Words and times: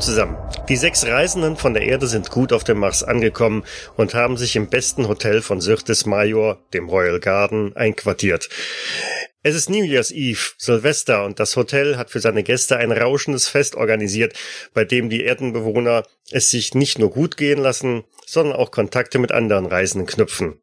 Zusammen. 0.00 0.38
Die 0.68 0.76
sechs 0.76 1.06
Reisenden 1.06 1.56
von 1.56 1.74
der 1.74 1.82
Erde 1.82 2.06
sind 2.06 2.30
gut 2.30 2.52
auf 2.52 2.64
dem 2.64 2.78
Mars 2.78 3.02
angekommen 3.02 3.64
und 3.96 4.14
haben 4.14 4.36
sich 4.38 4.56
im 4.56 4.68
besten 4.68 5.08
Hotel 5.08 5.42
von 5.42 5.60
Syrtis 5.60 6.06
Major, 6.06 6.58
dem 6.72 6.88
Royal 6.88 7.20
Garden, 7.20 7.76
einquartiert. 7.76 8.48
Es 9.42 9.54
ist 9.54 9.70
New 9.70 9.84
Year's 9.84 10.10
Eve, 10.10 10.52
Silvester, 10.58 11.24
und 11.24 11.40
das 11.40 11.56
Hotel 11.56 11.96
hat 11.96 12.10
für 12.10 12.20
seine 12.20 12.42
Gäste 12.42 12.76
ein 12.76 12.92
rauschendes 12.92 13.48
Fest 13.48 13.74
organisiert, 13.74 14.34
bei 14.74 14.84
dem 14.84 15.10
die 15.10 15.22
Erdenbewohner 15.22 16.04
es 16.30 16.50
sich 16.50 16.74
nicht 16.74 16.98
nur 16.98 17.10
gut 17.10 17.36
gehen 17.36 17.58
lassen, 17.58 18.04
sondern 18.26 18.56
auch 18.56 18.70
Kontakte 18.70 19.18
mit 19.18 19.32
anderen 19.32 19.66
Reisenden 19.66 20.06
knüpfen. 20.06 20.60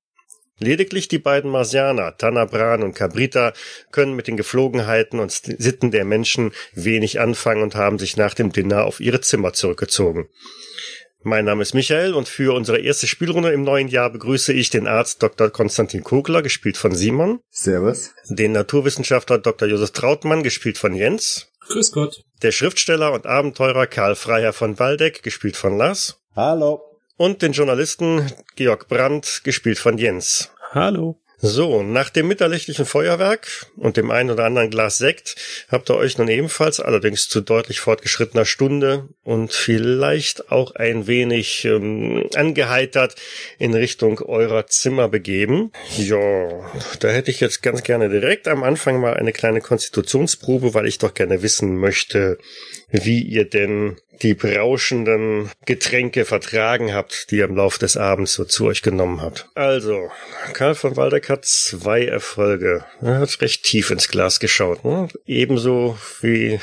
Lediglich 0.59 1.07
die 1.07 1.19
beiden 1.19 1.51
Marsianer, 1.51 2.17
Tanabran 2.17 2.81
und 2.81 2.95
Cabrita, 2.95 3.53
können 3.91 4.15
mit 4.15 4.27
den 4.27 4.37
Geflogenheiten 4.37 5.19
und 5.19 5.31
Sitten 5.31 5.91
der 5.91 6.03
Menschen 6.03 6.51
wenig 6.73 7.19
anfangen 7.19 7.61
und 7.61 7.75
haben 7.75 7.99
sich 7.99 8.17
nach 8.17 8.33
dem 8.33 8.51
Dinner 8.51 8.85
auf 8.85 8.99
ihre 8.99 9.21
Zimmer 9.21 9.53
zurückgezogen. 9.53 10.29
Mein 11.23 11.45
Name 11.45 11.61
ist 11.61 11.73
Michael 11.73 12.13
und 12.13 12.29
für 12.29 12.55
unsere 12.55 12.79
erste 12.79 13.05
Spielrunde 13.05 13.51
im 13.51 13.63
neuen 13.63 13.87
Jahr 13.87 14.09
begrüße 14.09 14.53
ich 14.53 14.69
den 14.69 14.87
Arzt 14.87 15.21
Dr. 15.21 15.49
Konstantin 15.49 16.03
Kogler, 16.03 16.41
gespielt 16.41 16.77
von 16.77 16.95
Simon. 16.95 17.39
Servus. 17.49 18.11
Den 18.29 18.53
Naturwissenschaftler 18.53 19.37
Dr. 19.37 19.67
Josef 19.67 19.91
Trautmann, 19.91 20.41
gespielt 20.41 20.77
von 20.77 20.95
Jens. 20.95 21.51
Grüß 21.67 21.91
Gott. 21.91 22.23
Der 22.43 22.51
Schriftsteller 22.51 23.11
und 23.11 23.25
Abenteurer 23.25 23.87
Karl 23.87 24.15
Freier 24.15 24.53
von 24.53 24.79
Waldeck, 24.79 25.21
gespielt 25.21 25.57
von 25.57 25.77
Lars. 25.77 26.17
Hallo. 26.35 26.86
Und 27.17 27.41
den 27.41 27.51
Journalisten 27.51 28.31
Georg 28.55 28.87
Brandt, 28.87 29.41
gespielt 29.43 29.79
von 29.79 29.97
Jens. 29.97 30.51
Hallo. 30.71 31.19
So, 31.39 31.83
nach 31.83 32.09
dem 32.09 32.27
mitterlichtlichen 32.27 32.85
Feuerwerk 32.85 33.67
und 33.75 33.95
dem 33.95 34.09
ein 34.09 34.31
oder 34.31 34.45
anderen 34.45 34.71
Glas 34.71 34.97
Sekt 34.97 35.35
habt 35.69 35.87
ihr 35.91 35.95
euch 35.95 36.17
nun 36.17 36.29
ebenfalls, 36.29 36.79
allerdings 36.79 37.29
zu 37.29 37.41
deutlich 37.41 37.79
fortgeschrittener 37.79 38.45
Stunde 38.45 39.09
und 39.23 39.53
vielleicht 39.53 40.51
auch 40.51 40.73
ein 40.73 41.05
wenig 41.05 41.63
ähm, 41.65 42.27
angeheitert 42.33 43.15
in 43.59 43.75
Richtung 43.75 44.19
eurer 44.19 44.65
Zimmer 44.65 45.09
begeben. 45.09 45.71
Ja, 45.95 46.71
da 46.99 47.09
hätte 47.09 47.29
ich 47.29 47.39
jetzt 47.39 47.61
ganz 47.61 47.83
gerne 47.83 48.09
direkt 48.09 48.47
am 48.47 48.63
Anfang 48.63 48.99
mal 48.99 49.13
eine 49.13 49.31
kleine 49.31 49.61
Konstitutionsprobe, 49.61 50.73
weil 50.73 50.87
ich 50.87 50.97
doch 50.97 51.13
gerne 51.13 51.43
wissen 51.43 51.77
möchte, 51.77 52.39
wie 52.89 53.21
ihr 53.21 53.49
denn 53.49 53.97
die 54.21 54.33
berauschenden 54.33 55.51
Getränke 55.65 56.25
vertragen 56.25 56.93
habt, 56.93 57.29
die 57.29 57.37
ihr 57.37 57.45
im 57.45 57.55
Laufe 57.55 57.79
des 57.79 57.97
Abends 57.97 58.33
so 58.33 58.45
zu 58.45 58.65
euch 58.65 58.81
genommen 58.81 59.21
habt. 59.21 59.47
Also, 59.55 60.09
Karl 60.53 60.75
von 60.75 60.95
Waldeck 60.95 61.29
hat 61.29 61.45
zwei 61.45 62.05
Erfolge. 62.05 62.85
Er 63.01 63.19
hat 63.19 63.41
recht 63.41 63.63
tief 63.63 63.91
ins 63.91 64.07
Glas 64.07 64.39
geschaut. 64.39 64.83
Ne? 64.83 65.07
Ebenso 65.25 65.97
wie 66.21 66.59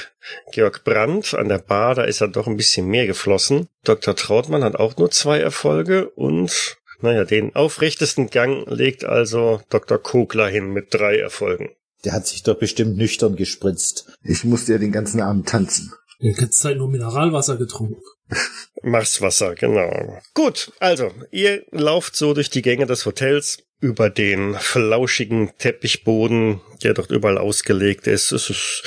Georg 0.53 0.85
Brandt 0.85 1.35
an 1.35 1.49
der 1.49 1.59
Bar, 1.59 1.95
da 1.95 2.03
ist 2.03 2.21
er 2.21 2.29
doch 2.29 2.47
ein 2.47 2.57
bisschen 2.57 2.89
mehr 2.89 3.07
geflossen. 3.07 3.69
Dr. 3.85 4.17
Trautmann 4.17 4.65
hat 4.65 4.77
auch 4.77 4.97
nur 4.97 5.11
zwei 5.11 5.39
Erfolge 5.39 6.09
und 6.11 6.79
naja, 7.01 7.25
den 7.25 7.55
aufrechtesten 7.55 8.31
Gang 8.31 8.67
legt 8.71 9.05
also 9.05 9.61
Dr. 9.69 9.99
Kogler 9.99 10.49
hin 10.49 10.73
mit 10.73 10.95
drei 10.95 11.19
Erfolgen. 11.19 11.71
Der 12.05 12.13
hat 12.13 12.27
sich 12.27 12.43
doch 12.43 12.59
bestimmt 12.59 12.97
nüchtern 12.97 13.37
gespritzt. 13.37 14.17
Ich 14.23 14.45
musste 14.45 14.73
ja 14.73 14.79
den 14.79 14.93
ganzen 14.93 15.21
Abend 15.21 15.49
tanzen. 15.49 15.93
Die 16.21 16.33
ganze 16.33 16.59
Zeit 16.59 16.77
nur 16.77 16.89
Mineralwasser 16.89 17.57
getrunken. 17.57 18.01
Marswasser, 18.83 19.55
genau. 19.55 20.19
Gut, 20.35 20.73
also, 20.81 21.11
ihr 21.31 21.65
lauft 21.71 22.17
so 22.17 22.35
durch 22.35 22.51
die 22.51 22.63
Gänge 22.63 22.87
des 22.87 23.07
Hotels 23.07 23.59
über 23.81 24.09
den 24.09 24.55
flauschigen 24.55 25.53
Teppichboden, 25.59 26.61
der 26.83 26.95
dort 26.95 27.11
überall 27.11 27.39
ausgelegt 27.39 28.07
ist. 28.07 28.33
Es 28.33 28.49
ist 28.49 28.83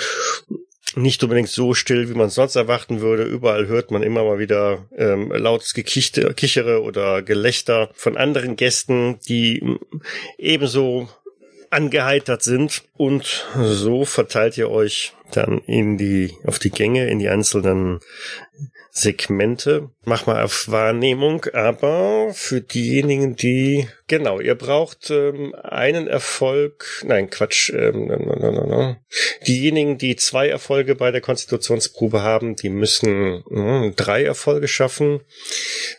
nicht 0.96 1.22
unbedingt 1.24 1.50
so 1.50 1.74
still, 1.74 2.10
wie 2.10 2.16
man 2.16 2.28
es 2.28 2.36
sonst 2.36 2.56
erwarten 2.56 3.02
würde. 3.02 3.24
Überall 3.24 3.68
hört 3.68 3.92
man 3.92 4.04
immer 4.04 4.24
mal 4.24 4.40
wieder 4.40 4.88
ähm, 4.98 5.32
lautes 5.32 5.74
Gekichte, 5.74 6.34
Kichere 6.34 6.82
oder 6.82 7.22
Gelächter 7.22 7.92
von 7.94 8.18
anderen 8.18 8.56
Gästen, 8.56 9.20
die 9.28 9.78
ebenso 10.38 11.10
angeheitert 11.70 12.44
sind. 12.44 12.84
Und 12.96 13.46
so 13.56 14.06
verteilt 14.06 14.58
ihr 14.58 14.70
euch 14.70 15.14
dann 15.32 15.60
in 15.60 15.98
die, 15.98 16.34
auf 16.46 16.60
die 16.60 16.72
Gänge, 16.72 17.10
in 17.10 17.20
die 17.20 17.30
einzelnen 17.30 18.00
Segmente. 18.98 19.92
Mach 20.06 20.26
mal 20.26 20.44
auf 20.44 20.70
Wahrnehmung, 20.72 21.46
aber 21.54 22.32
für 22.34 22.62
diejenigen, 22.62 23.36
die, 23.36 23.88
genau, 24.08 24.40
ihr 24.40 24.56
braucht 24.56 25.12
ähm, 25.12 25.54
einen 25.62 26.08
Erfolg, 26.08 27.04
nein, 27.06 27.30
Quatsch, 27.30 27.70
ähm, 27.70 28.08
no, 28.08 28.18
no, 28.18 28.52
no, 28.52 28.66
no. 28.66 28.96
diejenigen, 29.46 30.00
die 30.00 30.16
zwei 30.16 30.48
Erfolge 30.48 30.96
bei 30.96 31.12
der 31.12 31.22
Konstitutionsprobe 31.22 32.24
haben, 32.24 32.56
die 32.56 32.70
müssen 32.70 33.44
mh, 33.48 33.84
hm, 33.84 33.94
drei 33.96 34.24
Erfolge 34.24 34.68
schaffen 34.68 35.22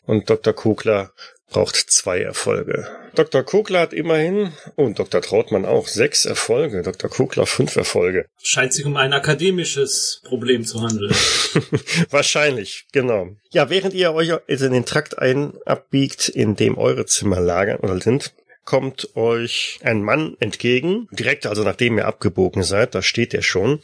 und 0.05 0.29
Dr. 0.29 0.53
Kugler 0.53 1.13
braucht 1.51 1.77
zwei 1.77 2.21
Erfolge. 2.21 2.87
Dr. 3.15 3.43
Kugler 3.43 3.81
hat 3.81 3.93
immerhin, 3.93 4.53
und 4.77 4.99
Dr. 4.99 5.23
Trautmann 5.23 5.65
auch, 5.65 5.89
sechs 5.89 6.25
Erfolge. 6.25 6.83
Dr. 6.83 7.11
Kugler 7.11 7.47
fünf 7.47 7.75
Erfolge. 7.77 8.27
Scheint 8.43 8.73
sich 8.73 8.85
um 8.85 8.97
ein 8.97 9.13
akademisches 9.13 10.21
Problem 10.25 10.65
zu 10.65 10.83
handeln. 10.83 11.15
Wahrscheinlich, 12.11 12.87
genau. 12.93 13.31
Ja, 13.51 13.71
während 13.71 13.95
ihr 13.95 14.13
euch 14.13 14.33
also 14.33 14.67
in 14.67 14.73
den 14.73 14.85
Trakt 14.85 15.19
ein 15.19 15.55
abbiegt, 15.65 16.29
in 16.29 16.55
dem 16.55 16.79
eure 16.79 17.07
Zimmer 17.07 17.41
lagern 17.41 17.79
oder 17.81 18.01
sind, 18.01 18.33
kommt 18.65 19.17
euch 19.17 19.79
ein 19.83 20.03
Mann 20.03 20.37
entgegen, 20.41 21.09
direkt 21.11 21.47
also 21.47 21.65
nachdem 21.65 21.97
ihr 21.97 22.07
abgebogen 22.07 22.63
seid, 22.63 22.95
da 22.95 23.01
steht 23.01 23.33
er 23.33 23.41
schon 23.41 23.81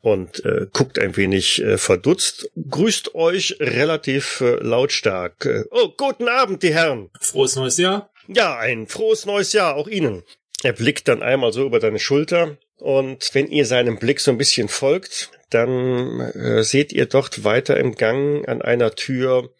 und 0.00 0.44
äh, 0.44 0.66
guckt 0.72 0.98
ein 0.98 1.16
wenig 1.16 1.62
äh, 1.62 1.78
verdutzt, 1.78 2.50
grüßt 2.70 3.14
euch 3.14 3.56
relativ 3.60 4.40
äh, 4.40 4.56
lautstark. 4.56 5.44
Äh, 5.44 5.64
oh, 5.70 5.90
guten 5.96 6.28
Abend, 6.28 6.62
die 6.62 6.74
Herren. 6.74 7.10
Frohes 7.20 7.56
neues 7.56 7.76
Jahr. 7.76 8.10
Ja, 8.28 8.56
ein 8.58 8.86
frohes 8.86 9.26
neues 9.26 9.52
Jahr 9.52 9.74
auch 9.76 9.88
Ihnen. 9.88 10.22
Er 10.62 10.72
blickt 10.72 11.08
dann 11.08 11.22
einmal 11.22 11.52
so 11.52 11.64
über 11.64 11.80
deine 11.80 11.98
Schulter 11.98 12.58
und 12.76 13.30
wenn 13.34 13.48
ihr 13.48 13.66
seinem 13.66 13.98
Blick 13.98 14.20
so 14.20 14.30
ein 14.30 14.38
bisschen 14.38 14.68
folgt, 14.68 15.30
dann 15.50 16.20
äh, 16.20 16.62
seht 16.62 16.92
ihr 16.92 17.06
dort 17.06 17.44
weiter 17.44 17.76
im 17.76 17.94
Gang 17.94 18.46
an 18.48 18.62
einer 18.62 18.94
Tür 18.94 19.50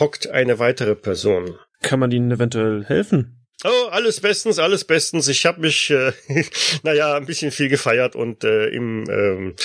hockt 0.00 0.28
eine 0.28 0.58
weitere 0.58 0.94
Person. 0.96 1.56
Kann 1.82 2.00
man 2.00 2.10
ihnen 2.10 2.30
eventuell 2.30 2.84
helfen? 2.84 3.37
Oh, 3.64 3.88
alles 3.90 4.20
bestens, 4.20 4.58
alles 4.58 4.84
bestens. 4.84 5.26
Ich 5.28 5.44
habe 5.44 5.60
mich, 5.60 5.90
äh, 5.90 6.12
naja, 6.82 7.16
ein 7.16 7.26
bisschen 7.26 7.50
viel 7.50 7.68
gefeiert 7.68 8.14
und 8.14 8.44
äh, 8.44 8.68
im, 8.68 9.04
ähm, 9.10 9.56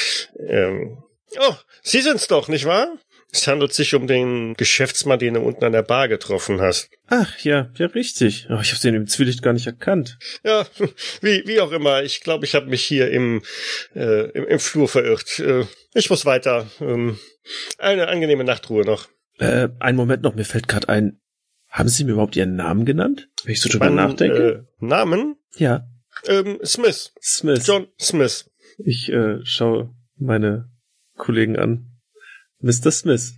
ähm, 0.48 1.04
oh, 1.40 1.56
Sie 1.84 2.02
sind's 2.02 2.28
doch, 2.28 2.48
nicht 2.48 2.66
wahr? 2.66 2.98
Es 3.32 3.48
handelt 3.48 3.74
sich 3.74 3.96
um 3.96 4.06
den 4.06 4.54
Geschäftsmann, 4.54 5.18
den 5.18 5.34
du 5.34 5.40
unten 5.42 5.66
an 5.66 5.72
der 5.72 5.82
Bar 5.82 6.08
getroffen 6.08 6.62
hast. 6.62 6.90
Ach, 7.08 7.40
ja, 7.40 7.72
ja, 7.78 7.88
richtig. 7.88 8.48
Oh, 8.50 8.60
ich 8.62 8.72
habe 8.72 8.82
den 8.82 8.94
im 8.94 9.08
Zwielicht 9.08 9.42
gar 9.42 9.54
nicht 9.54 9.66
erkannt. 9.66 10.20
Ja, 10.44 10.68
wie, 11.22 11.44
wie 11.48 11.60
auch 11.60 11.72
immer. 11.72 12.04
Ich 12.04 12.22
glaube, 12.22 12.46
ich 12.46 12.54
habe 12.54 12.68
mich 12.68 12.84
hier 12.84 13.10
im, 13.10 13.42
äh, 13.96 14.30
im, 14.32 14.46
im 14.46 14.60
Flur 14.60 14.88
verirrt. 14.88 15.40
Äh, 15.40 15.66
ich 15.96 16.12
muss 16.12 16.26
weiter. 16.26 16.68
Ähm, 16.80 17.18
eine 17.80 18.08
angenehme 18.08 18.44
Nachtruhe 18.44 18.86
noch. 18.86 19.10
Äh, 19.40 19.70
einen 19.80 19.98
Moment 19.98 20.22
noch, 20.22 20.36
mir 20.36 20.46
fällt 20.46 20.68
gerade 20.68 20.90
ein. 20.90 21.20
Haben 21.74 21.90
Sie 21.90 22.04
mir 22.04 22.12
überhaupt 22.12 22.36
Ihren 22.36 22.56
Namen 22.56 22.86
genannt? 22.86 23.30
Wenn 23.44 23.54
ich 23.54 23.62
so 23.62 23.68
drüber 23.68 23.90
nachdenke. 23.90 24.68
Äh, 24.80 24.86
Namen? 24.86 25.38
ja. 25.58 25.88
Ähm, 26.28 26.60
Smith. 26.64 27.12
Smith. 27.20 27.66
John 27.66 27.88
Smith. 28.00 28.52
Ich 28.78 29.10
äh, 29.10 29.44
schaue 29.44 29.96
meine 30.16 30.70
Kollegen 31.18 31.58
an. 31.58 31.90
Mr. 32.60 32.92
Smith. 32.92 33.34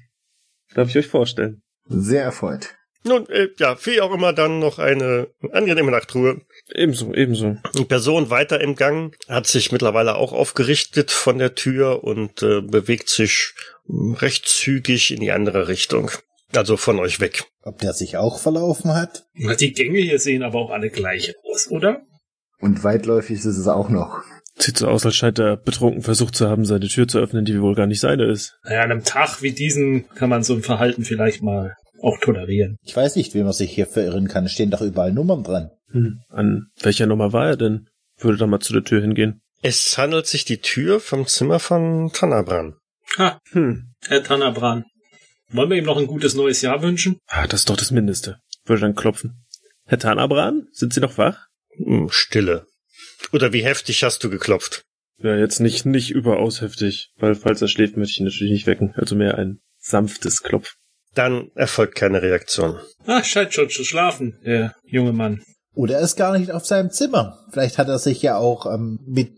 Darf 0.74 0.90
ich 0.90 0.98
euch 0.98 1.08
vorstellen? 1.08 1.64
Sehr 1.88 2.24
erfreut. 2.24 2.76
Nun, 3.06 3.30
äh, 3.30 3.48
ja, 3.58 3.78
wie 3.86 4.02
auch 4.02 4.14
immer 4.14 4.34
dann 4.34 4.60
noch 4.60 4.80
eine 4.80 5.30
angenehme 5.54 5.92
Nachtruhe. 5.92 6.42
Ebenso, 6.74 7.14
ebenso. 7.14 7.56
Die 7.78 7.86
Person 7.86 8.30
weiter 8.30 8.60
im 8.60 8.76
Gang 8.76 9.16
hat 9.30 9.48
sich 9.48 9.72
mittlerweile 9.72 10.16
auch 10.16 10.34
aufgerichtet 10.34 11.10
von 11.10 11.38
der 11.38 11.56
Tür 11.56 12.04
und 12.04 12.44
äh, 12.44 12.60
bewegt 12.60 13.08
sich 13.08 13.54
recht 13.88 14.50
zügig 14.50 15.12
in 15.12 15.22
die 15.22 15.32
andere 15.32 15.70
Richtung. 15.70 16.12
Also 16.54 16.78
von 16.78 17.00
euch 17.00 17.20
weg. 17.20 17.46
Ob 17.64 17.80
der 17.80 17.94
sich 17.94 18.18
auch 18.18 18.40
verlaufen 18.40 18.94
hat? 18.94 19.26
Die 19.60 19.74
Gänge 19.74 20.00
hier 20.00 20.20
sehen 20.20 20.44
aber 20.44 20.60
auch 20.60 20.70
alle 20.72 20.90
gleich 20.90 21.34
aus, 21.52 21.70
oder? 21.70 22.02
Und 22.60 22.84
weitläufig 22.84 23.38
ist 23.38 23.46
es 23.46 23.68
auch 23.68 23.90
noch. 23.90 24.22
Sieht 24.58 24.78
so 24.78 24.88
aus, 24.88 25.06
als 25.06 25.16
scheint 25.16 25.38
er 25.38 25.58
betrunken 25.58 26.02
versucht 26.02 26.36
zu 26.36 26.48
haben, 26.48 26.64
seine 26.66 26.88
Tür 26.88 27.08
zu 27.08 27.20
öffnen, 27.20 27.44
die 27.44 27.60
wohl 27.62 27.76
gar 27.76 27.88
nicht 27.88 28.00
seine 28.00 28.26
ist. 28.26 28.58
Naja, 28.64 28.84
an 28.84 28.92
einem 28.92 29.04
Tag 29.04 29.42
wie 29.42 29.52
diesen 29.52 30.08
kann 30.16 30.30
man 30.30 30.44
so 30.44 30.54
ein 30.54 30.62
Verhalten 30.64 31.04
vielleicht 31.04 31.44
mal 31.44 31.76
auch 32.02 32.18
tolerieren. 32.22 32.78
Ich 32.84 32.96
weiß 32.96 33.18
nicht, 33.18 33.34
wie 33.34 33.44
man 33.44 33.52
sich 33.52 33.72
hier 33.72 33.86
verirren 33.88 34.28
kann. 34.30 34.46
Es 34.46 34.54
stehen 34.54 34.72
doch 34.72 34.82
überall 34.82 35.12
Nummern 35.12 35.44
dran. 35.44 35.72
Hm. 35.92 36.22
An 36.30 36.68
welcher 36.82 37.06
Nummer 37.06 37.34
war 37.34 37.48
er 37.50 37.58
denn? 37.58 37.88
Würde 38.18 38.38
da 38.38 38.48
mal 38.48 38.60
zu 38.62 38.72
der 38.72 38.84
Tür 38.84 39.02
hingehen. 39.02 39.42
Es 39.62 39.98
handelt 39.98 40.28
sich 40.28 40.46
die 40.46 40.60
Tür 40.60 41.00
vom 41.00 41.28
Zimmer 41.28 41.60
von 41.60 42.12
Tanabran. 42.14 42.76
Ha, 43.18 43.40
Hm. 43.52 43.94
Herr 44.08 44.24
Tanabran. 44.24 44.86
Wollen 45.50 45.70
wir 45.70 45.78
ihm 45.78 45.86
noch 45.86 45.98
ein 45.98 46.08
gutes 46.08 46.34
neues 46.34 46.62
Jahr 46.62 46.82
wünschen? 46.82 47.18
Ah, 47.28 47.48
das 47.48 47.62
ist 47.62 47.70
doch 47.70 47.78
das 47.78 47.92
Mindeste. 47.92 48.40
Würde 48.66 48.82
dann 48.82 48.96
klopfen. 48.96 49.46
Herr 49.86 50.00
Tanabran, 50.00 50.68
sind 50.72 50.94
Sie 50.94 51.00
noch 51.00 51.18
wach? 51.18 51.48
Hm, 51.78 52.10
Stille. 52.10 52.66
Oder 53.32 53.54
wie 53.54 53.64
heftig 53.64 54.04
hast 54.04 54.24
du 54.24 54.30
geklopft? 54.30 54.84
Ja, 55.18 55.36
jetzt 55.36 55.60
nicht, 55.60 55.86
nicht 55.86 56.12
überaus 56.12 56.62
heftig, 56.62 57.12
weil 57.18 57.36
falls 57.36 57.62
er 57.62 57.68
schläft, 57.68 57.96
möchte 57.96 58.12
ich 58.12 58.20
ihn 58.20 58.26
natürlich 58.26 58.52
nicht 58.52 58.68
wecken. 58.68 58.94
Also 58.96 59.16
mehr 59.16 59.38
ein 59.38 59.60
sanftes 59.78 60.42
Klopfen. 60.42 60.76
Dann 61.14 61.52
erfolgt 61.56 61.96
keine 61.96 62.22
Reaktion. 62.22 62.80
Ah, 63.06 63.24
scheint 63.24 63.54
schon 63.54 63.70
zu 63.70 63.86
schlafen, 63.86 64.38
der 64.44 64.76
junge 64.84 65.14
Mann. 65.14 65.42
Oder 65.74 65.96
er 65.96 66.02
ist 66.02 66.18
gar 66.18 66.38
nicht 66.38 66.52
auf 66.52 66.66
seinem 66.66 66.92
Zimmer. 66.92 67.46
Vielleicht 67.52 67.78
hat 67.78 67.88
er 67.88 68.00
sich 68.00 68.22
ja 68.22 68.38
auch 68.38 68.66
ähm, 68.66 69.00
mit 69.06 69.32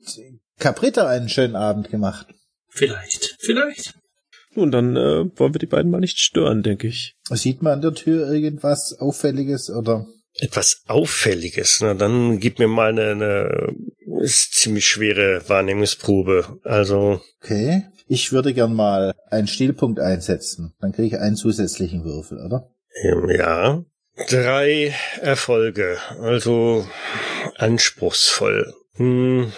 Caprita 0.59 1.07
einen 1.07 1.29
schönen 1.29 1.55
Abend 1.55 1.89
gemacht. 1.89 2.27
Vielleicht, 2.69 3.35
vielleicht. 3.39 3.93
Nun, 4.57 4.71
dann 4.71 4.95
äh, 4.95 5.25
wollen 5.37 5.53
wir 5.53 5.59
die 5.59 5.67
beiden 5.67 5.91
mal 5.91 5.99
nicht 5.99 6.17
stören, 6.17 6.63
denke 6.63 6.87
ich. 6.87 7.15
Sieht 7.29 7.61
man 7.61 7.73
an 7.73 7.81
der 7.81 7.93
Tür 7.93 8.27
irgendwas 8.31 8.97
Auffälliges 8.99 9.69
oder? 9.69 10.07
Etwas 10.33 10.81
Auffälliges. 10.87 11.79
Na, 11.81 11.93
dann 11.93 12.39
gib 12.39 12.57
mir 12.57 12.67
mal 12.67 12.89
eine, 12.89 13.11
eine 13.11 13.75
ist 14.23 14.55
ziemlich 14.55 14.87
schwere 14.87 15.47
Wahrnehmungsprobe. 15.47 16.59
Also, 16.63 17.21
Okay. 17.43 17.83
Ich 18.07 18.31
würde 18.31 18.53
gern 18.55 18.73
mal 18.73 19.13
einen 19.29 19.47
Stilpunkt 19.47 19.99
einsetzen. 19.99 20.73
Dann 20.79 20.91
kriege 20.91 21.07
ich 21.07 21.21
einen 21.21 21.35
zusätzlichen 21.35 22.03
Würfel, 22.03 22.39
oder? 22.43 22.71
ähm, 23.03 23.29
ja. 23.29 23.83
Drei 24.27 24.95
Erfolge. 25.21 25.97
Also 26.19 26.87
anspruchsvoll. 27.57 28.73
Hm. 28.95 29.51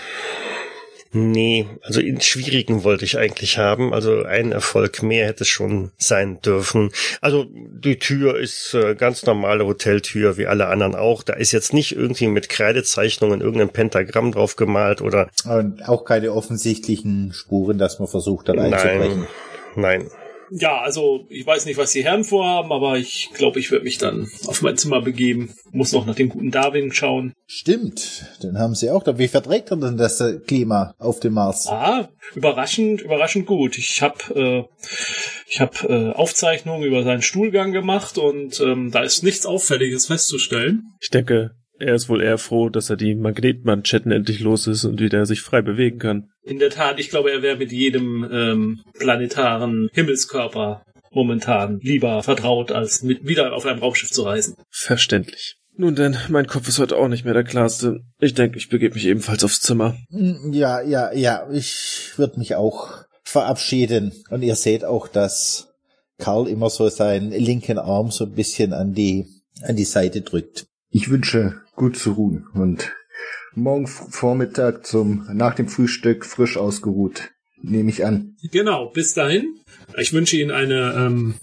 Nee, 1.11 1.65
also 1.81 2.01
in 2.01 2.21
schwierigen 2.21 2.83
wollte 2.83 3.03
ich 3.03 3.17
eigentlich 3.17 3.57
haben. 3.57 3.93
Also 3.93 4.23
ein 4.23 4.51
Erfolg 4.51 5.01
mehr 5.01 5.25
hätte 5.25 5.43
es 5.43 5.47
schon 5.47 5.91
sein 5.97 6.39
dürfen. 6.41 6.91
Also 7.19 7.47
die 7.49 7.97
Tür 7.97 8.37
ist 8.37 8.75
äh, 8.75 8.93
ganz 8.93 9.25
normale 9.25 9.65
Hoteltür, 9.65 10.37
wie 10.37 10.45
alle 10.45 10.67
anderen 10.67 10.93
auch. 10.93 11.23
Da 11.23 11.33
ist 11.33 11.51
jetzt 11.51 11.73
nicht 11.73 11.95
irgendwie 11.95 12.27
mit 12.27 12.49
Kreidezeichnungen 12.49 13.41
irgendein 13.41 13.69
Pentagramm 13.69 14.31
drauf 14.31 14.55
gemalt 14.55 15.01
oder 15.01 15.29
Und 15.45 15.87
auch 15.87 16.05
keine 16.05 16.31
offensichtlichen 16.31 17.33
Spuren, 17.33 17.79
dass 17.79 17.97
man 17.97 18.07
versucht 18.07 18.47
hat 18.49 18.59
einzubrechen. 18.59 19.27
nein, 19.75 20.07
nein. 20.07 20.11
Ja, 20.51 20.79
also 20.79 21.25
ich 21.29 21.45
weiß 21.45 21.65
nicht, 21.65 21.77
was 21.77 21.91
die 21.91 22.03
Herren 22.03 22.23
vorhaben, 22.23 22.71
aber 22.71 22.97
ich 22.97 23.29
glaube, 23.33 23.59
ich 23.59 23.71
werde 23.71 23.85
mich 23.85 23.97
dann 23.97 24.29
auf 24.47 24.61
mein 24.61 24.77
Zimmer 24.77 25.01
begeben. 25.01 25.53
Muss 25.71 25.91
noch 25.91 26.05
nach 26.05 26.15
dem 26.15 26.29
guten 26.29 26.51
Darwin 26.51 26.91
schauen. 26.91 27.33
Stimmt, 27.45 28.25
den 28.43 28.57
haben 28.57 28.75
sie 28.75 28.89
auch 28.89 29.03
da. 29.03 29.17
Wie 29.17 29.27
verträgt 29.27 29.71
er 29.71 29.77
denn 29.77 29.97
das 29.97 30.19
äh, 30.21 30.39
Klima 30.39 30.95
auf 30.97 31.19
dem 31.19 31.33
Mars? 31.33 31.67
Ah, 31.67 32.09
überraschend, 32.35 33.01
überraschend 33.01 33.45
gut. 33.45 33.77
Ich 33.77 34.01
habe 34.01 34.35
äh, 34.35 34.63
ich 35.47 35.59
habe 35.59 35.87
äh, 35.87 36.13
Aufzeichnungen 36.13 36.83
über 36.83 37.03
seinen 37.03 37.21
Stuhlgang 37.21 37.71
gemacht 37.71 38.17
und 38.17 38.59
ähm, 38.59 38.91
da 38.91 39.01
ist 39.01 39.23
nichts 39.23 39.45
Auffälliges 39.45 40.07
festzustellen. 40.07 40.93
Ich 40.99 41.09
denke, 41.09 41.51
er 41.79 41.95
ist 41.95 42.09
wohl 42.09 42.21
eher 42.21 42.37
froh, 42.37 42.69
dass 42.69 42.89
er 42.89 42.97
die 42.97 43.15
Magnetmanschetten 43.15 44.11
endlich 44.11 44.39
los 44.39 44.67
ist 44.67 44.85
und 44.85 44.99
wieder 44.99 45.25
sich 45.25 45.41
frei 45.41 45.61
bewegen 45.61 45.99
kann. 45.99 46.29
In 46.43 46.59
der 46.59 46.69
Tat, 46.69 46.99
ich 46.99 47.09
glaube, 47.09 47.31
er 47.31 47.41
wäre 47.41 47.57
mit 47.57 47.71
jedem 47.71 48.27
ähm, 48.31 48.81
planetaren 48.97 49.89
Himmelskörper 49.93 50.83
momentan 51.11 51.79
lieber 51.81 52.21
vertraut, 52.23 52.71
als 52.71 53.01
mit 53.03 53.27
wieder 53.27 53.53
auf 53.53 53.65
einem 53.65 53.79
Raumschiff 53.79 54.11
zu 54.11 54.23
reisen. 54.23 54.55
Verständlich. 54.69 55.55
Nun 55.75 55.95
denn, 55.95 56.17
mein 56.27 56.47
Kopf 56.47 56.67
ist 56.67 56.77
heute 56.79 56.97
auch 56.97 57.07
nicht 57.07 57.23
mehr 57.23 57.33
der 57.33 57.45
klarste. 57.45 58.01
Ich 58.19 58.33
denke, 58.33 58.57
ich 58.57 58.67
begebe 58.69 58.95
mich 58.95 59.05
ebenfalls 59.05 59.43
aufs 59.43 59.61
Zimmer. 59.61 59.95
Mm, 60.09 60.51
Ja, 60.51 60.81
ja, 60.81 61.13
ja, 61.13 61.49
ich 61.51 62.11
würde 62.17 62.37
mich 62.37 62.55
auch 62.55 63.05
verabschieden. 63.23 64.11
Und 64.29 64.41
ihr 64.41 64.55
seht 64.55 64.83
auch, 64.83 65.07
dass 65.07 65.69
Karl 66.17 66.47
immer 66.49 66.69
so 66.69 66.89
seinen 66.89 67.31
linken 67.31 67.77
Arm 67.77 68.11
so 68.11 68.25
ein 68.25 68.33
bisschen 68.33 68.73
an 68.73 68.93
die, 68.93 69.25
an 69.61 69.77
die 69.77 69.85
Seite 69.85 70.21
drückt. 70.21 70.65
Ich 70.89 71.09
wünsche 71.09 71.61
gut 71.79 71.97
zu 71.97 72.11
ruhen 72.11 72.45
und 72.53 72.93
morgen 73.55 73.87
Vormittag 73.87 74.85
zum, 74.85 75.25
nach 75.31 75.55
dem 75.55 75.69
Frühstück 75.69 76.25
frisch 76.25 76.57
ausgeruht. 76.57 77.31
Nehme 77.61 77.89
ich 77.89 78.05
an. 78.05 78.35
Genau, 78.51 78.89
bis 78.89 79.13
dahin. 79.13 79.55
Ich 79.97 80.11
wünsche 80.11 80.35
Ihnen 80.35 80.51
eine, 80.51 80.93
ähm, 80.93 81.35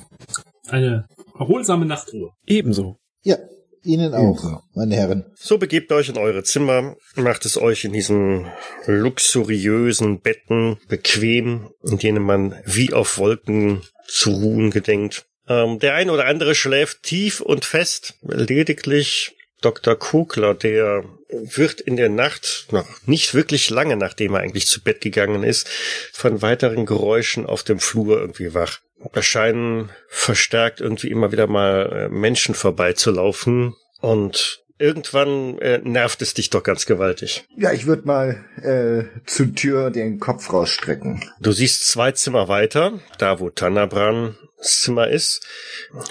eine 0.68 1.06
erholsame 1.38 1.86
Nachtruhe. 1.86 2.32
Ebenso. 2.46 2.98
Ja, 3.22 3.38
Ihnen 3.82 4.12
auch, 4.12 4.38
Ebenso. 4.38 4.60
meine 4.74 4.94
Herren. 4.94 5.24
So 5.36 5.56
begebt 5.56 5.90
euch 5.90 6.10
in 6.10 6.18
eure 6.18 6.42
Zimmer, 6.42 6.96
macht 7.14 7.46
es 7.46 7.56
euch 7.56 7.84
in 7.84 7.94
diesen 7.94 8.46
luxuriösen 8.86 10.20
Betten 10.20 10.76
bequem, 10.88 11.70
in 11.82 11.96
denen 11.96 12.22
man 12.22 12.54
wie 12.66 12.92
auf 12.92 13.16
Wolken 13.16 13.80
zu 14.06 14.32
ruhen 14.32 14.70
gedenkt. 14.70 15.24
Ähm, 15.48 15.78
der 15.78 15.94
ein 15.94 16.10
oder 16.10 16.26
andere 16.26 16.54
schläft 16.54 17.04
tief 17.04 17.40
und 17.40 17.64
fest, 17.64 18.18
lediglich 18.22 19.35
Dr. 19.61 19.97
Kogler, 19.97 20.55
der 20.55 21.05
wird 21.29 21.81
in 21.81 21.97
der 21.97 22.08
Nacht, 22.08 22.69
noch 22.70 22.87
nicht 23.06 23.35
wirklich 23.35 23.70
lange 23.70 23.97
nachdem 23.97 24.35
er 24.35 24.41
eigentlich 24.41 24.67
zu 24.67 24.82
Bett 24.82 25.00
gegangen 25.00 25.43
ist, 25.43 25.69
von 26.12 26.43
weiteren 26.43 26.87
Geräuschen 26.87 27.47
auf 27.47 27.62
dem 27.62 27.81
Flur 27.81 28.20
irgendwie 28.20 28.55
wach. 28.55 28.81
Da 29.12 29.23
scheinen 29.23 29.91
verstärkt 30.08 30.81
irgendwie 30.81 31.11
immer 31.11 31.32
wieder 31.32 31.47
mal 31.47 31.93
äh, 31.93 32.08
Menschen 32.08 32.55
vorbeizulaufen 32.55 33.75
und 34.00 34.65
irgendwann 34.78 35.58
äh, 35.58 35.78
nervt 35.78 36.23
es 36.23 36.34
dich 36.34 36.50
doch 36.50 36.62
ganz 36.62 36.87
gewaltig. 36.87 37.46
Ja, 37.56 37.73
ich 37.73 37.87
würde 37.87 38.06
mal 38.06 38.44
äh, 38.62 39.05
zur 39.26 39.55
Tür 39.55 39.90
den 39.90 40.19
Kopf 40.19 40.52
rausstrecken. 40.52 41.25
Du 41.40 41.52
siehst 41.52 41.88
zwei 41.88 42.12
Zimmer 42.12 42.49
weiter, 42.49 43.00
da 43.19 43.40
wo 43.40 43.50
Tanabran 43.50 44.37
Zimmer 44.61 45.08
ist, 45.08 45.46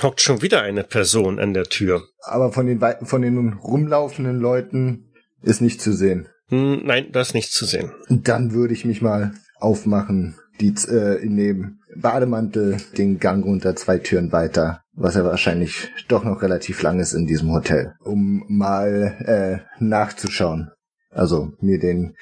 hockt 0.04 0.22
schon 0.22 0.42
wieder 0.42 0.62
eine 0.62 0.84
Person 0.84 1.40
an 1.40 1.54
der 1.54 1.66
Tür. 1.66 2.04
Aber 2.22 2.52
von 2.52 2.68
den, 2.68 2.80
von 3.04 3.22
den 3.22 3.54
rumlaufenden 3.54 4.40
Leuten 4.40 5.12
ist 5.42 5.62
nicht 5.62 5.82
zu 5.82 5.94
sehen. 5.94 6.30
Hm, 6.50 6.82
nein, 6.86 7.08
da 7.12 7.22
ist 7.22 7.34
nichts 7.34 7.54
zu 7.54 7.66
sehen. 7.66 7.92
Dann 8.10 8.54
würde 8.54 8.74
ich 8.74 8.86
mich 8.86 9.02
mal 9.02 9.34
aufmachen, 9.60 10.36
die 10.60 10.74
äh, 10.88 11.22
in 11.24 11.38
dem 11.38 11.80
Bademantel 11.96 12.78
den 12.98 13.20
Gang 13.20 13.44
runter 13.46 13.76
zwei 13.76 13.98
Türen 13.98 14.32
weiter, 14.32 14.82
was 14.96 15.16
ja 15.16 15.24
wahrscheinlich 15.24 15.90
doch 16.08 16.24
noch 16.24 16.42
relativ 16.42 16.82
lang 16.82 17.00
ist 17.00 17.14
in 17.14 17.28
diesem 17.28 17.52
Hotel, 17.52 17.94
um 18.04 18.44
mal 18.48 19.66
äh, 19.80 19.84
nachzuschauen. 19.84 20.72
Also 21.10 21.54
mir 21.60 21.80
den 21.80 22.16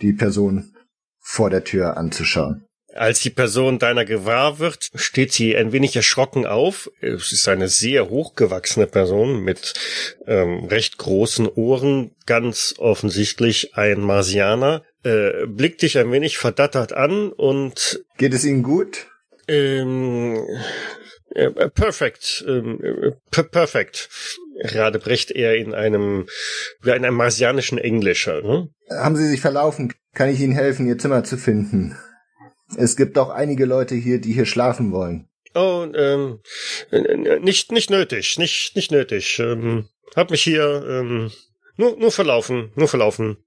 die 0.00 0.12
Person 0.12 0.74
vor 1.20 1.50
der 1.50 1.64
Tür 1.64 1.96
anzuschauen. 1.96 2.64
Als 2.94 3.20
die 3.20 3.30
Person 3.30 3.78
deiner 3.78 4.04
gewahr 4.04 4.58
wird, 4.58 4.90
steht 4.94 5.32
sie 5.32 5.56
ein 5.56 5.72
wenig 5.72 5.96
erschrocken 5.96 6.44
auf. 6.44 6.90
Es 7.00 7.32
ist 7.32 7.48
eine 7.48 7.68
sehr 7.68 8.10
hochgewachsene 8.10 8.86
Person 8.86 9.42
mit 9.44 9.72
ähm, 10.26 10.66
recht 10.66 10.98
großen 10.98 11.48
Ohren, 11.48 12.10
ganz 12.26 12.74
offensichtlich 12.76 13.76
ein 13.76 14.00
Marsianer, 14.00 14.82
äh, 15.04 15.46
blickt 15.46 15.80
dich 15.80 15.96
ein 15.98 16.12
wenig 16.12 16.36
verdattert 16.36 16.92
an 16.92 17.32
und 17.32 18.04
Geht 18.18 18.34
es 18.34 18.44
Ihnen 18.44 18.62
gut? 18.62 19.06
ähm, 19.48 20.38
äh, 21.34 21.70
perfekt, 21.70 22.44
ähm, 22.46 22.80
äh, 22.82 23.12
per 23.30 23.44
perfekt. 23.44 24.08
Gerade 24.62 24.98
bricht 24.98 25.30
er 25.30 25.56
in 25.56 25.74
einem, 25.74 26.28
ja, 26.84 26.94
in 26.94 27.04
einem 27.04 27.16
marsianischen 27.16 27.78
Englisch. 27.78 28.26
Ne? 28.26 28.68
Haben 28.90 29.16
Sie 29.16 29.28
sich 29.28 29.40
verlaufen? 29.40 29.92
Kann 30.14 30.28
ich 30.28 30.40
Ihnen 30.40 30.52
helfen, 30.52 30.86
Ihr 30.86 30.98
Zimmer 30.98 31.24
zu 31.24 31.36
finden? 31.36 31.96
Es 32.76 32.96
gibt 32.96 33.18
auch 33.18 33.30
einige 33.30 33.64
Leute 33.64 33.94
hier, 33.94 34.20
die 34.20 34.32
hier 34.32 34.46
schlafen 34.46 34.92
wollen. 34.92 35.28
Oh, 35.54 35.86
ähm, 35.94 36.40
äh, 36.90 37.38
nicht, 37.40 37.72
nicht 37.72 37.90
nötig, 37.90 38.38
nicht, 38.38 38.74
nicht 38.74 38.90
nötig. 38.90 39.38
Ähm, 39.38 39.88
hab 40.16 40.30
mich 40.30 40.42
hier, 40.42 40.84
ähm, 40.88 41.30
nur, 41.76 41.96
nur 41.96 42.10
verlaufen, 42.10 42.72
nur 42.74 42.88
verlaufen. 42.88 43.38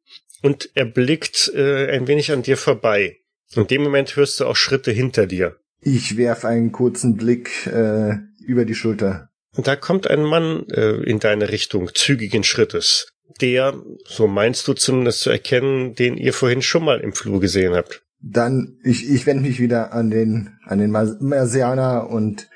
Und 0.42 0.70
er 0.75 0.86
blickt 0.86 1.51
äh, 1.56 1.92
ein 1.92 2.08
wenig 2.08 2.32
an 2.32 2.44
dir 2.44 2.58
vorbei. 2.58 3.18
In 3.56 3.68
dem 3.68 3.84
Moment 3.84 4.15
hörst 4.15 4.39
du 4.39 4.46
auch 4.46 4.56
Schritte 4.56 4.92
hinter 4.92 5.25
dir. 5.25 5.58
Ich 5.88 6.18
werf 6.18 6.46
einen 6.46 6.72
kurzen 6.72 7.15
Blick 7.15 7.68
äh, 7.68 8.15
über 8.44 8.65
die 8.65 8.74
Schulter. 8.74 9.30
Da 9.56 9.75
kommt 9.75 10.10
ein 10.10 10.24
Mann 10.24 10.65
äh, 10.70 11.04
in 11.04 11.20
deine 11.20 11.50
Richtung, 11.50 11.92
zügigen 11.94 12.44
Schrittes. 12.44 13.13
Der, 13.39 13.75
so 14.04 14.27
meinst 14.27 14.68
du 14.68 14.74
zumindest 14.74 15.20
zu 15.20 15.30
erkennen, 15.30 15.94
den 15.94 16.18
ihr 16.18 16.34
vorhin 16.34 16.63
schon 16.63 16.84
mal 16.84 17.01
im 17.01 17.13
Flur 17.13 17.39
gesehen 17.39 17.75
habt. 17.75 18.04
Dann, 18.20 18.80
ich, 18.84 19.08
ich 19.08 19.27
wende 19.27 19.44
mich 19.44 19.60
wieder 19.60 19.94
an 19.94 20.10
den, 20.10 20.58
an 20.65 20.80
den 20.80 20.89
Marsianer 20.89 22.10
und 22.10 22.50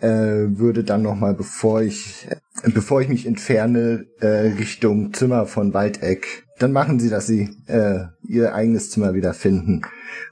äh, 0.00 0.08
würde 0.08 0.82
dann 0.82 1.02
nochmal, 1.02 1.34
bevor 1.34 1.80
ich, 1.80 2.26
bevor 2.74 3.00
ich 3.00 3.08
mich 3.08 3.24
entferne, 3.24 4.06
äh, 4.18 4.26
Richtung 4.58 5.14
Zimmer 5.14 5.46
von 5.46 5.72
Waldeck, 5.74 6.44
dann 6.58 6.72
machen 6.72 6.98
Sie, 6.98 7.08
dass 7.08 7.28
Sie 7.28 7.50
äh, 7.68 8.06
Ihr 8.26 8.52
eigenes 8.52 8.90
Zimmer 8.90 9.14
wieder 9.14 9.32
finden 9.32 9.82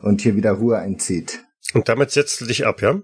und 0.01 0.23
hier 0.23 0.35
wieder 0.35 0.53
Ruhe 0.53 0.79
einzieht. 0.79 1.45
Und 1.75 1.89
damit 1.89 2.11
setzt 2.11 2.41
du 2.41 2.47
dich 2.47 2.67
ab, 2.67 2.83
ja? 2.83 3.01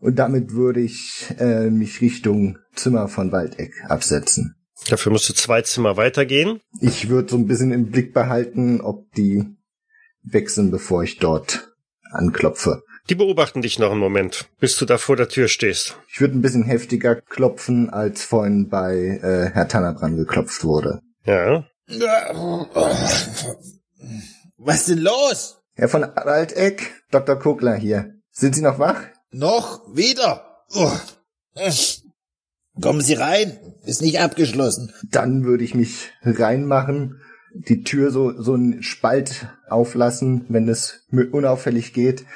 Und 0.00 0.16
damit 0.16 0.52
würde 0.52 0.80
ich 0.80 1.26
äh, 1.38 1.70
mich 1.70 2.00
Richtung 2.00 2.58
Zimmer 2.74 3.08
von 3.08 3.30
Waldeck 3.30 3.72
absetzen. 3.88 4.56
Dafür 4.88 5.12
musst 5.12 5.28
du 5.28 5.32
zwei 5.32 5.62
Zimmer 5.62 5.96
weitergehen. 5.96 6.60
Ich 6.80 7.08
würde 7.08 7.30
so 7.30 7.36
ein 7.36 7.46
bisschen 7.46 7.72
im 7.72 7.90
Blick 7.90 8.12
behalten, 8.12 8.80
ob 8.80 9.12
die 9.14 9.44
wechseln, 10.24 10.70
bevor 10.72 11.04
ich 11.04 11.18
dort 11.18 11.72
anklopfe. 12.10 12.82
Die 13.08 13.14
beobachten 13.14 13.62
dich 13.62 13.78
noch 13.78 13.90
einen 13.90 14.00
Moment, 14.00 14.48
bis 14.60 14.76
du 14.76 14.86
da 14.86 14.98
vor 14.98 15.16
der 15.16 15.28
Tür 15.28 15.48
stehst. 15.48 15.96
Ich 16.08 16.20
würde 16.20 16.36
ein 16.36 16.42
bisschen 16.42 16.64
heftiger 16.64 17.16
klopfen, 17.16 17.90
als 17.90 18.24
vorhin 18.24 18.68
bei 18.68 19.20
äh, 19.22 19.50
Herr 19.52 19.68
Tannerbrand 19.68 20.16
geklopft 20.16 20.62
wurde. 20.64 21.00
Ja. 21.24 21.64
Was 24.56 24.76
ist 24.80 24.88
denn 24.88 24.98
los? 24.98 25.61
Herr 25.82 25.88
von 25.88 26.02
Waldeck, 26.02 27.02
Dr. 27.10 27.40
Kogler 27.40 27.74
hier. 27.74 28.14
Sind 28.30 28.54
Sie 28.54 28.62
noch 28.62 28.78
wach? 28.78 29.02
Noch? 29.32 29.80
Wieder? 29.92 30.62
Oh. 30.76 30.92
Kommen 32.80 33.00
Sie 33.00 33.14
rein. 33.14 33.58
Ist 33.84 34.00
nicht 34.00 34.20
abgeschlossen. 34.20 34.92
Dann 35.10 35.42
würde 35.42 35.64
ich 35.64 35.74
mich 35.74 36.12
reinmachen, 36.22 37.20
die 37.52 37.82
Tür 37.82 38.12
so, 38.12 38.40
so 38.40 38.54
einen 38.54 38.84
Spalt 38.84 39.48
auflassen, 39.68 40.44
wenn 40.50 40.68
es 40.68 41.04
unauffällig 41.10 41.92
geht, 41.92 42.26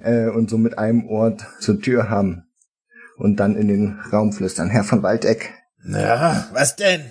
äh, 0.00 0.28
und 0.28 0.50
so 0.50 0.58
mit 0.58 0.76
einem 0.76 1.06
Ohr 1.06 1.36
zur 1.60 1.80
Tür 1.80 2.10
haben. 2.10 2.48
Und 3.16 3.36
dann 3.36 3.54
in 3.54 3.68
den 3.68 4.00
Raum 4.12 4.32
flüstern. 4.32 4.70
Herr 4.70 4.82
von 4.82 5.04
Waldeck. 5.04 5.52
Ja, 5.86 6.48
was 6.52 6.74
denn? 6.74 7.04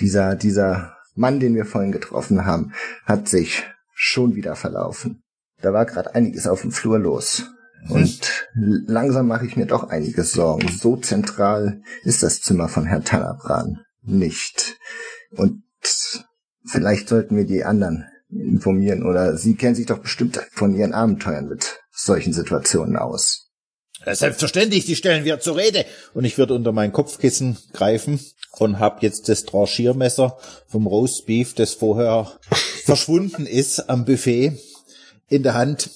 Dieser, 0.00 0.34
dieser 0.34 0.96
Mann, 1.14 1.38
den 1.38 1.54
wir 1.54 1.64
vorhin 1.64 1.92
getroffen 1.92 2.44
haben, 2.44 2.72
hat 3.06 3.28
sich 3.28 3.62
schon 4.04 4.34
wieder 4.34 4.56
verlaufen. 4.56 5.22
Da 5.60 5.72
war 5.72 5.86
gerade 5.86 6.16
einiges 6.16 6.48
auf 6.48 6.62
dem 6.62 6.72
Flur 6.72 6.98
los. 6.98 7.44
Und 7.88 8.48
langsam 8.54 9.28
mache 9.28 9.46
ich 9.46 9.56
mir 9.56 9.66
doch 9.66 9.84
einige 9.84 10.24
Sorgen. 10.24 10.66
So 10.68 10.96
zentral 10.96 11.82
ist 12.02 12.24
das 12.24 12.40
Zimmer 12.40 12.68
von 12.68 12.84
Herrn 12.84 13.04
Tannabran 13.04 13.84
nicht. 14.02 14.76
Und 15.30 15.62
vielleicht 16.66 17.08
sollten 17.08 17.36
wir 17.36 17.44
die 17.44 17.64
anderen 17.64 18.04
informieren. 18.28 19.04
Oder 19.04 19.36
Sie 19.36 19.54
kennen 19.54 19.76
sich 19.76 19.86
doch 19.86 19.98
bestimmt 19.98 20.36
von 20.50 20.74
Ihren 20.74 20.94
Abenteuern 20.94 21.46
mit 21.46 21.80
solchen 21.92 22.32
Situationen 22.32 22.96
aus. 22.96 23.50
Selbstverständlich, 24.04 24.84
die 24.84 24.96
stellen 24.96 25.24
wir 25.24 25.38
zur 25.38 25.56
Rede. 25.56 25.84
Und 26.12 26.24
ich 26.24 26.38
würde 26.38 26.54
unter 26.54 26.72
mein 26.72 26.90
Kopfkissen 26.90 27.56
greifen 27.72 28.18
und 28.58 28.80
hab 28.80 29.00
jetzt 29.04 29.28
das 29.28 29.44
Tranchiermesser 29.44 30.38
vom 30.66 30.88
Roastbeef, 30.88 31.54
das 31.54 31.74
vorher 31.74 32.40
verschwunden 32.84 33.46
ist 33.46 33.88
am 33.88 34.04
Buffet, 34.04 34.58
in 35.28 35.42
der 35.42 35.54
Hand. 35.54 35.90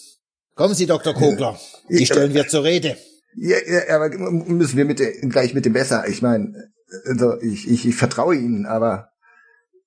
Kommen 0.54 0.74
Sie, 0.74 0.86
Dr. 0.86 1.14
Kogler, 1.14 1.58
die 1.88 2.06
stellen 2.06 2.34
wir 2.34 2.48
zur 2.48 2.64
Rede. 2.64 2.96
Ja, 3.36 3.56
ja, 3.66 3.94
aber 3.94 4.08
müssen 4.10 4.78
wir 4.78 4.86
mit, 4.86 5.02
gleich 5.28 5.52
mit 5.52 5.66
dem 5.66 5.74
Messer. 5.74 6.08
Ich 6.08 6.22
meine, 6.22 6.72
also 7.04 7.38
ich, 7.40 7.68
ich, 7.68 7.86
ich 7.86 7.94
vertraue 7.94 8.36
Ihnen, 8.36 8.64
aber 8.64 9.10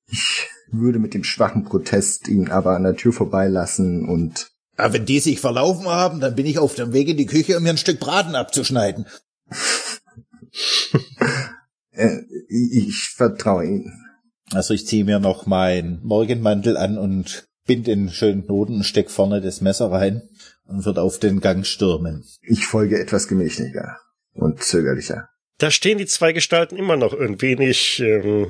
ich 0.08 0.48
würde 0.72 1.00
mit 1.00 1.16
dem 1.16 1.24
schwachen 1.24 1.64
Protest 1.64 2.28
ihn 2.28 2.50
aber 2.50 2.76
an 2.76 2.84
der 2.84 2.96
Tür 2.96 3.12
vorbeilassen 3.12 4.08
und 4.08 4.52
aber 4.78 4.94
wenn 4.94 5.06
die 5.06 5.20
sich 5.20 5.42
verlaufen 5.42 5.88
haben, 5.88 6.22
dann 6.22 6.36
bin 6.36 6.46
ich 6.46 6.58
auf 6.58 6.74
dem 6.74 6.94
Weg 6.94 7.10
in 7.10 7.18
die 7.18 7.26
Küche, 7.26 7.58
um 7.58 7.64
mir 7.64 7.72
ein 7.72 7.78
Stück 7.78 8.00
Braten 8.00 8.36
abzuschneiden. 8.36 9.08
äh, 11.92 12.20
ich, 12.48 12.88
ich 12.88 13.10
vertraue 13.14 13.66
Ihnen. 13.66 14.09
Also 14.54 14.74
ich 14.74 14.88
ziehe 14.88 15.06
mir 15.06 15.20
noch 15.20 15.46
mein 15.46 16.00
Morgenmantel 16.04 16.78
an 16.78 16.98
und 16.98 17.48
bind 17.66 17.88
den 17.88 18.10
schönen 18.10 18.46
Knoten 18.46 18.78
und 18.78 18.84
steck 18.84 19.12
vorne 19.12 19.42
das 19.42 19.62
Messer 19.62 19.92
rein 19.92 20.24
und 20.66 20.86
wird 20.86 20.98
auf 20.98 21.20
den 21.20 21.40
Gang 21.40 21.66
stürmen. 21.66 22.26
Ich 22.42 22.66
folge 22.66 23.00
etwas 23.00 23.28
gemächlicher 23.28 23.98
und 24.34 24.64
zögerlicher. 24.64 25.30
Da 25.60 25.72
stehen 25.72 25.98
die 25.98 26.06
zwei 26.06 26.32
Gestalten 26.34 26.78
immer 26.78 26.96
noch 26.96 27.14
ein 27.14 27.42
wenig 27.42 28.00
ähm, 28.00 28.48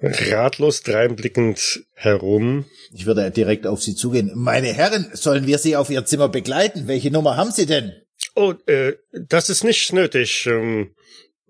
ratlos 0.00 0.82
dreinblickend 0.82 1.84
herum. 1.94 2.64
Ich 2.92 3.06
würde 3.06 3.30
direkt 3.30 3.66
auf 3.66 3.82
sie 3.82 3.94
zugehen. 3.94 4.30
Meine 4.34 4.68
Herren, 4.68 5.10
sollen 5.12 5.46
wir 5.46 5.58
Sie 5.58 5.76
auf 5.76 5.90
Ihr 5.90 6.04
Zimmer 6.04 6.28
begleiten? 6.28 6.86
Welche 6.86 7.10
Nummer 7.10 7.36
haben 7.36 7.50
Sie 7.50 7.66
denn? 7.66 7.92
Oh, 8.34 8.54
äh, 8.66 8.94
das 9.28 9.50
ist 9.50 9.64
nicht 9.64 9.92
nötig. 9.92 10.46
Ähm, 10.46 10.94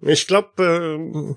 ich 0.06 0.26
glaube, 0.26 1.36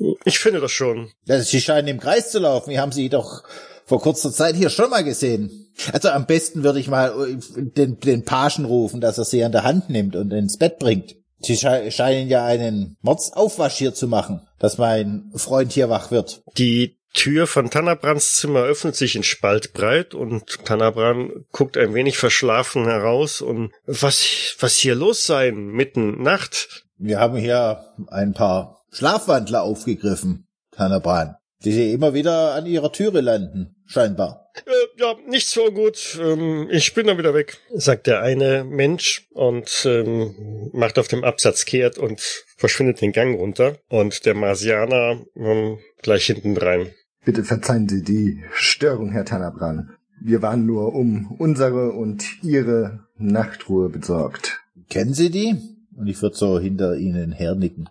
äh, 0.00 0.14
ich 0.24 0.38
finde 0.38 0.60
das 0.60 0.72
schon. 0.72 1.10
Sie 1.26 1.60
scheinen 1.60 1.88
im 1.88 2.00
Kreis 2.00 2.30
zu 2.30 2.38
laufen. 2.38 2.70
Wir 2.70 2.80
haben 2.80 2.92
Sie 2.92 3.08
doch 3.08 3.42
vor 3.84 4.00
kurzer 4.00 4.32
Zeit 4.32 4.56
hier 4.56 4.70
schon 4.70 4.90
mal 4.90 5.04
gesehen. 5.04 5.70
Also 5.92 6.10
am 6.10 6.26
besten 6.26 6.64
würde 6.64 6.80
ich 6.80 6.88
mal 6.88 7.12
äh, 7.28 7.36
den, 7.56 7.98
den 8.00 8.24
Pagen 8.24 8.64
rufen, 8.64 9.00
dass 9.00 9.18
er 9.18 9.24
Sie 9.24 9.42
an 9.42 9.52
der 9.52 9.64
Hand 9.64 9.90
nimmt 9.90 10.16
und 10.16 10.32
ins 10.32 10.58
Bett 10.58 10.78
bringt. 10.78 11.16
Sie 11.40 11.56
scheinen 11.56 12.28
ja 12.28 12.44
einen 12.44 12.96
Mordsaufwasch 13.02 13.74
hier 13.74 13.94
zu 13.94 14.06
machen, 14.06 14.46
dass 14.60 14.78
mein 14.78 15.32
Freund 15.34 15.72
hier 15.72 15.90
wach 15.90 16.12
wird. 16.12 16.42
Die 16.56 16.98
Tür 17.14 17.46
von 17.46 17.68
Tanabrands 17.68 18.36
Zimmer 18.36 18.62
öffnet 18.62 18.96
sich 18.96 19.16
in 19.16 19.22
Spaltbreit 19.22 20.14
und 20.14 20.64
Tanabran 20.64 21.44
guckt 21.50 21.76
ein 21.76 21.94
wenig 21.94 22.16
verschlafen 22.16 22.84
heraus 22.84 23.42
und 23.42 23.72
was, 23.86 24.54
was 24.60 24.76
hier 24.76 24.94
los 24.94 25.26
sein, 25.26 25.66
mitten 25.66 26.22
Nacht? 26.22 26.86
Wir 27.04 27.18
haben 27.18 27.36
hier 27.36 27.84
ein 28.12 28.32
paar 28.32 28.84
Schlafwandler 28.92 29.64
aufgegriffen, 29.64 30.46
Tanabran, 30.70 31.34
die 31.64 31.92
immer 31.92 32.14
wieder 32.14 32.54
an 32.54 32.64
ihrer 32.64 32.92
Türe 32.92 33.20
landen, 33.20 33.74
scheinbar. 33.86 34.52
Äh, 34.64 35.00
ja, 35.00 35.16
nicht 35.26 35.48
so 35.48 35.72
gut. 35.72 36.16
Ähm, 36.22 36.68
ich 36.70 36.94
bin 36.94 37.08
dann 37.08 37.18
wieder 37.18 37.34
weg, 37.34 37.58
sagt 37.74 38.06
der 38.06 38.22
eine 38.22 38.62
Mensch 38.62 39.26
und 39.32 39.84
ähm, 39.84 40.70
macht 40.72 40.96
auf 40.96 41.08
dem 41.08 41.24
Absatz 41.24 41.64
kehrt 41.64 41.98
und 41.98 42.20
verschwindet 42.56 43.00
den 43.00 43.10
Gang 43.10 43.36
runter. 43.36 43.78
Und 43.88 44.24
der 44.24 44.34
Marsianer 44.34 45.24
ähm, 45.34 45.78
gleich 46.02 46.26
hinten 46.26 46.56
rein. 46.56 46.92
Bitte 47.24 47.42
verzeihen 47.42 47.88
Sie 47.88 48.04
die 48.04 48.44
Störung, 48.52 49.10
Herr 49.10 49.24
Tanabran. 49.24 49.96
Wir 50.20 50.40
waren 50.40 50.66
nur 50.66 50.94
um 50.94 51.34
unsere 51.36 51.90
und 51.90 52.24
Ihre 52.44 53.08
Nachtruhe 53.16 53.88
besorgt. 53.88 54.60
Kennen 54.88 55.14
Sie 55.14 55.30
die? 55.30 55.71
Und 55.96 56.06
ich 56.06 56.20
würde 56.22 56.36
so 56.36 56.58
hinter 56.58 56.96
Ihnen 56.96 57.32
hernicken. 57.32 57.88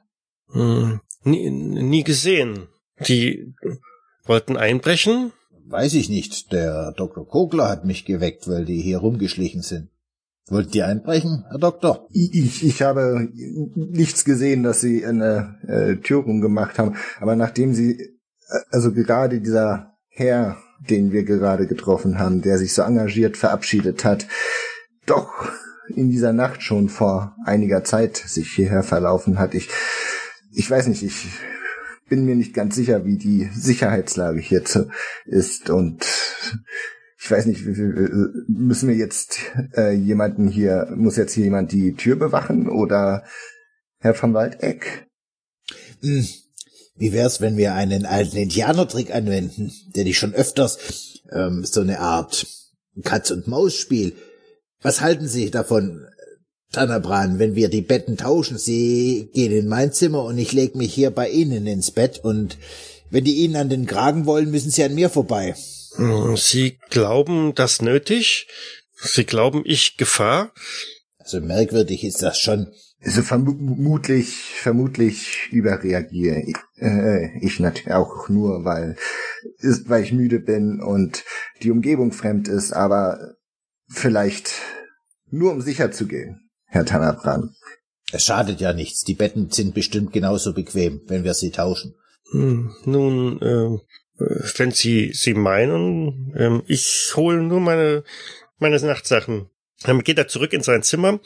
Hm, 0.51 0.99
nie, 1.23 1.49
nie 1.49 2.03
gesehen. 2.03 2.67
Die 3.07 3.53
wollten 4.25 4.57
einbrechen? 4.57 5.31
Weiß 5.65 5.93
ich 5.93 6.09
nicht. 6.09 6.51
Der 6.51 6.91
Dr. 6.91 7.27
Kogler 7.27 7.69
hat 7.69 7.85
mich 7.85 8.05
geweckt, 8.05 8.47
weil 8.47 8.65
die 8.65 8.81
hier 8.81 8.99
rumgeschlichen 8.99 9.61
sind. 9.61 9.89
Wollten 10.47 10.71
die 10.71 10.83
einbrechen, 10.83 11.45
Herr 11.49 11.59
Doktor? 11.59 12.07
Ich, 12.11 12.63
ich 12.63 12.81
habe 12.81 13.29
nichts 13.75 14.25
gesehen, 14.25 14.63
dass 14.63 14.81
Sie 14.81 15.05
eine 15.05 15.59
äh, 15.67 15.95
Tür 16.01 16.23
rumgemacht 16.23 16.77
haben. 16.77 16.97
Aber 17.19 17.35
nachdem 17.35 17.73
Sie, 17.73 17.93
äh, 17.93 18.09
also 18.69 18.91
gerade 18.91 19.39
dieser 19.39 19.93
Herr, 20.09 20.57
den 20.89 21.11
wir 21.11 21.23
gerade 21.23 21.67
getroffen 21.67 22.19
haben, 22.19 22.41
der 22.41 22.57
sich 22.57 22.73
so 22.73 22.81
engagiert 22.81 23.37
verabschiedet 23.37 24.03
hat, 24.03 24.27
doch 25.05 25.49
in 25.93 26.09
dieser 26.09 26.33
Nacht 26.33 26.63
schon 26.63 26.89
vor 26.89 27.35
einiger 27.45 27.83
Zeit 27.83 28.17
sich 28.17 28.51
hierher 28.51 28.83
verlaufen 28.83 29.39
hat. 29.39 29.53
Ich, 29.53 29.69
ich 30.53 30.69
weiß 30.69 30.87
nicht, 30.87 31.03
ich 31.03 31.27
bin 32.09 32.25
mir 32.25 32.35
nicht 32.35 32.53
ganz 32.53 32.75
sicher, 32.75 33.05
wie 33.05 33.17
die 33.17 33.49
Sicherheitslage 33.53 34.39
hier 34.39 34.63
ist 35.25 35.69
und 35.69 36.05
ich 37.23 37.29
weiß 37.29 37.45
nicht, 37.45 37.63
müssen 38.47 38.89
wir 38.89 38.95
jetzt 38.95 39.39
äh, 39.77 39.93
jemanden 39.93 40.47
hier, 40.47 40.91
muss 40.95 41.17
jetzt 41.17 41.33
hier 41.33 41.43
jemand 41.43 41.71
die 41.71 41.93
Tür 41.93 42.15
bewachen 42.15 42.67
oder 42.67 43.23
Herr 43.99 44.15
von 44.15 44.33
Waldeck? 44.33 45.07
Hm. 46.01 46.27
Wie 46.95 47.13
wär's, 47.13 47.41
wenn 47.41 47.57
wir 47.57 47.73
einen 47.73 48.05
alten 48.05 48.37
Indianertrick 48.37 49.13
anwenden, 49.13 49.71
der 49.95 50.03
dich 50.03 50.17
schon 50.17 50.33
öfters 50.33 51.21
ähm, 51.31 51.63
so 51.63 51.81
eine 51.81 51.99
Art 51.99 52.45
Katz-und-Maus-Spiel. 53.03 54.15
Was 54.81 55.01
halten 55.01 55.27
Sie 55.27 55.51
davon? 55.51 56.07
Tanabran, 56.71 57.37
wenn 57.37 57.55
wir 57.55 57.69
die 57.69 57.81
Betten 57.81 58.15
tauschen, 58.15 58.57
Sie 58.57 59.29
gehen 59.33 59.51
in 59.51 59.67
mein 59.67 59.91
Zimmer 59.91 60.23
und 60.23 60.37
ich 60.37 60.53
leg 60.53 60.75
mich 60.75 60.93
hier 60.93 61.11
bei 61.11 61.29
Ihnen 61.29 61.67
ins 61.67 61.91
Bett 61.91 62.21
und 62.23 62.57
wenn 63.09 63.25
die 63.25 63.43
Ihnen 63.43 63.57
an 63.57 63.69
den 63.69 63.85
Kragen 63.85 64.25
wollen, 64.25 64.49
müssen 64.49 64.71
Sie 64.71 64.83
an 64.83 64.95
mir 64.95 65.09
vorbei. 65.09 65.53
Hm, 65.95 66.37
Sie 66.37 66.79
glauben 66.89 67.53
das 67.55 67.81
nötig? 67.81 68.47
Sie 68.95 69.25
glauben 69.25 69.63
ich 69.65 69.97
Gefahr? 69.97 70.53
Also 71.19 71.41
merkwürdig 71.41 72.05
ist 72.05 72.21
das 72.21 72.39
schon. 72.39 72.71
Also 73.03 73.21
vermutlich, 73.23 74.27
vermutlich 74.61 75.49
überreagiere 75.51 76.43
ich, 76.47 76.55
äh, 76.77 77.37
ich 77.39 77.59
natürlich 77.59 77.91
auch 77.91 78.29
nur, 78.29 78.63
weil, 78.63 78.95
ist, 79.57 79.89
weil 79.89 80.03
ich 80.03 80.13
müde 80.13 80.39
bin 80.39 80.79
und 80.79 81.23
die 81.63 81.71
Umgebung 81.71 82.11
fremd 82.11 82.47
ist, 82.47 82.71
aber 82.71 83.35
vielleicht 83.91 84.53
nur 85.29 85.51
um 85.51 85.61
sicher 85.61 85.91
zu 85.91 86.07
gehen. 86.07 86.49
Herr 86.65 86.85
Tanabran. 86.85 87.55
Es 88.11 88.25
schadet 88.25 88.59
ja 88.59 88.73
nichts. 88.73 89.03
Die 89.03 89.13
Betten 89.13 89.49
sind 89.51 89.73
bestimmt 89.73 90.13
genauso 90.13 90.53
bequem, 90.53 91.01
wenn 91.07 91.23
wir 91.23 91.33
sie 91.33 91.51
tauschen. 91.51 91.95
Hm, 92.31 92.73
nun, 92.85 93.41
äh, 93.41 93.79
wenn 94.57 94.71
Sie 94.71 95.11
sie 95.13 95.33
meinen, 95.33 96.33
äh, 96.35 96.61
ich 96.67 97.13
hole 97.15 97.41
nur 97.41 97.59
meine 97.59 98.03
meine 98.59 98.79
Nachtsachen. 98.79 99.49
Dann 99.83 100.03
geht 100.03 100.19
er 100.19 100.27
zurück 100.27 100.53
in 100.53 100.61
sein 100.61 100.83
Zimmer 100.83 101.19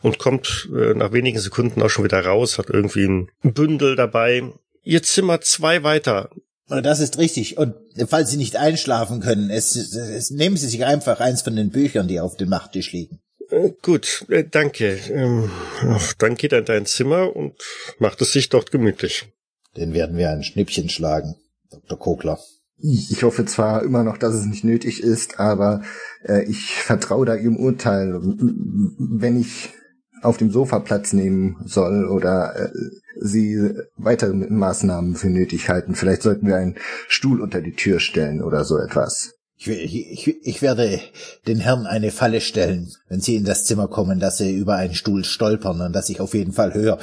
und 0.00 0.18
kommt 0.18 0.68
äh, 0.74 0.94
nach 0.94 1.12
wenigen 1.12 1.38
Sekunden 1.38 1.82
auch 1.82 1.90
schon 1.90 2.04
wieder 2.04 2.24
raus, 2.24 2.58
hat 2.58 2.70
irgendwie 2.70 3.04
ein 3.04 3.30
Bündel 3.42 3.96
dabei. 3.96 4.50
Ihr 4.82 5.02
Zimmer 5.02 5.42
zwei 5.42 5.82
weiter. 5.82 6.30
Das 6.68 7.00
ist 7.00 7.18
richtig. 7.18 7.56
Und 7.56 7.74
falls 8.08 8.30
Sie 8.30 8.36
nicht 8.36 8.56
einschlafen 8.56 9.20
können, 9.20 9.50
es, 9.50 9.74
es, 9.74 10.30
nehmen 10.30 10.56
Sie 10.56 10.68
sich 10.68 10.84
einfach 10.84 11.20
eins 11.20 11.42
von 11.42 11.56
den 11.56 11.70
Büchern, 11.70 12.08
die 12.08 12.20
auf 12.20 12.36
dem 12.36 12.50
Nachttisch 12.50 12.92
liegen. 12.92 13.20
Äh, 13.50 13.70
gut, 13.82 14.26
äh, 14.28 14.44
danke. 14.44 14.98
Ähm, 15.10 15.50
dann 16.18 16.36
geht 16.36 16.52
er 16.52 16.60
in 16.60 16.64
dein 16.66 16.86
Zimmer 16.86 17.34
und 17.34 17.54
macht 17.98 18.20
es 18.20 18.32
sich 18.32 18.50
dort 18.50 18.70
gemütlich. 18.70 19.26
Den 19.76 19.94
werden 19.94 20.16
wir 20.18 20.30
ein 20.30 20.42
Schnippchen 20.42 20.88
schlagen, 20.88 21.36
Dr. 21.70 21.98
Kogler. 21.98 22.38
Ich 22.80 23.22
hoffe 23.22 23.44
zwar 23.44 23.82
immer 23.82 24.04
noch, 24.04 24.18
dass 24.18 24.34
es 24.34 24.44
nicht 24.44 24.62
nötig 24.62 25.02
ist, 25.02 25.40
aber 25.40 25.82
äh, 26.24 26.44
ich 26.44 26.74
vertraue 26.74 27.26
da 27.26 27.34
Ihrem 27.34 27.56
Urteil. 27.56 28.20
Wenn 28.20 29.40
ich 29.40 29.70
auf 30.22 30.36
dem 30.36 30.50
Sofa 30.50 30.78
Platz 30.80 31.12
nehmen 31.12 31.56
soll 31.64 32.06
oder 32.06 32.54
äh, 32.56 32.68
sie 33.20 33.72
weitere 33.96 34.32
Maßnahmen 34.32 35.14
für 35.16 35.28
nötig 35.28 35.68
halten. 35.68 35.94
Vielleicht 35.94 36.22
sollten 36.22 36.46
wir 36.46 36.56
einen 36.56 36.76
Stuhl 37.08 37.40
unter 37.40 37.60
die 37.60 37.74
Tür 37.74 38.00
stellen 38.00 38.42
oder 38.42 38.64
so 38.64 38.78
etwas. 38.78 39.34
Ich, 39.60 39.68
ich, 39.68 40.46
ich 40.46 40.62
werde 40.62 41.00
den 41.48 41.58
Herrn 41.58 41.86
eine 41.86 42.12
Falle 42.12 42.40
stellen, 42.40 42.92
wenn 43.08 43.20
Sie 43.20 43.34
in 43.34 43.44
das 43.44 43.64
Zimmer 43.64 43.88
kommen, 43.88 44.20
dass 44.20 44.38
Sie 44.38 44.54
über 44.54 44.76
einen 44.76 44.94
Stuhl 44.94 45.24
stolpern 45.24 45.80
und 45.80 45.92
dass 45.92 46.08
ich 46.10 46.20
auf 46.20 46.34
jeden 46.34 46.52
Fall 46.52 46.74
höre. 46.74 47.00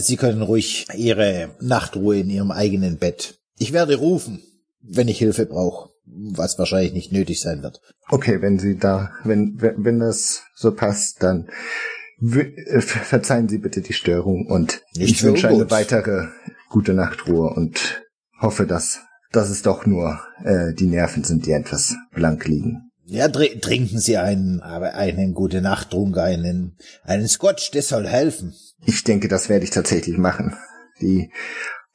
Sie 0.00 0.16
können 0.16 0.42
ruhig 0.42 0.86
Ihre 0.96 1.50
Nachtruhe 1.60 2.18
in 2.18 2.28
Ihrem 2.28 2.50
eigenen 2.50 2.98
Bett. 2.98 3.38
Ich 3.56 3.72
werde 3.72 3.94
rufen, 3.94 4.42
wenn 4.80 5.06
ich 5.06 5.18
Hilfe 5.18 5.46
brauche, 5.46 5.90
was 6.04 6.58
wahrscheinlich 6.58 6.92
nicht 6.92 7.12
nötig 7.12 7.40
sein 7.40 7.62
wird. 7.62 7.80
Okay, 8.08 8.42
wenn 8.42 8.58
Sie 8.58 8.76
da, 8.76 9.12
wenn, 9.22 9.60
wenn, 9.60 9.84
wenn 9.84 10.00
das 10.00 10.42
so 10.56 10.74
passt, 10.74 11.22
dann 11.22 11.46
äh, 11.46 12.01
verzeihen 12.30 13.48
Sie 13.48 13.58
bitte 13.58 13.80
die 13.80 13.92
Störung 13.92 14.46
und 14.46 14.82
Nicht 14.96 15.16
ich 15.16 15.22
wünsche 15.22 15.48
eine 15.48 15.56
ungut. 15.56 15.70
weitere 15.70 16.26
gute 16.68 16.94
Nachtruhe 16.94 17.50
und 17.50 18.02
hoffe, 18.40 18.66
dass, 18.66 19.00
dass 19.32 19.50
es 19.50 19.62
doch 19.62 19.86
nur 19.86 20.20
äh, 20.44 20.72
die 20.74 20.86
Nerven 20.86 21.24
sind, 21.24 21.46
die 21.46 21.52
etwas 21.52 21.96
blank 22.12 22.46
liegen. 22.46 22.90
Ja, 23.04 23.28
tr 23.28 23.44
trinken 23.60 23.98
Sie 23.98 24.16
einen, 24.16 24.60
aber 24.60 24.94
einen 24.94 25.34
gute 25.34 25.60
Nachttrunk, 25.60 26.16
einen, 26.18 26.76
einen 27.02 27.28
Scotch, 27.28 27.72
das 27.72 27.88
soll 27.88 28.06
helfen. 28.06 28.54
Ich 28.86 29.04
denke, 29.04 29.28
das 29.28 29.48
werde 29.48 29.64
ich 29.64 29.70
tatsächlich 29.70 30.16
machen. 30.16 30.56
Die 31.00 31.30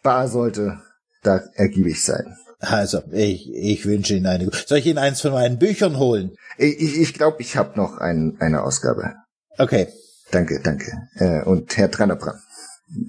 Bar 0.03 0.27
sollte 0.27 0.79
da 1.23 1.41
ergiebig 1.55 2.03
sein. 2.03 2.35
Also, 2.59 3.01
ich, 3.11 3.49
ich 3.53 3.85
wünsche 3.85 4.15
Ihnen 4.15 4.25
eine. 4.25 4.49
Soll 4.65 4.79
ich 4.79 4.85
Ihnen 4.85 4.97
eins 4.97 5.21
von 5.21 5.31
meinen 5.31 5.59
Büchern 5.59 5.97
holen? 5.97 6.31
Ich 6.57 6.77
glaube, 6.77 7.01
ich, 7.01 7.13
glaub, 7.13 7.39
ich 7.39 7.57
habe 7.57 7.77
noch 7.77 7.97
ein, 7.97 8.35
eine 8.39 8.63
Ausgabe. 8.63 9.13
Okay. 9.57 9.87
Danke, 10.31 10.59
danke. 10.61 10.91
Äh, 11.15 11.43
und 11.43 11.75
Herr 11.77 11.89
Tranabram, 11.89 12.35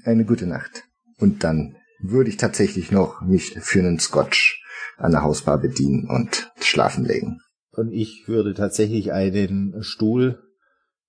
eine 0.05 0.25
gute 0.25 0.47
Nacht. 0.47 0.85
Und 1.19 1.43
dann 1.45 1.77
würde 2.01 2.31
ich 2.31 2.37
tatsächlich 2.37 2.93
noch 2.93 3.21
mich 3.23 3.59
für 3.61 3.81
einen 3.81 3.99
Scotch 3.99 4.63
an 4.97 5.13
der 5.13 5.23
Hausbar 5.23 5.59
bedienen 5.59 6.09
und 6.09 6.53
schlafen 6.61 7.05
legen. 7.05 7.41
Und 7.73 7.93
ich 7.93 8.25
würde 8.27 8.55
tatsächlich 8.55 9.13
einen 9.13 9.83
Stuhl 9.83 10.43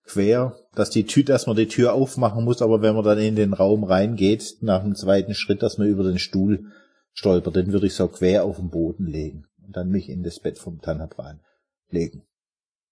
quer, 0.05 0.55
dass 0.73 0.89
die 0.89 1.05
Tür, 1.05 1.23
dass 1.23 1.47
man 1.47 1.55
die 1.55 1.67
Tür 1.67 1.93
aufmachen 1.93 2.43
muss, 2.43 2.61
aber 2.61 2.81
wenn 2.81 2.95
man 2.95 3.03
dann 3.03 3.19
in 3.19 3.35
den 3.35 3.53
Raum 3.53 3.83
reingeht, 3.83 4.57
nach 4.61 4.83
dem 4.83 4.95
zweiten 4.95 5.33
Schritt, 5.33 5.61
dass 5.61 5.77
man 5.77 5.87
über 5.87 6.03
den 6.03 6.19
Stuhl 6.19 6.71
stolpert, 7.13 7.55
den 7.55 7.71
würde 7.71 7.87
ich 7.87 7.93
so 7.93 8.07
quer 8.07 8.43
auf 8.43 8.57
den 8.57 8.69
Boden 8.69 9.05
legen 9.05 9.45
und 9.65 9.75
dann 9.75 9.89
mich 9.89 10.09
in 10.09 10.23
das 10.23 10.39
Bett 10.39 10.57
vom 10.57 10.79
Tanabran 10.81 11.41
legen. 11.89 12.23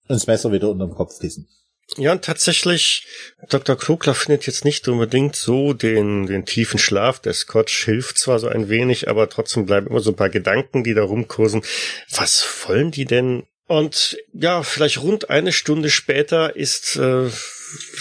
Und 0.07 0.15
das 0.15 0.27
Messer 0.27 0.51
wieder 0.51 0.69
unterm 0.69 0.93
Kopfkissen. 0.93 1.47
Ja, 1.95 2.11
und 2.11 2.25
tatsächlich, 2.25 3.07
Dr. 3.49 3.77
Klogler 3.77 4.13
findet 4.13 4.45
jetzt 4.45 4.65
nicht 4.65 4.87
unbedingt 4.87 5.35
so 5.35 5.73
den, 5.73 6.25
den 6.25 6.45
tiefen 6.45 6.79
Schlaf. 6.79 7.19
Der 7.19 7.33
Scotch 7.33 7.85
hilft 7.85 8.17
zwar 8.17 8.39
so 8.39 8.47
ein 8.47 8.67
wenig, 8.67 9.07
aber 9.07 9.29
trotzdem 9.29 9.65
bleiben 9.65 9.87
immer 9.87 10.01
so 10.01 10.11
ein 10.11 10.15
paar 10.15 10.29
Gedanken, 10.29 10.83
die 10.83 10.93
da 10.93 11.03
rumkursen. 11.03 11.63
Was 12.11 12.45
wollen 12.65 12.91
die 12.91 13.05
denn? 13.05 13.47
Und 13.67 14.17
ja, 14.33 14.63
vielleicht 14.63 15.01
rund 15.01 15.29
eine 15.29 15.53
Stunde 15.53 15.89
später 15.89 16.55
ist 16.55 16.97
äh, 16.97 17.29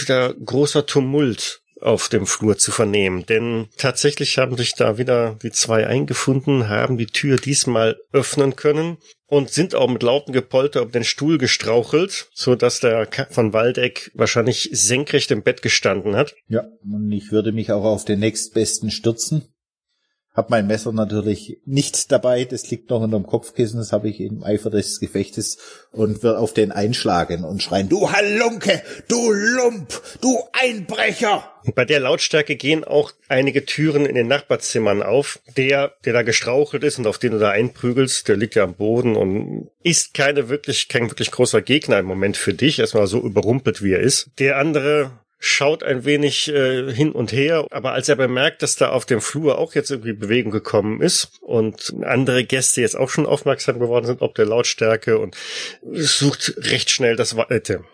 wieder 0.01 0.35
großer 0.35 0.87
Tumult 0.87 1.61
auf 1.81 2.09
dem 2.09 2.27
Flur 2.27 2.57
zu 2.57 2.73
vernehmen, 2.73 3.27
denn 3.27 3.69
tatsächlich 3.77 4.39
haben 4.39 4.57
sich 4.57 4.75
da 4.75 4.99
wieder 4.99 5.39
die 5.43 5.51
zwei 5.51 5.87
eingefunden, 5.87 6.69
haben 6.69 6.97
die 6.97 7.07
Tür 7.07 7.37
diesmal 7.37 7.97
öffnen 8.12 8.57
können 8.57 8.99
und 9.27 9.51
sind 9.51 9.75
auch 9.75 9.89
mit 9.89 10.03
lautem 10.03 10.33
Gepolter 10.33 10.83
um 10.83 10.93
den 10.93 11.05
Stuhl 11.05 11.39
gestrauchelt, 11.39 12.29
so 12.33 12.55
dass 12.55 12.81
der 12.81 13.09
von 13.31 13.53
Waldeck 13.53 14.11
wahrscheinlich 14.15 14.71
senkrecht 14.73 15.31
im 15.31 15.43
Bett 15.43 15.62
gestanden 15.62 16.17
hat. 16.17 16.35
Ja, 16.49 16.65
und 16.83 17.11
ich 17.12 17.33
würde 17.33 17.53
mich 17.53 17.73
auch 17.73 17.85
auf 17.85 18.05
den 18.05 18.21
nächstbesten 18.21 18.91
stürzen. 18.91 19.49
Hab 20.37 20.51
mein 20.51 20.66
Messer 20.66 20.92
natürlich 20.92 21.57
nicht 21.64 22.12
dabei, 22.12 22.44
das 22.44 22.70
liegt 22.70 22.90
noch 22.90 23.01
unterm 23.01 23.27
Kopfkissen, 23.27 23.79
das 23.79 23.90
habe 23.90 24.11
ich 24.11 24.20
im 24.20 24.44
Eifer 24.44 24.68
des 24.68 25.01
Gefechtes 25.01 25.57
und 25.92 26.22
wird 26.22 26.37
auf 26.37 26.53
den 26.53 26.72
einschlagen 26.72 27.42
und 27.42 27.62
schreien, 27.62 27.88
du 27.88 28.12
Halunke, 28.12 28.83
du 29.09 29.33
Lump, 29.33 29.99
du 30.20 30.37
Einbrecher! 30.53 31.51
Bei 31.75 31.87
der 31.87 32.01
Lautstärke 32.01 32.55
gehen 32.55 32.85
auch 32.85 33.12
einige 33.29 33.64
Türen 33.64 34.05
in 34.05 34.14
den 34.14 34.29
Nachbarzimmern 34.29 35.03
auf. 35.03 35.40
Der, 35.57 35.94
der 36.05 36.12
da 36.12 36.22
gestrauchelt 36.22 36.85
ist 36.85 36.99
und 36.99 37.07
auf 37.07 37.18
den 37.18 37.33
du 37.33 37.38
da 37.38 37.51
einprügelst, 37.51 38.29
der 38.29 38.37
liegt 38.37 38.57
ja 38.57 38.64
am 38.64 38.75
Boden 38.75 39.16
und 39.16 39.70
ist 39.83 40.12
keine 40.12 40.51
wirklich, 40.51 40.88
kein 40.88 41.11
wirklich 41.11 41.31
großer 41.31 41.62
Gegner 41.62 41.99
im 41.99 42.07
Moment 42.07 42.37
für 42.37 42.53
dich, 42.53 42.79
erstmal 42.79 43.07
so 43.07 43.20
überrumpelt 43.20 43.83
wie 43.83 43.92
er 43.92 44.01
ist. 44.01 44.31
Der 44.38 44.59
andere 44.59 45.12
schaut 45.38 45.83
ein 45.83 46.05
wenig 46.05 46.49
äh, 46.49 46.92
hin 46.92 47.12
und 47.12 47.33
her, 47.33 47.66
aber 47.70 47.92
als 47.92 48.09
er 48.09 48.16
bemerkt, 48.16 48.62
dass 48.62 48.77
da 48.77 48.90
auf 48.90 49.05
dem 49.05 49.20
Flur 49.20 49.59
auch 49.59 49.75
jetzt 49.75 49.90
irgendwie 49.90 50.12
Bewegung 50.12 50.51
gekommen 50.51 51.01
ist 51.01 51.31
und 51.42 51.94
andere 52.03 52.44
Gäste 52.44 52.81
jetzt 52.81 52.96
auch 52.96 53.11
schon 53.11 53.27
aufmerksam 53.27 53.79
geworden 53.79 54.07
sind, 54.07 54.22
ob 54.22 54.35
der 54.35 54.46
Lautstärke 54.46 55.18
und 55.18 55.37
sucht 55.92 56.55
recht 56.59 56.90
schnell 56.90 57.16
das 57.16 57.37
Weite. 57.37 57.85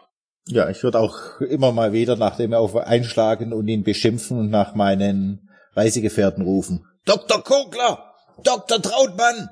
Ja, 0.46 0.68
ich 0.70 0.82
würde 0.82 0.98
auch 0.98 1.40
immer 1.40 1.72
mal 1.72 1.92
wieder, 1.92 2.16
nachdem 2.16 2.52
er 2.52 2.60
auf 2.60 2.76
einschlagen 2.76 3.52
und 3.52 3.68
ihn 3.68 3.84
beschimpfen 3.84 4.38
und 4.38 4.50
nach 4.50 4.74
meinen 4.74 5.50
Reisegefährten 5.74 6.42
rufen. 6.42 6.86
Dr. 7.04 7.42
Kogler! 7.42 8.14
Dr. 8.42 8.82
Trautmann! 8.82 9.48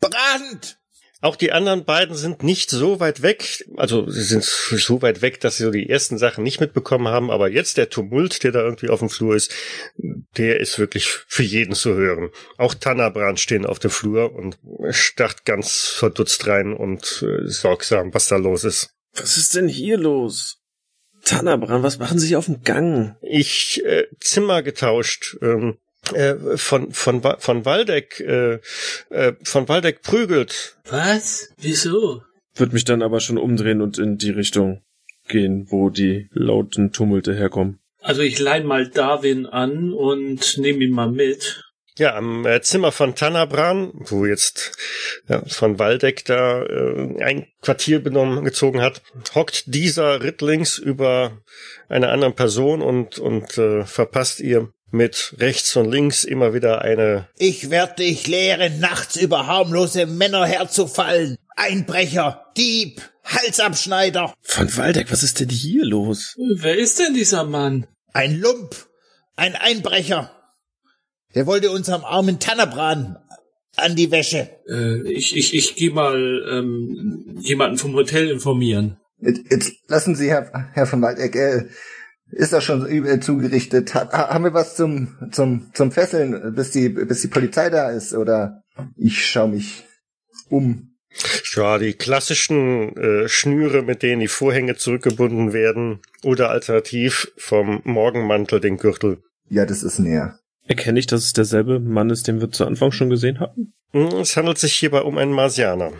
Brand! 0.00 0.78
Auch 1.24 1.36
die 1.36 1.52
anderen 1.52 1.86
beiden 1.86 2.14
sind 2.14 2.42
nicht 2.42 2.68
so 2.68 3.00
weit 3.00 3.22
weg. 3.22 3.64
Also 3.78 4.10
sie 4.10 4.22
sind 4.22 4.44
so 4.44 5.00
weit 5.00 5.22
weg, 5.22 5.40
dass 5.40 5.56
sie 5.56 5.64
so 5.64 5.70
die 5.70 5.88
ersten 5.88 6.18
Sachen 6.18 6.44
nicht 6.44 6.60
mitbekommen 6.60 7.08
haben. 7.08 7.30
Aber 7.30 7.48
jetzt 7.48 7.78
der 7.78 7.88
Tumult, 7.88 8.44
der 8.44 8.52
da 8.52 8.60
irgendwie 8.60 8.90
auf 8.90 8.98
dem 8.98 9.08
Flur 9.08 9.34
ist, 9.34 9.50
der 10.36 10.60
ist 10.60 10.78
wirklich 10.78 11.08
für 11.08 11.42
jeden 11.42 11.74
zu 11.74 11.94
hören. 11.94 12.28
Auch 12.58 12.74
Tannerbrand 12.74 13.40
stehen 13.40 13.64
auf 13.64 13.78
dem 13.78 13.90
Flur 13.90 14.34
und 14.34 14.58
starrt 14.90 15.46
ganz 15.46 15.94
verdutzt 15.96 16.46
rein 16.46 16.74
und 16.74 17.24
äh, 17.26 17.48
sorgsam, 17.48 18.12
was 18.12 18.28
da 18.28 18.36
los 18.36 18.64
ist. 18.64 18.90
Was 19.14 19.38
ist 19.38 19.54
denn 19.54 19.66
hier 19.66 19.96
los? 19.96 20.58
Tannerbrand, 21.24 21.82
was 21.82 21.98
machen 21.98 22.18
Sie 22.18 22.28
hier 22.28 22.38
auf 22.38 22.44
dem 22.44 22.64
Gang? 22.64 23.16
Ich 23.22 23.82
äh, 23.82 24.04
Zimmer 24.20 24.62
getauscht. 24.62 25.38
Ähm, 25.40 25.78
äh, 26.12 26.56
von 26.56 26.92
von 26.92 27.22
von 27.38 27.64
Waldeck 27.64 28.20
äh, 28.20 28.60
äh, 29.10 29.32
von 29.42 29.68
Waldeck 29.68 30.02
prügelt 30.02 30.76
Was? 30.88 31.48
Wieso? 31.58 32.22
Würde 32.54 32.74
mich 32.74 32.84
dann 32.84 33.02
aber 33.02 33.20
schon 33.20 33.38
umdrehen 33.38 33.80
und 33.80 33.98
in 33.98 34.16
die 34.16 34.30
Richtung 34.30 34.82
gehen, 35.28 35.66
wo 35.70 35.90
die 35.90 36.28
lauten 36.32 36.92
Tumulte 36.92 37.34
herkommen. 37.34 37.80
Also 38.00 38.22
ich 38.22 38.38
leih 38.38 38.62
mal 38.62 38.88
Darwin 38.88 39.46
an 39.46 39.92
und 39.92 40.58
nehme 40.58 40.84
ihn 40.84 40.92
mal 40.92 41.10
mit. 41.10 41.64
Ja, 41.96 42.16
am 42.16 42.44
äh, 42.44 42.60
Zimmer 42.60 42.90
von 42.90 43.14
Tanabran, 43.14 43.92
wo 43.94 44.26
jetzt 44.26 44.76
ja, 45.28 45.42
von 45.46 45.78
Waldeck 45.78 46.24
da 46.24 46.64
äh, 46.64 47.22
ein 47.22 47.46
Quartier 47.62 48.00
benommen 48.00 48.44
gezogen 48.44 48.82
hat, 48.82 49.00
hockt 49.34 49.72
dieser 49.72 50.22
Rittlings 50.22 50.76
über 50.76 51.40
einer 51.88 52.10
anderen 52.10 52.34
Person 52.34 52.82
und 52.82 53.18
und 53.20 53.56
äh, 53.58 53.84
verpasst 53.84 54.40
ihr 54.40 54.72
mit 54.94 55.34
rechts 55.38 55.76
und 55.76 55.90
links 55.90 56.24
immer 56.24 56.54
wieder 56.54 56.82
eine 56.82 57.28
Ich 57.36 57.70
werd 57.70 57.98
dich 57.98 58.26
lehren, 58.26 58.80
nachts 58.80 59.16
über 59.16 59.46
harmlose 59.46 60.06
Männer 60.06 60.46
herzufallen. 60.46 61.36
Einbrecher, 61.56 62.46
Dieb, 62.56 63.02
Halsabschneider, 63.24 64.34
Von 64.40 64.76
Waldeck, 64.76 65.12
was 65.12 65.22
ist 65.22 65.40
denn 65.40 65.50
hier 65.50 65.84
los? 65.84 66.34
Wer 66.56 66.76
ist 66.78 66.98
denn 66.98 67.14
dieser 67.14 67.44
Mann? 67.44 67.86
ein 68.14 68.40
Lump, 68.40 68.86
ein 69.36 69.56
Einbrecher. 69.56 70.30
Der 71.34 71.46
wollte 71.46 71.70
unserem 71.72 72.04
armen 72.04 72.38
Tannebran 72.38 73.18
an 73.76 73.96
die 73.96 74.10
Wäsche. 74.10 74.50
Äh, 74.68 75.10
ich 75.12 75.36
ich, 75.36 75.52
ich 75.52 75.74
gehe 75.74 75.90
mal 75.90 76.16
ähm, 76.48 77.36
jemanden 77.40 77.76
vom 77.76 77.92
Hotel 77.94 78.30
informieren. 78.30 78.98
Jetzt, 79.18 79.42
jetzt 79.50 79.72
lassen 79.88 80.14
Sie, 80.14 80.30
Herr, 80.30 80.70
Herr 80.72 80.86
von 80.86 81.02
Waldeck, 81.02 81.34
äh, 81.34 81.64
ist 82.30 82.52
das 82.52 82.64
schon 82.64 82.86
übel 82.86 83.20
zugerichtet? 83.20 83.94
Ha, 83.94 84.08
ha- 84.12 84.28
haben 84.34 84.44
wir 84.44 84.54
was 84.54 84.76
zum, 84.76 85.16
zum, 85.32 85.70
zum 85.74 85.92
Fesseln, 85.92 86.54
bis 86.54 86.70
die, 86.70 86.88
bis 86.88 87.22
die 87.22 87.28
Polizei 87.28 87.70
da 87.70 87.90
ist? 87.90 88.14
Oder 88.14 88.62
ich 88.96 89.26
schaue 89.26 89.48
mich 89.48 89.84
um. 90.48 90.96
ja 91.54 91.78
die 91.78 91.92
klassischen 91.94 92.96
äh, 92.96 93.28
Schnüre, 93.28 93.82
mit 93.82 94.02
denen 94.02 94.20
die 94.20 94.28
Vorhänge 94.28 94.74
zurückgebunden 94.76 95.52
werden 95.52 96.00
oder 96.22 96.50
alternativ 96.50 97.32
vom 97.36 97.80
Morgenmantel 97.84 98.60
den 98.60 98.76
Gürtel. 98.78 99.18
Ja, 99.48 99.64
das 99.66 99.82
ist 99.82 99.98
näher. 99.98 100.38
Erkenne 100.66 100.98
ich, 100.98 101.06
dass 101.06 101.24
es 101.24 101.34
derselbe 101.34 101.78
Mann 101.78 102.08
ist, 102.10 102.26
den 102.26 102.40
wir 102.40 102.50
zu 102.50 102.64
Anfang 102.66 102.90
schon 102.90 103.10
gesehen 103.10 103.38
hatten? 103.38 103.74
Hm, 103.92 104.08
Es 104.20 104.36
handelt 104.36 104.58
sich 104.58 104.72
hierbei 104.74 105.02
um 105.02 105.18
einen 105.18 105.32
Marsianer. 105.32 105.92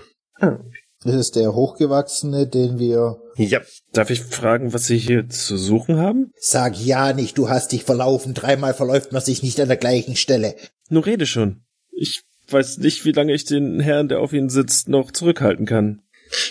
Das 1.05 1.15
ist 1.15 1.37
der 1.37 1.55
Hochgewachsene, 1.55 2.47
den 2.47 2.79
wir... 2.79 3.19
Ja, 3.37 3.61
Darf 3.93 4.11
ich 4.11 4.23
fragen, 4.23 4.73
was 4.73 4.87
Sie 4.87 4.97
hier 4.99 5.29
zu 5.29 5.57
suchen 5.57 5.99
haben? 5.99 6.33
Sag 6.39 6.77
ja 6.79 7.13
nicht, 7.13 7.37
du 7.37 7.49
hast 7.49 7.73
dich 7.73 7.85
verlaufen. 7.85 8.33
Dreimal 8.33 8.75
verläuft 8.75 9.13
man 9.13 9.23
sich 9.23 9.43
nicht 9.43 9.61
an 9.61 9.69
der 9.69 9.77
gleichen 9.77 10.17
Stelle. 10.17 10.57
Nur 10.89 11.07
rede 11.07 11.27
schon. 11.27 11.63
Ich 11.93 12.23
weiß 12.49 12.79
nicht, 12.79 13.05
wie 13.05 13.13
lange 13.13 13.35
ich 13.35 13.45
den 13.45 13.81
Herrn, 13.81 14.09
der 14.09 14.21
auf 14.21 14.33
Ihnen 14.33 14.49
sitzt, 14.49 14.89
noch 14.89 15.13
zurückhalten 15.13 15.67
kann. 15.67 16.03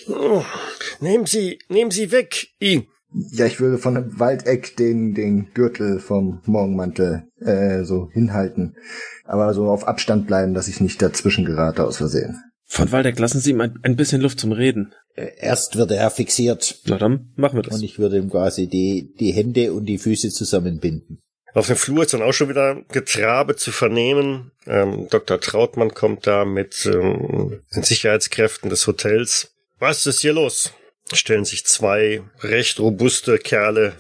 Oh, 0.07 0.43
nehmen 0.99 1.25
Sie, 1.25 1.59
nehmen 1.67 1.91
Sie 1.91 2.11
weg, 2.11 2.47
I. 2.61 2.87
Ja, 3.31 3.45
ich 3.45 3.59
würde 3.59 3.77
von 3.77 3.95
dem 3.95 4.19
Waldeck 4.19 4.75
den, 4.77 5.13
den 5.13 5.53
Gürtel 5.53 5.99
vom 5.99 6.41
Morgenmantel 6.45 7.27
äh, 7.39 7.83
so 7.83 8.09
hinhalten. 8.11 8.75
Aber 9.25 9.53
so 9.53 9.69
auf 9.69 9.87
Abstand 9.87 10.27
bleiben, 10.27 10.53
dass 10.53 10.67
ich 10.67 10.79
nicht 10.79 11.01
dazwischen 11.01 11.45
gerate 11.45 11.85
aus 11.85 11.97
Versehen. 11.97 12.41
Von 12.73 12.91
Waldeck, 12.91 13.19
lassen 13.19 13.39
Sie 13.39 13.51
ihm 13.51 13.62
ein, 13.62 13.77
ein 13.83 13.95
bisschen 13.95 14.19
Luft 14.19 14.39
zum 14.39 14.51
Reden. 14.51 14.95
Äh, 15.13 15.29
Erst 15.38 15.77
wird 15.77 15.91
er 15.91 16.09
fixiert 16.09 16.79
Na 16.86 16.97
dann, 16.97 17.31
machen 17.36 17.59
wir 17.59 17.62
das. 17.62 17.75
und 17.75 17.83
ich 17.83 17.99
würde 17.99 18.17
ihm 18.17 18.31
quasi 18.31 18.67
die, 18.67 19.13
die 19.19 19.31
Hände 19.31 19.73
und 19.73 19.86
die 19.86 19.99
Füße 19.99 20.31
zusammenbinden. 20.31 21.21
Auf 21.53 21.67
dem 21.67 21.75
Flur 21.75 22.01
ist 22.01 22.15
dann 22.15 22.23
auch 22.23 22.33
schon 22.33 22.49
wieder 22.49 22.81
Getrabe 22.88 23.55
zu 23.57 23.71
vernehmen. 23.71 24.53
Ähm, 24.65 25.07
Dr. 25.12 25.39
Trautmann 25.39 25.93
kommt 25.93 26.25
da 26.25 26.45
mit 26.45 26.89
ähm, 26.91 27.62
den 27.75 27.83
Sicherheitskräften 27.83 28.71
des 28.71 28.88
Hotels. 28.88 29.53
Was 29.77 30.07
ist 30.07 30.21
hier 30.21 30.33
los? 30.33 30.73
Stellen 31.13 31.45
sich 31.45 31.67
zwei 31.67 32.23
recht 32.39 32.79
robuste 32.79 33.38
Kerle 33.38 33.93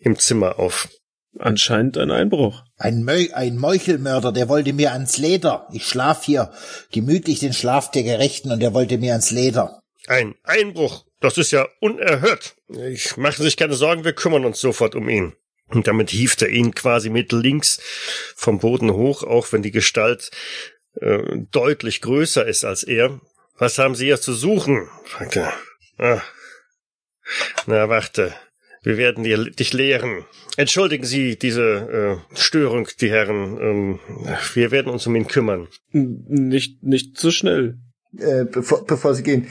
im 0.00 0.18
Zimmer 0.18 0.58
auf. 0.58 0.90
Anscheinend 1.38 1.98
ein 1.98 2.10
Einbruch. 2.10 2.62
Ein, 2.76 3.02
Mö 3.02 3.26
ein 3.32 3.56
Meuchelmörder, 3.56 4.32
der 4.32 4.48
wollte 4.48 4.72
mir 4.72 4.92
ans 4.92 5.18
Leder. 5.18 5.68
Ich 5.72 5.86
schlaf 5.86 6.24
hier 6.24 6.52
gemütlich 6.92 7.40
den 7.40 7.52
Schlaf 7.52 7.90
der 7.90 8.04
Gerechten 8.04 8.52
und 8.52 8.60
der 8.60 8.74
wollte 8.74 8.98
mir 8.98 9.12
ans 9.12 9.30
Leder. 9.30 9.80
Ein 10.06 10.34
Einbruch. 10.44 11.04
Das 11.20 11.38
ist 11.38 11.50
ja 11.50 11.66
unerhört. 11.80 12.54
Ich 12.68 13.16
mache 13.16 13.42
sich 13.42 13.56
keine 13.56 13.74
Sorgen, 13.74 14.04
wir 14.04 14.12
kümmern 14.12 14.44
uns 14.44 14.60
sofort 14.60 14.94
um 14.94 15.08
ihn. 15.08 15.34
Und 15.68 15.88
damit 15.88 16.10
hieft 16.10 16.42
er 16.42 16.50
ihn 16.50 16.74
quasi 16.74 17.08
mit 17.08 17.32
links 17.32 17.80
vom 18.36 18.58
Boden 18.58 18.92
hoch, 18.92 19.22
auch 19.22 19.50
wenn 19.52 19.62
die 19.62 19.70
Gestalt 19.70 20.30
äh, 21.00 21.38
deutlich 21.50 22.00
größer 22.02 22.46
ist 22.46 22.64
als 22.64 22.82
er. 22.82 23.20
Was 23.56 23.78
haben 23.78 23.94
Sie 23.94 24.06
hier 24.06 24.20
zu 24.20 24.34
suchen? 24.34 24.88
fragt 25.04 25.36
er. 25.36 25.52
Ah. 25.98 26.20
Na, 27.66 27.88
warte. 27.88 28.34
Wir 28.84 28.96
werden 28.98 29.24
dir, 29.24 29.50
dich 29.50 29.72
lehren. 29.72 30.24
Entschuldigen 30.56 31.04
Sie 31.04 31.36
diese 31.36 32.20
äh, 32.32 32.36
Störung, 32.36 32.86
die 33.00 33.10
Herren. 33.10 33.58
Ähm, 33.60 34.00
wir 34.54 34.70
werden 34.70 34.92
uns 34.92 35.06
um 35.06 35.16
ihn 35.16 35.26
kümmern. 35.26 35.66
Nicht, 35.90 36.82
nicht 36.84 37.18
so 37.18 37.30
schnell. 37.30 37.78
Äh, 38.16 38.44
bevor, 38.44 38.84
bevor 38.84 39.14
Sie 39.14 39.24
gehen, 39.24 39.48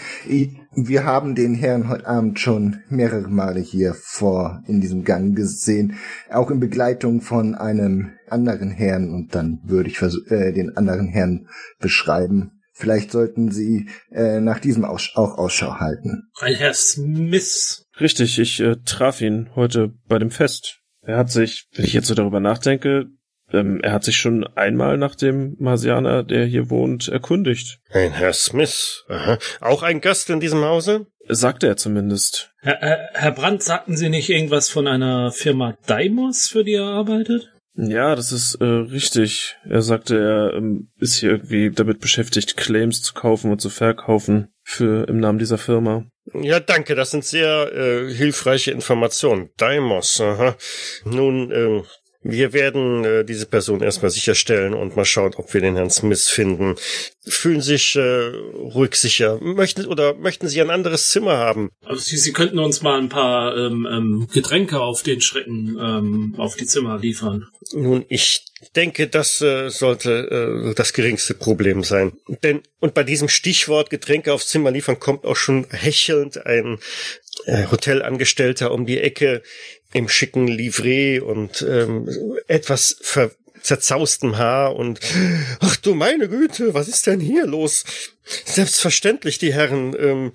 wir 0.74 1.04
haben 1.04 1.36
den 1.36 1.54
Herrn 1.54 1.90
heute 1.90 2.08
Abend 2.08 2.40
schon 2.40 2.78
mehrere 2.88 3.28
Male 3.28 3.60
hier 3.60 3.94
vor 3.94 4.64
in 4.68 4.80
diesem 4.80 5.04
Gang 5.04 5.36
gesehen, 5.36 5.98
auch 6.30 6.50
in 6.50 6.62
Begleitung 6.62 7.20
von 7.20 7.56
einem 7.56 8.12
anderen 8.30 8.72
Herrn 8.72 9.10
und 9.14 9.36
dann 9.36 9.60
würde 9.66 9.90
ich 9.90 9.98
versu- 9.98 10.26
äh, 10.32 10.54
den 10.54 10.78
anderen 10.78 11.08
Herrn 11.08 11.48
beschreiben. 11.80 12.62
Vielleicht 12.72 13.12
sollten 13.12 13.52
Sie 13.52 13.90
äh, 14.12 14.40
nach 14.40 14.60
diesem 14.60 14.86
Aus 14.86 15.12
auch 15.16 15.38
Ausschau 15.38 15.76
halten. 15.80 16.30
Ein 16.40 16.56
Herr 16.56 16.74
Smith. 16.74 17.83
Richtig, 18.00 18.40
ich 18.40 18.60
äh, 18.60 18.78
traf 18.86 19.22
ihn 19.22 19.50
heute 19.56 19.94
bei 20.08 20.20
dem 20.20 20.32
Fest. 20.32 20.80
Er 21.02 21.18
hat 21.18 21.32
sich, 21.32 21.68
wenn 21.76 21.86
ich 21.86 21.94
jetzt 21.94 22.08
so 22.08 22.16
darüber 22.16 22.40
nachdenke, 22.40 23.08
ähm, 23.52 23.80
er 23.84 23.92
hat 23.92 24.04
sich 24.04 24.18
schon 24.18 24.46
einmal 24.56 24.98
nach 24.98 25.16
dem 25.16 25.56
Marsianer, 25.60 26.24
der 26.24 26.46
hier 26.46 26.70
wohnt, 26.70 27.08
erkundigt. 27.08 27.80
Ein 27.92 28.14
Herr 28.14 28.34
Smith. 28.34 29.04
Aha. 29.10 29.38
Auch 29.62 29.84
ein 29.84 30.02
Gast 30.02 30.30
in 30.30 30.40
diesem 30.40 30.64
Hause? 30.64 31.08
Sagte 31.28 31.68
er 31.68 31.78
zumindest. 31.78 32.52
Herr, 32.62 32.80
Herr, 32.80 33.10
Herr 33.14 33.32
Brandt, 33.32 33.64
sagten 33.64 33.96
Sie 33.96 34.10
nicht 34.10 34.30
irgendwas 34.30 34.70
von 34.70 34.88
einer 34.88 35.32
Firma 35.32 35.78
Daimos, 35.86 36.48
für 36.48 36.64
die 36.64 36.74
er 36.74 36.86
arbeitet? 36.86 37.54
Ja, 37.76 38.16
das 38.16 38.32
ist 38.32 38.56
äh, 38.56 38.66
richtig. 38.66 39.56
Er 39.68 39.82
sagte, 39.82 40.20
er 40.20 40.58
ähm, 40.58 40.92
ist 41.00 41.16
hier 41.16 41.32
irgendwie 41.32 41.72
damit 41.72 42.00
beschäftigt, 42.00 42.56
Claims 42.56 43.02
zu 43.02 43.14
kaufen 43.14 43.52
und 43.52 43.62
zu 43.62 43.70
verkaufen 43.70 44.50
für 44.64 45.08
im 45.08 45.20
Namen 45.20 45.40
dieser 45.40 45.58
Firma. 45.58 46.06
Ja, 46.34 46.60
danke, 46.60 46.96
das 46.96 47.12
sind 47.12 47.26
sehr 47.26 47.72
äh, 47.74 48.14
hilfreiche 48.14 48.72
Informationen. 48.72 49.50
Daimos, 49.58 50.22
aha. 50.22 50.56
Nun, 51.04 51.52
äh, 51.52 51.84
wir 52.24 52.54
werden 52.54 53.04
äh, 53.04 53.26
diese 53.26 53.46
Person 53.46 53.82
erstmal 53.82 54.12
sicherstellen 54.12 54.74
und 54.74 54.96
mal 54.96 55.06
schauen, 55.06 55.34
ob 55.36 55.54
wir 55.54 55.62
den 55.62 55.76
Herrn 55.76 55.90
Smith 55.90 56.30
finden. 56.30 56.76
Fühlen 57.26 57.62
sich 57.62 57.96
äh, 57.96 58.02
ruhig 58.02 58.96
sicher. 58.96 59.40
Möchten 59.42 59.86
oder 59.86 60.14
möchten 60.16 60.48
Sie 60.48 60.62
ein 60.62 60.70
anderes 60.70 61.10
Zimmer 61.10 61.38
haben? 61.38 61.70
Also 61.86 62.02
Sie, 62.02 62.18
Sie 62.18 62.34
könnten 62.34 62.60
uns 62.60 62.82
mal 62.82 62.98
ein 62.98 63.10
paar 63.10 63.56
ähm, 63.58 63.88
ähm, 63.90 64.28
Getränke 64.32 64.80
auf 64.80 65.04
den 65.04 65.22
Schrecken 65.22 65.78
ähm, 65.80 66.36
auf 66.38 66.56
die 66.56 66.66
Zimmer 66.66 66.98
liefern. 66.98 67.48
Nun, 67.74 68.06
ich 68.08 68.46
denke, 68.76 69.08
das 69.08 69.42
äh, 69.42 69.70
sollte 69.70 70.72
äh, 70.72 70.74
das 70.76 70.94
geringste 70.94 71.34
Problem 71.34 71.84
sein. 71.84 72.14
Denn, 72.44 72.62
und 72.80 72.94
bei 72.94 73.04
diesem 73.04 73.30
Stichwort 73.30 73.90
Getränke 73.90 74.34
aufs 74.34 74.48
Zimmer 74.48 74.72
liefern 74.72 75.00
kommt 75.00 75.26
auch 75.26 75.36
schon 75.36 75.66
hechelnd 75.70 76.46
ein 76.46 76.80
äh, 77.46 77.66
Hotelangestellter 77.72 78.72
um 78.72 78.86
die 78.86 79.00
Ecke 79.00 79.42
im 79.94 80.10
schicken 80.10 80.48
Livret 80.48 81.22
und 81.22 81.66
ähm, 81.68 82.10
etwas 82.48 82.98
ver 83.02 83.32
zerzaustem 83.62 84.38
Haar 84.38 84.76
und 84.76 85.00
ach 85.62 85.78
du 85.78 85.96
meine 85.96 86.28
Güte, 86.28 86.74
was 86.74 86.90
ist 86.90 87.08
denn 87.08 87.22
hier 87.22 87.46
los? 87.46 87.86
Selbstverständlich, 88.46 89.38
die 89.38 89.54
Herren, 89.54 89.96
ähm, 89.98 90.32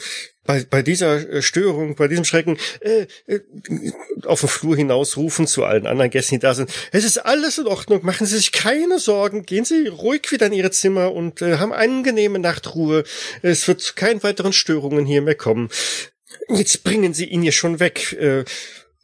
bei, 0.49 0.65
bei 0.69 0.83
dieser 0.83 1.29
äh, 1.29 1.43
Störung, 1.43 1.95
bei 1.95 2.09
diesem 2.09 2.25
Schrecken, 2.25 2.57
äh, 2.81 3.07
äh, 3.27 3.41
auf 4.25 4.41
den 4.41 4.49
Flur 4.49 4.77
hinausrufen 4.77 5.47
zu 5.47 5.65
allen 5.65 5.87
anderen 5.87 6.11
Gästen, 6.11 6.37
die 6.37 6.41
da 6.41 6.55
sind. 6.55 6.71
Es 6.91 7.05
ist 7.05 7.19
alles 7.19 7.59
in 7.59 7.67
Ordnung, 7.67 8.01
machen 8.03 8.27
Sie 8.27 8.37
sich 8.37 8.51
keine 8.51 8.99
Sorgen, 8.99 9.45
gehen 9.45 9.67
Sie 9.67 9.89
ruhig 9.89 10.33
wieder 10.33 10.47
in 10.47 10.55
Ihre 10.55 10.71
Zimmer 10.71 11.13
und 11.13 11.43
äh, 11.43 11.59
haben 11.59 11.75
angenehme 11.75 12.39
Nachtruhe. 12.39 13.05
Es 13.43 13.69
wird 13.69 13.83
zu 13.83 13.93
keinen 13.95 14.23
weiteren 14.23 14.55
Störungen 14.55 15.05
hier 15.05 15.21
mehr 15.21 15.35
kommen. 15.35 15.69
Jetzt 16.49 16.83
bringen 16.83 17.13
Sie 17.13 17.27
ihn 17.27 17.43
hier 17.43 17.53
schon 17.53 17.79
weg. 17.79 18.15
Äh, 18.15 18.45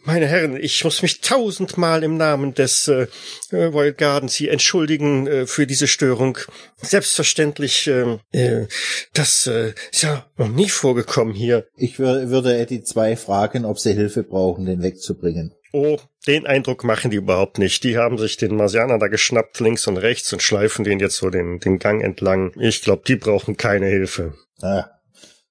meine 0.04 0.26
Herren, 0.26 0.56
ich 0.56 0.84
muss 0.84 1.02
mich 1.02 1.20
tausendmal 1.20 2.02
im 2.02 2.16
Namen 2.16 2.54
des 2.54 2.88
äh, 2.88 3.06
äh, 3.50 3.64
Royal 3.64 3.92
Gardens 3.92 4.34
hier 4.34 4.52
entschuldigen 4.52 5.26
äh, 5.26 5.46
für 5.46 5.66
diese 5.66 5.86
Störung. 5.86 6.38
Selbstverständlich, 6.76 7.86
äh, 7.86 8.18
äh, 8.32 8.66
das 9.12 9.46
äh, 9.46 9.72
ist 9.90 10.02
ja 10.02 10.26
noch 10.36 10.48
nie 10.48 10.68
vorgekommen 10.68 11.34
hier. 11.34 11.66
Ich 11.76 11.98
wür 11.98 12.30
würde 12.30 12.66
die 12.66 12.82
zwei 12.82 13.16
fragen, 13.16 13.64
ob 13.64 13.78
sie 13.78 13.94
Hilfe 13.94 14.22
brauchen, 14.22 14.66
den 14.66 14.82
wegzubringen. 14.82 15.54
Oh, 15.72 15.98
den 16.28 16.46
Eindruck 16.46 16.84
machen 16.84 17.10
die 17.10 17.16
überhaupt 17.16 17.58
nicht. 17.58 17.82
Die 17.82 17.98
haben 17.98 18.16
sich 18.16 18.36
den 18.36 18.54
Marsianer 18.54 18.98
da 18.98 19.08
geschnappt, 19.08 19.58
links 19.58 19.88
und 19.88 19.96
rechts, 19.96 20.32
und 20.32 20.40
schleifen 20.40 20.84
den 20.84 21.00
jetzt 21.00 21.16
so 21.16 21.30
den, 21.30 21.58
den 21.58 21.80
Gang 21.80 22.00
entlang. 22.02 22.52
Ich 22.60 22.82
glaube, 22.82 23.02
die 23.06 23.16
brauchen 23.16 23.56
keine 23.56 23.86
Hilfe. 23.86 24.34
Ah, 24.62 24.86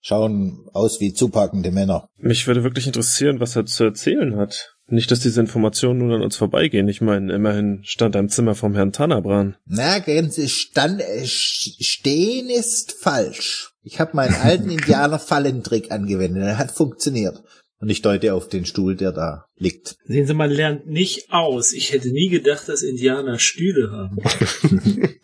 schauen 0.04 0.68
aus 0.74 1.00
wie 1.00 1.13
zupackende 1.13 1.72
Männer. 1.72 2.08
Mich 2.18 2.46
würde 2.46 2.63
wirklich 2.63 2.86
interessieren, 2.88 3.39
was 3.39 3.56
er 3.56 3.66
zu 3.66 3.86
erzählen 3.86 4.36
hat. 4.36 4.76
Nicht, 4.86 5.10
dass 5.10 5.22
diese 5.22 5.39
Informationen 5.39 6.00
nun 6.00 6.12
an 6.12 6.22
uns 6.22 6.36
vorbeigehen. 6.36 6.88
Ich 6.89 7.02
meine, 7.02 7.34
immerhin 7.34 7.80
stand 7.84 8.16
er 8.16 8.20
im 8.20 8.30
Zimmer 8.30 8.54
vom 8.54 8.76
Herrn 8.76 8.92
Tanabran. 8.92 9.56
Na, 9.66 10.00
Gänse, 10.00 10.50
stand, 10.50 11.02
äh, 11.02 11.26
stehen 11.26 12.50
ist 12.50 12.92
falsch. 13.00 13.72
Ich 13.82 14.00
habe 14.00 14.16
meinen 14.16 14.36
alten 14.36 14.70
Indianer-Fallentrick 14.70 15.92
angewendet. 15.92 16.44
Er 16.44 16.58
hat 16.58 16.72
funktioniert. 16.72 17.42
Und 17.80 17.89
ich 17.89 18.02
deute 18.02 18.34
auf 18.34 18.50
den 18.50 18.66
Stuhl, 18.66 18.96
der 18.96 19.13
da 19.13 19.46
liegt. 19.56 19.96
Sehen 20.06 20.28
Sie, 20.28 20.34
man 20.34 20.52
lernt 20.52 20.86
nicht 20.88 21.32
aus. 21.32 21.74
Ich 21.74 21.94
hätte 21.94 22.12
nie 22.12 22.30
gedacht, 22.30 22.68
dass 22.70 22.82
Indianer 22.82 23.39
Stühle 23.39 23.92
haben. 23.92 24.18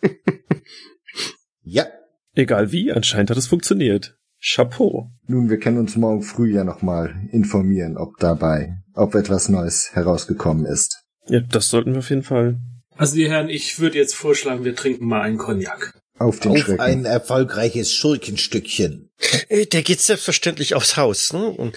Ja, 1.62 1.86
Egal 2.34 2.72
wie, 2.72 2.92
anscheinend 2.92 3.30
hat 3.30 3.36
es 3.36 3.46
funktioniert. 3.46 4.16
Chapeau. 4.42 5.10
Nun, 5.26 5.50
wir 5.50 5.58
können 5.58 5.78
uns 5.78 5.96
morgen 5.96 6.22
früh 6.22 6.52
ja 6.52 6.64
nochmal 6.64 7.28
informieren, 7.30 7.96
ob 7.96 8.16
dabei, 8.18 8.78
ob 8.94 9.14
etwas 9.14 9.48
Neues 9.48 9.90
herausgekommen 9.92 10.66
ist. 10.66 11.04
Ja, 11.28 11.40
das 11.40 11.68
sollten 11.68 11.92
wir 11.92 11.98
auf 11.98 12.10
jeden 12.10 12.22
Fall. 12.22 12.58
Also 12.96 13.16
die 13.16 13.28
Herren, 13.30 13.48
ich 13.48 13.78
würde 13.78 13.98
jetzt 13.98 14.14
vorschlagen, 14.14 14.64
wir 14.64 14.74
trinken 14.74 15.06
mal 15.06 15.22
einen 15.22 15.38
Cognac. 15.38 15.94
Auf 16.18 16.40
den 16.40 16.52
auf 16.52 16.58
Schrecken. 16.58 16.80
ein 16.80 17.04
erfolgreiches 17.04 17.92
Schurkenstückchen. 17.94 19.09
Äh, 19.48 19.66
Der 19.66 19.82
geht 19.82 20.00
selbstverständlich 20.00 20.74
aufs 20.74 20.96
Haus. 20.96 21.32
Ne? 21.32 21.44
Und 21.44 21.76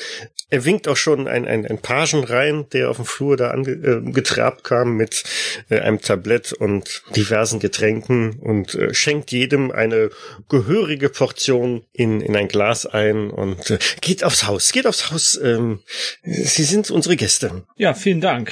er 0.49 0.65
winkt 0.65 0.87
auch 0.87 0.97
schon 0.97 1.27
ein, 1.27 1.47
ein, 1.47 1.65
ein 1.65 1.79
Pagen 1.79 2.23
rein, 2.23 2.65
der 2.73 2.89
auf 2.89 2.97
dem 2.97 3.05
Flur 3.05 3.37
da 3.37 3.51
ange, 3.51 3.71
äh, 3.71 4.11
getrabt 4.11 4.63
kam 4.63 4.95
mit 4.95 5.23
äh, 5.69 5.79
einem 5.79 5.99
Tablett 6.01 6.53
und 6.53 7.03
diversen 7.15 7.59
Getränken 7.59 8.39
und 8.39 8.75
äh, 8.75 8.93
schenkt 8.93 9.31
jedem 9.31 9.71
eine 9.71 10.09
gehörige 10.49 11.09
Portion 11.09 11.83
in, 11.91 12.21
in 12.21 12.35
ein 12.35 12.47
Glas 12.47 12.85
ein 12.85 13.29
und 13.31 13.71
äh, 13.71 13.79
geht 14.01 14.23
aufs 14.23 14.45
Haus, 14.45 14.71
geht 14.71 14.85
aufs 14.87 15.11
Haus. 15.11 15.39
Ähm, 15.41 15.81
Sie 16.23 16.63
sind 16.63 16.91
unsere 16.91 17.15
Gäste. 17.15 17.65
Ja, 17.77 17.93
vielen 17.93 18.21
Dank. 18.21 18.51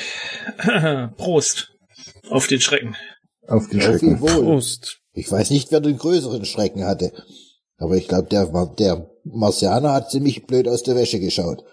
Prost. 1.17 1.71
Auf 2.29 2.47
den 2.47 2.61
Schrecken. 2.61 2.95
Auf 3.47 3.69
den 3.69 3.79
Auf 3.79 3.85
Schrecken. 3.85 4.19
Prost. 4.19 4.99
Ich 5.13 5.29
weiß 5.31 5.49
nicht, 5.49 5.71
wer 5.71 5.81
den 5.81 5.97
größeren 5.97 6.45
Schrecken 6.45 6.85
hatte. 6.85 7.11
Aber 7.81 7.95
ich 7.95 8.07
glaube, 8.07 8.27
der 8.29 8.53
war, 8.53 8.67
der 8.67 9.10
Marcianer 9.23 9.93
hat 9.93 10.11
ziemlich 10.11 10.45
blöd 10.45 10.67
aus 10.67 10.83
der 10.83 10.95
Wäsche 10.95 11.19
geschaut. 11.19 11.63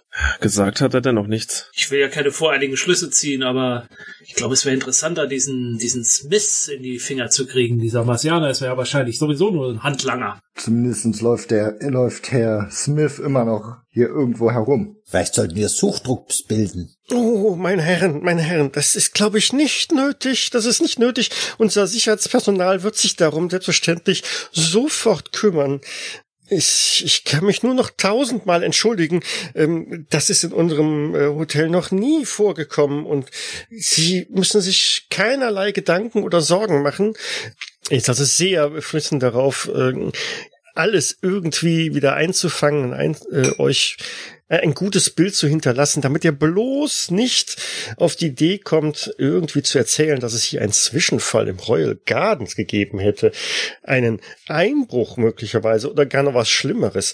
Gesagt 0.40 0.80
hat 0.80 0.94
er 0.94 1.00
dennoch 1.00 1.26
nichts. 1.26 1.70
Ich 1.74 1.90
will 1.90 2.00
ja 2.00 2.08
keine 2.08 2.30
voreiligen 2.30 2.76
Schlüsse 2.76 3.10
ziehen, 3.10 3.42
aber 3.42 3.86
ich 4.24 4.34
glaube, 4.34 4.54
es 4.54 4.64
wäre 4.64 4.74
interessanter, 4.74 5.26
diesen, 5.26 5.78
diesen 5.78 6.04
Smith 6.04 6.68
in 6.68 6.82
die 6.82 6.98
Finger 6.98 7.28
zu 7.28 7.46
kriegen. 7.46 7.78
Dieser 7.78 8.04
Marcianer 8.04 8.50
ist 8.50 8.60
ja 8.60 8.76
wahrscheinlich 8.76 9.18
sowieso 9.18 9.50
nur 9.50 9.70
ein 9.70 9.82
Handlanger. 9.82 10.40
Zumindest 10.56 11.20
läuft 11.20 11.50
der, 11.50 11.76
läuft 11.80 12.32
Herr 12.32 12.68
Smith 12.70 13.18
immer 13.18 13.44
noch 13.44 13.76
hier 13.90 14.08
irgendwo 14.08 14.50
herum. 14.50 14.96
Vielleicht 15.04 15.34
sollten 15.34 15.56
wir 15.56 15.68
Suchdrucks 15.68 16.42
bilden. 16.42 16.94
Oh, 17.12 17.54
meine 17.56 17.82
Herren, 17.82 18.22
meine 18.22 18.42
Herren, 18.42 18.72
das 18.72 18.96
ist, 18.96 19.14
glaube 19.14 19.38
ich, 19.38 19.52
nicht 19.52 19.92
nötig. 19.92 20.50
Das 20.50 20.64
ist 20.64 20.80
nicht 20.80 20.98
nötig. 20.98 21.30
Unser 21.58 21.86
Sicherheitspersonal 21.86 22.82
wird 22.82 22.96
sich 22.96 23.16
darum 23.16 23.50
selbstverständlich 23.50 24.24
sofort 24.52 25.32
kümmern. 25.32 25.80
Ich, 26.50 27.02
ich 27.04 27.24
kann 27.24 27.44
mich 27.44 27.62
nur 27.62 27.74
noch 27.74 27.90
tausendmal 27.96 28.62
entschuldigen. 28.62 29.22
Ähm, 29.54 30.06
das 30.10 30.30
ist 30.30 30.44
in 30.44 30.52
unserem 30.52 31.14
äh, 31.14 31.28
Hotel 31.28 31.68
noch 31.68 31.90
nie 31.90 32.24
vorgekommen 32.24 33.04
und 33.04 33.30
Sie 33.70 34.26
müssen 34.30 34.60
sich 34.60 35.06
keinerlei 35.10 35.72
Gedanken 35.72 36.22
oder 36.22 36.40
Sorgen 36.40 36.82
machen. 36.82 37.14
Jetzt 37.90 38.08
also 38.08 38.24
sehr 38.24 38.82
flüssen 38.82 39.18
darauf, 39.18 39.70
äh, 39.74 40.10
alles 40.78 41.18
irgendwie 41.22 41.94
wieder 41.94 42.14
einzufangen, 42.14 42.94
ein, 42.94 43.16
äh, 43.32 43.50
euch 43.58 43.96
äh, 44.48 44.58
ein 44.58 44.74
gutes 44.74 45.10
Bild 45.10 45.34
zu 45.34 45.46
hinterlassen, 45.48 46.00
damit 46.00 46.24
ihr 46.24 46.32
bloß 46.32 47.10
nicht 47.10 47.56
auf 47.96 48.16
die 48.16 48.28
Idee 48.28 48.58
kommt, 48.58 49.12
irgendwie 49.18 49.62
zu 49.62 49.78
erzählen, 49.78 50.20
dass 50.20 50.32
es 50.32 50.44
hier 50.44 50.62
einen 50.62 50.72
Zwischenfall 50.72 51.48
im 51.48 51.58
Royal 51.58 51.98
Gardens 52.06 52.56
gegeben 52.56 52.98
hätte, 52.98 53.32
einen 53.82 54.20
Einbruch 54.46 55.16
möglicherweise 55.16 55.90
oder 55.90 56.06
gar 56.06 56.22
noch 56.22 56.34
was 56.34 56.48
Schlimmeres. 56.48 57.12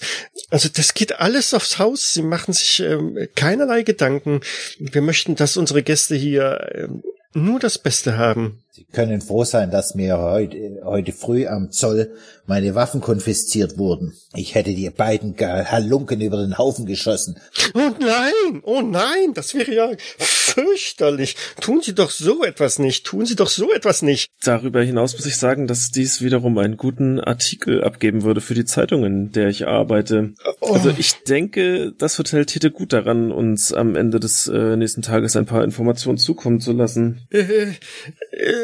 Also 0.49 0.69
das 0.73 0.93
geht 0.93 1.19
alles 1.19 1.53
aufs 1.53 1.79
Haus. 1.79 2.13
Sie 2.13 2.21
machen 2.21 2.53
sich 2.53 2.79
ähm, 2.81 3.17
keinerlei 3.35 3.83
Gedanken. 3.83 4.41
Wir 4.79 5.01
möchten, 5.01 5.35
dass 5.35 5.57
unsere 5.57 5.83
Gäste 5.83 6.15
hier 6.15 6.69
ähm, 6.73 7.03
nur 7.33 7.59
das 7.59 7.77
Beste 7.77 8.17
haben. 8.17 8.64
Sie 8.75 8.83
können 8.83 9.21
froh 9.21 9.45
sein, 9.45 9.71
dass 9.71 9.95
mir 9.95 10.17
heute, 10.17 10.81
heute 10.83 11.13
früh 11.13 11.47
am 11.47 11.71
Zoll 11.71 12.11
meine 12.45 12.75
Waffen 12.75 12.99
konfisziert 12.99 13.77
wurden. 13.77 14.13
Ich 14.33 14.53
hätte 14.53 14.73
die 14.73 14.89
beiden 14.89 15.33
Halunken 15.39 16.19
über 16.19 16.35
den 16.35 16.57
Haufen 16.57 16.85
geschossen. 16.85 17.39
Oh 17.73 17.91
nein, 18.01 18.61
oh 18.63 18.81
nein, 18.81 19.33
das 19.33 19.53
wäre 19.53 19.73
ja 19.73 19.91
fürchterlich. 20.17 21.37
Tun 21.61 21.81
Sie 21.81 21.95
doch 21.95 22.09
so 22.09 22.43
etwas 22.43 22.77
nicht, 22.77 23.05
tun 23.05 23.25
Sie 23.25 23.37
doch 23.37 23.47
so 23.47 23.71
etwas 23.71 24.01
nicht. 24.01 24.29
Darüber 24.43 24.83
hinaus 24.83 25.13
muss 25.15 25.25
ich 25.25 25.37
sagen, 25.37 25.67
dass 25.67 25.91
dies 25.91 26.21
wiederum 26.21 26.57
einen 26.57 26.75
guten 26.75 27.21
Artikel 27.21 27.81
abgeben 27.81 28.23
würde 28.23 28.41
für 28.41 28.55
die 28.55 28.65
Zeitung, 28.65 29.05
in 29.05 29.31
der 29.31 29.47
ich 29.47 29.67
arbeite. 29.67 30.33
Oh. 30.59 30.73
Also 30.73 30.93
ich 30.97 31.23
denke, 31.23 31.93
das 31.97 32.19
Hotel 32.19 32.45
täte 32.45 32.71
gut 32.71 32.91
daran, 32.91 33.31
uns 33.31 33.71
am 33.71 33.95
Ende 33.95 34.19
des 34.19 34.49
äh, 34.49 34.75
nächsten 34.75 35.01
Tages 35.01 35.37
ein 35.37 35.45
paar 35.45 35.63
Informationen 35.63 36.17
zukommen 36.17 36.59
zu 36.59 36.73
lassen. 36.73 37.25
Äh, 37.31 37.71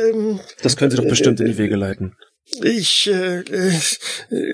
ähm, 0.10 0.40
Das 0.62 0.78
können 0.78 0.92
Sie 0.92 0.98
doch 0.98 1.08
bestimmt 1.08 1.40
in 1.40 1.48
die 1.48 1.58
Wege 1.58 1.76
leiten. 1.76 2.16
Ich, 2.64 3.08
äh, 3.08 3.40
äh, 3.40 3.72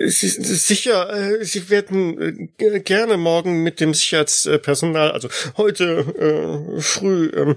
Sie, 0.07 0.29
sicher, 0.29 1.09
äh, 1.13 1.43
Sie 1.43 1.69
werden 1.69 2.49
äh, 2.59 2.79
gerne 2.81 3.17
morgen 3.17 3.63
mit 3.63 3.79
dem 3.79 3.93
Sicherheitspersonal, 3.95 5.11
also 5.11 5.29
heute 5.57 6.75
äh, 6.77 6.81
früh, 6.81 7.31
ähm, 7.33 7.55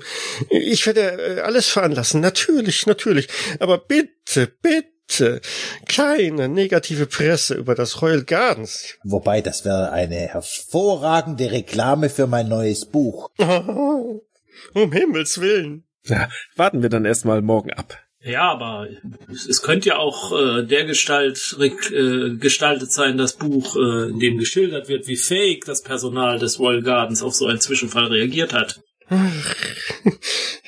ich 0.49 0.87
werde 0.87 1.01
äh, 1.01 1.41
alles 1.41 1.69
veranlassen, 1.69 2.21
natürlich, 2.23 2.87
natürlich, 2.87 3.29
aber 3.59 3.77
bitte, 3.79 4.51
bitte, 4.63 5.43
keine 5.89 6.49
negative 6.49 7.07
Presse 7.07 7.55
über 7.55 7.75
das 7.75 8.01
Royal 8.01 8.23
Gardens. 8.25 8.95
Wobei, 9.05 9.43
das 9.43 9.67
wäre 9.67 9.91
eine 9.91 10.15
hervorragende 10.15 11.51
Reklame 11.51 12.09
für 12.09 12.27
mein 12.27 12.49
neues 12.49 12.87
Buch. 12.87 13.31
um 13.39 14.93
Himmels 14.93 15.41
Willen. 15.41 15.85
Ja, 16.05 16.29
warten 16.57 16.83
wir 16.83 16.89
dann 16.89 17.05
erstmal 17.05 17.43
morgen 17.43 17.73
ab. 17.73 17.99
Ja, 18.23 18.51
aber 18.51 18.87
es, 19.33 19.47
es 19.47 19.63
könnte 19.63 19.91
ja 19.91 19.97
auch 19.97 20.33
äh, 20.39 20.63
der 20.63 20.85
Gestalt 20.85 21.57
äh, 21.59 22.37
gestaltet 22.37 22.93
sein, 22.93 23.17
das 23.17 23.35
Buch, 23.35 23.77
äh, 23.77 24.11
in 24.11 24.19
dem 24.19 24.37
geschildert 24.39 24.89
wird, 24.89 25.07
wie 25.07 25.17
fähig 25.17 25.65
das 25.65 25.83
Personal 25.83 26.39
des 26.39 26.59
Royal 26.59 26.83
Gardens 26.83 27.23
auf 27.23 27.35
so 27.35 27.47
einen 27.47 27.61
Zwischenfall 27.61 28.07
reagiert 28.07 28.53
hat. 28.53 28.83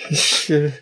Ich 0.08 0.50
äh, 0.50 0.72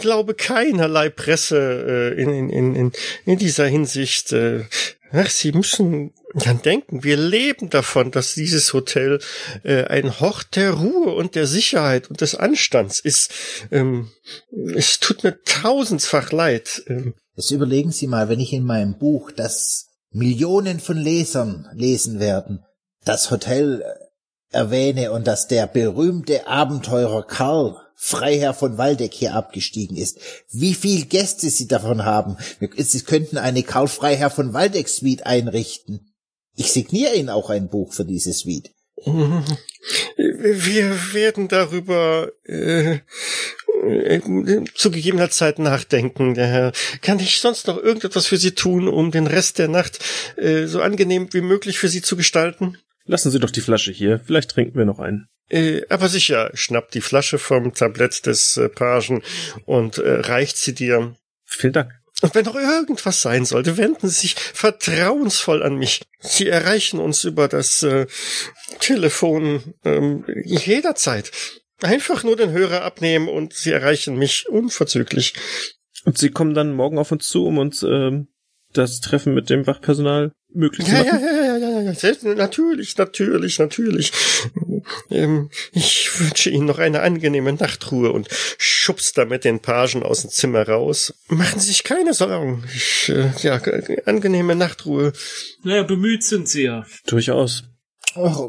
glaube 0.00 0.34
keinerlei 0.34 1.10
Presse 1.10 2.14
äh, 2.16 2.20
in, 2.20 2.30
in, 2.30 2.50
in, 2.50 2.74
in, 2.76 2.92
in 3.26 3.38
dieser 3.38 3.66
Hinsicht. 3.66 4.32
Äh, 4.32 4.64
ach, 5.12 5.30
Sie 5.30 5.52
müssen 5.52 6.12
dann 6.34 6.62
denken, 6.62 7.02
wir 7.02 7.16
leben 7.16 7.70
davon, 7.70 8.10
dass 8.10 8.34
dieses 8.34 8.72
Hotel 8.72 9.20
äh, 9.62 9.84
ein 9.84 10.20
Hort 10.20 10.56
der 10.56 10.72
Ruhe 10.72 11.12
und 11.14 11.34
der 11.34 11.46
Sicherheit 11.46 12.08
und 12.08 12.20
des 12.20 12.34
Anstands 12.34 13.00
ist. 13.00 13.32
Ähm, 13.70 14.10
es 14.74 15.00
tut 15.00 15.24
mir 15.24 15.42
tausendfach 15.44 16.32
leid. 16.32 16.82
Ähm, 16.86 17.14
Jetzt 17.36 17.50
überlegen 17.50 17.90
Sie 17.90 18.06
mal, 18.06 18.28
wenn 18.28 18.40
ich 18.40 18.52
in 18.52 18.64
meinem 18.64 18.98
Buch, 18.98 19.30
das 19.30 19.88
Millionen 20.10 20.80
von 20.80 20.96
Lesern 20.96 21.68
lesen 21.72 22.20
werden, 22.20 22.64
das 23.04 23.30
Hotel 23.30 23.82
äh, 23.82 24.56
erwähne 24.56 25.12
und 25.12 25.26
dass 25.26 25.48
der 25.48 25.66
berühmte 25.66 26.46
Abenteurer 26.46 27.26
Karl 27.26 27.79
Freiherr 28.02 28.54
von 28.54 28.78
Waldeck 28.78 29.12
hier 29.12 29.34
abgestiegen 29.34 29.94
ist. 29.94 30.18
Wie 30.50 30.72
viel 30.72 31.04
Gäste 31.04 31.50
Sie 31.50 31.68
davon 31.68 32.06
haben. 32.06 32.38
Sie 32.78 33.02
könnten 33.02 33.36
eine 33.36 33.62
Karl 33.62 33.88
Freiherr 33.88 34.30
von 34.30 34.54
Waldeck 34.54 34.88
Suite 34.88 35.26
einrichten. 35.26 36.10
Ich 36.56 36.72
signiere 36.72 37.14
Ihnen 37.14 37.28
auch 37.28 37.50
ein 37.50 37.68
Buch 37.68 37.92
für 37.92 38.06
diese 38.06 38.32
Suite. 38.32 38.70
wir 39.04 40.96
werden 41.12 41.48
darüber 41.48 42.32
äh, 42.44 43.00
zu 44.74 44.90
gegebener 44.90 45.28
Zeit 45.28 45.58
nachdenken. 45.58 46.32
Der 46.32 46.46
Herr. 46.46 46.72
Kann 47.02 47.18
ich 47.18 47.38
sonst 47.38 47.66
noch 47.66 47.76
irgendetwas 47.76 48.24
für 48.24 48.38
Sie 48.38 48.52
tun, 48.52 48.88
um 48.88 49.10
den 49.10 49.26
Rest 49.26 49.58
der 49.58 49.68
Nacht 49.68 49.98
äh, 50.36 50.64
so 50.64 50.80
angenehm 50.80 51.28
wie 51.32 51.42
möglich 51.42 51.78
für 51.78 51.88
Sie 51.88 52.00
zu 52.00 52.16
gestalten? 52.16 52.78
Lassen 53.10 53.32
Sie 53.32 53.40
doch 53.40 53.50
die 53.50 53.60
Flasche 53.60 53.90
hier. 53.90 54.20
Vielleicht 54.24 54.52
trinken 54.52 54.78
wir 54.78 54.84
noch 54.84 55.00
einen. 55.00 55.26
Äh, 55.48 55.82
aber 55.88 56.08
sicher, 56.08 56.52
schnappt 56.54 56.94
die 56.94 57.00
Flasche 57.00 57.40
vom 57.40 57.74
Tablett 57.74 58.24
des 58.24 58.56
äh, 58.56 58.68
Pagen 58.68 59.24
und 59.66 59.98
äh, 59.98 60.20
reicht 60.20 60.56
sie 60.56 60.76
dir. 60.76 61.16
Vielen 61.44 61.72
Dank. 61.72 61.90
Und 62.22 62.36
wenn 62.36 62.44
noch 62.44 62.54
irgendwas 62.54 63.20
sein 63.20 63.44
sollte, 63.44 63.76
wenden 63.76 64.08
Sie 64.08 64.20
sich 64.20 64.36
vertrauensvoll 64.36 65.64
an 65.64 65.74
mich. 65.74 66.02
Sie 66.20 66.46
erreichen 66.46 67.00
uns 67.00 67.24
über 67.24 67.48
das 67.48 67.82
äh, 67.82 68.06
Telefon 68.78 69.74
ähm, 69.84 70.24
jederzeit. 70.44 71.32
Einfach 71.82 72.22
nur 72.22 72.36
den 72.36 72.52
Hörer 72.52 72.82
abnehmen 72.82 73.28
und 73.28 73.54
Sie 73.54 73.72
erreichen 73.72 74.18
mich 74.18 74.48
unverzüglich. 74.48 75.34
Und 76.04 76.16
Sie 76.16 76.30
kommen 76.30 76.54
dann 76.54 76.74
morgen 76.76 76.98
auf 76.98 77.10
uns 77.10 77.26
zu, 77.26 77.44
um 77.44 77.58
uns 77.58 77.82
ähm, 77.82 78.28
das 78.72 79.00
Treffen 79.00 79.34
mit 79.34 79.50
dem 79.50 79.66
Wachpersonal 79.66 80.30
möglich 80.52 80.86
zu 80.86 80.92
Ja, 80.94 81.04
machen? 81.04 81.20
ja, 81.22 81.30
ja, 81.30 81.56
ja, 81.56 81.80
ja, 81.80 81.92
ja, 81.92 82.34
natürlich, 82.34 82.96
natürlich, 82.96 83.58
natürlich. 83.58 84.12
Ähm, 85.10 85.50
ich 85.72 86.10
wünsche 86.20 86.50
Ihnen 86.50 86.66
noch 86.66 86.78
eine 86.78 87.00
angenehme 87.02 87.52
Nachtruhe 87.52 88.12
und 88.12 88.28
schubst 88.58 89.18
damit 89.18 89.44
den 89.44 89.60
Pagen 89.60 90.02
aus 90.02 90.22
dem 90.22 90.30
Zimmer 90.30 90.66
raus. 90.68 91.14
Machen 91.28 91.60
Sie 91.60 91.68
sich 91.68 91.84
keine 91.84 92.14
Sorgen. 92.14 92.64
Ich, 92.74 93.08
äh, 93.08 93.30
ja, 93.42 93.60
angenehme 94.06 94.54
Nachtruhe. 94.54 95.12
Naja, 95.62 95.82
bemüht 95.82 96.24
sind 96.24 96.48
sie 96.48 96.64
ja. 96.64 96.86
Durchaus. 97.06 97.64
Ach, 98.14 98.40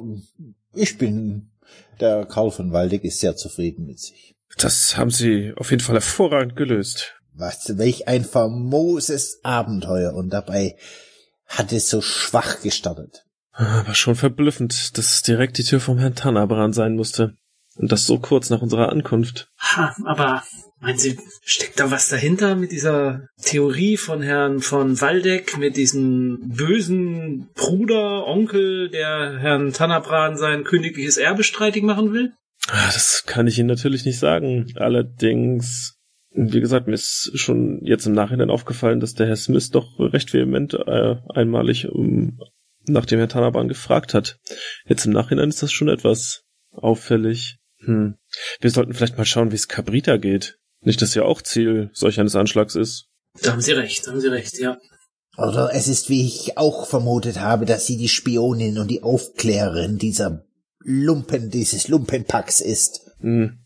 ich 0.74 0.98
bin, 0.98 1.52
der 2.00 2.26
Karl 2.26 2.52
von 2.52 2.72
Waldeck 2.72 3.04
ist 3.04 3.20
sehr 3.20 3.36
zufrieden 3.36 3.86
mit 3.86 4.00
sich. 4.00 4.36
Das 4.58 4.98
haben 4.98 5.12
Sie 5.12 5.54
auf 5.56 5.72
jeden 5.72 5.82
Fall 5.84 5.96
hervorragend 5.96 6.56
gelöst. 6.56 7.14
Was, 7.34 7.78
welch 7.78 8.08
ein 8.08 8.26
famoses 8.26 9.40
Abenteuer 9.44 10.14
und 10.14 10.30
dabei 10.32 10.76
hat 11.58 11.72
es 11.72 11.90
so 11.90 12.02
schwach 12.02 12.62
gestartet. 12.62 13.24
Aber 13.54 13.94
schon 13.94 14.16
verblüffend, 14.16 14.98
dass 14.98 15.14
es 15.16 15.22
direkt 15.22 15.58
die 15.58 15.64
Tür 15.64 15.80
vom 15.80 15.98
Herrn 15.98 16.16
Tannerbrand 16.16 16.74
sein 16.74 16.96
musste. 16.96 17.36
Und 17.76 17.92
das 17.92 18.06
so 18.06 18.20
kurz 18.20 18.50
nach 18.50 18.62
unserer 18.62 18.90
Ankunft. 18.90 19.48
Ha, 19.60 19.96
aber 20.06 20.44
meinen 20.80 20.98
Sie, 20.98 21.18
steckt 21.44 21.80
da 21.80 21.90
was 21.90 22.10
dahinter 22.10 22.56
mit 22.56 22.72
dieser 22.72 23.28
Theorie 23.42 23.96
von 23.98 24.22
Herrn 24.22 24.60
von 24.60 25.00
Waldeck, 25.00 25.58
mit 25.58 25.78
diesem 25.78 26.40
bösen 26.44 27.50
Bruder, 27.56 28.28
Onkel, 28.28 28.90
der 28.90 29.40
Herrn 29.40 29.72
Tannerbran 29.72 30.38
sein 30.38 30.64
königliches 30.64 31.18
Erbe 31.18 31.44
streitig 31.44 31.84
machen 31.84 32.12
will? 32.14 32.34
Ah, 32.68 32.92
Das 32.94 33.24
kann 33.26 33.48
ich 33.48 33.58
Ihnen 33.58 33.68
natürlich 33.70 34.06
nicht 34.06 34.20
sagen. 34.20 34.74
Allerdings, 34.76 35.96
wie 36.34 36.62
gesagt, 36.62 36.88
mir 36.88 36.94
ist 36.94 37.32
schon 37.36 37.84
jetzt 37.84 38.06
im 38.06 38.13
Nachhinein 38.13 38.50
aufgefallen, 38.50 39.00
dass 39.00 39.13
der 39.13 39.28
Herr 39.28 39.36
Smith 39.36 39.70
doch 39.72 40.00
recht 40.00 40.34
vehement 40.34 40.74
äh, 40.74 41.15
einmalig 41.30 41.89
um, 41.89 42.39
nach 42.88 43.06
dem 43.06 43.20
Herrn 43.20 43.30
Tannerbrand 43.30 43.70
gefragt 43.70 44.13
hat. 44.13 44.39
Jetzt 44.86 45.06
im 45.06 45.12
Nachhinein 45.12 45.50
ist 45.50 45.62
das 45.62 45.72
schon 45.72 45.89
etwas 45.89 46.44
auffällig. 46.72 47.58
Hm. 47.80 48.15
Wir 48.62 48.70
sollten 48.70 48.94
vielleicht 48.94 49.17
mal 49.17 49.26
schauen, 49.26 49.52
wie 49.52 49.56
es 49.56 49.67
Cabrita 49.67 50.17
geht. 50.17 50.58
Nicht, 50.82 51.02
dass 51.02 51.15
ja 51.15 51.24
auch 51.24 51.41
Ziel 51.41 51.89
solch 51.94 52.20
eines 52.20 52.36
Anschlags 52.36 52.76
ist. 52.76 53.08
Da 53.41 53.52
haben 53.52 53.62
Sie 53.62 53.74
recht, 53.74 54.06
da 54.06 54.12
haben 54.12 54.22
Sie 54.22 54.28
recht, 54.28 54.58
ja. 54.60 54.78
Oder 55.38 55.72
es 55.74 55.88
ist, 55.88 56.10
wie 56.10 56.26
ich 56.26 56.58
auch 56.58 56.88
vermutet 56.88 57.39
habe, 57.39 57.65
dass 57.65 57.86
sie 57.86 57.98
die 57.98 58.10
Spionin 58.10 58.78
und 58.78 58.89
die 58.89 59.04
Aufklärerin 59.04 59.98
dieser 59.98 60.46
Lumpen, 60.80 61.50
dieses 61.50 61.88
Lumpenpacks 61.88 62.62
ist. 62.62 63.12
Hm. 63.20 63.60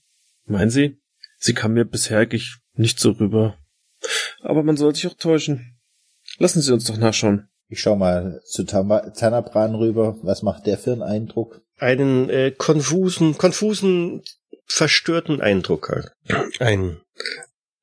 Meinen 0.46 0.70
Sie? 0.70 1.00
Sie 1.46 1.54
kam 1.54 1.74
mir 1.74 1.86
bisher 1.86 2.18
eigentlich 2.18 2.58
nicht 2.74 3.00
so 3.00 3.12
rüber. 3.12 3.56
Aber 4.42 4.64
man 4.64 4.78
soll 4.78 4.96
sich 4.96 5.06
auch 5.06 5.14
täuschen. 5.14 5.78
Lassen 6.40 6.60
Sie 6.60 6.74
uns 6.74 6.86
doch 6.86 6.98
nachschauen. 6.98 7.50
Ich 7.68 7.82
schau 7.82 7.96
mal 7.96 8.42
zu 8.46 8.64
Tanabran 8.64 9.76
rüber. 9.76 10.18
Was 10.24 10.42
macht 10.42 10.66
der 10.66 10.80
für 10.80 10.94
einen 10.94 11.04
Eindruck? 11.04 11.62
Einen 11.78 12.32
äh, 12.32 12.50
konfusen, 12.50 13.38
konfusen, 13.38 14.24
verstörten 14.66 15.40
Eindruck. 15.40 15.90
halt. 15.90 16.58
Ein, 16.60 17.02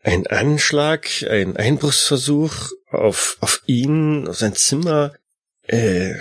ein 0.03 0.27
Anschlag, 0.27 1.07
ein 1.31 1.57
Einbruchsversuch 1.57 2.73
auf, 2.91 3.37
auf 3.41 3.63
ihn, 3.67 4.27
auf 4.27 4.39
sein 4.39 4.57
Zimmer. 4.57 5.15
Äh, 5.69 6.15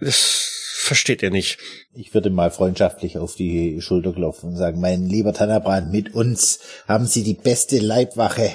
das 0.00 0.50
versteht 0.76 1.22
er 1.22 1.30
nicht. 1.30 1.58
Ich 1.94 2.12
würde 2.14 2.30
mal 2.30 2.50
freundschaftlich 2.50 3.16
auf 3.18 3.34
die 3.36 3.80
Schulter 3.80 4.12
klopfen 4.12 4.50
und 4.50 4.56
sagen, 4.56 4.80
mein 4.80 5.06
lieber 5.06 5.32
Tanabran, 5.32 5.90
mit 5.90 6.14
uns 6.14 6.60
haben 6.86 7.06
Sie 7.06 7.22
die 7.22 7.34
beste 7.34 7.78
Leibwache, 7.78 8.50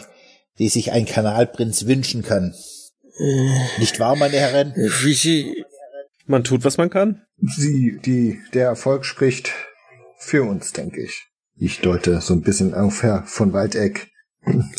die 0.60 0.70
sich 0.70 0.92
ein 0.92 1.06
Kanalprinz 1.06 1.86
wünschen 1.88 2.22
kann. 2.22 2.54
Nicht 3.80 4.00
wahr, 4.00 4.16
meine 4.16 4.38
Herren? 4.38 4.74
Wie 4.76 5.14
sie, 5.14 5.66
Man 6.26 6.44
tut, 6.44 6.64
was 6.64 6.78
man 6.78 6.90
kann. 6.90 7.24
Sie, 7.42 8.00
die, 8.06 8.40
der 8.54 8.68
Erfolg 8.68 9.06
spricht 9.06 9.52
für 10.18 10.44
uns, 10.44 10.72
denke 10.74 11.02
ich. 11.04 11.26
Ich 11.58 11.80
deute 11.80 12.22
so 12.22 12.34
ein 12.34 12.42
bisschen 12.42 12.74
auf 12.74 13.04
Herr 13.04 13.24
von 13.26 13.52
Waldeck. 13.52 14.08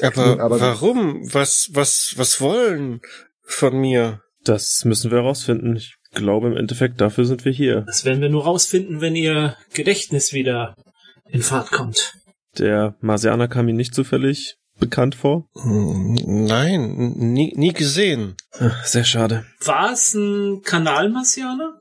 aber, 0.03 0.41
Aber- 0.41 0.61
warum? 0.61 1.21
Was, 1.35 1.71
was, 1.73 2.15
was 2.17 2.41
wollen 2.41 3.01
von 3.43 3.79
mir? 3.79 4.23
Das 4.45 4.85
müssen 4.87 5.11
wir 5.11 5.19
herausfinden. 5.19 5.77
Ich 5.77 5.97
glaube 6.11 6.49
im 6.49 6.57
Endeffekt, 6.57 7.01
dafür 7.01 7.25
sind 7.25 7.45
wir 7.45 7.53
hier. 7.53 7.83
Das 7.87 8.05
werden 8.05 8.21
wir 8.21 8.29
nur 8.29 8.45
rausfinden, 8.45 9.01
wenn 9.01 9.17
ihr 9.17 9.57
Gedächtnis 9.75 10.33
wieder 10.33 10.75
in 11.29 11.43
Fahrt 11.43 11.71
kommt. 11.71 12.15
Der 12.59 12.97
Marsianer 13.01 13.49
kam 13.49 13.69
Ihnen 13.69 13.77
nicht 13.77 13.95
zufällig 13.95 14.57
bekannt 14.79 15.15
vor. 15.15 15.47
Nein, 15.65 17.15
nie, 17.17 17.53
nie 17.55 17.73
gesehen. 17.73 18.35
Ach, 18.59 18.85
sehr 18.85 19.05
schade. 19.05 19.45
War 19.61 19.93
es 19.93 20.15
ein 20.15 20.63
Kanalmarsianer? 20.63 21.79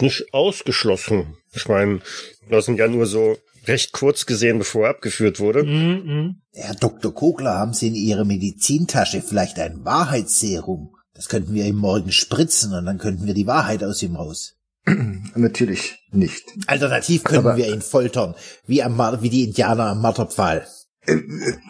Nicht 0.00 0.34
ausgeschlossen. 0.34 1.36
Ich 1.54 1.68
meine, 1.68 2.00
wir 2.48 2.60
sind 2.60 2.78
ja 2.78 2.88
nur 2.88 3.06
so 3.06 3.38
recht 3.66 3.92
kurz 3.92 4.26
gesehen, 4.26 4.58
bevor 4.58 4.84
er 4.84 4.90
abgeführt 4.90 5.40
wurde. 5.40 5.62
Mhm. 5.62 6.42
Herr 6.52 6.74
Dr. 6.74 7.14
Kogler, 7.14 7.54
haben 7.54 7.72
Sie 7.72 7.88
in 7.88 7.94
Ihrer 7.94 8.24
Medizintasche 8.24 9.22
vielleicht 9.22 9.58
ein 9.58 9.84
Wahrheitsserum? 9.84 10.95
Das 11.16 11.28
könnten 11.28 11.54
wir 11.54 11.64
ihm 11.64 11.76
morgen 11.76 12.12
spritzen 12.12 12.72
und 12.74 12.84
dann 12.86 12.98
könnten 12.98 13.26
wir 13.26 13.34
die 13.34 13.46
Wahrheit 13.46 13.82
aus 13.82 14.02
ihm 14.02 14.16
raus. 14.16 14.54
Natürlich 15.34 15.98
nicht. 16.12 16.44
Alternativ 16.66 17.24
können 17.24 17.46
Aber- 17.46 17.56
wir 17.56 17.68
ihn 17.72 17.82
foltern, 17.82 18.34
wie, 18.66 18.82
am, 18.82 18.96
Mar- 18.96 19.22
wie 19.22 19.30
die 19.30 19.44
Indianer 19.44 19.86
am 19.86 20.00
Marterpfahl. 20.02 20.66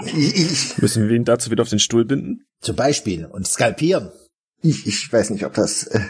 Ich, 0.06 0.34
ich, 0.36 0.78
Müssen 0.78 1.08
wir 1.08 1.16
ihn 1.16 1.24
dazu 1.24 1.50
wieder 1.50 1.62
auf 1.62 1.68
den 1.68 1.78
Stuhl 1.78 2.04
binden? 2.04 2.46
Zum 2.60 2.76
Beispiel. 2.76 3.26
Und 3.26 3.46
skalpieren. 3.46 4.10
ich, 4.62 4.86
ich 4.86 5.12
weiß 5.12 5.30
nicht, 5.30 5.44
ob 5.44 5.54
das, 5.54 5.84
äh, 5.86 6.00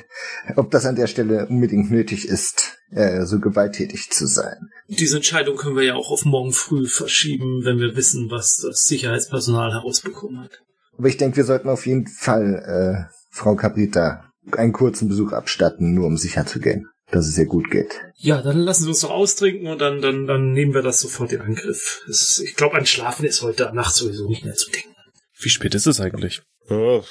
ob 0.57 0.71
das 0.71 0.87
an 0.87 0.95
der 0.97 1.07
Stelle 1.09 1.47
unbedingt 1.49 1.91
nötig 1.91 2.27
ist, 2.27 2.79
äh, 2.93 3.25
so 3.27 3.41
gewalttätig 3.41 4.11
zu 4.11 4.27
sein. 4.27 4.71
Diese 4.89 5.17
Entscheidung 5.17 5.57
können 5.57 5.77
wir 5.77 5.83
ja 5.85 5.95
auch 5.95 6.11
auf 6.11 6.25
morgen 6.25 6.53
früh 6.53 6.87
verschieben, 6.87 7.65
wenn 7.65 7.79
wir 7.79 7.97
wissen, 7.97 8.31
was 8.31 8.57
das 8.59 8.85
Sicherheitspersonal 8.85 9.73
herausbekommen 9.73 10.41
hat. 10.45 10.63
Aber 10.97 11.09
ich 11.09 11.17
denke, 11.17 11.37
wir 11.39 11.45
sollten 11.45 11.69
auf 11.69 11.85
jeden 11.87 12.07
Fall 12.07 13.09
äh, 13.11 13.26
Frau 13.37 13.55
Caprita 13.55 14.25
einen 14.53 14.73
kurzen 14.73 15.09
Besuch 15.09 15.33
abstatten, 15.33 15.93
nur 15.93 16.07
um 16.07 16.17
sicher 16.17 16.47
zu 16.47 16.59
gehen, 16.59 16.89
dass 17.11 17.27
es 17.27 17.37
ihr 17.37 17.45
gut 17.45 17.71
geht. 17.71 18.01
Ja, 18.15 18.41
dann 18.41 18.59
lassen 18.59 18.85
Sie 18.85 18.89
uns 18.89 19.01
doch 19.01 19.11
austrinken 19.11 19.67
und 19.67 19.79
dann, 19.79 20.01
dann, 20.01 20.27
dann 20.27 20.53
nehmen 20.53 20.73
wir 20.73 20.83
das 20.83 21.01
sofort 21.01 21.33
in 21.33 21.43
Angriff. 21.43 22.03
Es, 22.09 22.39
ich 22.39 22.57
glaube, 22.57 22.77
an 22.77 22.87
Schlafen 22.87 23.27
ist 23.27 23.43
heute 23.43 23.71
Nacht 23.75 23.95
sowieso 23.95 24.29
nicht 24.29 24.45
mehr 24.45 24.55
zu 24.55 24.71
denken. 24.71 24.95
Wie 25.39 25.51
spät 25.51 25.75
ist 25.75 25.87
es 25.87 26.01
eigentlich? 26.01 26.43
Ja, 26.71 27.03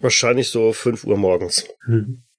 wahrscheinlich 0.00 0.50
so 0.50 0.72
fünf 0.72 1.04
Uhr 1.04 1.16
morgens. 1.16 1.64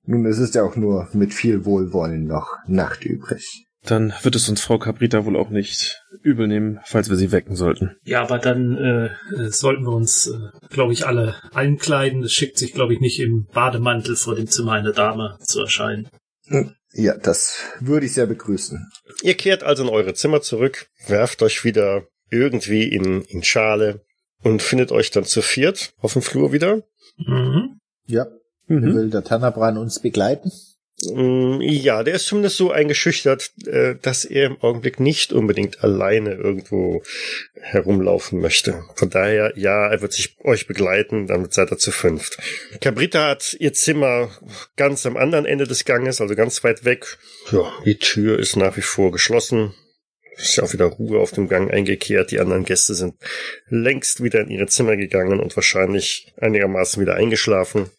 Nun, 0.04 0.26
es 0.26 0.38
ist 0.38 0.56
ja 0.56 0.64
auch 0.64 0.76
nur 0.76 1.08
mit 1.14 1.34
viel 1.34 1.64
Wohlwollen 1.64 2.26
noch 2.26 2.58
Nacht 2.68 3.06
übrig. 3.06 3.66
Dann 3.84 4.14
wird 4.22 4.36
es 4.36 4.48
uns 4.48 4.62
Frau 4.62 4.78
Caprita 4.78 5.26
wohl 5.26 5.36
auch 5.36 5.50
nicht 5.50 6.04
übel 6.22 6.48
nehmen, 6.48 6.80
falls 6.86 7.10
wir 7.10 7.18
sie 7.18 7.32
wecken 7.32 7.56
sollten. 7.56 7.96
Ja, 8.04 8.22
aber 8.22 8.38
dann 8.38 8.78
äh, 8.78 9.10
sollten 9.50 9.84
wir 9.84 9.94
uns, 9.94 10.28
äh, 10.28 10.70
glaube 10.70 10.94
ich, 10.94 11.08
alle 11.08 11.36
einkleiden. 11.54 12.24
Es 12.24 12.32
schickt 12.32 12.60
sich, 12.60 12.74
glaube 12.74 12.94
ich, 12.94 13.00
nicht 13.00 13.20
im 13.20 13.48
Bademantel 13.52 14.16
vor 14.16 14.36
dem 14.36 14.48
Zimmer 14.48 14.74
einer 14.74 14.92
Dame 14.92 15.38
zu 15.42 15.62
erscheinen. 15.62 16.10
Ja, 16.94 17.18
das 17.18 17.58
würde 17.80 18.06
ich 18.06 18.14
sehr 18.14 18.28
begrüßen. 18.28 18.88
Ihr 19.24 19.36
kehrt 19.36 19.64
also 19.64 19.84
in 19.84 19.90
eure 19.90 20.14
Zimmer 20.14 20.42
zurück, 20.42 20.88
werft 21.08 21.42
euch 21.42 21.64
wieder 21.64 22.04
irgendwie 22.30 22.84
in, 22.84 23.22
in 23.22 23.44
Schale 23.44 24.02
und 24.44 24.62
findet 24.62 24.92
euch 24.92 25.12
dann 25.12 25.26
zu 25.26 25.42
viert 25.42 25.94
auf 25.98 26.14
dem 26.14 26.22
Flur 26.22 26.52
wieder. 26.52 26.84
Mhm. 27.18 27.80
Ja. 28.06 28.28
Mhm. 28.68 28.96
Will 28.96 29.10
der 29.10 29.24
Tanabran 29.24 29.78
uns 29.78 30.02
begleiten? 30.02 30.52
Mm, 31.04 31.62
Ja, 31.62 32.04
der 32.04 32.16
ist 32.16 32.28
zumindest 32.28 32.58
so 32.58 32.72
eingeschüchtert, 32.72 33.52
äh, 33.66 33.96
dass 34.02 34.26
er 34.26 34.48
im 34.48 34.62
Augenblick 34.62 35.00
nicht 35.00 35.34
unbedingt 35.34 35.84
alleine 35.84 36.34
irgendwo 36.34 37.04
herumlaufen 37.56 38.40
möchte. 38.40 38.84
Von 38.96 39.10
daher, 39.10 39.54
ja, 39.56 39.88
er 39.88 40.02
wird 40.02 40.14
sich 40.14 40.38
euch 40.44 40.68
begleiten, 40.68 41.28
damit 41.28 41.54
seid 41.54 41.72
ihr 41.72 41.78
zu 41.78 41.92
fünft. 41.92 42.38
Cabrita 42.82 43.30
hat 43.30 43.56
ihr 43.60 43.74
Zimmer 43.74 44.30
ganz 44.76 45.06
am 45.06 45.18
anderen 45.18 45.46
Ende 45.46 45.66
des 45.66 45.86
Ganges, 45.86 46.22
also 46.22 46.36
ganz 46.36 46.64
weit 46.64 46.86
weg. 46.86 47.18
Ja, 47.52 47.72
die 47.86 47.98
Tür 47.98 48.40
ist 48.40 48.56
nach 48.56 48.78
wie 48.78 48.82
vor 48.82 49.12
geschlossen. 49.12 49.74
Ist 50.38 50.56
ja 50.56 50.64
auch 50.64 50.74
wieder 50.74 50.86
Ruhe 50.86 51.20
auf 51.20 51.32
dem 51.32 51.48
Gang 51.48 51.72
eingekehrt. 51.72 52.32
Die 52.32 52.40
anderen 52.40 52.64
Gäste 52.64 52.96
sind 52.96 53.16
längst 53.68 54.24
wieder 54.24 54.42
in 54.42 54.50
ihre 54.50 54.68
Zimmer 54.68 54.96
gegangen 54.96 55.40
und 55.40 55.56
wahrscheinlich 55.56 56.34
einigermaßen 56.38 57.02
wieder 57.02 57.16
eingeschlafen. 57.16 57.92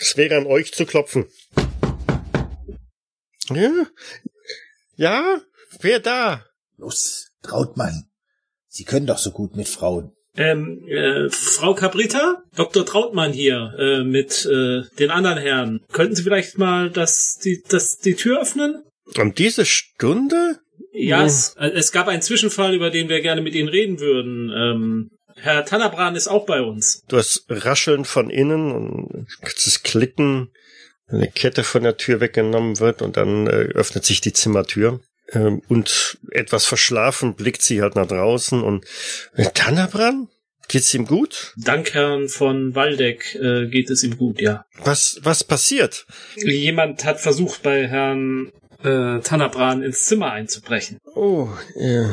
Es 0.00 0.16
wäre 0.16 0.36
an 0.36 0.46
euch 0.46 0.72
zu 0.72 0.86
klopfen. 0.86 1.26
Ja? 3.50 3.70
Ja? 4.96 5.40
Wer 5.80 6.00
da? 6.00 6.44
Los, 6.76 7.28
Trautmann. 7.42 8.04
Sie 8.68 8.84
können 8.84 9.06
doch 9.06 9.18
so 9.18 9.30
gut 9.30 9.56
mit 9.56 9.68
Frauen. 9.68 10.12
Ähm, 10.36 10.84
äh, 10.88 11.30
Frau 11.30 11.74
Cabrita, 11.74 12.42
Dr. 12.56 12.84
Trautmann 12.84 13.32
hier 13.32 13.72
äh, 13.78 14.02
mit 14.02 14.44
äh, 14.46 14.82
den 14.98 15.10
anderen 15.10 15.38
Herren. 15.38 15.80
Könnten 15.92 16.16
Sie 16.16 16.24
vielleicht 16.24 16.58
mal 16.58 16.90
das, 16.90 17.38
die, 17.38 17.62
das, 17.68 17.98
die 17.98 18.14
Tür 18.14 18.40
öffnen? 18.42 18.82
Um 19.16 19.32
diese 19.34 19.64
Stunde? 19.64 20.58
Ja, 20.92 21.20
Ja. 21.20 21.24
es, 21.26 21.54
äh, 21.56 21.68
es 21.68 21.92
gab 21.92 22.08
einen 22.08 22.22
Zwischenfall, 22.22 22.74
über 22.74 22.90
den 22.90 23.08
wir 23.08 23.20
gerne 23.20 23.42
mit 23.42 23.54
Ihnen 23.54 23.68
reden 23.68 24.00
würden. 24.00 24.50
Ähm, 24.50 25.10
Herr 25.36 25.64
Tannabran 25.64 26.16
ist 26.16 26.26
auch 26.26 26.46
bei 26.46 26.62
uns. 26.62 27.02
Du 27.08 27.16
hast 27.16 27.44
Rascheln 27.48 28.04
von 28.04 28.28
innen 28.30 28.72
und 28.72 29.28
kurzes 29.40 29.82
Klicken, 29.84 30.50
eine 31.08 31.28
Kette 31.28 31.64
von 31.64 31.82
der 31.82 31.96
Tür 31.96 32.20
weggenommen 32.20 32.80
wird 32.80 33.02
und 33.02 33.16
dann 33.16 33.46
äh, 33.46 33.50
öffnet 33.74 34.04
sich 34.04 34.20
die 34.20 34.32
Zimmertür. 34.32 35.00
Ähm, 35.32 35.62
und 35.68 36.18
etwas 36.30 36.66
verschlafen 36.66 37.34
blickt 37.34 37.62
sie 37.62 37.82
halt 37.82 37.96
nach 37.96 38.06
draußen 38.06 38.62
und 38.62 38.84
äh, 39.34 39.46
Tannabran? 39.52 40.28
Geht's 40.68 40.94
ihm 40.94 41.06
gut? 41.06 41.52
Dank 41.56 41.92
Herrn 41.92 42.28
von 42.28 42.74
Waldeck 42.74 43.34
äh, 43.34 43.66
geht 43.66 43.90
es 43.90 44.02
ihm 44.02 44.16
gut, 44.16 44.40
ja. 44.40 44.64
Was, 44.78 45.18
was 45.22 45.44
passiert? 45.44 46.06
Jemand 46.36 47.04
hat 47.04 47.20
versucht, 47.20 47.62
bei 47.62 47.86
Herrn 47.86 48.50
äh, 48.82 49.20
Tannabran 49.20 49.82
ins 49.82 50.04
Zimmer 50.04 50.32
einzubrechen. 50.32 50.98
Oh, 51.14 51.48
äh, 51.78 52.08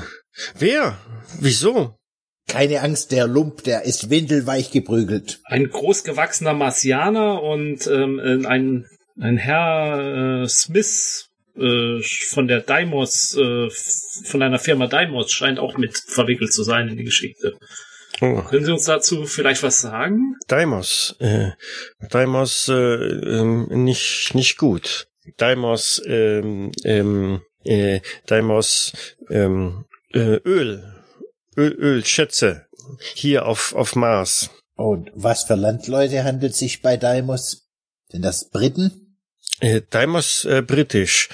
wer? 0.58 0.98
Wieso? 1.40 1.98
Keine 2.52 2.82
Angst, 2.82 3.14
der 3.14 3.28
Lump, 3.28 3.64
der 3.64 3.84
ist 3.84 4.10
windelweich 4.10 4.72
geprügelt. 4.72 5.40
Ein 5.46 5.70
großgewachsener 5.70 6.54
Marsianer 6.54 7.42
und 7.42 7.88
ähm, 7.88 8.20
äh, 8.20 8.46
ein, 8.46 8.88
ein 9.18 9.38
Herr 9.38 10.44
äh, 10.44 10.48
Smith 10.50 11.30
äh, 11.56 12.02
von 12.02 12.50
der 12.50 12.60
Daimos, 12.60 13.38
äh, 13.38 13.70
von 14.26 14.42
einer 14.42 14.60
Firma 14.60 14.88
Daimos 14.88 15.32
scheint 15.32 15.60
auch 15.60 15.78
mit 15.78 15.98
verwickelt 15.98 16.52
zu 16.52 16.64
sein 16.64 16.90
in 16.90 16.98
die 16.98 17.06
Geschichte. 17.06 17.58
Oh. 18.20 18.42
Können 18.42 18.66
Sie 18.66 18.74
uns 18.74 18.84
dazu 18.84 19.26
vielleicht 19.26 19.64
was 19.64 19.80
sagen? 19.80 20.36
Daimos, 20.50 21.16
äh, 21.20 21.52
Daimos, 22.10 22.68
äh, 22.68 22.74
ähm, 22.74 23.68
nicht, 23.70 24.36
nicht 24.36 24.58
gut. 24.58 25.08
Daimos, 25.38 26.02
ähm, 26.06 26.74
ähm, 26.84 27.42
äh, 27.64 28.02
Daimos, 28.26 28.92
ähm, 29.30 29.86
äh, 30.14 30.36
Öl, 30.44 31.01
Öl, 31.58 31.74
Öl, 31.74 32.06
Schätze, 32.06 32.68
hier 33.14 33.46
auf, 33.46 33.74
auf 33.76 33.96
Mars. 33.96 34.50
Und 34.76 35.12
was 35.14 35.44
für 35.44 35.56
Landleute 35.56 36.24
handelt 36.24 36.56
sich 36.56 36.82
bei 36.82 36.98
Daimos? 36.98 37.68
Sind 38.10 38.24
das 38.24 38.50
Briten? 38.50 39.18
Äh, 39.60 39.82
Daimos, 39.90 40.46
äh, 40.46 40.62
britisch. 40.62 41.30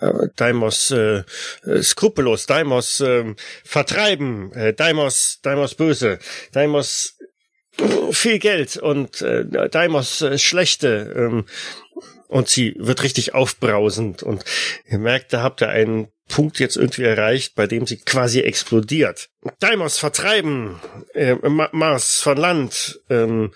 Äh, 0.00 0.28
Daimos, 0.36 0.90
äh, 0.90 1.24
äh, 1.64 1.82
skrupellos, 1.82 2.46
Daimos, 2.46 3.00
ähm, 3.00 3.36
vertreiben, 3.64 4.52
äh, 4.52 4.72
Daimos, 4.72 5.40
Daimos 5.42 5.74
böse, 5.74 6.18
Daimos, 6.52 7.18
viel 8.12 8.38
Geld 8.38 8.76
und 8.76 9.20
äh, 9.22 9.68
Daimos 9.68 10.22
äh, 10.22 10.38
schlechte. 10.38 11.12
Ähm, 11.16 11.44
und 12.28 12.48
sie 12.48 12.76
wird 12.78 13.02
richtig 13.02 13.34
aufbrausend 13.34 14.22
und 14.22 14.44
ihr 14.86 14.98
merkt, 14.98 15.32
da 15.32 15.42
habt 15.42 15.62
ihr 15.62 15.68
einen 15.68 16.08
Punkt 16.30 16.58
jetzt 16.58 16.76
irgendwie 16.76 17.02
erreicht, 17.02 17.54
bei 17.54 17.66
dem 17.66 17.86
sie 17.86 17.98
quasi 17.98 18.40
explodiert. 18.40 19.28
Daimos 19.58 19.98
vertreiben, 19.98 20.80
äh, 21.14 21.34
Mars 21.72 22.20
von 22.20 22.36
Land. 22.36 23.00
Ähm. 23.10 23.52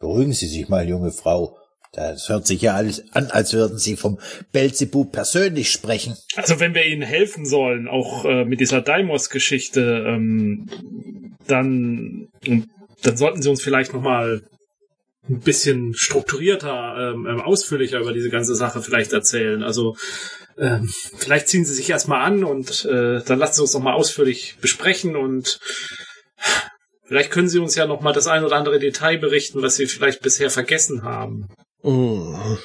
Beruhigen 0.00 0.32
Sie 0.32 0.46
sich 0.46 0.68
mal, 0.68 0.88
junge 0.88 1.10
Frau. 1.10 1.58
Das 1.92 2.28
hört 2.28 2.46
sich 2.46 2.62
ja 2.62 2.74
alles 2.74 3.12
an, 3.12 3.26
als 3.30 3.52
würden 3.54 3.78
Sie 3.78 3.96
vom 3.96 4.18
Belzebub 4.52 5.10
persönlich 5.10 5.70
sprechen. 5.72 6.16
Also 6.36 6.60
wenn 6.60 6.74
wir 6.74 6.86
Ihnen 6.86 7.02
helfen 7.02 7.46
sollen, 7.46 7.88
auch 7.88 8.24
äh, 8.24 8.44
mit 8.44 8.60
dieser 8.60 8.82
Daimos-Geschichte, 8.82 10.04
ähm, 10.06 10.66
dann, 11.46 12.28
dann 13.02 13.16
sollten 13.16 13.42
Sie 13.42 13.48
uns 13.48 13.62
vielleicht 13.62 13.94
nochmal 13.94 14.42
ein 15.28 15.40
bisschen 15.40 15.94
strukturierter, 15.94 17.12
ähm, 17.14 17.26
ähm, 17.26 17.40
ausführlicher 17.40 18.00
über 18.00 18.12
diese 18.12 18.30
ganze 18.30 18.54
Sache 18.54 18.82
vielleicht 18.82 19.12
erzählen. 19.12 19.62
Also 19.62 19.96
ähm, 20.58 20.92
vielleicht 21.16 21.48
ziehen 21.48 21.64
Sie 21.64 21.74
sich 21.74 21.90
erstmal 21.90 22.24
an 22.24 22.44
und 22.44 22.84
äh, 22.84 23.22
dann 23.24 23.38
lassen 23.38 23.54
Sie 23.54 23.62
uns 23.62 23.74
nochmal 23.74 23.94
ausführlich 23.94 24.56
besprechen 24.60 25.16
und 25.16 25.60
vielleicht 27.06 27.30
können 27.30 27.48
Sie 27.48 27.58
uns 27.58 27.74
ja 27.74 27.86
nochmal 27.86 28.12
das 28.12 28.26
ein 28.26 28.44
oder 28.44 28.56
andere 28.56 28.78
Detail 28.78 29.18
berichten, 29.18 29.62
was 29.62 29.76
Sie 29.76 29.86
vielleicht 29.86 30.22
bisher 30.22 30.50
vergessen 30.50 31.02
haben. 31.02 31.48
Mm. 31.82 32.56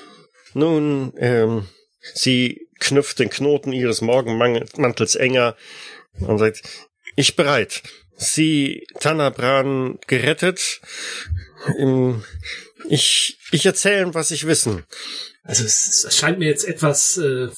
Nun, 0.54 1.14
ähm, 1.18 1.68
sie 2.00 2.68
knüpft 2.80 3.20
den 3.20 3.30
Knoten 3.30 3.72
ihres 3.72 4.02
Morgenmantels 4.02 5.16
enger 5.16 5.56
und 6.20 6.38
sagt, 6.38 6.62
ich 7.16 7.36
bereit. 7.36 7.82
Sie, 8.16 8.86
Tanabran, 9.00 9.98
gerettet. 10.08 10.82
Ich, 12.89 13.39
ich 13.52 13.66
erzähle, 13.66 14.14
was 14.14 14.32
ich 14.32 14.46
wissen. 14.46 14.84
Also 15.44 15.66
es, 15.66 16.06
es 16.06 16.18
scheint 16.18 16.39
mir 16.39 16.48
jetzt 16.48 16.66
etwas 16.66 17.18
äh, 17.18 17.50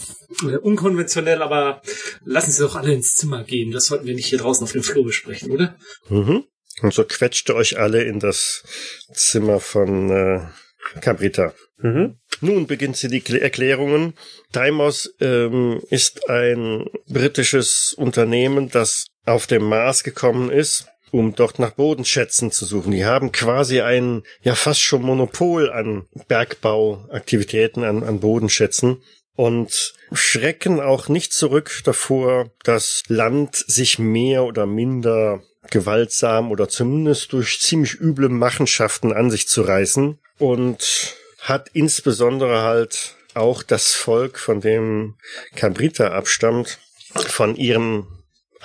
unkonventionell, 0.62 1.42
aber 1.42 1.82
lassen 2.24 2.52
Sie 2.52 2.64
doch 2.64 2.76
alle 2.76 2.94
ins 2.94 3.16
Zimmer 3.16 3.44
gehen. 3.44 3.72
Das 3.72 3.86
sollten 3.86 4.08
wir 4.08 4.16
nicht 4.16 4.26
hier 4.26 4.40
draußen 4.40 4.64
auf 4.64 4.72
dem 4.72 4.84
Flur 4.84 5.06
besprechen, 5.06 5.52
oder? 5.52 5.76
Mhm. 6.10 6.46
Und 6.82 6.94
so 6.94 7.04
quetschte 7.06 7.56
euch 7.56 7.80
alle 7.80 8.04
in 8.04 8.20
das 8.20 8.64
Zimmer 9.14 9.60
von 9.60 10.10
äh, 10.10 10.42
Cabrita. 11.00 11.54
Mhm. 11.78 12.18
Nun 12.42 12.68
beginnt 12.68 12.98
sie 12.98 13.08
die 13.08 13.24
Erklärungen. 13.40 14.14
Daimos 14.52 15.14
ähm, 15.20 15.82
ist 15.90 16.30
ein 16.30 16.90
britisches 17.08 17.94
Unternehmen, 17.94 18.70
das 18.70 19.06
auf 19.26 19.48
dem 19.48 19.64
Mars 19.64 20.04
gekommen 20.04 20.50
ist, 20.50 20.88
um 21.16 21.34
dort 21.34 21.60
nach 21.60 21.72
Bodenschätzen 21.72 22.52
zu 22.52 22.66
suchen. 22.66 22.92
Die 22.92 23.06
haben 23.06 23.32
quasi 23.32 23.80
ein 23.80 24.24
ja 24.42 24.54
fast 24.54 24.82
schon 24.82 25.02
Monopol 25.02 25.72
an 25.72 26.08
Bergbauaktivitäten, 26.28 27.86
an, 27.86 28.04
an 28.04 28.20
Bodenschätzen 28.20 29.02
und 29.34 29.94
schrecken 30.12 30.82
auch 30.82 31.08
nicht 31.08 31.32
zurück 31.32 31.80
davor, 31.86 32.52
das 32.64 33.04
Land 33.08 33.56
sich 33.56 33.98
mehr 33.98 34.44
oder 34.44 34.66
minder 34.66 35.42
gewaltsam 35.72 36.52
oder 36.52 36.68
zumindest 36.68 37.32
durch 37.32 37.62
ziemlich 37.62 37.98
üble 37.98 38.28
Machenschaften 38.28 39.14
an 39.14 39.32
sich 39.32 39.48
zu 39.48 39.62
reißen 39.62 40.20
und 40.38 41.16
hat 41.40 41.70
insbesondere 41.72 42.62
halt 42.64 43.16
auch 43.36 43.64
das 43.64 43.94
Volk, 43.94 44.38
von 44.38 44.60
dem 44.60 45.16
Cabrita 45.56 46.10
abstammt, 46.10 46.78
von 47.14 47.56
ihrem 47.56 48.08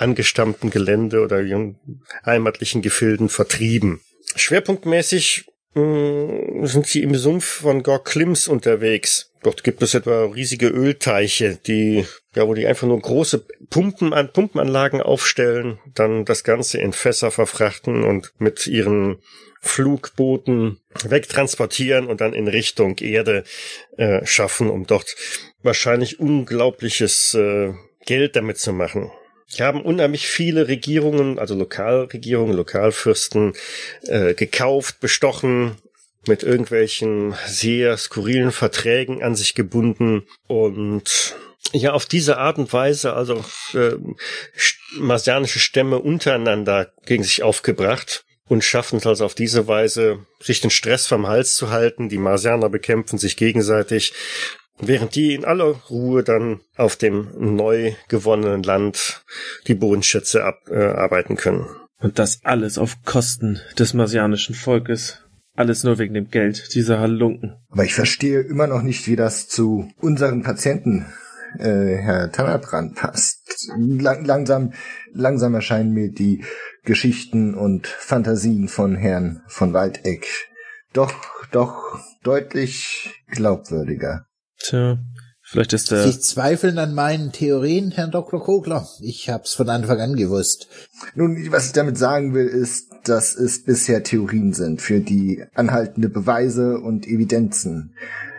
angestammten 0.01 0.69
Gelände 0.69 1.21
oder 1.21 1.41
ihren 1.41 1.77
heimatlichen 2.25 2.81
Gefilden 2.81 3.29
vertrieben. 3.29 4.01
Schwerpunktmäßig 4.35 5.45
mh, 5.73 5.81
mm, 5.83 6.65
sind 6.65 6.87
sie 6.87 7.03
im 7.03 7.15
Sumpf 7.15 7.45
von 7.45 7.83
Gork 7.83 8.05
Klims 8.05 8.47
unterwegs. 8.47 9.31
Dort 9.43 9.63
gibt 9.63 9.81
es 9.81 9.95
etwa 9.95 10.25
riesige 10.25 10.67
Ölteiche, 10.67 11.57
die, 11.65 12.05
ja, 12.35 12.47
wo 12.47 12.53
die 12.53 12.67
einfach 12.67 12.87
nur 12.87 12.99
große 12.99 13.43
Pumpen 13.69 14.13
an, 14.13 14.31
Pumpenanlagen 14.31 15.01
aufstellen, 15.01 15.79
dann 15.95 16.25
das 16.25 16.43
Ganze 16.43 16.79
in 16.79 16.93
Fässer 16.93 17.31
verfrachten 17.31 18.03
und 18.03 18.33
mit 18.37 18.67
ihren 18.67 19.17
Flugbooten 19.61 20.79
wegtransportieren 21.03 22.07
und 22.07 22.21
dann 22.21 22.33
in 22.33 22.47
Richtung 22.47 22.97
Erde 22.97 23.43
äh, 23.97 24.25
schaffen, 24.25 24.69
um 24.69 24.85
dort 24.85 25.15
wahrscheinlich 25.63 26.19
unglaubliches 26.19 27.33
äh, 27.33 27.73
Geld 28.05 28.35
damit 28.35 28.57
zu 28.57 28.73
machen. 28.73 29.11
Haben 29.59 29.81
unheimlich 29.81 30.27
viele 30.27 30.67
Regierungen, 30.67 31.37
also 31.39 31.55
Lokalregierungen, 31.55 32.55
Lokalfürsten 32.55 33.53
äh, 34.03 34.33
gekauft, 34.33 34.99
bestochen, 34.99 35.75
mit 36.27 36.43
irgendwelchen 36.43 37.35
sehr 37.47 37.97
skurrilen 37.97 38.51
Verträgen 38.51 39.23
an 39.23 39.35
sich 39.35 39.55
gebunden 39.55 40.27
und 40.47 41.35
ja, 41.73 41.93
auf 41.93 42.05
diese 42.05 42.37
Art 42.37 42.57
und 42.57 42.71
Weise 42.73 43.13
also 43.13 43.43
äh, 43.73 43.95
marsianische 44.97 45.59
Stämme 45.59 45.99
untereinander 45.99 46.91
gegen 47.05 47.23
sich 47.23 47.43
aufgebracht 47.43 48.25
und 48.47 48.63
schaffen 48.63 48.97
es 48.97 49.07
also 49.07 49.23
auf 49.25 49.35
diese 49.35 49.67
Weise, 49.67 50.25
sich 50.41 50.59
den 50.59 50.71
Stress 50.71 51.07
vom 51.07 51.27
Hals 51.27 51.55
zu 51.55 51.69
halten. 51.69 52.09
Die 52.09 52.17
Marsianer 52.17 52.69
bekämpfen 52.69 53.17
sich 53.17 53.37
gegenseitig, 53.37 54.13
während 54.81 55.15
die 55.15 55.33
in 55.33 55.45
aller 55.45 55.75
Ruhe 55.89 56.23
dann 56.23 56.61
auf 56.75 56.95
dem 56.95 57.29
neu 57.37 57.93
gewonnenen 58.07 58.63
Land 58.63 59.23
die 59.67 59.75
Bodenschätze 59.75 60.43
abarbeiten 60.43 61.37
äh, 61.37 61.39
können. 61.39 61.65
Und 61.99 62.19
das 62.19 62.39
alles 62.43 62.77
auf 62.77 63.03
Kosten 63.05 63.59
des 63.77 63.93
marsianischen 63.93 64.55
Volkes. 64.55 65.23
Alles 65.55 65.83
nur 65.83 65.99
wegen 65.99 66.13
dem 66.13 66.29
Geld 66.29 66.73
dieser 66.73 66.99
Halunken. 66.99 67.57
Aber 67.69 67.83
ich 67.83 67.93
verstehe 67.93 68.39
immer 68.41 68.67
noch 68.67 68.81
nicht, 68.81 69.07
wie 69.07 69.15
das 69.15 69.47
zu 69.47 69.91
unseren 69.99 70.43
Patienten 70.43 71.05
äh, 71.59 71.97
Herr 71.97 72.31
Tannerbrand 72.31 72.95
passt. 72.95 73.69
Lang, 73.77 74.25
langsam, 74.25 74.73
langsam 75.13 75.53
erscheinen 75.53 75.93
mir 75.93 76.09
die 76.09 76.43
Geschichten 76.83 77.53
und 77.53 77.85
Fantasien 77.85 78.69
von 78.69 78.95
Herrn 78.95 79.43
von 79.47 79.73
Waldeck 79.73 80.27
doch, 80.93 81.13
doch 81.51 81.99
deutlich 82.23 83.23
glaubwürdiger. 83.27 84.25
Tja, 84.63 84.99
vielleicht 85.41 85.73
ist 85.73 85.91
der... 85.91 86.07
Sie 86.07 86.19
zweifeln 86.19 86.77
an 86.77 86.93
meinen 86.93 87.31
Theorien, 87.31 87.91
Herr 87.91 88.07
Dr. 88.07 88.43
Kogler. 88.43 88.87
Ich 89.01 89.29
hab's 89.29 89.53
von 89.53 89.69
Anfang 89.69 89.99
an 89.99 90.15
gewusst. 90.15 90.67
Nun, 91.15 91.51
was 91.51 91.67
ich 91.67 91.73
damit 91.73 91.97
sagen 91.97 92.33
will, 92.33 92.47
ist, 92.47 92.89
dass 93.03 93.35
es 93.35 93.63
bisher 93.63 94.03
Theorien 94.03 94.53
sind, 94.53 94.81
für 94.81 94.99
die 94.99 95.43
anhaltende 95.53 96.09
Beweise 96.09 96.79
und 96.79 97.07
Evidenzen 97.07 97.95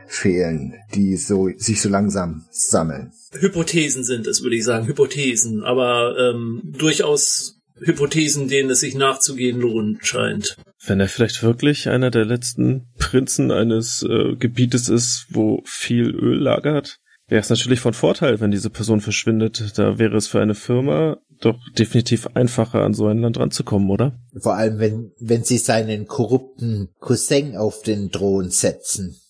fehlen, 0.07 0.75
die 0.95 1.17
so 1.17 1.49
sich 1.57 1.81
so 1.81 1.89
langsam 1.89 2.45
sammeln. 2.51 3.13
Hypothesen 3.33 4.05
sind 4.05 4.27
es, 4.27 4.43
würde 4.43 4.57
ich 4.57 4.65
sagen, 4.65 4.87
Hypothesen, 4.87 5.65
aber 5.65 6.17
ähm, 6.19 6.61
durchaus 6.65 7.62
Hypothesen, 7.81 8.49
denen 8.49 8.71
es 8.71 8.81
sich 8.81 8.95
nachzugehen 8.95 9.61
lohnt, 9.61 10.07
scheint. 10.07 10.57
Wenn 10.85 11.01
er 11.01 11.09
vielleicht 11.09 11.43
wirklich 11.43 11.89
einer 11.89 12.11
der 12.11 12.25
letzten 12.25 12.89
Prinzen 12.99 13.51
eines 13.51 14.03
äh, 14.03 14.37
Gebietes 14.37 14.89
ist, 14.89 15.27
wo 15.31 15.63
viel 15.65 16.11
Öl 16.11 16.39
lagert, 16.39 16.99
wäre 17.29 17.41
es 17.41 17.51
natürlich 17.51 17.81
von 17.81 17.95
Vorteil, 17.95 18.41
wenn 18.41 18.51
diese 18.51 18.71
Person 18.71 19.01
verschwindet. 19.01 19.79
Da 19.79 19.99
wäre 19.99 20.17
es 20.17 20.29
für 20.29 20.41
eine 20.41 20.55
Firma 20.55 21.19
doch 21.41 21.59
definitiv 21.77 22.29
einfacher, 22.35 22.83
an 22.83 22.95
so 22.95 23.07
ein 23.07 23.19
Land 23.19 23.39
ranzukommen, 23.39 23.91
oder? 23.91 24.19
Vor 24.41 24.55
allem, 24.55 24.79
wenn, 24.79 25.13
wenn 25.19 25.43
sie 25.43 25.59
seinen 25.59 26.07
korrupten 26.07 26.91
Cousin 27.01 27.57
auf 27.57 27.83
den 27.83 28.11
Thron 28.11 28.51
setzen 28.51 29.22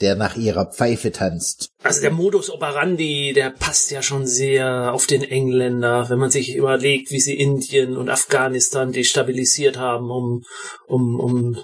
der 0.00 0.14
nach 0.14 0.36
ihrer 0.36 0.66
Pfeife 0.66 1.12
tanzt. 1.12 1.70
Also 1.82 2.00
der 2.00 2.10
Modus 2.10 2.50
operandi, 2.50 3.32
der 3.34 3.50
passt 3.50 3.90
ja 3.90 4.02
schon 4.02 4.26
sehr 4.26 4.92
auf 4.92 5.06
den 5.06 5.22
Engländer, 5.22 6.08
wenn 6.08 6.18
man 6.18 6.30
sich 6.30 6.54
überlegt, 6.54 7.10
wie 7.10 7.20
sie 7.20 7.38
Indien 7.38 7.96
und 7.96 8.08
Afghanistan 8.08 8.92
destabilisiert 8.92 9.76
haben, 9.76 10.10
um, 10.10 10.44
um, 10.86 11.18
um 11.18 11.58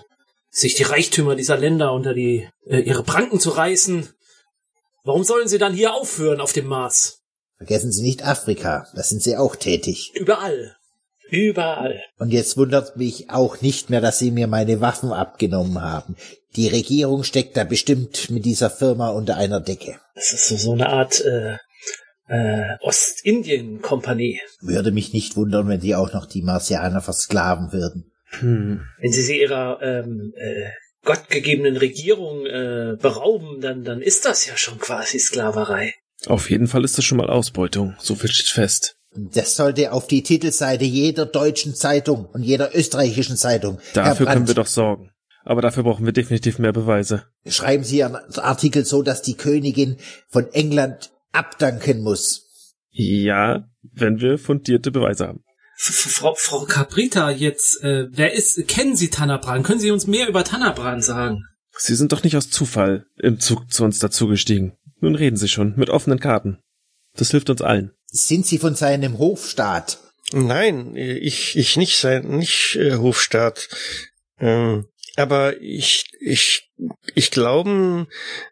sich 0.51 0.75
die 0.75 0.85
Reichtümer 0.85 1.37
dieser 1.37 1.57
Länder 1.57 1.93
unter 1.93 2.15
die, 2.15 2.49
äh, 2.67 2.81
ihre 2.81 3.03
Pranken 3.03 3.41
zu 3.41 3.51
reißen. 3.51 4.09
Warum 5.05 5.25
sollen 5.25 5.49
sie 5.49 5.59
dann 5.59 5.75
hier 5.75 5.95
aufhören 5.95 6.41
auf 6.41 6.53
dem 6.53 6.67
Mars? 6.67 7.21
Vergessen 7.57 7.93
Sie 7.93 8.03
nicht 8.03 8.25
Afrika, 8.25 8.87
da 8.95 9.03
sind 9.03 9.23
sie 9.23 9.37
auch 9.37 9.57
tätig. 9.57 10.13
Überall. 10.15 10.77
Überall. 11.31 12.01
Und 12.19 12.31
jetzt 12.31 12.57
wundert 12.57 12.97
mich 12.97 13.31
auch 13.31 13.61
nicht 13.61 13.91
mehr, 13.91 14.01
dass 14.01 14.19
Sie 14.19 14.31
mir 14.31 14.47
meine 14.47 14.81
Waffen 14.81 15.13
abgenommen 15.13 15.81
haben. 15.81 16.17
Die 16.57 16.69
Regierung 16.69 17.25
steckt 17.25 17.57
da 17.57 17.65
bestimmt 17.65 18.31
mit 18.31 18.45
dieser 18.45 18.71
Firma 18.71 19.09
unter 19.09 19.37
einer 19.37 19.61
Decke. 19.61 19.99
Das 20.15 20.33
ist 20.33 20.49
so, 20.49 20.57
so 20.57 20.73
eine 20.73 20.89
Art 20.89 21.21
äh, 21.25 21.57
äh, 22.29 22.77
Ostindien-Kompanie. 22.81 24.41
Würde 24.61 24.93
mich 24.93 25.13
nicht 25.13 25.37
wundern, 25.37 25.69
wenn 25.69 25.81
die 25.81 25.95
auch 25.95 26.13
noch 26.13 26.27
die 26.27 26.43
Marsianer 26.43 27.01
versklaven 27.01 27.73
würden. 27.73 28.13
Hm. 28.39 28.83
Wenn 29.01 29.13
sie 29.13 29.23
sie 29.23 29.41
ihrer 29.41 29.81
ähm, 29.83 30.33
äh, 30.37 30.71
gottgegebenen 31.05 31.77
Regierung 31.77 32.47
äh, 32.47 32.97
berauben, 33.01 33.61
dann, 33.61 33.85
dann 33.85 34.01
ist 34.01 34.25
das 34.25 34.47
ja 34.47 34.57
schon 34.57 34.79
quasi 34.79 35.19
Sklaverei. 35.19 35.95
Auf 36.27 36.51
jeden 36.51 36.69
Fall 36.69 36.85
ist 36.85 36.97
das 36.97 37.05
schon 37.05 37.19
mal 37.19 37.29
Ausbeutung, 37.29 37.95
so 37.99 38.15
viel 38.15 38.31
steht 38.31 38.49
fest. 38.49 38.97
Das 39.17 39.55
sollte 39.55 39.93
auf 39.93 40.07
die 40.09 40.23
Titelseite 40.23 40.85
jeder 40.85 41.27
deutschen 41.27 41.75
Zeitung 41.75 42.27
und 42.27 42.43
jeder 42.43 42.75
österreichischen 42.75 43.37
Zeitung. 43.37 43.79
Dafür 43.93 44.27
können 44.27 44.49
wir 44.49 44.55
doch 44.55 44.67
sorgen. 44.67 45.11
Aber 45.45 45.63
dafür 45.63 45.83
brauchen 45.83 46.07
wir 46.07 46.13
definitiv 46.13 46.59
mehr 46.59 46.73
Beweise. 46.73 47.27
Schreiben 47.47 47.85
Sie 47.85 47.99
Ihren 47.99 48.17
Artikel 48.17 48.85
so, 48.85 49.03
dass 49.03 49.23
die 49.23 49.37
Königin 49.37 49.99
von 50.29 50.51
England 50.53 51.13
abdanken 51.33 52.03
muss. 52.03 52.73
Ja, 52.91 53.69
wenn 53.83 54.21
wir 54.21 54.39
fundierte 54.39 54.91
Beweise 54.91 55.29
haben. 55.29 55.45
Frau, 55.77 56.35
Frau 56.37 56.65
Caprita, 56.65 57.31
jetzt, 57.31 57.83
äh, 57.83 58.07
wer 58.11 58.33
ist, 58.33 58.67
kennen 58.69 58.97
Sie 58.97 59.11
Tanabran? 59.11 59.65
Können 59.65 59.81
Sie 59.81 59.91
uns 59.91 60.07
mehr 60.07 60.29
über 60.29 60.45
Tanabran 60.45 61.03
sagen? 61.03 61.43
Sie 61.77 61.97
sind 61.97 62.13
doch 62.13 62.23
nicht 62.23 62.37
aus 62.37 62.51
Zufall 62.51 63.07
im 63.17 63.41
Zug 63.41 63.73
zu 63.73 63.85
uns 63.85 63.99
dazugestiegen. 63.99 64.77
Nun 65.01 65.17
reden 65.17 65.37
Sie 65.37 65.49
schon, 65.49 65.75
mit 65.77 65.91
offenen 65.91 66.21
Karten. 66.21 66.59
Das 67.17 67.33
hilft 67.33 67.51
uns 67.51 67.61
allen. 67.61 67.91
Sind 68.07 68.47
Sie 68.47 68.59
von 68.59 68.77
seinem 68.77 69.19
Hofstaat? 69.19 69.99
Nein, 70.33 70.95
ich, 70.97 71.57
ich 71.57 71.77
nicht 71.77 71.99
sein, 71.99 72.29
nicht 72.29 72.77
äh, 72.77 72.97
Hofstaat. 72.97 73.69
Ähm, 74.39 74.87
aber 75.17 75.61
ich, 75.61 76.11
ich, 76.21 76.71
ich 77.15 77.31
glaube, 77.31 78.07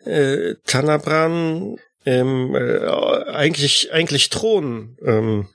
äh, 0.04 0.54
Tanabran 0.66 1.76
ähm, 2.04 2.54
äh, 2.54 2.86
eigentlich, 3.28 3.92
eigentlich 3.92 4.30
Thron. 4.30 4.96
Ähm, 5.04 5.48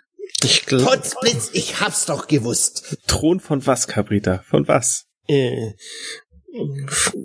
ich 0.43 0.65
glaube, 0.65 0.85
Potzblitz, 0.85 1.49
ich 1.53 1.79
hab's 1.81 2.05
doch 2.05 2.27
gewusst. 2.27 2.97
Thron 3.07 3.39
von 3.39 3.65
was, 3.65 3.87
Cabrita? 3.87 4.43
Von 4.47 4.67
was? 4.67 5.07
äh, 5.27 5.71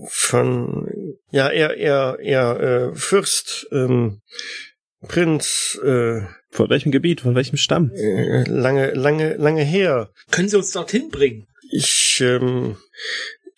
von, 0.09 0.89
ja, 1.31 1.49
er, 1.49 1.77
er, 1.77 2.19
er, 2.21 2.61
äh, 2.61 2.95
Fürst, 2.95 3.67
ähm, 3.73 4.21
Prinz, 5.09 5.79
äh, 5.83 6.23
Von 6.51 6.71
welchem 6.71 6.93
Gebiet? 6.93 7.23
Von 7.23 7.35
welchem 7.35 7.57
Stamm? 7.57 7.91
äh, 7.95 8.45
lange, 8.45 8.93
lange, 8.93 9.35
lange 9.35 9.63
her. 9.63 10.11
Können 10.31 10.49
Sie 10.49 10.57
uns 10.57 10.73
dorthin 10.73 11.11
bringen? 11.11 11.47
Ich, 11.73 12.21
ähm, 12.21 12.77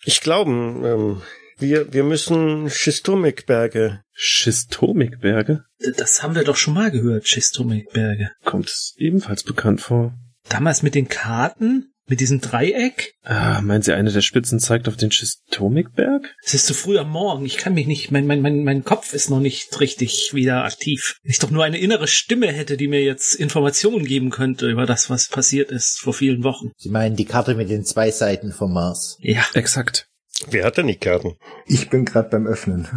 ich 0.05 0.21
glaube, 0.21 0.51
ähm, 0.51 1.21
wir, 1.57 1.93
wir 1.93 2.03
müssen 2.03 2.69
Schistomikberge. 2.69 4.01
Schistomikberge? 4.11 5.65
Das 5.97 6.21
haben 6.21 6.35
wir 6.35 6.43
doch 6.43 6.57
schon 6.57 6.73
mal 6.73 6.91
gehört, 6.91 7.27
Schistomikberge. 7.27 8.31
Kommt 8.43 8.67
es 8.67 8.93
ebenfalls 8.97 9.43
bekannt 9.43 9.81
vor. 9.81 10.13
Damals 10.49 10.83
mit 10.83 10.95
den 10.95 11.07
Karten? 11.07 11.93
Mit 12.07 12.19
diesem 12.19 12.39
Dreieck? 12.39 13.15
Ah, 13.23 13.61
meinen 13.61 13.81
Sie, 13.81 13.91
eine 13.91 14.11
der 14.11 14.21
Spitzen 14.21 14.59
zeigt 14.59 14.87
auf 14.87 14.95
den 14.95 15.11
Schistomikberg? 15.11 16.35
Es 16.43 16.53
ist 16.53 16.67
zu 16.67 16.75
früh 16.75 16.99
am 16.99 17.09
Morgen. 17.09 17.45
Ich 17.45 17.57
kann 17.57 17.73
mich 17.73 17.87
nicht, 17.87 18.11
mein, 18.11 18.27
mein, 18.27 18.41
mein, 18.41 18.63
mein 18.63 18.83
Kopf 18.83 19.13
ist 19.13 19.31
noch 19.31 19.39
nicht 19.39 19.79
richtig 19.79 20.31
wieder 20.33 20.65
aktiv. 20.65 21.17
Wenn 21.23 21.31
ich 21.31 21.39
doch 21.39 21.49
nur 21.49 21.63
eine 21.63 21.79
innere 21.79 22.07
Stimme 22.07 22.51
hätte, 22.51 22.77
die 22.77 22.87
mir 22.87 23.01
jetzt 23.01 23.33
Informationen 23.33 24.05
geben 24.05 24.29
könnte 24.29 24.69
über 24.69 24.85
das, 24.85 25.09
was 25.09 25.29
passiert 25.29 25.71
ist 25.71 25.99
vor 25.99 26.13
vielen 26.13 26.43
Wochen. 26.43 26.71
Sie 26.77 26.89
meinen 26.89 27.15
die 27.15 27.25
Karte 27.25 27.55
mit 27.55 27.71
den 27.71 27.85
zwei 27.85 28.11
Seiten 28.11 28.51
vom 28.51 28.73
Mars. 28.73 29.17
Ja. 29.21 29.43
Exakt. 29.55 30.07
Wer 30.47 30.65
hat 30.65 30.77
denn 30.77 30.87
die 30.87 30.97
Karten? 30.97 31.37
Ich 31.65 31.89
bin 31.89 32.05
gerade 32.05 32.29
beim 32.29 32.45
Öffnen. 32.45 32.87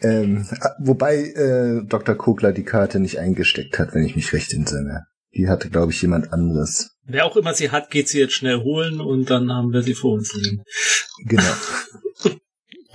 Ähm, 0.00 0.48
wobei 0.78 1.16
äh, 1.16 1.86
Dr. 1.86 2.14
Kogler 2.14 2.52
die 2.52 2.64
Karte 2.64 2.98
nicht 2.98 3.18
eingesteckt 3.18 3.78
hat, 3.78 3.94
wenn 3.94 4.04
ich 4.04 4.16
mich 4.16 4.32
recht 4.32 4.52
entsinne. 4.54 5.04
Die 5.34 5.48
hatte, 5.48 5.68
glaube 5.68 5.92
ich, 5.92 6.00
jemand 6.00 6.32
anderes. 6.32 6.93
Wer 7.06 7.26
auch 7.26 7.36
immer 7.36 7.54
sie 7.54 7.70
hat, 7.70 7.90
geht 7.90 8.08
sie 8.08 8.18
jetzt 8.18 8.34
schnell 8.34 8.62
holen 8.62 9.00
und 9.00 9.30
dann 9.30 9.52
haben 9.52 9.72
wir 9.72 9.82
sie 9.82 9.94
vor 9.94 10.14
uns 10.14 10.34
liegen. 10.34 10.64
Genau. 11.24 11.42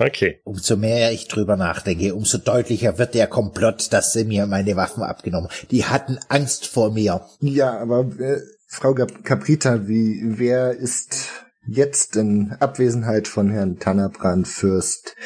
Okay. 0.01 0.39
Umso 0.45 0.77
mehr 0.77 1.11
ich 1.11 1.27
drüber 1.27 1.57
nachdenke, 1.57 2.15
umso 2.15 2.37
deutlicher 2.37 2.97
wird 2.97 3.15
der 3.15 3.27
Komplott, 3.27 3.91
dass 3.91 4.13
sie 4.13 4.23
mir 4.23 4.45
meine 4.45 4.77
Waffen 4.77 5.03
abgenommen. 5.03 5.49
Die 5.71 5.83
hatten 5.83 6.17
Angst 6.29 6.67
vor 6.67 6.93
mir. 6.93 7.27
ja, 7.41 7.77
aber 7.77 8.09
äh, 8.17 8.39
Frau 8.69 8.93
Caprita, 8.93 9.89
wie 9.89 10.21
wer 10.23 10.71
ist 10.71 11.27
jetzt 11.67 12.15
in 12.15 12.55
Abwesenheit 12.59 13.27
von 13.27 13.49
Herrn 13.49 13.79
Tannerbrand 13.79 14.47
Fürst 14.47 15.17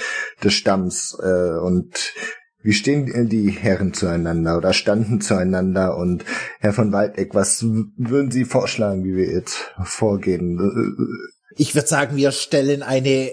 des 0.43 0.53
Stamms 0.53 1.15
äh, 1.21 1.59
und 1.59 2.13
wie 2.64 2.74
stehen 2.74 3.07
äh, 3.14 3.26
die 3.26 3.51
Herren 3.51 3.93
zueinander 3.93 4.57
oder 4.57 4.74
standen 4.74 5.22
zueinander 5.22 5.97
und 5.97 6.26
Herr 6.59 6.74
von 6.74 6.91
Waldeck, 6.91 7.36
was 7.36 7.64
würden 7.64 8.32
Sie 8.32 8.45
vorschlagen, 8.45 9.03
wie 9.03 9.16
wir 9.16 9.32
jetzt 9.32 9.57
vorgehen? 9.84 10.57
Äh, 10.59 11.61
Ich 11.61 11.76
würde 11.76 11.88
sagen, 11.88 12.16
wir 12.16 12.32
stellen 12.32 12.82
eine 12.82 13.32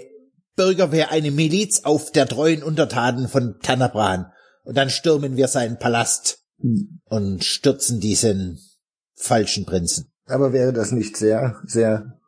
Bürgerwehr, 0.55 1.11
eine 1.11 1.31
Miliz 1.31 1.85
auf 1.85 2.11
der 2.11 2.27
treuen 2.27 2.61
Untertanen 2.61 3.27
von 3.27 3.55
Tanabran. 3.61 4.27
Und 4.63 4.77
dann 4.77 4.89
stürmen 4.89 5.37
wir 5.37 5.47
seinen 5.47 5.79
Palast 5.79 6.43
und 7.05 7.43
stürzen 7.43 7.99
diesen 7.99 8.59
falschen 9.15 9.65
Prinzen. 9.65 10.11
Aber 10.27 10.53
wäre 10.53 10.73
das 10.73 10.91
nicht 10.91 11.17
sehr, 11.17 11.59
sehr 11.65 12.19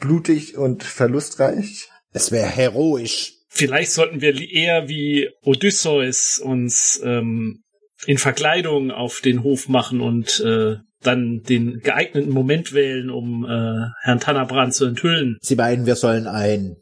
blutig 0.00 0.58
und 0.58 0.82
verlustreich? 0.82 1.88
Es 2.12 2.30
wäre 2.30 2.48
heroisch. 2.48 3.37
Vielleicht 3.58 3.90
sollten 3.90 4.20
wir 4.20 4.34
eher 4.40 4.88
wie 4.88 5.30
Odysseus 5.42 6.38
uns 6.38 7.00
ähm, 7.04 7.62
in 8.06 8.18
Verkleidung 8.18 8.92
auf 8.92 9.20
den 9.20 9.42
Hof 9.42 9.68
machen 9.68 10.00
und 10.00 10.38
äh, 10.40 10.76
dann 11.02 11.42
den 11.42 11.80
geeigneten 11.80 12.30
Moment 12.30 12.72
wählen, 12.72 13.10
um 13.10 13.44
äh, 13.44 13.88
Herrn 14.02 14.20
Tannerbrand 14.20 14.74
zu 14.74 14.86
enthüllen. 14.86 15.38
Sie 15.40 15.56
meinen, 15.56 15.86
wir 15.86 15.96
sollen 15.96 16.28
ein 16.28 16.76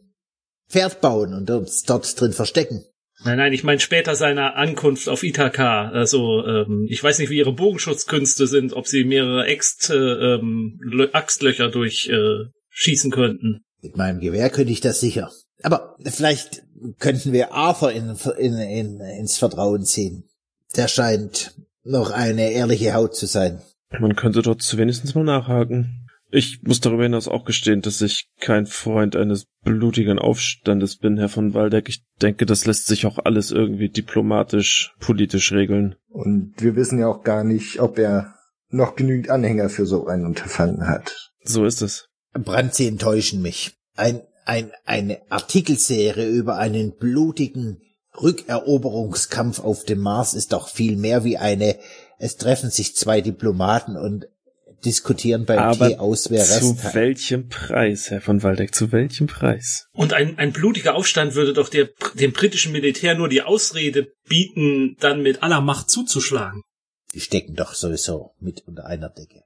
Pferd 0.69 1.01
bauen 1.01 1.33
und 1.33 1.51
uns 1.51 1.83
dort 1.85 2.21
drin 2.21 2.33
verstecken. 2.33 2.85
Nein, 3.25 3.39
nein, 3.39 3.55
ich 3.55 3.65
meine 3.65 3.81
später 3.81 4.15
seiner 4.15 4.57
Ankunft 4.57 5.09
auf 5.09 5.23
Ithaka. 5.23 5.89
Also 5.89 6.45
ähm, 6.47 6.87
ich 6.91 7.03
weiß 7.03 7.19
nicht, 7.19 7.31
wie 7.31 7.39
ihre 7.39 7.55
Bogenschutzkünste 7.55 8.47
sind, 8.47 8.75
ob 8.75 8.87
sie 8.87 9.05
mehrere 9.05 9.47
Äxt, 9.47 9.89
äh, 9.89 9.95
ähm, 9.95 10.79
Lö- 10.85 11.13
Axtlöcher 11.15 11.71
durchschießen 11.71 12.15
äh, 12.15 12.51
schießen 12.69 13.11
könnten. 13.11 13.61
Mit 13.83 13.97
meinem 13.97 14.21
Gewehr 14.21 14.51
könnte 14.51 14.73
ich 14.73 14.83
das 14.83 15.01
sicher. 15.01 15.31
Aber 15.63 15.97
vielleicht 16.05 16.63
könnten 16.99 17.33
wir 17.33 17.53
Arthur 17.53 17.93
in, 17.93 18.17
in, 18.39 18.59
in, 18.59 19.01
ins 19.01 19.39
Vertrauen 19.39 19.85
ziehen. 19.85 20.25
Der 20.77 20.89
scheint 20.89 21.55
noch 21.85 22.11
eine 22.11 22.51
ehrliche 22.51 22.95
Haut 22.95 23.15
zu 23.15 23.27
sein. 23.27 23.63
Man 23.99 24.17
könnte 24.17 24.43
dort 24.43 24.63
zu 24.63 24.77
wenigstens 24.79 25.15
mal 25.15 25.25
nachhaken. 25.25 26.07
Ich 26.31 26.63
muss 26.65 26.81
darüber 26.81 27.05
hinaus 27.05 27.29
auch 27.29 27.45
gestehen, 27.45 27.83
dass 27.83 28.01
ich 28.03 28.29
kein 28.41 28.67
Freund 28.67 29.15
eines 29.15 29.47
blutigen 29.63 30.19
Aufstandes 30.19 30.97
bin, 30.97 31.17
Herr 31.19 31.29
von 31.29 31.55
Waldeck. 31.55 31.89
Ich 31.89 32.05
denke, 32.21 32.47
das 32.47 32.67
lässt 32.67 32.87
sich 32.89 33.07
auch 33.07 33.19
alles 33.25 33.53
irgendwie 33.53 33.89
diplomatisch, 33.89 34.95
politisch 34.99 35.53
regeln. 35.53 35.95
Und 36.09 36.55
wir 36.59 36.75
wissen 36.75 36.99
ja 36.99 37.07
auch 37.07 37.23
gar 37.23 37.45
nicht, 37.45 37.81
ob 37.81 37.99
er 37.99 38.35
noch 38.69 38.97
genügend 38.97 39.31
Anhänger 39.31 39.69
für 39.69 39.87
so 39.87 40.09
ein 40.09 40.27
Unterfangen 40.27 40.89
hat. 40.89 41.33
So 41.45 41.65
ist 41.65 41.81
es. 41.81 42.09
Brand, 42.33 42.75
Sie 42.75 42.89
enttäuschen 42.89 43.41
mich. 43.41 43.77
Ein, 43.95 44.21
ein, 44.47 44.73
eine 44.85 45.21
Artikelserie 45.31 46.27
über 46.27 46.57
einen 46.57 46.97
blutigen 46.97 47.83
Rückeroberungskampf 48.21 49.61
auf 49.61 49.85
dem 49.85 50.01
Mars 50.01 50.33
ist 50.33 50.53
doch 50.53 50.69
viel 50.69 50.97
mehr 50.97 51.25
wie 51.25 51.37
eine, 51.37 51.77
es 52.19 52.37
treffen 52.37 52.71
sich 52.71 52.97
zwei 52.97 53.21
Diplomaten 53.21 53.97
und 53.97 54.27
diskutieren 54.85 55.45
beim 55.45 55.59
Aber 55.59 55.89
Tee 55.89 55.97
aus, 55.97 56.31
wer 56.31 56.45
zu 56.45 56.71
Rest 56.71 56.85
hat. 56.85 56.95
welchem 56.95 57.49
Preis, 57.49 58.11
Herr 58.11 58.21
von 58.21 58.43
Waldeck? 58.43 58.75
Zu 58.75 58.93
welchem 58.93 59.27
Preis? 59.27 59.89
Und 59.93 60.13
ein, 60.13 60.39
ein 60.39 60.53
blutiger 60.53 60.95
Aufstand 60.95 61.35
würde 61.35 61.53
doch 61.53 61.69
der, 61.69 61.91
dem 62.15 62.33
britischen 62.33 62.73
Militär 62.73 63.15
nur 63.15 63.29
die 63.29 63.43
Ausrede 63.43 64.13
bieten, 64.29 64.97
dann 65.01 65.23
mit 65.23 65.43
aller 65.43 65.61
Macht 65.61 65.91
zuzuschlagen. 65.91 66.63
Die 67.15 67.21
stecken 67.21 67.55
doch 67.55 67.75
sowieso 67.75 68.35
mit 68.39 68.63
unter 68.67 68.87
einer 68.87 69.09
Decke. 69.09 69.43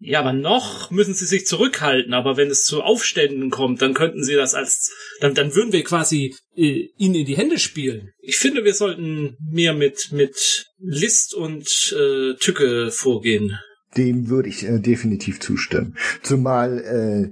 Ja, 0.00 0.20
aber 0.20 0.32
noch 0.32 0.90
müssen 0.90 1.14
sie 1.14 1.26
sich 1.26 1.46
zurückhalten. 1.46 2.14
Aber 2.14 2.36
wenn 2.36 2.50
es 2.50 2.64
zu 2.64 2.82
Aufständen 2.82 3.50
kommt, 3.50 3.82
dann 3.82 3.94
könnten 3.94 4.22
sie 4.22 4.34
das 4.34 4.54
als, 4.54 4.92
dann, 5.20 5.34
dann 5.34 5.54
würden 5.54 5.72
wir 5.72 5.82
quasi 5.82 6.36
äh, 6.56 6.88
ihnen 6.96 7.16
in 7.16 7.26
die 7.26 7.36
Hände 7.36 7.58
spielen. 7.58 8.12
Ich 8.20 8.36
finde, 8.36 8.64
wir 8.64 8.74
sollten 8.74 9.36
mehr 9.40 9.74
mit 9.74 10.12
mit 10.12 10.66
List 10.78 11.34
und 11.34 11.94
äh, 11.98 12.34
Tücke 12.34 12.90
vorgehen. 12.92 13.58
Dem 13.96 14.28
würde 14.28 14.48
ich 14.48 14.64
äh, 14.64 14.78
definitiv 14.78 15.40
zustimmen. 15.40 15.96
Zumal 16.22 16.78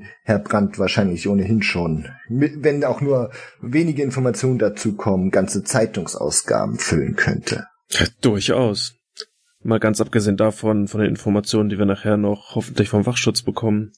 äh, 0.00 0.04
Herr 0.24 0.40
Brandt 0.40 0.78
wahrscheinlich 0.78 1.28
ohnehin 1.28 1.62
schon, 1.62 2.08
mit, 2.28 2.64
wenn 2.64 2.82
auch 2.82 3.00
nur 3.00 3.30
wenige 3.60 4.02
Informationen 4.02 4.58
dazu 4.58 4.96
kommen, 4.96 5.30
ganze 5.30 5.62
Zeitungsausgaben 5.62 6.78
füllen 6.78 7.14
könnte. 7.14 7.66
Ja, 7.90 8.06
durchaus. 8.20 8.95
Mal 9.66 9.80
ganz 9.80 10.00
abgesehen 10.00 10.36
davon, 10.36 10.86
von 10.86 11.00
den 11.00 11.10
Informationen, 11.10 11.68
die 11.68 11.78
wir 11.78 11.86
nachher 11.86 12.16
noch 12.16 12.54
hoffentlich 12.54 12.88
vom 12.88 13.04
Wachschutz 13.04 13.42
bekommen. 13.42 13.92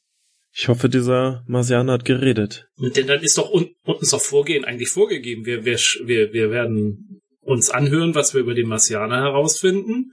Ich 0.51 0.69
hoffe, 0.69 0.89
dieser 0.89 1.45
Marsianer 1.47 1.93
hat 1.93 2.07
geredet. 2.07 2.69
Denn 2.79 3.07
dann 3.07 3.21
ist 3.21 3.37
doch 3.37 3.53
un, 3.53 3.69
unser 3.85 4.19
Vorgehen 4.19 4.65
eigentlich 4.65 4.89
vorgegeben. 4.89 5.45
Wir, 5.45 5.67
wir, 5.67 5.79
wir, 6.05 6.33
wir 6.33 6.51
werden 6.51 7.21
uns 7.43 7.71
anhören, 7.71 8.15
was 8.15 8.33
wir 8.33 8.41
über 8.41 8.55
den 8.55 8.67
Marsianer 8.67 9.21
herausfinden. 9.21 10.13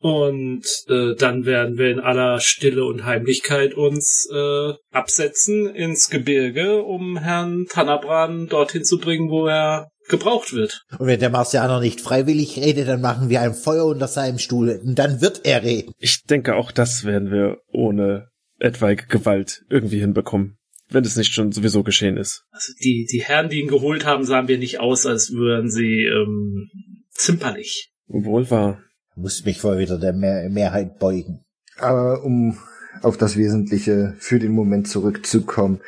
Und 0.00 0.64
äh, 0.88 1.14
dann 1.16 1.46
werden 1.46 1.78
wir 1.78 1.90
in 1.90 2.00
aller 2.00 2.40
Stille 2.40 2.84
und 2.84 3.04
Heimlichkeit 3.04 3.74
uns 3.74 4.28
äh, 4.32 4.72
absetzen 4.90 5.74
ins 5.74 6.10
Gebirge, 6.10 6.82
um 6.82 7.18
Herrn 7.18 7.66
Tannabran 7.66 8.48
dorthin 8.48 8.84
zu 8.84 8.98
bringen, 8.98 9.30
wo 9.30 9.46
er 9.46 9.90
gebraucht 10.08 10.52
wird. 10.52 10.84
Und 10.98 11.06
wenn 11.06 11.20
der 11.20 11.30
Marsianer 11.30 11.80
nicht 11.80 12.00
freiwillig 12.00 12.58
redet, 12.58 12.88
dann 12.88 13.00
machen 13.00 13.28
wir 13.28 13.40
ein 13.40 13.54
Feuer 13.54 13.86
unter 13.86 14.08
seinem 14.08 14.38
Stuhl. 14.38 14.80
Und 14.84 14.98
dann 14.98 15.20
wird 15.20 15.44
er 15.44 15.62
reden. 15.62 15.92
Ich 15.98 16.24
denke, 16.24 16.56
auch 16.56 16.72
das 16.72 17.04
werden 17.04 17.30
wir 17.30 17.58
ohne 17.72 18.28
etwaige 18.58 19.06
Gewalt 19.06 19.64
irgendwie 19.68 20.00
hinbekommen. 20.00 20.58
Wenn 20.90 21.04
es 21.04 21.16
nicht 21.16 21.34
schon 21.34 21.52
sowieso 21.52 21.82
geschehen 21.82 22.16
ist. 22.16 22.44
Also 22.50 22.72
die, 22.82 23.06
die 23.10 23.22
Herren, 23.22 23.50
die 23.50 23.60
ihn 23.60 23.68
geholt 23.68 24.06
haben, 24.06 24.24
sahen 24.24 24.48
wir 24.48 24.58
nicht 24.58 24.80
aus, 24.80 25.04
als 25.04 25.32
würden 25.32 25.70
sie 25.70 26.04
ähm, 26.04 26.70
zimperlich. 27.10 27.92
Wohl 28.06 28.50
wahr. 28.50 28.82
Muss 29.14 29.44
mich 29.44 29.60
vor 29.60 29.78
wieder 29.78 29.98
der 29.98 30.14
Mehr 30.14 30.48
Mehrheit 30.48 30.98
beugen. 30.98 31.44
Aber 31.76 32.24
um 32.24 32.58
auf 33.02 33.16
das 33.16 33.36
Wesentliche 33.36 34.14
für 34.18 34.38
den 34.38 34.52
Moment 34.52 34.88
zurückzukommen, 34.88 35.80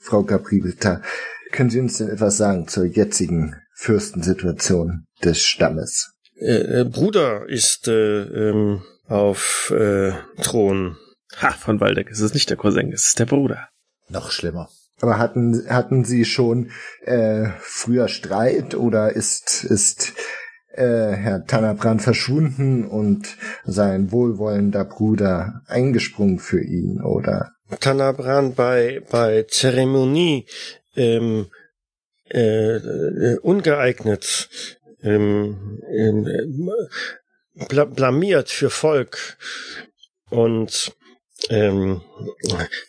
Frau 0.00 0.22
Caprivita, 0.22 1.02
können 1.52 1.70
Sie 1.70 1.80
uns 1.80 1.98
denn 1.98 2.08
etwas 2.08 2.36
sagen 2.36 2.68
zur 2.68 2.84
jetzigen 2.84 3.54
Fürstensituation 3.74 5.04
des 5.22 5.42
Stammes? 5.42 6.12
Äh, 6.36 6.80
äh, 6.80 6.84
Bruder 6.84 7.48
ist 7.48 7.88
äh, 7.88 8.22
ähm, 8.22 8.82
auf 9.06 9.72
äh, 9.76 10.12
Thron. 10.42 10.96
Ha, 11.40 11.50
von 11.50 11.80
Waldeck. 11.80 12.10
Es 12.10 12.20
ist 12.20 12.34
nicht 12.34 12.48
der 12.50 12.56
Cousin, 12.56 12.92
es 12.92 13.08
ist 13.08 13.18
der 13.18 13.26
Bruder. 13.26 13.68
Noch 14.08 14.30
schlimmer. 14.30 14.68
Aber 15.00 15.18
hatten, 15.18 15.68
hatten 15.68 16.04
Sie 16.04 16.24
schon 16.24 16.70
äh, 17.02 17.48
früher 17.60 18.08
Streit 18.08 18.74
oder 18.74 19.12
ist, 19.12 19.64
ist 19.64 20.14
äh, 20.72 21.12
Herr 21.12 21.44
Tanabran 21.44 22.00
verschwunden 22.00 22.84
und 22.84 23.36
sein 23.64 24.10
wohlwollender 24.10 24.84
Bruder 24.84 25.62
eingesprungen 25.66 26.38
für 26.38 26.62
ihn, 26.62 27.00
oder? 27.00 27.52
Tanabran 27.80 28.54
bei 28.54 29.02
bei 29.10 29.44
Zeremonie 29.48 30.46
ähm, 30.98 31.50
äh, 32.30 32.76
äh, 32.76 33.38
ungeeignet, 33.38 34.50
ähm, 35.02 35.80
ähm, 35.90 36.70
bla 37.68 37.84
blamiert 37.84 38.50
für 38.50 38.70
Volk 38.70 39.38
und 40.30 40.94
ähm, 41.48 42.02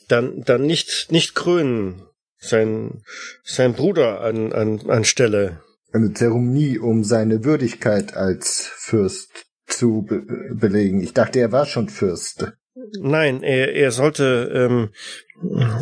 dann 0.08 0.42
dann 0.44 0.64
nicht 0.64 1.12
nicht 1.12 1.36
krönen 1.36 2.04
sein 2.38 3.04
sein 3.44 3.74
Bruder 3.74 4.22
an 4.22 4.52
an 4.52 4.90
an 4.90 5.06
Stelle 5.06 5.62
Eine 5.92 6.14
Zeremonie, 6.14 6.78
um 6.78 7.04
seine 7.04 7.44
Würdigkeit 7.44 8.16
als 8.16 8.70
Fürst 8.76 9.46
zu 9.68 10.02
be 10.02 10.24
belegen. 10.54 11.02
Ich 11.02 11.14
dachte, 11.14 11.40
er 11.40 11.52
war 11.52 11.66
schon 11.66 11.90
Fürst. 11.90 12.52
Nein, 13.00 13.44
er, 13.44 13.74
er 13.74 13.92
sollte 13.92 14.52
ähm, 14.54 14.90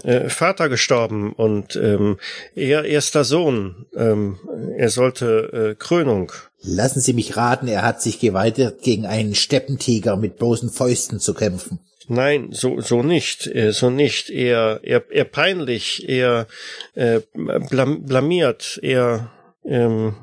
äh, 0.03 0.29
Vater 0.29 0.69
gestorben 0.69 1.33
und 1.33 1.75
ähm, 1.75 2.19
er 2.55 2.85
erster 2.85 3.23
Sohn. 3.23 3.85
Ähm, 3.95 4.37
er 4.77 4.89
sollte 4.89 5.71
äh, 5.71 5.75
Krönung. 5.75 6.31
Lassen 6.61 6.99
Sie 6.99 7.13
mich 7.13 7.37
raten, 7.37 7.67
er 7.67 7.83
hat 7.83 8.01
sich 8.01 8.19
geweigert, 8.19 8.81
gegen 8.81 9.05
einen 9.05 9.35
Steppentiger 9.35 10.15
mit 10.17 10.37
bloßen 10.37 10.69
Fäusten 10.69 11.19
zu 11.19 11.33
kämpfen. 11.33 11.79
Nein, 12.07 12.49
so 12.51 12.79
so 12.79 13.03
nicht, 13.03 13.47
äh, 13.47 13.71
so 13.71 13.89
nicht. 13.89 14.29
Er 14.29 14.79
er 14.83 15.03
er 15.11 15.25
peinlich, 15.25 16.07
er 16.07 16.47
äh, 16.95 17.19
blam, 17.33 18.05
blamiert, 18.05 18.79
er 18.81 19.31
ähm, 19.65 20.15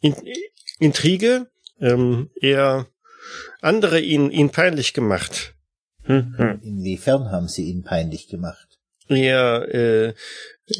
in, 0.00 0.14
Intrige, 0.78 1.48
ähm, 1.80 2.30
er 2.40 2.86
andere 3.60 3.98
ihn 4.00 4.30
ihn 4.30 4.50
peinlich 4.50 4.94
gemacht. 4.94 5.55
Hm, 6.06 6.34
hm. 6.36 6.60
Inwiefern 6.62 7.30
haben 7.30 7.48
Sie 7.48 7.64
ihn 7.70 7.82
peinlich 7.82 8.28
gemacht? 8.28 8.78
Er 9.08 9.68
äh, 9.74 10.14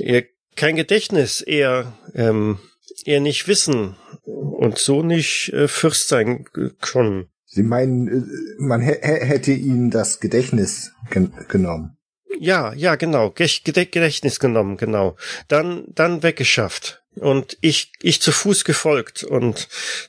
er 0.01 0.25
kein 0.57 0.77
Gedächtnis, 0.77 1.41
er 1.43 1.93
ähm, 2.15 2.59
er 3.05 3.21
nicht 3.21 3.47
wissen 3.47 3.97
und 4.25 4.79
so 4.79 5.03
nicht 5.03 5.53
äh, 5.53 5.69
Fürst 5.69 6.09
sein 6.09 6.45
können. 6.81 7.29
Sie 7.45 7.63
meinen, 7.63 8.09
äh, 8.09 8.23
man 8.59 8.81
hä- 8.81 9.01
hä- 9.03 9.25
hätte 9.25 9.53
ihnen 9.53 9.91
das 9.91 10.19
Gedächtnis 10.21 10.93
gen 11.11 11.33
genommen. 11.49 11.97
Ja, 12.39 12.73
ja, 12.75 12.97
genau. 12.97 13.29
Gedä- 13.29 13.87
Gedächtnis 13.91 14.41
genommen, 14.41 14.77
genau. 14.77 15.17
Dann, 15.49 15.85
dann 15.89 16.23
weggeschafft. 16.23 17.03
Und 17.15 17.57
ich, 17.63 17.93
ich 18.03 18.21
zu 18.21 18.31
Fuß 18.33 18.65
gefolgt 18.65 19.25
und 19.25 19.69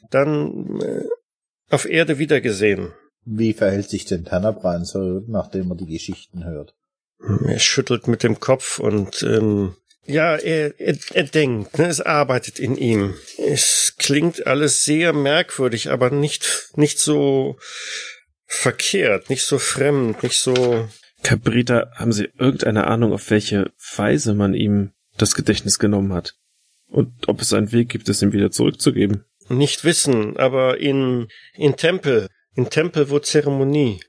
dann 0.09 0.81
äh, 0.81 1.03
auf 1.69 1.85
Erde 1.89 2.17
wiedergesehen. 2.19 2.91
Wie 3.29 3.53
verhält 3.53 3.89
sich 3.89 4.05
denn 4.05 4.25
Tanabran 4.25 4.85
so, 4.85 5.21
nachdem 5.27 5.71
er 5.71 5.75
die 5.75 5.85
Geschichten 5.85 6.45
hört? 6.45 6.75
Er 7.45 7.59
schüttelt 7.59 8.07
mit 8.07 8.23
dem 8.23 8.39
Kopf 8.39 8.79
und 8.79 9.21
ähm, 9.23 9.75
ja, 10.05 10.37
er, 10.37 10.79
er, 10.79 10.97
er 11.13 11.23
denkt, 11.23 11.77
ne, 11.77 11.87
es 11.87 11.99
arbeitet 11.99 12.59
in 12.59 12.77
ihm. 12.77 13.15
Es 13.37 13.95
klingt 13.97 14.47
alles 14.47 14.85
sehr 14.85 15.11
merkwürdig, 15.11 15.89
aber 15.89 16.09
nicht, 16.09 16.69
nicht 16.75 16.99
so 16.99 17.57
verkehrt, 18.45 19.29
nicht 19.29 19.43
so 19.43 19.59
fremd, 19.59 20.23
nicht 20.23 20.39
so. 20.39 20.87
Cabrita, 21.23 21.91
haben 21.95 22.13
Sie 22.13 22.29
irgendeine 22.37 22.87
Ahnung, 22.87 23.11
auf 23.11 23.29
welche 23.29 23.71
Weise 23.95 24.33
man 24.35 24.53
ihm 24.53 24.91
das 25.17 25.35
Gedächtnis 25.35 25.79
genommen 25.79 26.13
hat? 26.13 26.35
Und 26.87 27.27
ob 27.27 27.41
es 27.41 27.51
einen 27.51 27.73
Weg 27.73 27.89
gibt, 27.89 28.07
es 28.07 28.21
ihm 28.21 28.31
wieder 28.31 28.51
zurückzugeben? 28.51 29.25
nicht 29.49 29.83
wissen, 29.83 30.37
aber 30.37 30.79
in, 30.79 31.27
in 31.55 31.75
Tempel, 31.75 32.27
in 32.57 32.69
Tempel, 32.69 33.09
wo 33.09 33.19
Zeremonie, 33.19 34.01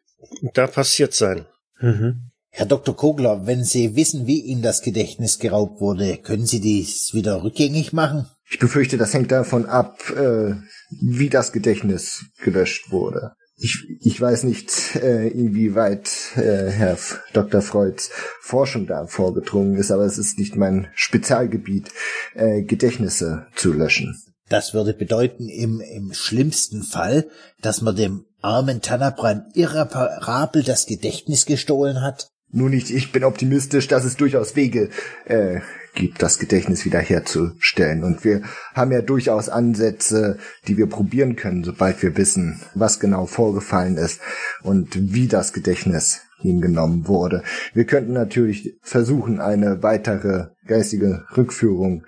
da 0.55 0.67
passiert 0.67 1.15
sein. 1.15 1.47
Mhm. 1.81 2.31
Herr 2.51 2.67
Dr. 2.67 2.97
Kogler, 2.97 3.47
wenn 3.47 3.63
Sie 3.63 3.95
wissen, 3.95 4.27
wie 4.27 4.41
Ihnen 4.41 4.63
das 4.63 4.83
Gedächtnis 4.83 5.39
geraubt 5.39 5.81
wurde, 5.81 6.17
können 6.17 6.47
Sie 6.47 6.61
dies 6.61 7.13
wieder 7.13 7.43
rückgängig 7.45 7.93
machen? 7.93 8.27
Ich 8.51 8.59
befürchte, 8.59 8.97
das 8.97 9.13
hängt 9.13 9.31
davon 9.31 9.67
ab, 9.67 9.99
äh, 10.11 10.55
wie 11.01 11.29
das 11.29 11.53
Gedächtnis 11.53 12.25
gelöscht 12.43 12.91
wurde. 12.91 13.33
Ich, 13.61 13.85
ich 14.01 14.19
weiß 14.21 14.45
nicht, 14.45 14.97
äh, 14.97 15.29
inwieweit 15.29 16.09
äh, 16.37 16.71
Herr 16.71 16.93
F- 16.93 17.21
Dr. 17.33 17.61
Freuds 17.61 18.11
Forschung 18.41 18.87
da 18.87 19.07
vorgedrungen 19.07 19.77
ist, 19.77 19.91
aber 19.91 20.05
es 20.05 20.17
ist 20.17 20.39
nicht 20.39 20.57
mein 20.57 20.89
Spezialgebiet, 20.95 21.91
äh, 22.35 22.63
Gedächtnisse 22.63 23.47
zu 23.57 23.73
löschen. 23.73 24.17
Das 24.49 24.73
würde 24.75 24.95
bedeuten, 24.95 25.49
im, 25.49 25.81
im 25.81 26.13
schlimmsten 26.13 26.83
Fall, 26.83 27.27
dass 27.61 27.83
man 27.83 27.97
dem 27.97 28.25
armen 28.41 28.81
Tanabran 28.81 29.47
irreparabel 29.55 30.63
das 30.63 30.87
Gedächtnis 30.87 31.45
gestohlen 31.45 32.03
hat. 32.03 32.31
Nur 32.51 32.71
nicht, 32.71 32.91
ich 32.91 33.13
bin 33.13 33.25
optimistisch, 33.25 33.89
dass 33.89 34.05
es 34.05 34.17
durchaus 34.17 34.57
Wege 34.57 34.89
äh, 35.27 35.61
gibt, 35.95 36.23
das 36.23 36.39
Gedächtnis 36.39 36.87
wiederherzustellen. 36.87 38.05
Und 38.05 38.25
wir 38.25 38.41
haben 38.75 38.91
ja 38.91 39.03
durchaus 39.03 39.51
Ansätze, 39.51 40.39
die 40.67 40.79
wir 40.79 40.87
probieren 40.87 41.37
können, 41.37 41.63
sobald 41.63 42.03
wir 42.03 42.17
wissen, 42.17 42.63
was 42.75 43.01
genau 43.01 43.27
vorgefallen 43.27 43.99
ist 43.99 44.21
und 44.63 45.13
wie 45.13 45.29
das 45.29 45.53
Gedächtnis 45.53 46.23
ihm 46.43 46.63
genommen 46.63 47.07
wurde. 47.07 47.43
Wir 47.75 47.85
könnten 47.85 48.13
natürlich 48.13 48.79
versuchen, 48.81 49.41
eine 49.41 49.83
weitere 49.83 50.47
geistige 50.67 51.25
Rückführung 51.37 52.05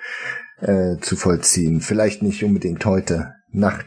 äh, 0.61 0.99
zu 1.01 1.17
vollziehen. 1.17 1.81
Vielleicht 1.81 2.23
nicht 2.23 2.43
unbedingt 2.45 2.85
heute 2.85 3.35
Nacht 3.53 3.87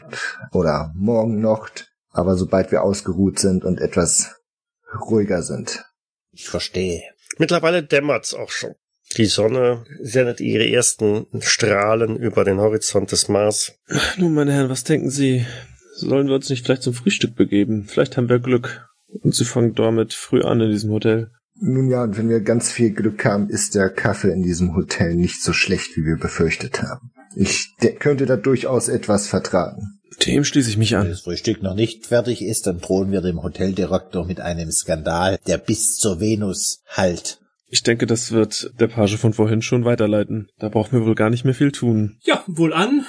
oder 0.52 0.92
morgen 0.94 1.40
Nacht, 1.40 1.92
aber 2.10 2.36
sobald 2.36 2.70
wir 2.70 2.82
ausgeruht 2.82 3.38
sind 3.38 3.64
und 3.64 3.80
etwas 3.80 4.34
ruhiger 5.08 5.42
sind. 5.42 5.84
Ich 6.32 6.48
verstehe. 6.48 7.02
Mittlerweile 7.38 7.82
dämmert's 7.82 8.34
auch 8.34 8.50
schon. 8.50 8.74
Die 9.16 9.26
Sonne 9.26 9.84
sendet 10.00 10.40
ihre 10.40 10.68
ersten 10.68 11.26
Strahlen 11.40 12.16
über 12.16 12.44
den 12.44 12.58
Horizont 12.58 13.12
des 13.12 13.28
Mars. 13.28 13.72
Nun, 14.16 14.34
meine 14.34 14.52
Herren, 14.52 14.70
was 14.70 14.84
denken 14.84 15.10
Sie? 15.10 15.46
Sollen 15.96 16.26
wir 16.26 16.34
uns 16.34 16.50
nicht 16.50 16.64
vielleicht 16.64 16.82
zum 16.82 16.94
Frühstück 16.94 17.36
begeben? 17.36 17.86
Vielleicht 17.86 18.16
haben 18.16 18.28
wir 18.28 18.40
Glück. 18.40 18.88
Und 19.06 19.34
Sie 19.34 19.44
fangen 19.44 19.74
damit 19.74 20.12
früh 20.12 20.42
an 20.42 20.60
in 20.60 20.70
diesem 20.70 20.90
Hotel. 20.90 21.30
Nun 21.60 21.88
ja, 21.88 22.02
und 22.02 22.18
wenn 22.18 22.28
wir 22.28 22.40
ganz 22.40 22.70
viel 22.70 22.90
Glück 22.90 23.24
haben, 23.24 23.48
ist 23.48 23.74
der 23.74 23.88
Kaffee 23.88 24.32
in 24.32 24.42
diesem 24.42 24.74
Hotel 24.74 25.14
nicht 25.14 25.42
so 25.42 25.52
schlecht, 25.52 25.96
wie 25.96 26.04
wir 26.04 26.16
befürchtet 26.16 26.82
haben. 26.82 27.12
Ich 27.36 27.74
könnte 28.00 28.26
da 28.26 28.36
durchaus 28.36 28.88
etwas 28.88 29.28
vertragen. 29.28 30.00
Dem 30.26 30.44
schließe 30.44 30.70
ich 30.70 30.76
mich 30.76 30.92
Wenn 30.92 31.00
an. 31.00 31.08
das 31.08 31.22
Frühstück 31.22 31.62
noch 31.62 31.74
nicht 31.74 32.06
fertig 32.06 32.42
ist, 32.42 32.66
dann 32.66 32.80
drohen 32.80 33.10
wir 33.10 33.20
dem 33.20 33.42
Hoteldirektor 33.42 34.26
mit 34.26 34.40
einem 34.40 34.70
Skandal, 34.70 35.38
der 35.46 35.58
bis 35.58 35.96
zur 35.96 36.20
Venus 36.20 36.82
halt. 36.88 37.40
Ich 37.68 37.82
denke, 37.82 38.06
das 38.06 38.30
wird 38.30 38.72
der 38.78 38.86
Page 38.86 39.16
von 39.16 39.32
vorhin 39.32 39.62
schon 39.62 39.84
weiterleiten. 39.84 40.48
Da 40.58 40.68
brauchen 40.68 40.98
wir 40.98 41.06
wohl 41.06 41.16
gar 41.16 41.30
nicht 41.30 41.44
mehr 41.44 41.54
viel 41.54 41.72
tun. 41.72 42.18
Ja, 42.22 42.44
wohl 42.46 42.72
an 42.72 43.04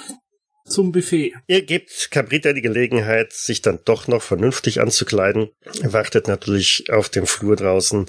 zum 0.66 0.92
Buffet. 0.92 1.34
Ihr 1.46 1.62
gebt 1.62 2.10
Cabrita 2.10 2.52
die 2.52 2.62
Gelegenheit, 2.62 3.32
sich 3.32 3.62
dann 3.62 3.78
doch 3.84 4.08
noch 4.08 4.22
vernünftig 4.22 4.80
anzukleiden. 4.80 5.50
Wartet 5.82 6.28
natürlich 6.28 6.86
auf 6.90 7.08
dem 7.08 7.26
Flur 7.26 7.56
draußen. 7.56 8.06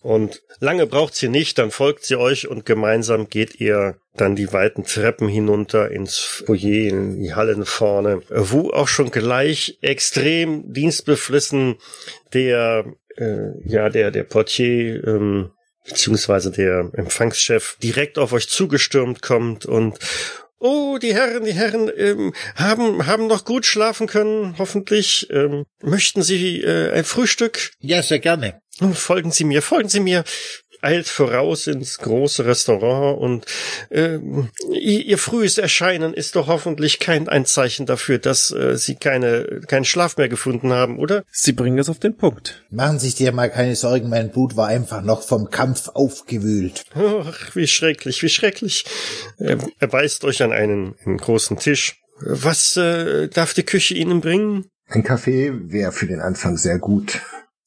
Und 0.00 0.42
lange 0.60 0.86
braucht 0.86 1.14
sie 1.14 1.28
nicht, 1.28 1.58
dann 1.58 1.70
folgt 1.70 2.04
sie 2.04 2.16
euch 2.16 2.46
und 2.46 2.64
gemeinsam 2.64 3.28
geht 3.28 3.60
ihr 3.60 3.96
dann 4.14 4.36
die 4.36 4.52
weiten 4.52 4.84
Treppen 4.84 5.28
hinunter 5.28 5.90
ins 5.90 6.18
Foyer, 6.18 6.88
in 6.88 7.20
die 7.20 7.34
Hallen 7.34 7.64
vorne, 7.64 8.22
wo 8.28 8.70
auch 8.70 8.88
schon 8.88 9.10
gleich 9.10 9.78
extrem 9.80 10.72
dienstbeflissen 10.72 11.76
der, 12.32 12.84
äh, 13.16 13.50
ja, 13.64 13.88
der, 13.88 14.10
der 14.10 14.24
Portier, 14.24 15.04
ähm, 15.04 15.50
beziehungsweise 15.86 16.52
der 16.52 16.90
Empfangschef 16.92 17.76
direkt 17.82 18.18
auf 18.18 18.32
euch 18.32 18.48
zugestürmt 18.48 19.22
kommt 19.22 19.66
und 19.66 19.98
Oh, 20.60 20.98
die 21.00 21.14
Herren, 21.14 21.44
die 21.44 21.52
Herren 21.52 21.90
ähm, 21.96 22.32
haben 22.56 23.06
haben 23.06 23.28
noch 23.28 23.44
gut 23.44 23.64
schlafen 23.64 24.06
können, 24.08 24.56
hoffentlich. 24.58 25.28
Ähm, 25.30 25.64
möchten 25.82 26.22
Sie 26.22 26.60
äh, 26.62 26.92
ein 26.92 27.04
Frühstück? 27.04 27.72
Ja, 27.80 28.02
sehr 28.02 28.18
gerne. 28.18 28.60
Folgen 28.94 29.30
Sie 29.30 29.44
mir, 29.44 29.62
folgen 29.62 29.88
Sie 29.88 30.00
mir 30.00 30.24
eilt 30.80 31.08
voraus 31.08 31.66
ins 31.66 31.98
große 31.98 32.46
Restaurant 32.46 33.20
und 33.20 33.46
äh, 33.90 34.18
ihr, 34.72 35.18
frühes 35.18 35.58
Erscheinen 35.58 36.14
ist 36.14 36.36
doch 36.36 36.46
hoffentlich 36.46 36.98
kein 36.98 37.28
ein 37.28 37.46
Zeichen 37.46 37.86
dafür, 37.86 38.18
dass 38.18 38.50
äh, 38.50 38.76
Sie 38.76 38.96
keine 38.96 39.60
keinen 39.66 39.84
Schlaf 39.84 40.16
mehr 40.16 40.28
gefunden 40.28 40.72
haben, 40.72 40.98
oder? 40.98 41.24
Sie 41.30 41.52
bringen 41.52 41.78
es 41.78 41.88
auf 41.88 41.98
den 41.98 42.16
Punkt. 42.16 42.64
Machen 42.70 42.98
Sie 42.98 43.06
sich 43.06 43.16
dir 43.16 43.32
mal 43.32 43.50
keine 43.50 43.76
Sorgen, 43.76 44.08
mein 44.08 44.30
Blut 44.30 44.56
war 44.56 44.68
einfach 44.68 45.02
noch 45.02 45.22
vom 45.22 45.50
Kampf 45.50 45.88
aufgewühlt. 45.88 46.84
Ach, 46.94 47.54
wie 47.54 47.66
schrecklich, 47.66 48.22
wie 48.22 48.28
schrecklich. 48.28 48.84
Er, 49.38 49.58
er 49.78 49.92
weist 49.92 50.24
euch 50.24 50.42
an 50.42 50.52
einen, 50.52 50.94
einen 51.04 51.18
großen 51.18 51.58
Tisch. 51.58 51.96
Was 52.20 52.76
äh, 52.76 53.28
darf 53.28 53.54
die 53.54 53.62
Küche 53.62 53.94
Ihnen 53.94 54.20
bringen? 54.20 54.66
Ein 54.86 55.04
Kaffee 55.04 55.52
wäre 55.54 55.92
für 55.92 56.06
den 56.06 56.20
Anfang 56.20 56.56
sehr 56.56 56.78
gut. 56.78 57.20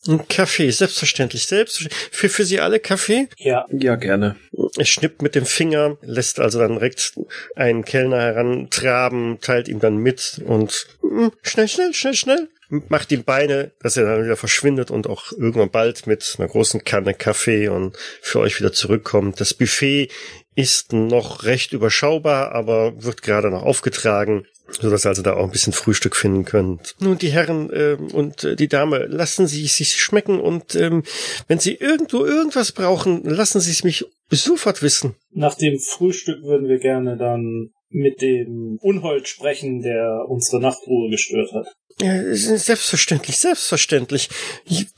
Ein 0.08 0.28
Kaffee, 0.28 0.72
selbstverständlich. 0.72 1.46
Selbst 1.46 1.88
für, 2.12 2.30
für 2.30 2.44
Sie 2.44 2.60
alle 2.60 2.80
Kaffee? 2.80 3.28
Ja. 3.38 3.66
Ja, 3.72 3.96
gerne. 3.96 4.36
Er 4.78 4.86
schnippt 4.86 5.22
mit 5.22 5.36
dem 5.36 5.46
Finger, 5.46 5.98
lässt 6.02 6.40
also 6.40 6.60
dann 6.60 6.74
direkt 6.74 7.14
einen 7.56 7.86
Kellner 7.86 8.20
herantraben, 8.20 9.40
teilt 9.42 9.68
ihm 9.68 9.80
dann 9.80 9.98
mit 9.98 10.42
und 10.46 10.88
mm, 11.04 11.28
schnell, 11.44 11.68
schnell, 11.68 11.94
schnell, 11.94 12.14
schnell. 12.16 12.50
Macht 12.88 13.12
ihm 13.12 13.26
Beine, 13.26 13.74
dass 13.82 13.98
er 13.98 14.06
dann 14.06 14.24
wieder 14.24 14.38
verschwindet 14.38 14.92
und 14.92 15.08
auch 15.08 15.34
irgendwann 15.34 15.72
bald 15.72 16.08
mit 16.08 16.36
einer 16.38 16.48
großen 16.48 16.86
Kanne 16.86 17.14
Kaffee 17.14 17.68
und 17.68 17.98
für 18.22 18.40
euch 18.40 18.60
wieder 18.60 18.72
zurückkommt. 18.72 19.42
Das 19.42 19.54
Buffet 19.54 20.08
ist 20.56 20.94
noch 20.94 21.44
recht 21.44 21.74
überschaubar, 21.74 22.54
aber 22.54 23.04
wird 23.04 23.24
gerade 23.24 23.50
noch 23.50 23.64
aufgetragen, 23.64 24.46
so 24.70 24.90
dass 24.90 25.06
ihr 25.06 25.10
also 25.10 25.22
da 25.22 25.34
auch 25.34 25.44
ein 25.44 25.52
bisschen 25.52 25.74
Frühstück 25.74 26.16
finden 26.16 26.46
könnt. 26.46 26.96
Nun, 27.00 27.18
die 27.18 27.32
Herren 27.32 27.70
ähm, 27.74 28.08
und 28.08 28.46
äh, 28.46 28.56
die 28.56 28.70
Dame, 28.70 29.06
lassen 29.06 29.48
Sie 29.48 29.66
es 29.66 29.76
sich 29.76 30.02
schmecken 30.02 30.40
und 30.40 30.76
ähm, 30.76 31.04
wenn 31.48 31.60
Sie 31.60 31.76
irgendwo 31.76 32.26
irgendwas 32.26 32.72
brauchen, 32.72 33.26
lassen 33.26 33.60
Sie 33.60 33.72
es 33.72 33.84
mich 33.84 34.06
sofort 34.30 34.82
wissen. 34.82 35.16
Nach 35.32 35.56
dem 35.56 35.78
Frühstück 35.78 36.42
würden 36.44 36.70
wir 36.70 36.80
gerne 36.80 37.18
dann 37.18 37.72
mit 37.92 38.22
dem 38.22 38.78
Unhold 38.82 39.28
sprechen, 39.28 39.82
der 39.82 40.26
unsere 40.28 40.62
Nachtruhe 40.62 41.10
gestört 41.10 41.52
hat. 41.54 41.68
Ja, 42.00 42.34
selbstverständlich, 42.34 43.38
selbstverständlich. 43.38 44.30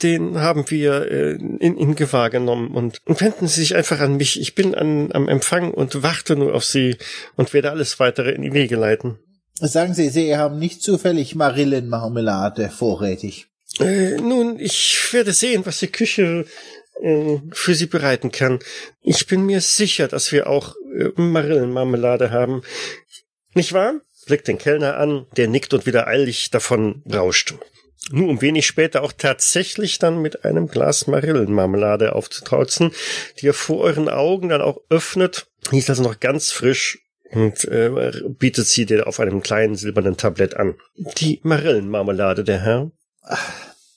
Den 0.02 0.38
haben 0.38 0.70
wir 0.70 1.10
äh, 1.10 1.32
in, 1.32 1.76
in 1.76 1.94
Gewahr 1.96 2.30
genommen 2.30 2.74
und 2.74 3.00
wenden 3.06 3.46
Sie 3.46 3.60
sich 3.60 3.74
einfach 3.74 4.00
an 4.00 4.16
mich. 4.16 4.40
Ich 4.40 4.54
bin 4.54 4.74
an, 4.74 5.12
am 5.12 5.28
Empfang 5.28 5.72
und 5.74 6.02
warte 6.02 6.36
nur 6.36 6.54
auf 6.54 6.64
Sie 6.64 6.96
und 7.36 7.52
werde 7.52 7.70
alles 7.70 8.00
weitere 8.00 8.30
in 8.30 8.42
die 8.42 8.54
Wege 8.54 8.76
leiten. 8.76 9.18
Sagen 9.60 9.94
Sie, 9.94 10.08
Sie 10.08 10.36
haben 10.36 10.58
nicht 10.58 10.82
zufällig 10.82 11.34
Marillenmarmelade 11.34 12.70
vorrätig. 12.70 13.48
Äh, 13.80 14.16
nun, 14.20 14.58
ich 14.58 15.12
werde 15.12 15.32
sehen, 15.32 15.66
was 15.66 15.80
die 15.80 15.88
Küche 15.88 16.46
äh, 17.00 17.38
für 17.52 17.74
Sie 17.74 17.86
bereiten 17.86 18.30
kann. 18.32 18.58
Ich 19.02 19.26
bin 19.26 19.46
mir 19.46 19.60
sicher, 19.60 20.08
dass 20.08 20.32
wir 20.32 20.48
auch 20.48 20.74
äh, 20.96 21.10
Marillenmarmelade 21.20 22.30
haben. 22.30 22.62
Nicht 23.54 23.72
wahr? 23.72 24.00
Blickt 24.26 24.48
den 24.48 24.58
Kellner 24.58 24.96
an, 24.96 25.26
der 25.36 25.48
nickt 25.48 25.74
und 25.74 25.86
wieder 25.86 26.06
eilig 26.06 26.50
davon 26.50 27.02
rauscht. 27.12 27.54
Nur 28.10 28.28
um 28.28 28.42
wenig 28.42 28.66
später 28.66 29.02
auch 29.02 29.12
tatsächlich 29.12 29.98
dann 29.98 30.20
mit 30.20 30.44
einem 30.44 30.68
Glas 30.68 31.06
Marillenmarmelade 31.06 32.14
aufzutrauzen, 32.14 32.92
die 33.40 33.48
er 33.48 33.54
vor 33.54 33.80
euren 33.80 34.08
Augen 34.08 34.50
dann 34.50 34.60
auch 34.60 34.78
öffnet. 34.90 35.46
Die 35.72 35.78
ist 35.78 35.88
also 35.88 36.02
noch 36.02 36.20
ganz 36.20 36.50
frisch 36.50 36.98
und 37.30 37.64
äh, 37.64 38.12
bietet 38.28 38.66
sie 38.66 38.84
dir 38.84 39.06
auf 39.06 39.20
einem 39.20 39.42
kleinen 39.42 39.74
silbernen 39.74 40.16
Tablett 40.16 40.54
an. 40.54 40.74
Die 41.18 41.40
Marillenmarmelade, 41.42 42.44
der 42.44 42.60
Herr. 42.60 42.90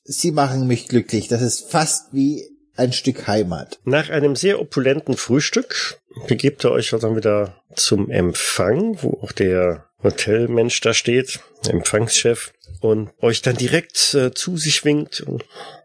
Sie 0.04 0.32
machen 0.32 0.68
mich 0.68 0.88
glücklich. 0.88 1.28
Das 1.28 1.42
ist 1.42 1.70
fast 1.70 2.14
wie 2.14 2.57
ein 2.78 2.94
Stück 2.94 3.28
Heimat. 3.28 3.80
Nach 3.84 4.10
einem 4.10 4.36
sehr 4.36 4.62
opulenten 4.62 5.18
Frühstück 5.18 6.00
begebt 6.28 6.66
ihr 6.66 6.72
euch 6.72 6.90
dann 6.90 7.16
wieder 7.16 7.62
zum 7.76 8.10
Empfang, 8.10 9.02
wo 9.02 9.20
auch 9.22 9.32
der 9.32 9.86
Hotelmensch 10.04 10.80
da 10.82 10.94
steht, 10.94 11.40
der 11.66 11.74
Empfangschef, 11.74 12.54
und 12.80 13.10
euch 13.22 13.42
dann 13.42 13.58
direkt 13.58 14.14
äh, 14.14 14.34
zu 14.34 14.58
sich 14.58 14.86
winkt. 14.86 15.26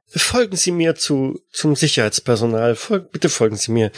Folgen 0.07 0.57
Sie 0.57 0.73
mir 0.73 0.95
zu, 0.95 1.41
zum 1.51 1.75
Sicherheitspersonal. 1.75 2.75
Folg, 2.77 3.11
bitte 3.13 3.31
folgen 3.31 3.57
Sie 3.57 3.73
mir. 3.73 3.91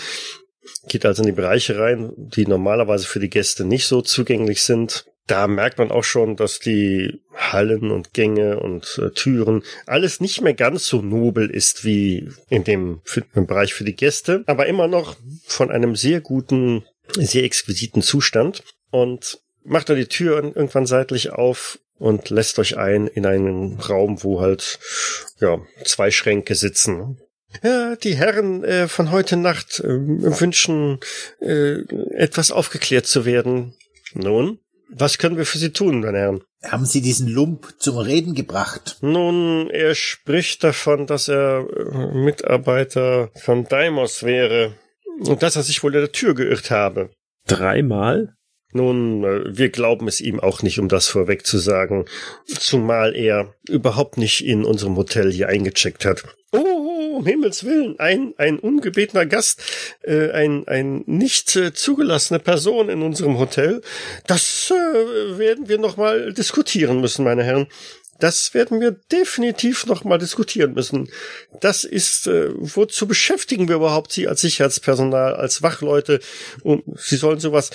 Geht 0.88 1.04
also 1.04 1.22
in 1.22 1.26
die 1.26 1.32
Bereiche 1.32 1.78
rein, 1.78 2.12
die 2.16 2.46
normalerweise 2.46 3.06
für 3.06 3.20
die 3.20 3.30
Gäste 3.30 3.64
nicht 3.64 3.86
so 3.86 4.00
zugänglich 4.00 4.62
sind. 4.62 5.06
Da 5.26 5.46
merkt 5.46 5.78
man 5.78 5.90
auch 5.90 6.04
schon, 6.04 6.36
dass 6.36 6.58
die 6.58 7.22
Hallen 7.34 7.90
und 7.90 8.12
Gänge 8.12 8.60
und 8.60 9.00
äh, 9.02 9.10
Türen 9.10 9.62
alles 9.86 10.20
nicht 10.20 10.42
mehr 10.42 10.54
ganz 10.54 10.86
so 10.86 11.00
nobel 11.00 11.50
ist 11.50 11.84
wie 11.84 12.28
in 12.50 12.64
dem, 12.64 13.00
im 13.34 13.46
Bereich 13.46 13.72
für 13.72 13.84
die 13.84 13.96
Gäste, 13.96 14.44
aber 14.46 14.66
immer 14.66 14.86
noch 14.86 15.16
von 15.46 15.70
einem 15.70 15.96
sehr 15.96 16.20
guten, 16.20 16.84
sehr 17.14 17.44
exquisiten 17.44 18.02
Zustand. 18.02 18.62
Und 18.90 19.40
macht 19.64 19.88
er 19.88 19.96
die 19.96 20.06
Tür 20.06 20.36
irgendwann 20.36 20.86
seitlich 20.86 21.30
auf 21.30 21.78
und 21.98 22.28
lässt 22.28 22.58
euch 22.58 22.76
ein 22.76 23.06
in 23.06 23.24
einen 23.24 23.80
Raum, 23.80 24.22
wo 24.22 24.40
halt 24.40 24.78
ja 25.40 25.58
zwei 25.84 26.10
Schränke 26.10 26.54
sitzen. 26.54 27.18
Ja, 27.62 27.96
die 27.96 28.14
Herren 28.14 28.62
äh, 28.64 28.88
von 28.88 29.10
heute 29.10 29.36
Nacht 29.36 29.80
äh, 29.80 29.88
wünschen 29.88 31.00
etwas 31.40 32.50
aufgeklärt 32.50 33.06
zu 33.06 33.24
werden. 33.24 33.74
Nun, 34.12 34.58
was 34.96 35.18
können 35.18 35.36
wir 35.36 35.46
für 35.46 35.58
Sie 35.58 35.72
tun, 35.72 36.00
meine 36.00 36.18
Herren? 36.18 36.42
Haben 36.62 36.86
Sie 36.86 37.02
diesen 37.02 37.28
Lump 37.28 37.74
zum 37.78 37.98
Reden 37.98 38.34
gebracht? 38.34 38.98
Nun, 39.02 39.68
er 39.70 39.94
spricht 39.94 40.64
davon, 40.64 41.06
dass 41.06 41.28
er 41.28 41.66
äh, 41.68 42.14
Mitarbeiter 42.14 43.30
von 43.34 43.64
Daimos 43.64 44.22
wäre 44.22 44.74
und 45.18 45.42
dass 45.42 45.56
er 45.56 45.62
sich 45.62 45.82
wohl 45.82 45.94
in 45.94 46.00
der 46.00 46.12
Tür 46.12 46.34
geirrt 46.34 46.70
habe. 46.70 47.10
Dreimal? 47.46 48.34
Nun, 48.72 49.24
äh, 49.24 49.56
wir 49.56 49.70
glauben 49.70 50.08
es 50.08 50.20
ihm 50.20 50.40
auch 50.40 50.62
nicht, 50.62 50.78
um 50.78 50.88
das 50.88 51.08
vorweg 51.08 51.46
zu 51.46 51.58
sagen, 51.58 52.06
zumal 52.46 53.14
er 53.14 53.54
überhaupt 53.68 54.16
nicht 54.16 54.44
in 54.44 54.64
unserem 54.64 54.96
Hotel 54.96 55.32
hier 55.32 55.48
eingecheckt 55.48 56.04
hat. 56.04 56.24
Oh, 56.52 56.83
um 57.12 57.26
Himmels 57.26 57.64
Willen, 57.64 57.98
ein, 57.98 58.34
ein 58.38 58.58
ungebetener 58.58 59.26
Gast, 59.26 59.62
äh, 60.02 60.30
ein, 60.30 60.66
ein 60.68 61.04
nicht 61.06 61.56
äh, 61.56 61.72
zugelassene 61.72 62.40
Person 62.40 62.88
in 62.88 63.02
unserem 63.02 63.38
Hotel. 63.38 63.82
Das 64.26 64.70
äh, 64.70 65.38
werden 65.38 65.68
wir 65.68 65.78
nochmal 65.78 66.32
diskutieren 66.32 67.00
müssen, 67.00 67.24
meine 67.24 67.44
Herren. 67.44 67.68
Das 68.20 68.54
werden 68.54 68.80
wir 68.80 68.92
definitiv 68.92 69.86
nochmal 69.86 70.18
diskutieren 70.18 70.74
müssen. 70.74 71.10
Das 71.60 71.84
ist, 71.84 72.26
äh, 72.26 72.50
wozu 72.54 73.06
beschäftigen 73.06 73.68
wir 73.68 73.76
überhaupt 73.76 74.12
Sie 74.12 74.28
als 74.28 74.40
Sicherheitspersonal, 74.40 75.34
als 75.34 75.62
Wachleute? 75.62 76.20
Um, 76.62 76.82
Sie 76.96 77.16
sollen 77.16 77.40
sowas 77.40 77.70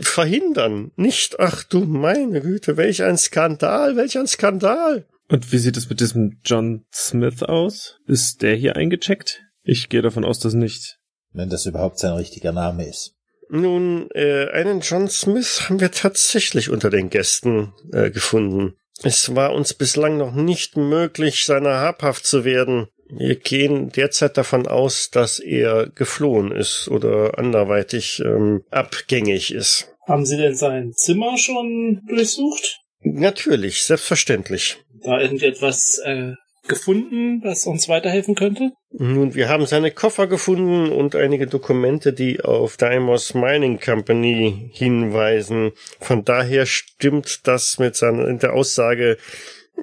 verhindern. 0.00 0.90
Nicht, 0.96 1.40
ach 1.40 1.62
du 1.62 1.80
meine 1.80 2.40
Güte, 2.40 2.76
welch 2.76 3.02
ein 3.02 3.16
Skandal, 3.16 3.96
welch 3.96 4.18
ein 4.18 4.26
Skandal. 4.26 5.06
Und 5.28 5.52
wie 5.52 5.58
sieht 5.58 5.76
es 5.76 5.88
mit 5.88 6.00
diesem 6.00 6.38
John 6.44 6.84
Smith 6.92 7.42
aus? 7.42 7.98
Ist 8.06 8.42
der 8.42 8.54
hier 8.54 8.76
eingecheckt? 8.76 9.42
Ich 9.62 9.88
gehe 9.88 10.02
davon 10.02 10.24
aus, 10.24 10.38
dass 10.38 10.54
nicht. 10.54 10.98
Wenn 11.32 11.50
das 11.50 11.66
überhaupt 11.66 11.98
sein 11.98 12.12
richtiger 12.12 12.52
Name 12.52 12.86
ist. 12.86 13.14
Nun, 13.48 14.08
äh, 14.12 14.48
einen 14.50 14.80
John 14.80 15.08
Smith 15.08 15.62
haben 15.68 15.80
wir 15.80 15.90
tatsächlich 15.90 16.70
unter 16.70 16.90
den 16.90 17.10
Gästen 17.10 17.72
äh, 17.92 18.10
gefunden. 18.10 18.76
Es 19.02 19.34
war 19.34 19.52
uns 19.52 19.74
bislang 19.74 20.16
noch 20.16 20.32
nicht 20.32 20.76
möglich, 20.76 21.44
seiner 21.44 21.80
habhaft 21.80 22.24
zu 22.26 22.44
werden. 22.44 22.88
Wir 23.08 23.36
gehen 23.36 23.90
derzeit 23.90 24.36
davon 24.36 24.66
aus, 24.66 25.10
dass 25.10 25.38
er 25.38 25.88
geflohen 25.88 26.50
ist 26.50 26.88
oder 26.88 27.38
anderweitig 27.38 28.20
ähm, 28.24 28.64
abgängig 28.70 29.52
ist. 29.52 29.92
Haben 30.08 30.24
Sie 30.24 30.36
denn 30.36 30.56
sein 30.56 30.92
Zimmer 30.94 31.36
schon 31.36 32.02
durchsucht? 32.08 32.80
Natürlich, 33.00 33.84
selbstverständlich. 33.84 34.78
Da 35.02 35.20
irgendetwas 35.20 36.00
äh, 36.04 36.32
gefunden, 36.66 37.42
was 37.44 37.66
uns 37.66 37.88
weiterhelfen 37.88 38.34
könnte? 38.34 38.72
Nun, 38.90 39.34
wir 39.34 39.48
haben 39.48 39.66
seine 39.66 39.90
Koffer 39.90 40.26
gefunden 40.26 40.90
und 40.90 41.14
einige 41.14 41.46
Dokumente, 41.46 42.12
die 42.12 42.40
auf 42.40 42.76
Daimos 42.76 43.34
Mining 43.34 43.78
Company 43.80 44.70
hinweisen. 44.72 45.72
Von 46.00 46.24
daher 46.24 46.66
stimmt 46.66 47.46
das 47.46 47.78
mit 47.78 47.96
seiner 47.96 48.32
der 48.34 48.54
Aussage 48.54 49.18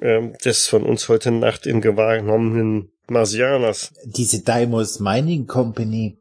äh, 0.00 0.30
des 0.44 0.66
von 0.66 0.82
uns 0.82 1.08
heute 1.08 1.30
Nacht 1.30 1.66
in 1.66 1.80
Gewahr 1.80 2.16
genommenen 2.18 2.90
Marsianers. 3.08 3.92
Diese 4.04 4.42
Daimos 4.42 5.00
Mining 5.00 5.46
Company, 5.46 6.18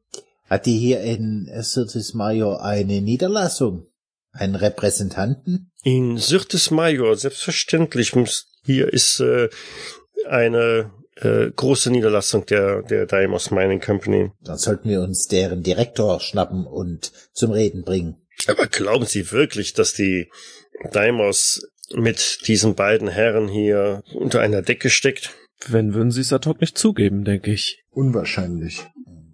hat 0.49 0.65
die 0.65 0.77
hier 0.77 1.01
in 1.01 1.49
Sirtis 1.61 2.13
Major 2.13 2.63
eine 2.63 3.01
Niederlassung? 3.01 3.87
Einen 4.31 4.55
Repräsentanten? 4.55 5.71
In 5.83 6.17
Syrtis 6.17 6.71
Major, 6.71 7.15
selbstverständlich. 7.15 8.15
muss- 8.15 8.52
Hier 8.65 8.91
ist 8.91 9.19
äh, 9.19 9.49
eine 10.27 10.91
äh, 11.17 11.51
große 11.51 11.91
Niederlassung 11.91 12.45
der, 12.45 12.81
der 12.83 13.05
Daimos 13.05 13.51
Mining 13.51 13.81
Company. 13.81 14.31
Dann 14.41 14.57
sollten 14.57 14.89
wir 14.89 15.01
uns 15.01 15.27
deren 15.27 15.63
Direktor 15.63 16.19
schnappen 16.19 16.65
und 16.65 17.11
zum 17.33 17.51
Reden 17.51 17.83
bringen. 17.83 18.17
Aber 18.47 18.67
glauben 18.67 19.05
Sie 19.05 19.31
wirklich, 19.31 19.73
dass 19.73 19.93
die 19.93 20.29
Daimos 20.91 21.67
mit 21.93 22.47
diesen 22.47 22.75
beiden 22.75 23.07
Herren 23.07 23.47
hier 23.47 24.03
unter 24.13 24.41
einer 24.41 24.61
Decke 24.61 24.89
steckt? 24.89 25.31
Wenn 25.67 25.93
würden 25.93 26.11
sie 26.11 26.21
es 26.21 26.33
ad 26.33 26.49
hoc 26.49 26.59
nicht 26.59 26.77
zugeben, 26.77 27.23
denke 27.23 27.51
ich. 27.51 27.83
Unwahrscheinlich. 27.91 28.85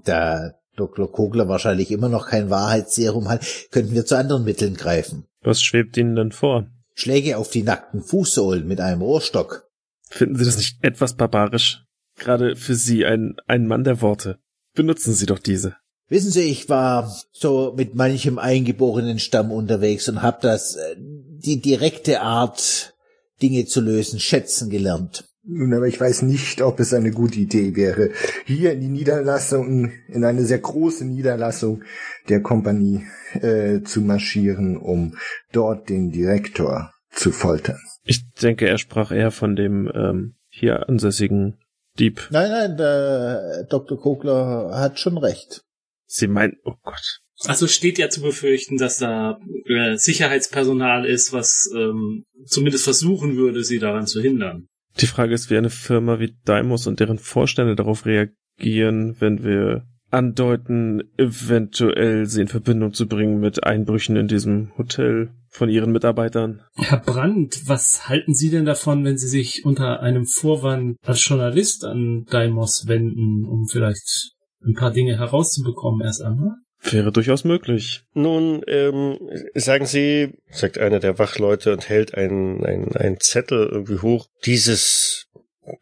Da 0.04 0.54
Dr. 0.76 1.12
Kogler 1.12 1.48
wahrscheinlich 1.48 1.92
immer 1.92 2.10
noch 2.10 2.28
kein 2.28 2.50
Wahrheitsserum 2.50 3.30
hat, 3.30 3.46
könnten 3.72 3.94
wir 3.94 4.06
zu 4.06 4.18
anderen 4.18 4.46
Mitteln 4.46 4.76
greifen. 4.76 5.26
Was 5.42 5.62
schwebt 5.62 5.98
Ihnen 5.98 6.16
denn 6.16 6.32
vor? 6.32 6.68
Schläge 7.00 7.38
auf 7.38 7.50
die 7.50 7.64
nackten 7.64 8.02
Fußsohlen 8.02 8.68
mit 8.68 8.82
einem 8.82 9.02
Rohrstock. 9.02 9.70
Finden 10.10 10.36
Sie 10.36 10.46
das 10.46 10.58
nicht 10.58 10.84
etwas 10.84 11.16
barbarisch? 11.16 11.86
Gerade 12.18 12.56
für 12.56 12.76
Sie, 12.76 13.06
ein, 13.06 13.36
ein 13.48 13.68
Mann 13.68 13.84
der 13.84 14.02
Worte. 14.02 14.40
Benutzen 14.76 15.14
Sie 15.14 15.26
doch 15.26 15.40
diese. 15.40 15.78
Wissen 16.10 16.32
Sie, 16.32 16.42
ich 16.42 16.68
war 16.68 17.16
so 17.32 17.74
mit 17.78 17.96
manchem 17.96 18.40
eingeborenen 18.40 19.20
Stamm 19.20 19.52
unterwegs 19.52 20.10
und 20.10 20.22
habe 20.22 20.40
das, 20.42 20.76
äh, 20.76 20.96
die 20.98 21.62
direkte 21.62 22.22
Art, 22.22 22.96
Dinge 23.42 23.66
zu 23.66 23.80
lösen, 23.80 24.20
schätzen 24.20 24.70
gelernt. 24.70 25.24
Nun, 25.44 25.74
aber 25.74 25.88
ich 25.88 26.00
weiß 26.00 26.24
nicht, 26.24 26.62
ob 26.62 26.80
es 26.80 26.94
eine 26.94 27.12
gute 27.12 27.40
Idee 27.40 27.76
wäre, 27.76 28.12
hier 28.46 28.74
in 28.74 28.82
die 28.82 28.88
Niederlassung, 28.88 29.94
in 30.08 30.26
eine 30.26 30.46
sehr 30.46 30.60
große 30.60 31.06
Niederlassung 31.06 31.84
der 32.30 32.42
Kompanie 32.42 33.06
äh, 33.34 33.82
zu 33.82 34.02
marschieren, 34.02 34.78
um 34.78 35.18
dort 35.52 35.90
den 35.90 36.12
Direktor 36.12 36.92
zu 37.12 37.32
foltern. 37.32 37.80
Ich 38.04 38.24
denke, 38.42 38.68
er 38.68 38.78
sprach 38.78 39.12
eher 39.12 39.32
von 39.32 39.56
dem 39.56 39.92
ähm, 39.94 40.36
hier 40.50 40.88
ansässigen 40.88 41.58
Dieb. 41.98 42.28
Nein, 42.32 42.50
nein, 42.50 42.78
der 42.78 43.66
Dr. 43.70 44.00
Kogler 44.00 44.72
hat 44.74 45.00
schon 45.00 45.18
recht. 45.18 45.64
Sie 46.06 46.28
meinen, 46.28 46.56
oh 46.64 46.76
Gott. 46.82 47.20
Also 47.46 47.68
steht 47.68 47.98
ja 47.98 48.10
zu 48.10 48.22
befürchten, 48.22 48.78
dass 48.78 48.98
da 48.98 49.40
äh, 49.66 49.96
Sicherheitspersonal 49.96 51.06
ist, 51.06 51.32
was 51.32 51.70
ähm, 51.76 52.26
zumindest 52.46 52.84
versuchen 52.84 53.38
würde, 53.38 53.64
sie 53.64 53.80
daran 53.80 54.08
zu 54.08 54.22
hindern. 54.22 54.68
Die 55.00 55.08
Frage 55.08 55.34
ist, 55.34 55.50
wie 55.50 55.58
eine 55.58 55.70
Firma 55.70 56.20
wie 56.20 56.36
Daimos 56.46 56.88
und 56.88 57.00
deren 57.00 57.18
Vorstände 57.18 57.76
darauf 57.76 58.06
reagieren, 58.06 59.16
wenn 59.20 59.44
wir 59.44 59.86
andeuten, 60.12 61.04
eventuell 61.18 62.26
sie 62.26 62.42
in 62.42 62.48
Verbindung 62.48 62.94
zu 62.94 63.08
bringen 63.08 63.40
mit 63.40 63.64
Einbrüchen 63.64 64.16
in 64.16 64.28
diesem 64.28 64.72
Hotel 64.78 65.30
von 65.50 65.70
ihren 65.70 65.92
Mitarbeitern. 65.92 66.62
Herr 66.76 67.00
Brandt, 67.00 67.68
was 67.68 68.08
halten 68.08 68.34
Sie 68.34 68.50
denn 68.50 68.66
davon, 68.66 69.04
wenn 69.04 69.18
Sie 69.18 69.28
sich 69.28 69.66
unter 69.66 70.02
einem 70.02 70.26
Vorwand 70.26 70.98
als 71.04 71.28
Journalist 71.28 71.86
an 71.86 72.26
Daimos 72.30 72.88
wenden, 72.88 73.46
um 73.46 73.68
vielleicht 73.68 74.34
ein 74.64 74.74
paar 74.74 74.92
Dinge 74.92 75.18
herauszubekommen 75.18 76.06
erst 76.06 76.22
einmal? 76.22 76.56
Wäre 76.82 77.12
durchaus 77.12 77.44
möglich. 77.44 78.04
Nun, 78.14 78.62
ähm, 78.68 79.18
sagen 79.54 79.86
Sie, 79.86 80.34
sagt 80.50 80.78
einer 80.78 81.00
der 81.00 81.20
Wachleute 81.20 81.74
und 81.74 81.90
hält 81.90 82.16
einen, 82.16 82.64
einen, 82.64 82.96
einen 82.96 83.20
Zettel 83.20 83.68
irgendwie 83.70 84.00
hoch, 84.00 84.28
dieses 84.46 85.28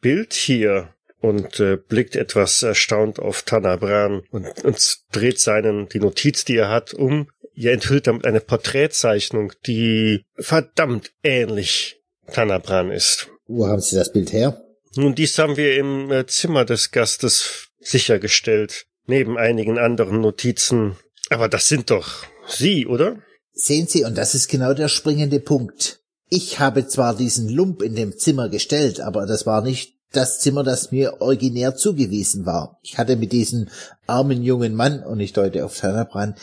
Bild 0.01 0.33
hier 0.33 0.89
und 1.27 1.59
äh, 1.59 1.77
blickt 1.77 2.15
etwas 2.15 2.63
erstaunt 2.63 3.19
auf 3.19 3.43
Tanabran 3.43 4.23
und, 4.31 4.47
und 4.63 4.97
dreht 5.11 5.39
seinen, 5.39 5.89
die 5.89 5.99
Notiz, 5.99 6.45
die 6.45 6.57
er 6.57 6.69
hat, 6.69 6.93
um. 6.93 7.29
Er 7.55 7.73
enthüllt 7.73 8.07
damit 8.07 8.25
eine 8.25 8.39
Porträtzeichnung, 8.39 9.53
die 9.65 10.25
verdammt 10.37 11.11
ähnlich 11.23 12.01
Tanabran 12.31 12.91
ist. 12.91 13.29
Wo 13.47 13.67
haben 13.67 13.81
Sie 13.81 13.95
das 13.95 14.11
Bild 14.11 14.31
her? 14.31 14.61
Nun, 14.95 15.15
dies 15.15 15.37
haben 15.37 15.57
wir 15.57 15.75
im 15.75 16.11
äh, 16.11 16.25
Zimmer 16.25 16.65
des 16.65 16.91
Gastes 16.91 17.69
sichergestellt, 17.79 18.85
neben 19.05 19.37
einigen 19.37 19.77
anderen 19.77 20.21
Notizen. 20.21 20.95
Aber 21.29 21.49
das 21.49 21.67
sind 21.67 21.89
doch 21.89 22.25
Sie, 22.47 22.85
oder? 22.85 23.17
Sehen 23.53 23.87
Sie, 23.87 24.03
und 24.03 24.17
das 24.17 24.35
ist 24.35 24.49
genau 24.49 24.73
der 24.73 24.87
springende 24.87 25.39
Punkt. 25.39 26.01
Ich 26.29 26.59
habe 26.59 26.87
zwar 26.87 27.15
diesen 27.15 27.49
Lump 27.49 27.81
in 27.81 27.95
dem 27.95 28.17
Zimmer 28.17 28.49
gestellt, 28.49 28.99
aber 28.99 29.25
das 29.25 29.45
war 29.45 29.61
nicht 29.61 29.96
das 30.11 30.39
Zimmer, 30.39 30.63
das 30.63 30.91
mir 30.91 31.21
originär 31.21 31.75
zugewiesen 31.75 32.45
war. 32.45 32.79
Ich 32.81 32.97
hatte 32.97 33.15
mit 33.15 33.31
diesem 33.31 33.67
armen 34.05 34.43
jungen 34.43 34.73
Mann, 34.73 35.03
und 35.03 35.19
ich 35.19 35.33
deute 35.33 35.65
auf 35.65 35.77
Tanabran, 35.77 36.35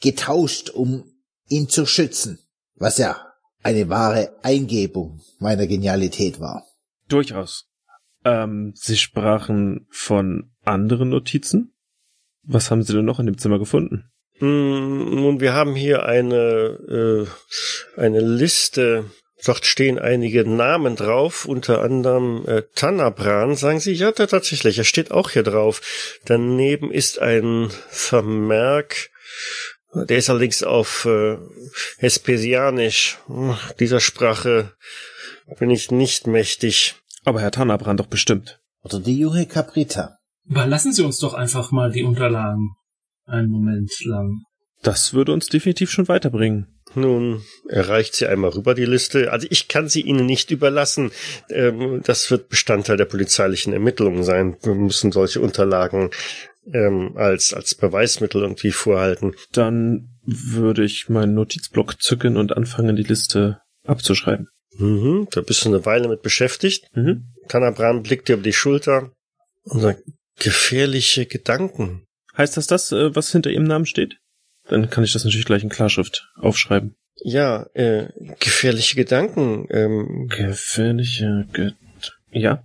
getauscht, 0.00 0.70
um 0.70 1.04
ihn 1.48 1.68
zu 1.68 1.86
schützen, 1.86 2.38
was 2.76 2.98
ja 2.98 3.16
eine 3.62 3.88
wahre 3.88 4.36
Eingebung 4.42 5.20
meiner 5.38 5.66
Genialität 5.66 6.40
war. 6.40 6.64
Durchaus. 7.08 7.66
Ähm, 8.24 8.72
Sie 8.74 8.96
sprachen 8.96 9.86
von 9.90 10.52
anderen 10.64 11.10
Notizen? 11.10 11.74
Was 12.42 12.70
haben 12.70 12.82
Sie 12.82 12.94
denn 12.94 13.04
noch 13.04 13.20
in 13.20 13.26
dem 13.26 13.38
Zimmer 13.38 13.58
gefunden? 13.58 14.10
Hm, 14.38 15.14
Nun, 15.16 15.40
wir 15.40 15.52
haben 15.52 15.74
hier 15.74 16.06
eine, 16.06 16.36
äh, 16.36 18.00
eine 18.00 18.20
Liste. 18.20 19.04
Dort 19.44 19.64
stehen 19.64 19.98
einige 19.98 20.44
Namen 20.48 20.96
drauf, 20.96 21.44
unter 21.46 21.82
anderem 21.82 22.44
äh, 22.46 22.62
Tanabran. 22.74 23.56
Sagen 23.56 23.80
Sie, 23.80 23.92
ja, 23.92 24.12
da 24.12 24.26
tatsächlich, 24.26 24.78
er 24.78 24.84
steht 24.84 25.10
auch 25.10 25.30
hier 25.30 25.42
drauf. 25.42 25.80
Daneben 26.24 26.90
ist 26.90 27.20
ein 27.20 27.70
Vermerk, 27.88 29.10
der 29.92 30.18
ist 30.18 30.30
allerdings 30.30 30.62
auf 30.62 31.04
äh, 31.04 31.36
Hespesianisch. 31.98 33.18
Dieser 33.80 34.00
Sprache 34.00 34.72
bin 35.58 35.70
ich 35.70 35.90
nicht 35.90 36.26
mächtig. 36.26 36.94
Aber 37.24 37.40
Herr 37.40 37.50
Tannerbrand 37.50 38.00
doch 38.00 38.06
bestimmt. 38.06 38.60
Oder 38.82 39.00
die 39.00 39.18
junge 39.18 39.46
Caprita. 39.46 40.18
Überlassen 40.48 40.92
Sie 40.92 41.02
uns 41.02 41.18
doch 41.18 41.34
einfach 41.34 41.70
mal 41.70 41.90
die 41.90 42.02
Unterlagen 42.02 42.76
einen 43.26 43.50
Moment 43.50 43.90
lang. 44.04 44.42
Das 44.82 45.12
würde 45.12 45.32
uns 45.32 45.48
definitiv 45.48 45.90
schon 45.90 46.08
weiterbringen. 46.08 46.66
Nun, 46.94 47.42
erreicht 47.68 48.14
sie 48.14 48.26
einmal 48.26 48.50
rüber 48.50 48.74
die 48.74 48.84
Liste. 48.84 49.30
Also 49.30 49.46
ich 49.50 49.68
kann 49.68 49.88
sie 49.88 50.00
Ihnen 50.00 50.26
nicht 50.26 50.50
überlassen. 50.50 51.12
Ähm, 51.48 52.02
das 52.04 52.30
wird 52.30 52.48
Bestandteil 52.48 52.96
der 52.96 53.04
polizeilichen 53.04 53.72
Ermittlungen 53.72 54.24
sein. 54.24 54.56
Wir 54.62 54.74
müssen 54.74 55.12
solche 55.12 55.40
Unterlagen 55.40 56.10
ähm, 56.72 57.12
als, 57.16 57.54
als 57.54 57.74
Beweismittel 57.74 58.42
irgendwie 58.42 58.72
vorhalten. 58.72 59.34
Dann 59.52 60.08
würde 60.24 60.84
ich 60.84 61.08
meinen 61.08 61.34
Notizblock 61.34 62.00
zücken 62.02 62.36
und 62.36 62.56
anfangen, 62.56 62.96
die 62.96 63.02
Liste 63.02 63.60
abzuschreiben. 63.86 64.48
Mhm, 64.76 65.28
da 65.30 65.42
bist 65.42 65.64
du 65.64 65.68
eine 65.68 65.84
Weile 65.84 66.08
mit 66.08 66.22
beschäftigt. 66.22 66.86
Mhm. 66.94 67.32
Tanabran 67.48 68.02
blickt 68.02 68.28
dir 68.28 68.34
über 68.34 68.42
die 68.42 68.52
Schulter 68.52 69.12
und 69.64 69.80
sagt, 69.80 70.02
gefährliche 70.38 71.26
Gedanken. 71.26 72.04
Heißt 72.36 72.56
das 72.56 72.66
das, 72.66 72.92
äh, 72.92 73.14
was 73.14 73.32
hinter 73.32 73.50
Ihrem 73.50 73.64
Namen 73.64 73.86
steht? 73.86 74.16
Dann 74.70 74.88
kann 74.88 75.02
ich 75.04 75.12
das 75.12 75.24
natürlich 75.24 75.46
gleich 75.46 75.64
in 75.64 75.68
Klarschrift 75.68 76.30
aufschreiben. 76.36 76.96
Ja, 77.22 77.66
äh, 77.74 78.08
gefährliche 78.38 78.96
Gedanken. 78.96 79.66
Ähm, 79.70 80.28
Gefährliche 80.28 81.46
Get 81.52 81.74
Ja? 82.30 82.64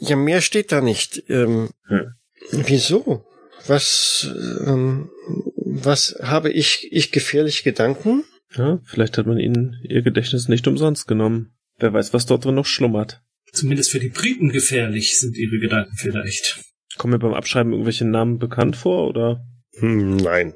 ja, 0.00 0.16
mehr 0.16 0.40
steht 0.42 0.70
da 0.70 0.80
nicht. 0.80 1.24
Ähm, 1.28 1.70
Hm. 1.88 2.12
Wieso? 2.50 3.24
Was, 3.66 4.28
ähm, 4.66 5.10
was 5.56 6.16
habe 6.20 6.52
ich, 6.52 6.88
ich 6.92 7.10
gefährliche 7.10 7.64
Gedanken? 7.64 8.24
Ja, 8.54 8.80
vielleicht 8.84 9.16
hat 9.16 9.26
man 9.26 9.38
Ihnen 9.38 9.80
Ihr 9.82 10.02
Gedächtnis 10.02 10.48
nicht 10.48 10.68
umsonst 10.68 11.08
genommen. 11.08 11.54
Wer 11.78 11.92
weiß, 11.92 12.12
was 12.12 12.26
dort 12.26 12.44
drin 12.44 12.54
noch 12.54 12.66
schlummert. 12.66 13.22
Zumindest 13.52 13.90
für 13.90 13.98
die 13.98 14.10
Briten 14.10 14.50
gefährlich 14.50 15.18
sind 15.18 15.36
Ihre 15.36 15.58
Gedanken 15.58 15.96
vielleicht. 15.96 16.60
Kommen 16.98 17.14
mir 17.14 17.18
beim 17.18 17.34
Abschreiben 17.34 17.72
irgendwelche 17.72 18.04
Namen 18.04 18.38
bekannt 18.38 18.76
vor 18.76 19.08
oder? 19.08 19.44
Hm, 19.78 20.16
nein. 20.16 20.54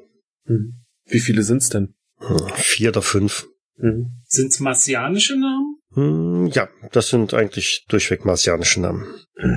Hm. 0.49 0.81
Wie 1.05 1.19
viele 1.19 1.43
sind's 1.43 1.69
denn? 1.69 1.93
Hm, 2.17 2.49
Vier 2.55 2.89
oder 2.89 3.01
fünf. 3.01 3.47
Hm. 3.77 4.07
Sind's 4.25 4.59
martianische 4.59 5.39
Namen? 5.39 5.77
Hm, 5.93 6.47
ja, 6.47 6.67
das 6.91 7.09
sind 7.09 7.33
eigentlich 7.33 7.85
durchweg 7.87 8.25
martianische 8.25 8.81
Namen. 8.81 9.07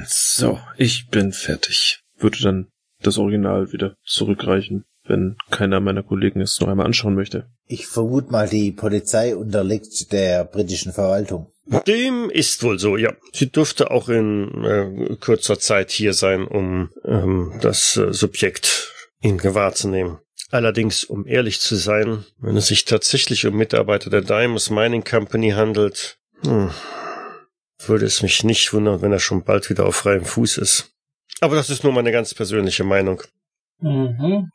So, 0.07 0.61
ich 0.77 1.09
bin 1.09 1.33
fertig. 1.33 2.01
Würde 2.19 2.39
dann 2.41 2.69
das 3.01 3.19
Original 3.19 3.73
wieder 3.73 3.97
zurückreichen, 4.05 4.85
wenn 5.05 5.37
keiner 5.51 5.81
meiner 5.81 6.03
Kollegen 6.03 6.41
es 6.41 6.61
noch 6.61 6.69
einmal 6.69 6.87
anschauen 6.87 7.15
möchte. 7.15 7.49
Ich 7.67 7.87
vermute 7.87 8.31
mal, 8.31 8.49
die 8.49 8.71
Polizei 8.71 9.35
unterliegt 9.35 10.13
der 10.13 10.45
britischen 10.45 10.93
Verwaltung. 10.93 11.53
Dem 11.87 12.31
ist 12.31 12.63
wohl 12.63 12.79
so, 12.79 12.97
ja. 12.97 13.15
Sie 13.33 13.51
dürfte 13.51 13.91
auch 13.91 14.09
in 14.09 14.65
äh, 14.65 15.17
kurzer 15.17 15.59
Zeit 15.59 15.91
hier 15.91 16.13
sein, 16.13 16.47
um 16.47 16.91
ähm, 17.05 17.55
das 17.61 17.97
äh, 17.97 18.13
Subjekt 18.13 18.93
in 19.21 19.39
Gewahr 19.39 19.73
zu 19.73 19.89
nehmen. 19.89 20.19
Allerdings, 20.53 21.05
um 21.05 21.27
ehrlich 21.27 21.61
zu 21.61 21.77
sein, 21.77 22.27
wenn 22.37 22.59
es 22.59 22.67
sich 22.67 22.85
tatsächlich 22.85 23.47
um 23.47 23.57
Mitarbeiter 23.57 24.11
der 24.11 24.21
Diamonds 24.21 24.69
Mining 24.69 25.03
Company 25.03 25.53
handelt, 25.53 26.19
hm, 26.43 26.71
würde 27.87 28.05
es 28.05 28.23
mich 28.23 28.45
nicht 28.45 28.71
wundern, 28.75 29.01
wenn 29.01 29.13
er 29.13 29.19
schon 29.19 29.45
bald 29.45 29.71
wieder 29.71 29.87
auf 29.87 29.97
freiem 29.97 30.27
Fuß 30.27 30.59
ist. 30.59 30.91
Aber 31.41 31.57
das 31.57 31.71
ist 31.71 31.85
nur 31.85 31.95
meine 31.95 32.13
ganz 32.13 32.35
persönliche 32.35 32.85
Meinung. 32.85 33.23
Mhm. 33.81 34.51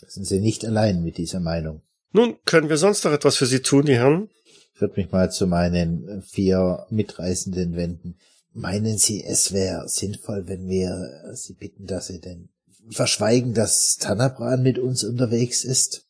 Da 0.00 0.08
sind 0.08 0.24
Sie 0.24 0.40
nicht 0.40 0.64
allein 0.64 1.02
mit 1.02 1.18
dieser 1.18 1.40
Meinung. 1.40 1.82
Nun, 2.12 2.38
können 2.46 2.70
wir 2.70 2.78
sonst 2.78 3.04
noch 3.04 3.12
etwas 3.12 3.36
für 3.36 3.44
Sie 3.44 3.60
tun, 3.60 3.84
die 3.84 3.96
Herren? 3.96 4.30
Ich 4.74 4.80
würde 4.80 4.94
mich 4.96 5.12
mal 5.12 5.30
zu 5.30 5.46
meinen 5.46 6.22
vier 6.22 6.86
Mitreisenden 6.88 7.76
wenden. 7.76 8.16
Meinen 8.54 8.96
Sie, 8.96 9.22
es 9.22 9.52
wäre 9.52 9.86
sinnvoll, 9.86 10.48
wenn 10.48 10.66
wir 10.66 11.34
Sie 11.34 11.52
bitten, 11.52 11.84
dass 11.84 12.06
Sie 12.06 12.22
denn 12.22 12.48
verschweigen, 12.90 13.54
dass 13.54 13.96
Tanabran 13.96 14.62
mit 14.62 14.78
uns 14.78 15.04
unterwegs 15.04 15.64
ist? 15.64 16.02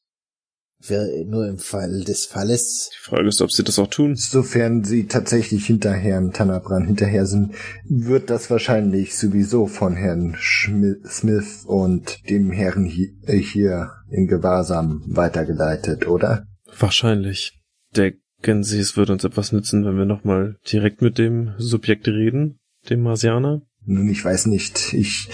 Für, 0.79 1.09
nur 1.25 1.49
im 1.49 1.59
Fall 1.59 2.05
des 2.05 2.27
Falles. 2.27 2.91
Die 2.93 3.09
Frage 3.09 3.29
ist, 3.29 3.41
ob 3.41 3.51
sie 3.51 3.65
das 3.65 3.79
auch 3.79 3.89
tun. 3.89 4.15
Sofern 4.15 4.85
sie 4.85 5.07
tatsächlich 5.07 5.65
hinter 5.67 5.93
Herrn 5.93 6.33
Tanabran 6.33 6.87
hinterher 6.87 7.25
sind, 7.25 7.55
wird 7.89 8.29
das 8.29 8.51
wahrscheinlich 8.51 9.17
sowieso 9.17 9.67
von 9.67 9.97
Herrn 9.97 10.37
Smith 10.39 11.65
und 11.65 12.29
dem 12.29 12.51
Herrn 12.51 12.87
äh, 13.25 13.39
hier 13.39 13.93
in 14.11 14.27
Gewahrsam 14.27 15.03
weitergeleitet, 15.07 16.07
oder? 16.07 16.47
Wahrscheinlich. 16.79 17.59
Denken 17.97 18.63
Sie, 18.63 18.79
es 18.79 18.99
würde 18.99 19.15
uns 19.15 19.25
etwas 19.25 19.53
nützen, 19.53 19.85
wenn 19.87 19.97
wir 19.97 20.05
nochmal 20.05 20.57
direkt 20.71 21.01
mit 21.01 21.17
dem 21.17 21.55
Subjekt 21.57 22.07
reden, 22.07 22.59
dem 22.91 23.03
Marsianer? 23.03 23.63
Nun, 23.85 24.09
ich 24.09 24.25
weiß 24.25 24.47
nicht. 24.47 24.93
Ich 24.93 25.29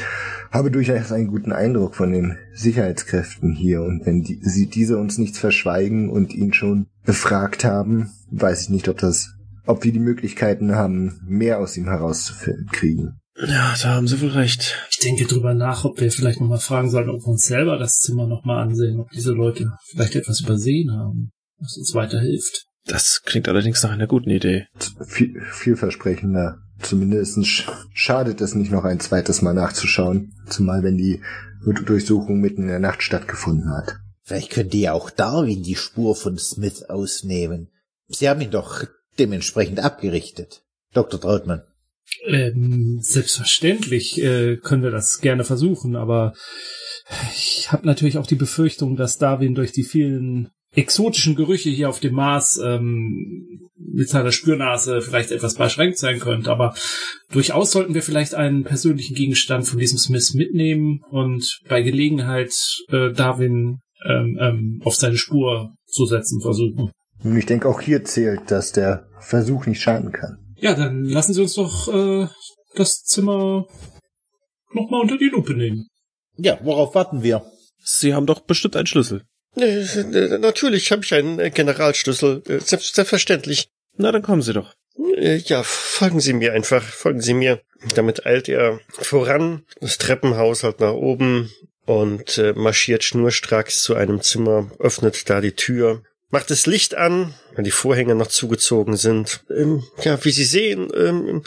habe 0.52 0.70
durchaus 0.70 1.10
einen 1.10 1.28
guten 1.28 1.50
Eindruck 1.50 1.96
von 1.96 2.12
den 2.12 2.38
Sicherheitskräften 2.52 3.54
hier 3.54 3.82
und 3.82 4.04
wenn 4.06 4.22
die, 4.22 4.38
sie 4.42 4.68
diese 4.68 4.98
uns 4.98 5.18
nichts 5.18 5.38
verschweigen 5.38 6.10
und 6.10 6.34
ihn 6.34 6.52
schon 6.52 6.86
befragt 7.04 7.64
haben, 7.64 8.12
weiß 8.30 8.62
ich 8.62 8.68
nicht, 8.68 8.88
ob 8.88 8.98
das, 8.98 9.34
ob 9.66 9.82
wir 9.82 9.92
die 9.92 9.98
Möglichkeiten 9.98 10.74
haben, 10.74 11.20
mehr 11.26 11.58
aus 11.58 11.76
ihm 11.76 11.86
herauszukriegen. 11.86 13.18
Ja, 13.36 13.74
da 13.80 13.94
haben 13.94 14.06
Sie 14.06 14.20
wohl 14.20 14.28
recht. 14.28 14.76
Ich 14.90 14.98
denke 14.98 15.24
drüber 15.24 15.54
nach, 15.54 15.84
ob 15.84 15.98
wir 16.00 16.12
vielleicht 16.12 16.40
nochmal 16.40 16.58
fragen 16.58 16.90
sollten, 16.90 17.10
ob 17.10 17.22
wir 17.22 17.28
uns 17.28 17.46
selber 17.46 17.78
das 17.78 17.96
Zimmer 17.96 18.26
nochmal 18.26 18.62
ansehen, 18.62 19.00
ob 19.00 19.08
diese 19.10 19.32
Leute 19.32 19.72
vielleicht 19.90 20.16
etwas 20.16 20.40
übersehen 20.40 20.92
haben, 20.92 21.32
was 21.58 21.78
uns 21.78 21.94
weiterhilft. 21.94 22.66
Das 22.84 23.22
klingt 23.24 23.48
allerdings 23.48 23.82
nach 23.82 23.90
einer 23.90 24.06
guten 24.06 24.30
Idee. 24.30 24.66
Viel, 25.06 25.40
vielversprechender. 25.52 26.58
Zumindest 26.82 27.44
sch 27.46 27.68
schadet 27.94 28.40
es 28.40 28.54
nicht 28.54 28.70
noch 28.70 28.84
ein 28.84 29.00
zweites 29.00 29.42
Mal 29.42 29.54
nachzuschauen, 29.54 30.32
zumal 30.48 30.82
wenn 30.82 30.96
die 30.96 31.22
Durchsuchung 31.64 32.40
mitten 32.40 32.62
in 32.62 32.68
der 32.68 32.80
Nacht 32.80 33.02
stattgefunden 33.02 33.70
hat. 33.70 33.96
Vielleicht 34.24 34.50
könnte 34.50 34.76
ja 34.76 34.92
auch 34.92 35.10
Darwin 35.10 35.62
die 35.62 35.76
Spur 35.76 36.14
von 36.16 36.38
Smith 36.38 36.84
ausnehmen. 36.84 37.70
Sie 38.08 38.28
haben 38.28 38.40
ihn 38.40 38.50
doch 38.50 38.84
dementsprechend 39.18 39.80
abgerichtet. 39.80 40.64
Dr. 40.92 41.20
Trautmann. 41.20 41.62
Ähm, 42.26 42.98
selbstverständlich 43.00 44.20
äh, 44.22 44.56
können 44.56 44.82
wir 44.82 44.90
das 44.90 45.20
gerne 45.20 45.44
versuchen, 45.44 45.96
aber 45.96 46.34
ich 47.32 47.72
habe 47.72 47.86
natürlich 47.86 48.18
auch 48.18 48.26
die 48.26 48.34
Befürchtung, 48.34 48.96
dass 48.96 49.18
Darwin 49.18 49.54
durch 49.54 49.72
die 49.72 49.84
vielen 49.84 50.50
exotischen 50.74 51.34
Gerüche 51.34 51.70
hier 51.70 51.88
auf 51.88 52.00
dem 52.00 52.14
Mars 52.14 52.58
ähm, 52.62 53.68
mit 53.76 54.08
seiner 54.08 54.32
Spürnase 54.32 55.02
vielleicht 55.02 55.30
etwas 55.30 55.54
beschränkt 55.54 55.98
sein 55.98 56.18
könnte. 56.18 56.50
Aber 56.50 56.74
durchaus 57.30 57.72
sollten 57.72 57.94
wir 57.94 58.02
vielleicht 58.02 58.34
einen 58.34 58.64
persönlichen 58.64 59.14
Gegenstand 59.14 59.66
von 59.66 59.78
diesem 59.78 59.98
Smith 59.98 60.34
mitnehmen 60.34 61.00
und 61.10 61.60
bei 61.68 61.82
Gelegenheit 61.82 62.54
äh, 62.88 63.12
Darwin 63.12 63.80
ähm, 64.08 64.38
ähm, 64.40 64.80
auf 64.84 64.94
seine 64.94 65.16
Spur 65.18 65.74
zu 65.86 66.06
setzen 66.06 66.40
versuchen. 66.40 66.90
Und 67.22 67.36
ich 67.36 67.46
denke, 67.46 67.68
auch 67.68 67.80
hier 67.80 68.04
zählt, 68.04 68.50
dass 68.50 68.72
der 68.72 69.06
Versuch 69.20 69.66
nicht 69.66 69.80
schaden 69.80 70.10
kann. 70.10 70.38
Ja, 70.56 70.74
dann 70.74 71.04
lassen 71.04 71.34
Sie 71.34 71.42
uns 71.42 71.54
doch 71.54 71.88
äh, 71.92 72.26
das 72.74 73.02
Zimmer 73.02 73.66
nochmal 74.72 75.02
unter 75.02 75.18
die 75.18 75.28
Lupe 75.28 75.54
nehmen. 75.54 75.88
Ja, 76.36 76.58
worauf 76.62 76.94
warten 76.94 77.22
wir? 77.22 77.44
Sie 77.84 78.14
haben 78.14 78.26
doch 78.26 78.40
bestimmt 78.40 78.76
einen 78.76 78.86
Schlüssel. 78.86 79.22
Äh, 79.56 80.38
Natürlich 80.38 80.90
habe 80.92 81.04
ich 81.04 81.14
einen 81.14 81.38
äh, 81.38 81.50
Generalschlüssel. 81.50 82.42
Äh, 82.48 82.60
Selbst, 82.60 82.94
selbstverständlich. 82.94 83.68
Na, 83.96 84.12
dann 84.12 84.22
kommen 84.22 84.42
Sie 84.42 84.52
doch. 84.52 84.74
Ja, 85.16 85.62
folgen 85.62 86.20
Sie 86.20 86.32
mir 86.32 86.52
einfach, 86.52 86.82
folgen 86.82 87.20
Sie 87.20 87.34
mir. 87.34 87.60
Damit 87.94 88.26
eilt 88.26 88.48
er 88.48 88.80
voran, 88.88 89.64
das 89.80 89.98
Treppenhaus 89.98 90.62
halt 90.62 90.80
nach 90.80 90.92
oben 90.92 91.50
und 91.86 92.40
marschiert 92.54 93.02
schnurstracks 93.02 93.82
zu 93.82 93.94
einem 93.94 94.20
Zimmer, 94.20 94.70
öffnet 94.78 95.28
da 95.28 95.40
die 95.40 95.52
Tür, 95.52 96.02
macht 96.32 96.50
das 96.50 96.66
Licht 96.66 96.96
an, 96.96 97.34
weil 97.54 97.62
die 97.62 97.70
Vorhänge 97.70 98.16
noch 98.16 98.26
zugezogen 98.26 98.96
sind. 98.96 99.44
Ähm, 99.50 99.84
ja, 100.02 100.22
wie 100.24 100.32
Sie 100.32 100.44
sehen, 100.44 100.90
ähm, 100.96 101.44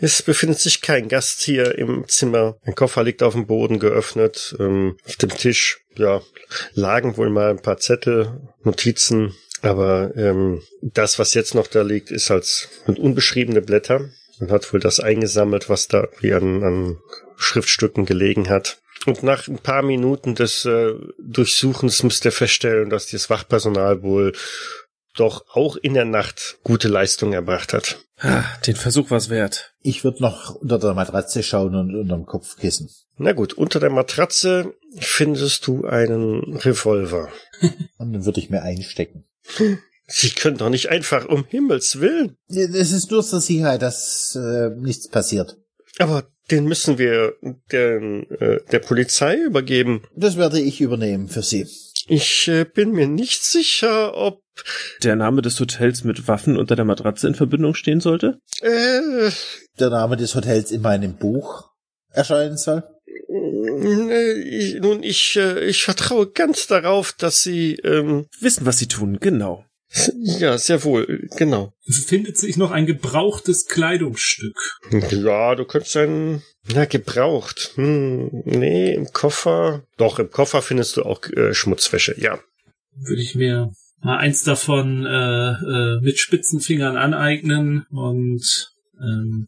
es 0.00 0.22
befindet 0.22 0.58
sich 0.58 0.80
kein 0.80 1.08
Gast 1.08 1.42
hier 1.42 1.78
im 1.78 2.08
Zimmer. 2.08 2.56
Ein 2.64 2.74
Koffer 2.74 3.04
liegt 3.04 3.22
auf 3.22 3.34
dem 3.34 3.46
Boden 3.46 3.78
geöffnet. 3.78 4.56
Ähm, 4.58 4.96
auf 5.06 5.16
dem 5.16 5.30
Tisch, 5.30 5.84
ja, 5.96 6.22
lagen 6.72 7.16
wohl 7.18 7.28
mal 7.28 7.50
ein 7.50 7.62
paar 7.62 7.76
Zettel, 7.76 8.40
Notizen. 8.64 9.36
Aber 9.60 10.12
ähm, 10.16 10.62
das, 10.80 11.18
was 11.18 11.34
jetzt 11.34 11.54
noch 11.54 11.66
da 11.66 11.82
liegt, 11.82 12.10
ist 12.10 12.30
als 12.30 12.68
unbeschriebene 12.86 13.60
Blätter. 13.60 14.10
Man 14.40 14.50
hat 14.50 14.72
wohl 14.72 14.80
das 14.80 14.98
eingesammelt, 14.98 15.68
was 15.68 15.88
da 15.88 16.08
wie 16.20 16.32
an, 16.32 16.64
an 16.64 16.98
Schriftstücken 17.36 18.06
gelegen 18.06 18.48
hat. 18.48 18.81
Und 19.06 19.22
nach 19.22 19.48
ein 19.48 19.58
paar 19.58 19.82
Minuten 19.82 20.34
des 20.34 20.64
äh, 20.64 20.92
Durchsuchens 21.18 22.02
müsste 22.02 22.28
er 22.28 22.32
feststellen, 22.32 22.90
dass 22.90 23.08
das 23.08 23.30
Wachpersonal 23.30 24.02
wohl 24.02 24.32
doch 25.14 25.44
auch 25.54 25.76
in 25.76 25.94
der 25.94 26.04
Nacht 26.04 26.58
gute 26.62 26.88
Leistung 26.88 27.32
erbracht 27.32 27.72
hat. 27.72 27.98
Ah, 28.18 28.44
den 28.66 28.76
Versuch 28.76 29.10
war's 29.10 29.28
wert. 29.28 29.74
Ich 29.80 30.04
würde 30.04 30.22
noch 30.22 30.54
unter 30.54 30.78
der 30.78 30.94
Matratze 30.94 31.42
schauen 31.42 31.74
und 31.74 31.94
unterm 31.94 32.24
Kopfkissen. 32.24 32.88
Na 33.18 33.32
gut, 33.32 33.52
unter 33.52 33.80
der 33.80 33.90
Matratze 33.90 34.74
findest 34.98 35.66
du 35.66 35.84
einen 35.84 36.56
Revolver. 36.56 37.28
Und 37.98 38.12
dann 38.12 38.24
würde 38.24 38.40
ich 38.40 38.50
mir 38.50 38.62
einstecken. 38.62 39.24
Sie 40.08 40.30
können 40.30 40.56
doch 40.56 40.68
nicht 40.68 40.88
einfach 40.88 41.26
um 41.26 41.44
Himmels 41.44 42.00
willen. 42.00 42.36
Es 42.48 42.92
ist 42.92 43.10
nur 43.10 43.22
zur 43.22 43.40
Sicherheit, 43.40 43.82
dass 43.82 44.34
äh, 44.34 44.70
nichts 44.76 45.08
passiert. 45.08 45.56
Aber 45.98 46.24
den 46.52 46.64
müssen 46.66 46.98
wir 46.98 47.34
den, 47.72 48.30
äh, 48.30 48.60
der 48.70 48.78
Polizei 48.78 49.36
übergeben. 49.36 50.02
Das 50.14 50.36
werde 50.36 50.60
ich 50.60 50.80
übernehmen 50.80 51.28
für 51.28 51.42
Sie. 51.42 51.66
Ich 52.06 52.48
äh, 52.48 52.64
bin 52.64 52.92
mir 52.92 53.06
nicht 53.08 53.42
sicher, 53.44 54.14
ob 54.16 54.42
Der 55.02 55.16
Name 55.16 55.40
des 55.42 55.58
Hotels 55.58 56.04
mit 56.04 56.28
Waffen 56.28 56.56
unter 56.56 56.76
der 56.76 56.84
Matratze 56.84 57.26
in 57.26 57.34
Verbindung 57.34 57.74
stehen 57.74 58.00
sollte? 58.00 58.38
äh, 58.60 59.30
Der 59.78 59.90
Name 59.90 60.16
des 60.16 60.34
Hotels 60.34 60.70
in 60.70 60.82
meinem 60.82 61.16
Buch 61.16 61.70
erscheinen 62.10 62.56
soll. 62.58 62.82
äh, 63.30 64.32
ich, 64.42 64.74
nun 64.80 65.02
ich 65.02 65.36
äh, 65.36 65.64
ich 65.64 65.84
vertraue 65.84 66.30
ganz 66.30 66.66
darauf, 66.66 67.12
dass 67.12 67.42
Sie 67.42 67.76
ähm, 67.76 68.26
Wissen, 68.40 68.66
was 68.66 68.78
sie 68.78 68.88
tun, 68.88 69.18
genau. 69.20 69.64
Ja 70.14 70.56
sehr 70.58 70.84
wohl 70.84 71.28
genau. 71.36 71.72
Es 71.86 71.98
findet 71.98 72.38
sich 72.38 72.56
noch 72.56 72.70
ein 72.70 72.86
gebrauchtes 72.86 73.66
Kleidungsstück. 73.66 74.56
Ja, 75.10 75.54
du 75.54 75.64
könntest 75.64 75.96
einen 75.96 76.42
na 76.72 76.84
gebraucht. 76.84 77.72
Hm, 77.74 78.42
nee, 78.44 78.94
im 78.94 79.12
Koffer. 79.12 79.82
Doch 79.96 80.18
im 80.18 80.30
Koffer 80.30 80.62
findest 80.62 80.96
du 80.96 81.02
auch 81.02 81.22
äh, 81.28 81.54
Schmutzwäsche. 81.54 82.14
Ja. 82.18 82.38
Würde 82.94 83.22
ich 83.22 83.34
mir 83.34 83.72
mal 84.00 84.18
eins 84.18 84.44
davon 84.44 85.04
äh, 85.04 85.50
äh, 85.50 86.00
mit 86.00 86.18
spitzen 86.18 86.60
Fingern 86.60 86.96
aneignen 86.96 87.86
und 87.90 88.72
ähm, 89.00 89.46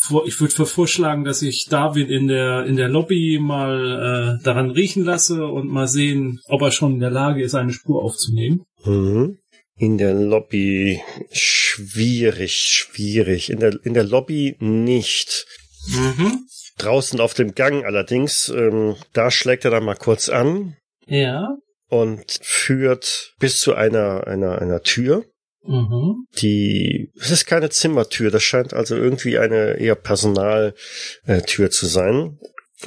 vor, 0.00 0.26
ich 0.26 0.40
würde 0.40 0.64
vorschlagen, 0.64 1.24
dass 1.24 1.42
ich 1.42 1.66
David 1.68 2.08
in 2.08 2.28
der 2.28 2.64
in 2.66 2.76
der 2.76 2.88
Lobby 2.88 3.38
mal 3.40 4.38
äh, 4.38 4.44
daran 4.44 4.70
riechen 4.70 5.04
lasse 5.04 5.46
und 5.46 5.68
mal 5.68 5.88
sehen, 5.88 6.40
ob 6.46 6.62
er 6.62 6.70
schon 6.70 6.94
in 6.94 7.00
der 7.00 7.10
Lage 7.10 7.42
ist, 7.42 7.54
eine 7.54 7.72
Spur 7.72 8.02
aufzunehmen. 8.02 8.62
Mhm. 8.84 9.38
In 9.78 9.96
der 9.98 10.12
Lobby 10.14 11.00
schwierig, 11.30 12.52
schwierig. 12.52 13.50
In 13.50 13.60
der 13.60 13.78
in 13.84 13.94
der 13.94 14.04
Lobby 14.04 14.56
nicht. 14.58 15.46
Mhm. 15.88 16.46
Draußen 16.78 17.20
auf 17.20 17.34
dem 17.34 17.54
Gang 17.54 17.84
allerdings, 17.84 18.48
ähm, 18.48 18.96
da 19.12 19.30
schlägt 19.30 19.64
er 19.64 19.70
dann 19.70 19.84
mal 19.84 19.96
kurz 19.96 20.28
an 20.28 20.76
Ja. 21.06 21.48
und 21.88 22.38
führt 22.42 23.34
bis 23.40 23.60
zu 23.60 23.74
einer 23.74 24.26
einer 24.26 24.60
einer 24.60 24.82
Tür. 24.82 25.24
Mhm. 25.64 26.24
Die, 26.38 27.10
es 27.20 27.30
ist 27.30 27.46
keine 27.46 27.70
Zimmertür, 27.70 28.30
das 28.30 28.42
scheint 28.42 28.72
also 28.74 28.96
irgendwie 28.96 29.38
eine 29.38 29.78
eher 29.78 29.96
Personaltür 29.96 31.70
zu 31.70 31.86
sein. 31.86 32.38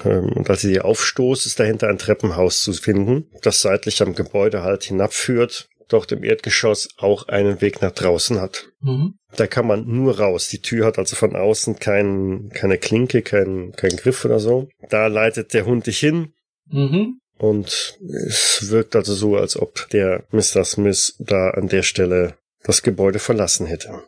Ähm, 0.06 0.32
Und 0.36 0.50
als 0.50 0.62
sie 0.62 0.72
die 0.72 0.80
aufstoßt, 0.82 1.46
ist 1.46 1.60
dahinter 1.60 1.88
ein 1.90 1.98
Treppenhaus 1.98 2.62
zu 2.62 2.72
finden, 2.74 3.30
das 3.42 3.62
seitlich 3.62 4.02
am 4.02 4.16
Gebäude 4.16 4.64
halt 4.64 4.84
hinabführt, 4.86 5.68
dort 5.92 6.12
im 6.12 6.24
Erdgeschoss 6.24 6.90
auch 6.98 7.28
einen 7.28 7.62
Weg 7.62 7.82
nach 7.82 7.92
draußen 7.92 8.40
hat. 8.40 8.70
Mhm. 8.82 9.16
Da 9.36 9.48
kann 9.48 9.68
man 9.68 9.88
nur 9.88 10.20
raus. 10.20 10.50
Die 10.50 10.62
Tür 10.62 10.86
hat 10.86 10.98
also 10.98 11.16
von 11.16 11.36
außen 11.36 11.80
kein, 11.80 12.50
keine 12.54 12.78
Klinke, 12.78 13.22
kein, 13.22 13.72
kein 13.74 13.96
Griff 13.98 14.26
oder 14.26 14.40
so. 14.40 14.68
Da 14.90 15.08
leitet 15.08 15.54
der 15.54 15.66
Hund 15.66 15.88
dich 15.88 16.00
hin, 16.00 16.34
Mhm. 16.68 17.20
und 17.38 17.98
es 18.28 18.68
wirkt 18.70 18.96
also 18.96 19.14
so, 19.14 19.36
als 19.36 19.58
ob 19.58 19.90
der 19.90 20.26
Mr. 20.32 20.64
Smith 20.64 21.16
da 21.20 21.50
an 21.52 21.68
der 21.68 21.84
Stelle 21.84 22.36
das 22.64 22.82
Gebäude 22.84 23.20
verlassen 23.20 23.66
hätte. 23.66 24.04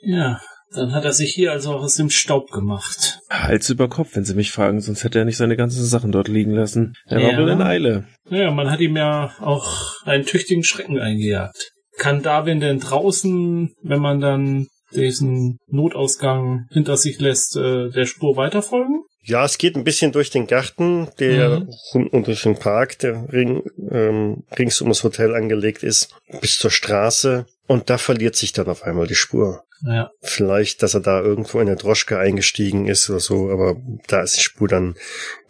Ja, 0.00 0.40
Dann 0.74 0.92
hat 0.92 1.04
er 1.04 1.12
sich 1.12 1.32
hier 1.34 1.52
also 1.52 1.72
auch 1.72 1.82
aus 1.82 1.94
dem 1.96 2.08
Staub 2.10 2.50
gemacht. 2.50 3.18
Hals 3.30 3.68
über 3.70 3.88
Kopf, 3.88 4.10
wenn 4.14 4.24
Sie 4.24 4.34
mich 4.34 4.52
fragen, 4.52 4.80
sonst 4.80 5.04
hätte 5.04 5.18
er 5.18 5.24
nicht 5.24 5.36
seine 5.36 5.56
ganzen 5.56 5.84
Sachen 5.84 6.12
dort 6.12 6.28
liegen 6.28 6.52
lassen. 6.54 6.94
Er 7.06 7.20
Ja. 7.20 7.28
war 7.28 7.42
wohl 7.42 7.50
in 7.50 7.60
Eile. 7.62 8.06
Naja, 8.28 8.50
man 8.50 8.70
hat 8.70 8.80
ihm 8.80 8.96
ja 8.96 9.34
auch 9.40 9.96
einen 10.04 10.24
tüchtigen 10.24 10.64
Schrecken 10.64 10.98
eingejagt. 10.98 11.72
Kann 11.98 12.22
Darwin 12.22 12.60
denn 12.60 12.80
draußen, 12.80 13.74
wenn 13.82 14.00
man 14.00 14.20
dann 14.20 14.66
diesen 14.94 15.58
Notausgang 15.68 16.66
hinter 16.70 16.96
sich 16.96 17.18
lässt, 17.20 17.56
äh, 17.56 17.90
der 17.90 18.06
Spur 18.06 18.36
weiterfolgen? 18.36 19.02
Ja, 19.24 19.44
es 19.44 19.56
geht 19.58 19.76
ein 19.76 19.84
bisschen 19.84 20.10
durch 20.12 20.30
den 20.30 20.46
Garten, 20.46 21.08
der 21.20 21.60
Mhm. 21.94 22.08
und 22.08 22.26
durch 22.26 22.42
den 22.42 22.58
Park, 22.58 22.98
der 22.98 23.32
ring, 23.32 23.62
ähm, 23.90 24.42
rings 24.58 24.80
um 24.80 24.88
das 24.88 25.04
Hotel 25.04 25.34
angelegt 25.34 25.82
ist, 25.82 26.14
bis 26.40 26.58
zur 26.58 26.70
Straße. 26.72 27.46
Und 27.72 27.88
da 27.88 27.96
verliert 27.96 28.36
sich 28.36 28.52
dann 28.52 28.68
auf 28.68 28.82
einmal 28.82 29.06
die 29.06 29.14
Spur. 29.14 29.64
Ja. 29.80 30.10
Vielleicht, 30.20 30.82
dass 30.82 30.92
er 30.92 31.00
da 31.00 31.22
irgendwo 31.22 31.58
in 31.58 31.66
der 31.66 31.76
Droschke 31.76 32.18
eingestiegen 32.18 32.86
ist 32.86 33.08
oder 33.08 33.18
so, 33.18 33.48
aber 33.48 33.76
da 34.08 34.22
ist 34.22 34.36
die 34.36 34.42
Spur 34.42 34.68
dann 34.68 34.94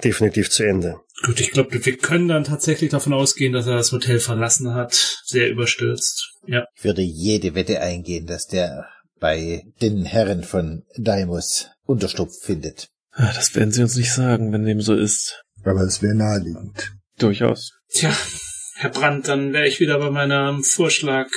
definitiv 0.04 0.48
zu 0.48 0.62
Ende. 0.62 1.00
Gut, 1.24 1.40
ich 1.40 1.50
glaube, 1.50 1.84
wir 1.84 1.96
können 1.96 2.28
dann 2.28 2.44
tatsächlich 2.44 2.90
davon 2.90 3.12
ausgehen, 3.12 3.52
dass 3.52 3.66
er 3.66 3.74
das 3.74 3.90
Hotel 3.90 4.20
verlassen 4.20 4.72
hat. 4.72 5.18
Sehr 5.24 5.50
überstürzt. 5.50 6.30
Ja. 6.46 6.64
Ich 6.76 6.84
würde 6.84 7.02
jede 7.02 7.56
Wette 7.56 7.80
eingehen, 7.80 8.26
dass 8.26 8.46
der 8.46 8.86
bei 9.18 9.64
den 9.80 10.04
Herren 10.04 10.44
von 10.44 10.84
Daimos 10.96 11.70
Unterschlupf 11.86 12.40
findet. 12.40 12.88
Das 13.16 13.56
werden 13.56 13.72
Sie 13.72 13.82
uns 13.82 13.96
nicht 13.96 14.12
sagen, 14.12 14.52
wenn 14.52 14.64
dem 14.64 14.80
so 14.80 14.94
ist. 14.94 15.42
Aber 15.64 15.80
es 15.80 16.02
wäre 16.02 16.14
naheliegend. 16.14 16.92
Durchaus. 17.18 17.72
Tja, 17.88 18.16
Herr 18.76 18.90
Brandt, 18.90 19.26
dann 19.26 19.52
wäre 19.52 19.66
ich 19.66 19.80
wieder 19.80 19.98
bei 19.98 20.10
meinem 20.10 20.62
Vorschlag, 20.62 21.28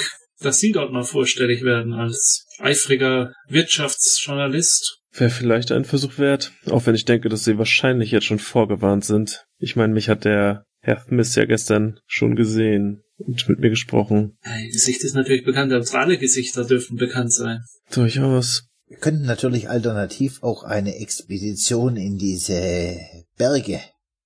dass 0.46 0.60
Sie 0.60 0.72
dort 0.72 0.92
mal 0.92 1.04
vorstellig 1.04 1.64
werden 1.64 1.94
als 1.94 2.46
eifriger 2.60 3.34
Wirtschaftsjournalist. 3.50 5.02
Wäre 5.12 5.30
vielleicht 5.30 5.72
ein 5.72 5.86
Versuch 5.86 6.18
wert, 6.18 6.52
auch 6.70 6.86
wenn 6.86 6.96
ich 6.96 7.06
denke, 7.06 7.30
dass 7.30 7.44
Sie 7.44 7.58
wahrscheinlich 7.58 8.12
jetzt 8.12 8.26
schon 8.26 8.40
vorgewarnt 8.40 9.06
sind. 9.06 9.46
Ich 9.58 9.76
meine, 9.76 9.94
mich 9.94 10.10
hat 10.10 10.26
der 10.26 10.66
Herr 10.82 11.04
Smith 11.08 11.36
ja 11.36 11.46
gestern 11.46 12.00
schon 12.06 12.36
gesehen 12.36 13.02
und 13.18 13.48
mit 13.50 13.60
mir 13.60 13.70
gesprochen. 13.70 14.38
Ja, 14.46 14.58
Ihr 14.58 14.72
Gesicht 14.72 15.04
ist 15.04 15.16
natürlich 15.16 15.46
bekannt, 15.46 15.72
aber 15.72 15.80
unsere 15.80 16.00
alle 16.00 16.18
Gesichter 16.18 16.66
dürfen 16.66 16.98
bekannt 16.98 17.34
sein. 17.34 17.62
Durchaus. 17.92 18.68
Wir 18.88 18.98
könnten 18.98 19.26
natürlich 19.26 19.70
alternativ 19.70 20.44
auch 20.44 20.64
eine 20.64 20.98
Expedition 20.98 21.98
in 21.98 22.18
diese 22.18 22.98
Berge 23.36 23.80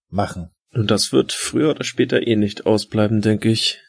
machen 0.10 0.50
Und 0.74 0.92
das 0.92 1.14
wird 1.14 1.32
früher 1.32 1.70
oder 1.70 1.86
später 1.86 2.28
eh 2.28 2.36
nicht 2.36 2.66
ausbleiben, 2.66 3.22
denke 3.22 3.50
ich. 3.50 3.80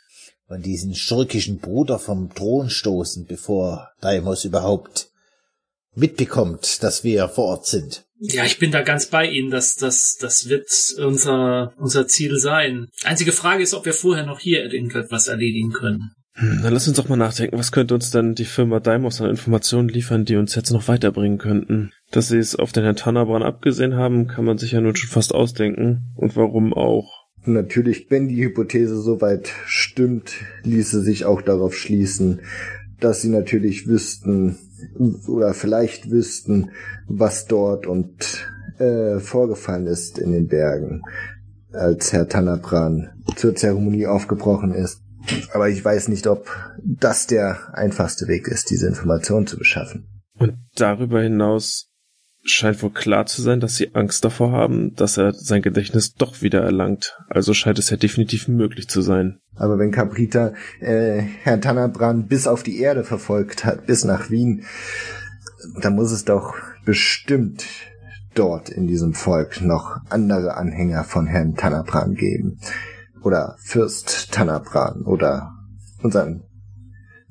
Und 0.51 0.67
diesen 0.67 0.95
schurkischen 0.95 1.59
Bruder 1.59 1.99
vom 1.99 2.35
Thron 2.35 2.69
stoßen, 2.69 3.25
bevor 3.27 3.91
Daimos 4.01 4.45
überhaupt 4.45 5.09
mitbekommt, 5.95 6.83
dass 6.83 7.05
wir 7.05 7.29
vor 7.29 7.45
Ort 7.45 7.67
sind. 7.67 8.05
Ja, 8.19 8.45
ich 8.45 8.59
bin 8.59 8.71
da 8.71 8.83
ganz 8.83 9.07
bei 9.07 9.27
Ihnen, 9.27 9.51
dass 9.51 9.77
das, 9.77 10.17
das 10.21 10.49
wird 10.49 10.69
unser, 10.99 11.73
unser 11.79 12.07
Ziel 12.07 12.39
sein. 12.39 12.89
Einzige 13.05 13.33
Frage 13.33 13.63
ist, 13.63 13.73
ob 13.73 13.87
wir 13.87 13.95
vorher 13.95 14.27
noch 14.27 14.41
hier 14.41 14.63
irgendetwas 14.63 15.29
erledigen 15.29 15.73
können. 15.73 16.11
Hm, 16.35 16.61
Dann 16.63 16.75
lass 16.75 16.87
uns 16.87 16.97
doch 16.97 17.09
mal 17.09 17.17
nachdenken, 17.17 17.59
was 17.59 17.73
könnte 17.73 17.95
uns 17.95 18.11
denn 18.11 18.35
die 18.35 18.45
Firma 18.45 18.81
Daimos 18.81 19.21
an 19.21 19.31
Informationen 19.31 19.89
liefern, 19.89 20.25
die 20.25 20.37
uns 20.37 20.55
jetzt 20.55 20.71
noch 20.71 20.89
weiterbringen 20.89 21.39
könnten? 21.39 21.93
Dass 22.11 22.29
sie 22.29 22.39
es 22.39 22.57
auf 22.57 22.73
den 22.73 22.83
Herrn 22.85 22.97
Tannerbrand 22.97 23.45
abgesehen 23.45 23.95
haben, 23.95 24.27
kann 24.27 24.45
man 24.45 24.59
sich 24.59 24.73
ja 24.73 24.81
nun 24.81 24.97
schon 24.97 25.11
fast 25.11 25.35
ausdenken. 25.35 26.13
Und 26.17 26.37
warum 26.37 26.75
auch? 26.75 27.20
Natürlich, 27.45 28.11
wenn 28.11 28.29
die 28.29 28.45
Hypothese 28.45 29.01
soweit 29.01 29.51
stimmt, 29.65 30.33
ließe 30.63 31.01
sich 31.01 31.25
auch 31.25 31.41
darauf 31.41 31.75
schließen, 31.75 32.41
dass 33.01 33.23
sie 33.23 33.31
natürlich 33.31 33.87
wüssten 33.87 34.59
oder 35.27 35.55
vielleicht 35.55 36.11
wüssten, 36.11 36.71
was 37.09 37.47
dort 37.47 37.87
und 37.87 38.47
äh, 38.79 39.21
vorgefallen 39.21 39.87
ist 39.87 40.19
in 40.19 40.33
den 40.33 40.49
Bergen, 40.49 41.03
als 41.73 42.13
Herr 42.13 42.29
Tanapran 42.29 43.11
zur 43.37 43.55
Zeremonie 43.55 44.07
aufgebrochen 44.07 44.73
ist. 44.73 45.03
Aber 45.53 45.69
ich 45.69 45.85
weiß 45.85 46.09
nicht, 46.09 46.27
ob 46.27 46.49
das 46.83 47.27
der 47.27 47.75
einfachste 47.75 48.27
Weg 48.27 48.49
ist, 48.49 48.71
diese 48.71 48.87
Information 48.87 49.47
zu 49.47 49.59
beschaffen. 49.59 50.07
Und 50.39 50.55
darüber 50.75 51.21
hinaus 51.21 51.90
scheint 52.43 52.83
wohl 52.83 52.91
klar 52.91 53.27
zu 53.27 53.43
sein, 53.43 53.61
dass 53.61 53.77
sie 53.77 53.95
Angst 53.95 54.25
davor 54.25 54.53
haben, 54.53 54.95
dass 54.95 55.19
er 55.19 55.33
sein 55.33 55.63
Gedächtnis 55.63 56.15
doch 56.15 56.43
wieder 56.43 56.63
erlangt. 56.63 57.19
Also 57.29 57.55
scheint 57.55 57.79
es 57.79 57.91
ja 57.91 57.97
definitiv 57.97 58.49
möglich 58.49 58.89
zu 58.89 59.03
sein. 59.03 59.41
Aber 59.57 59.79
wenn 59.79 59.91
Caprita 59.91 60.55
äh, 60.81 61.21
Herrn 61.43 61.61
Tannerbrand 61.61 62.29
bis 62.29 62.47
auf 62.47 62.63
die 62.63 62.81
Erde 62.81 63.05
verfolgt 63.05 63.65
hat, 63.65 63.87
bis 63.87 64.05
nach 64.05 64.31
Wien, 64.31 64.65
dann 65.81 65.95
muss 65.95 66.13
es 66.13 66.25
doch 66.25 66.55
bestimmt 66.85 67.65
dort 68.35 68.71
in 68.71 68.87
diesem 68.87 69.13
Volk 69.13 69.61
noch 69.61 69.99
andere 70.09 70.57
Anhänger 70.57 71.05
von 71.05 71.27
Herrn 71.27 71.57
Tannerbrand 71.57 72.17
geben. 72.17 72.59
Oder 73.23 73.57
Fürst 73.59 74.33
Tannerbrand 74.33 75.07
oder 75.07 75.53
unseren 76.03 76.45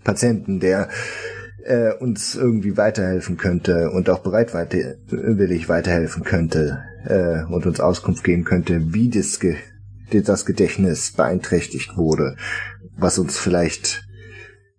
Patienten, 0.04 0.60
der 0.60 0.90
äh, 1.66 1.94
uns 1.94 2.36
irgendwie 2.36 2.78
weiterhelfen 2.78 3.38
könnte 3.38 3.92
und 3.92 4.10
auch 4.10 4.20
bereitwillig 4.20 5.70
weiterhelfen 5.70 6.24
könnte 6.24 6.84
äh, 7.06 7.44
und 7.52 7.66
uns 7.66 7.80
Auskunft 7.80 8.24
geben 8.24 8.44
könnte, 8.44 8.94
wie 8.94 9.10
das, 9.10 9.40
Ge 9.40 9.58
das 10.12 10.46
Gedächtnis 10.46 11.14
beeinträchtigt 11.14 11.96
wurde, 11.96 12.36
was 12.98 13.20
uns 13.20 13.38
vielleicht 13.38 14.04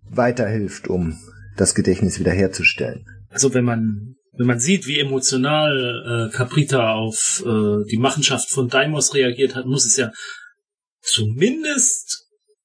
weiterhilft, 0.09 0.89
um 0.89 1.17
das 1.55 1.73
Gedächtnis 1.73 2.19
wiederherzustellen. 2.19 3.05
Also 3.29 3.53
wenn 3.53 3.63
man 3.63 4.15
wenn 4.33 4.47
man 4.47 4.59
sieht, 4.59 4.87
wie 4.87 4.99
emotional 4.99 6.29
äh, 6.31 6.35
Caprita 6.35 6.93
auf 6.93 7.43
äh, 7.45 7.85
die 7.89 7.97
Machenschaft 7.97 8.49
von 8.49 8.69
Daimos 8.69 9.13
reagiert 9.13 9.55
hat, 9.55 9.65
muss 9.65 9.85
es 9.85 9.97
ja 9.97 10.11
zumindest 11.01 12.20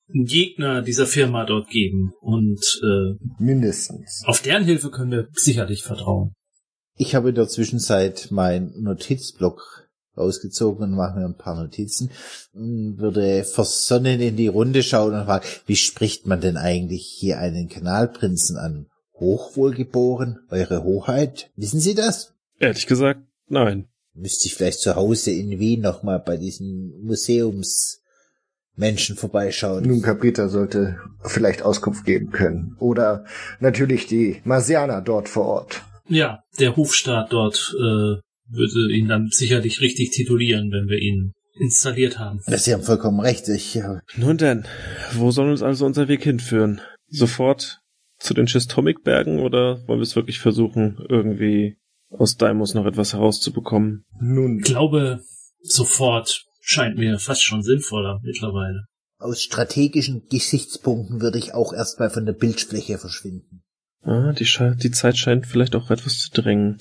Gegner 0.08 0.82
dieser 0.82 1.06
Firma 1.06 1.44
dort 1.44 1.68
geben. 1.68 2.12
Und 2.20 2.60
äh, 2.82 3.14
Mindestens. 3.38 4.22
Auf 4.26 4.40
deren 4.40 4.64
Hilfe 4.64 4.90
können 4.90 5.10
wir 5.10 5.28
sicherlich 5.32 5.82
vertrauen. 5.82 6.32
Ich 6.96 7.14
habe 7.14 7.30
in 7.30 7.34
der 7.34 7.48
Zwischenzeit 7.48 8.28
meinen 8.30 8.82
Notizblock 8.82 9.86
rausgezogen 10.16 10.84
und 10.84 10.96
mache 10.96 11.18
mir 11.18 11.26
ein 11.26 11.36
paar 11.36 11.60
Notizen 11.60 12.10
und 12.54 12.98
würde 12.98 13.44
versonnen 13.44 14.20
in 14.20 14.36
die 14.36 14.48
Runde 14.48 14.82
schauen 14.82 15.14
und 15.14 15.26
fragen, 15.26 15.46
wie 15.66 15.76
spricht 15.76 16.26
man 16.26 16.40
denn 16.40 16.56
eigentlich 16.56 17.06
hier 17.06 17.38
einen 17.38 17.68
Kanalprinzen 17.68 18.56
an? 18.56 18.86
Hochwohlgeboren, 19.14 20.38
Eure 20.50 20.84
Hoheit? 20.84 21.50
Wissen 21.56 21.80
Sie 21.80 21.94
das? 21.94 22.34
Ehrlich 22.58 22.86
gesagt, 22.86 23.20
nein. 23.48 23.88
Müsste 24.14 24.46
ich 24.46 24.54
vielleicht 24.54 24.80
zu 24.80 24.96
Hause 24.96 25.30
in 25.32 25.58
Wien 25.58 25.82
nochmal 25.82 26.20
bei 26.24 26.38
diesen 26.38 27.04
Museumsmenschen 28.76 29.16
vorbeischauen. 29.16 29.84
Nun, 29.84 30.02
Caprita 30.02 30.48
sollte 30.48 30.98
vielleicht 31.24 31.62
Auskunft 31.62 32.04
geben 32.04 32.30
können. 32.30 32.76
Oder 32.78 33.24
natürlich 33.60 34.06
die 34.06 34.40
Marsianer 34.44 35.00
dort 35.00 35.28
vor 35.28 35.46
Ort. 35.46 35.82
ja, 36.08 36.40
der 36.60 36.76
Hofstaat 36.76 37.32
dort 37.32 37.74
äh, 37.78 38.20
würde 38.48 38.92
ihn 38.94 39.08
dann 39.08 39.28
sicherlich 39.30 39.80
richtig 39.80 40.10
titulieren, 40.12 40.70
wenn 40.70 40.88
wir 40.88 40.98
ihn 40.98 41.32
installiert 41.58 42.18
haben. 42.18 42.40
Ja, 42.46 42.58
Sie 42.58 42.72
haben 42.72 42.82
vollkommen 42.82 43.18
recht. 43.20 43.48
Ich, 43.48 43.76
äh, 43.76 43.98
Nun 44.16 44.36
denn, 44.36 44.66
wo 45.14 45.30
soll 45.30 45.50
uns 45.50 45.62
also 45.62 45.86
unser 45.86 46.06
Weg 46.06 46.22
hinführen? 46.22 46.80
Sofort 47.08 47.80
zu 48.18 48.34
den 48.34 48.46
Schistomik-Bergen 48.46 49.40
oder 49.40 49.78
wollen 49.88 49.98
wir 49.98 50.02
es 50.04 50.16
wirklich 50.16 50.38
versuchen, 50.38 50.98
irgendwie 51.08 51.76
aus 52.10 52.36
Daimos 52.36 52.74
noch 52.74 52.86
etwas 52.86 53.14
herauszubekommen? 53.14 54.04
Nun, 54.20 54.58
Ich 54.58 54.64
glaube, 54.64 55.20
sofort 55.62 56.44
scheint 56.66 56.98
mir 56.98 57.18
fast 57.18 57.44
schon 57.44 57.62
sinnvoller 57.62 58.20
mittlerweile. 58.22 58.86
aus 59.18 59.42
strategischen 59.42 60.26
Gesichtspunkten 60.28 61.22
würde 61.22 61.38
ich 61.38 61.54
auch 61.54 61.72
erstmal 61.72 62.10
von 62.10 62.26
der 62.26 62.34
Bildfläche 62.34 62.98
verschwinden. 62.98 63.62
Ah, 64.02 64.32
die, 64.32 64.44
Sche 64.44 64.76
die 64.76 64.90
Zeit 64.90 65.16
scheint 65.16 65.46
vielleicht 65.46 65.74
auch 65.74 65.90
etwas 65.90 66.18
zu 66.18 66.30
drängen. 66.30 66.78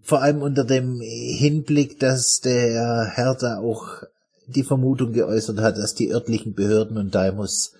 Vor 0.00 0.22
allem 0.22 0.42
unter 0.42 0.64
dem 0.64 1.00
Hinblick, 1.00 1.98
dass 2.00 2.40
der 2.40 3.12
Herr 3.14 3.36
da 3.38 3.58
auch 3.58 4.02
die 4.46 4.64
Vermutung 4.64 5.12
geäußert 5.12 5.58
hat, 5.58 5.76
dass 5.76 5.94
die 5.94 6.10
örtlichen 6.10 6.54
Behörden 6.54 6.96
und 6.96 7.14
Daimos 7.14 7.74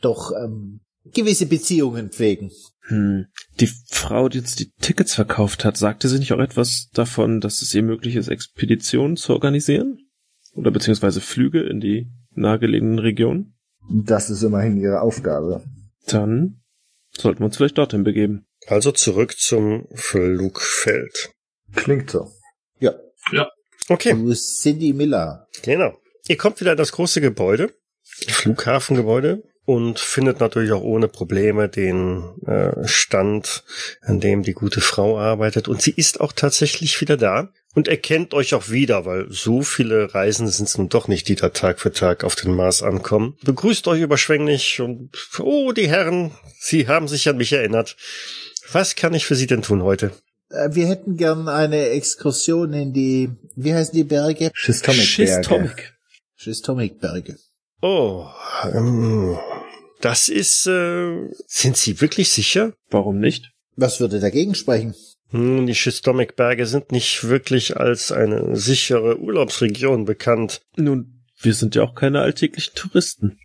doch 0.00 0.32
ähm, 0.32 0.80
gewisse 1.12 1.46
Beziehungen 1.46 2.10
pflegen. 2.10 2.50
Hm. 2.82 3.26
Die 3.60 3.70
Frau, 3.88 4.28
die 4.28 4.38
uns 4.38 4.54
die 4.54 4.70
Tickets 4.80 5.14
verkauft 5.14 5.64
hat, 5.64 5.76
sagte 5.76 6.08
sie 6.08 6.18
nicht 6.18 6.32
auch 6.32 6.38
etwas 6.38 6.88
davon, 6.94 7.40
dass 7.40 7.62
es 7.62 7.74
ihr 7.74 7.82
möglich 7.82 8.16
ist, 8.16 8.28
Expeditionen 8.28 9.16
zu 9.16 9.32
organisieren? 9.32 10.07
Oder 10.58 10.70
beziehungsweise 10.72 11.20
Flüge 11.20 11.62
in 11.62 11.80
die 11.80 12.08
nahegelegenen 12.34 12.98
Regionen? 12.98 13.54
das 13.90 14.28
ist 14.28 14.42
immerhin 14.42 14.76
ihre 14.76 15.00
Aufgabe. 15.00 15.62
Dann 16.06 16.60
sollten 17.16 17.40
wir 17.40 17.46
uns 17.46 17.56
vielleicht 17.56 17.78
dorthin 17.78 18.04
begeben. 18.04 18.44
Also 18.66 18.92
zurück 18.92 19.38
zum 19.38 19.86
Flugfeld. 19.94 21.30
Klingt 21.74 22.10
so. 22.10 22.30
Ja, 22.80 23.48
Okay, 23.88 24.12
du 24.12 24.34
Cindy 24.34 24.92
Miller. 24.92 25.46
genau. 25.62 25.96
Ihr 26.28 26.36
kommt 26.36 26.60
wieder 26.60 26.72
in 26.72 26.76
das 26.78 26.92
große 26.92 27.22
Gebäude, 27.22 27.72
Flughafengebäude, 28.28 29.42
und 29.64 29.98
findet 29.98 30.40
natürlich 30.40 30.72
auch 30.72 30.82
ohne 30.82 31.08
Probleme 31.08 31.68
den 31.68 32.22
äh, 32.46 32.86
Stand, 32.86 33.64
an 34.02 34.20
dem 34.20 34.42
die 34.42 34.52
gute 34.52 34.80
Frau 34.80 35.18
arbeitet. 35.18 35.68
Und 35.68 35.80
sie 35.82 35.92
ist 35.92 36.20
auch 36.20 36.32
tatsächlich 36.32 37.00
wieder 37.00 37.16
da 37.16 37.50
und 37.78 37.86
erkennt 37.86 38.34
euch 38.34 38.54
auch 38.54 38.70
wieder, 38.70 39.06
weil 39.06 39.28
so 39.30 39.62
viele 39.62 40.12
Reisende 40.12 40.50
sind 40.50 40.68
es 40.68 40.76
nun 40.76 40.88
doch 40.88 41.06
nicht, 41.06 41.28
die 41.28 41.36
da 41.36 41.50
Tag 41.50 41.78
für 41.78 41.92
Tag 41.92 42.24
auf 42.24 42.34
den 42.34 42.52
Mars 42.52 42.82
ankommen. 42.82 43.36
Begrüßt 43.44 43.86
euch 43.86 44.00
überschwänglich 44.00 44.80
und 44.80 45.10
oh, 45.38 45.70
die 45.70 45.88
Herren, 45.88 46.32
Sie 46.58 46.88
haben 46.88 47.06
sich 47.06 47.28
an 47.28 47.36
mich 47.36 47.52
erinnert. 47.52 47.96
Was 48.72 48.96
kann 48.96 49.14
ich 49.14 49.26
für 49.26 49.36
Sie 49.36 49.46
denn 49.46 49.62
tun 49.62 49.84
heute? 49.84 50.10
Äh, 50.50 50.70
Wir 50.72 50.88
hätten 50.88 51.16
gern 51.16 51.46
eine 51.48 51.90
Exkursion 51.90 52.72
in 52.72 52.92
die, 52.92 53.30
wie 53.54 53.72
heißen 53.72 53.94
die 53.94 54.02
Berge? 54.02 54.50
Schistomic 54.54 55.04
Schistomic. 55.04 55.94
Schistomik-Berge. 56.34 57.36
Oh, 57.80 58.26
ähm, 58.74 59.38
das 60.00 60.28
ist, 60.28 60.66
äh, 60.66 61.28
sind 61.46 61.76
Sie 61.76 62.00
wirklich 62.00 62.30
sicher? 62.30 62.72
Warum 62.90 63.20
nicht? 63.20 63.52
Was 63.76 64.00
würde 64.00 64.18
dagegen 64.18 64.56
sprechen? 64.56 64.96
Hm, 65.30 65.66
die 65.66 65.74
Schistomic-Berge 65.74 66.66
sind 66.66 66.92
nicht 66.92 67.24
wirklich 67.28 67.76
als 67.76 68.12
eine 68.12 68.56
sichere 68.56 69.18
Urlaubsregion 69.20 70.04
bekannt. 70.04 70.62
Nun, 70.76 71.22
wir 71.40 71.54
sind 71.54 71.74
ja 71.74 71.82
auch 71.82 71.94
keine 71.94 72.20
alltäglichen 72.20 72.74
Touristen. 72.74 73.38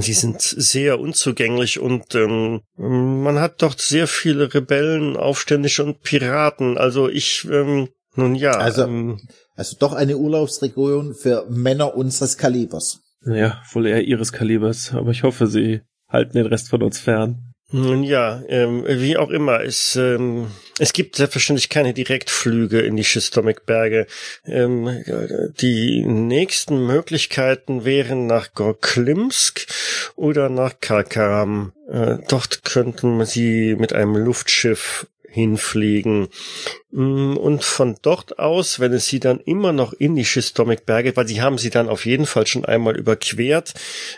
Sie 0.00 0.12
sind 0.12 0.40
sehr 0.40 1.00
unzugänglich 1.00 1.80
und 1.80 2.14
ähm, 2.14 2.60
man 2.76 3.40
hat 3.40 3.62
dort 3.62 3.80
sehr 3.80 4.06
viele 4.06 4.52
Rebellen, 4.54 5.16
Aufständische 5.16 5.84
und 5.84 6.02
Piraten. 6.02 6.78
Also 6.78 7.08
ich, 7.08 7.46
ähm, 7.50 7.88
nun 8.14 8.34
ja. 8.34 8.52
Also- 8.52 8.84
ähm, 8.84 9.20
Also 9.56 9.76
doch 9.78 9.92
eine 9.92 10.16
Urlaubsregion 10.16 11.14
für 11.14 11.46
Männer 11.50 11.94
unseres 11.96 12.38
Kalibers. 12.38 13.00
Naja, 13.22 13.60
wohl 13.72 13.86
eher 13.86 14.02
ihres 14.02 14.32
Kalibers, 14.32 14.92
aber 14.94 15.10
ich 15.10 15.22
hoffe, 15.22 15.46
sie 15.46 15.80
halten 16.08 16.38
den 16.38 16.46
Rest 16.46 16.70
von 16.70 16.82
uns 16.82 16.98
fern. 17.00 17.49
Nun 17.72 18.02
ja, 18.02 18.42
ähm, 18.48 18.84
wie 18.86 19.16
auch 19.16 19.30
immer, 19.30 19.62
es, 19.62 19.94
ähm, 19.94 20.48
es 20.80 20.92
gibt 20.92 21.14
selbstverständlich 21.14 21.68
keine 21.68 21.94
Direktflüge 21.94 22.80
in 22.80 22.96
die 22.96 23.04
Schistomic-Berge. 23.04 24.06
Ähm, 24.44 25.04
die 25.60 26.04
nächsten 26.04 26.84
Möglichkeiten 26.84 27.84
wären 27.84 28.26
nach 28.26 28.54
Gorklimsk 28.54 29.66
oder 30.16 30.48
nach 30.48 30.80
Karkaram. 30.80 31.72
Äh, 31.88 32.16
dort 32.28 32.64
könnten 32.64 33.24
sie 33.24 33.76
mit 33.76 33.92
einem 33.92 34.16
Luftschiff 34.16 35.06
hinfliegen. 35.30 36.28
Mm, 36.90 37.36
Und 37.36 37.64
von 37.64 37.96
dort 38.02 38.38
aus, 38.38 38.80
wenn 38.80 38.92
es 38.92 39.06
sie 39.06 39.20
dann 39.20 39.40
immer 39.40 39.72
noch 39.72 39.92
in 39.92 40.16
die 40.16 40.24
Schistomic-Berge, 40.24 41.16
weil 41.16 41.28
sie 41.28 41.40
haben 41.40 41.56
sie 41.56 41.70
dann 41.70 41.88
auf 41.88 42.04
jeden 42.04 42.26
Fall 42.26 42.46
schon 42.46 42.64
einmal 42.64 42.96
überquert, 42.96 43.74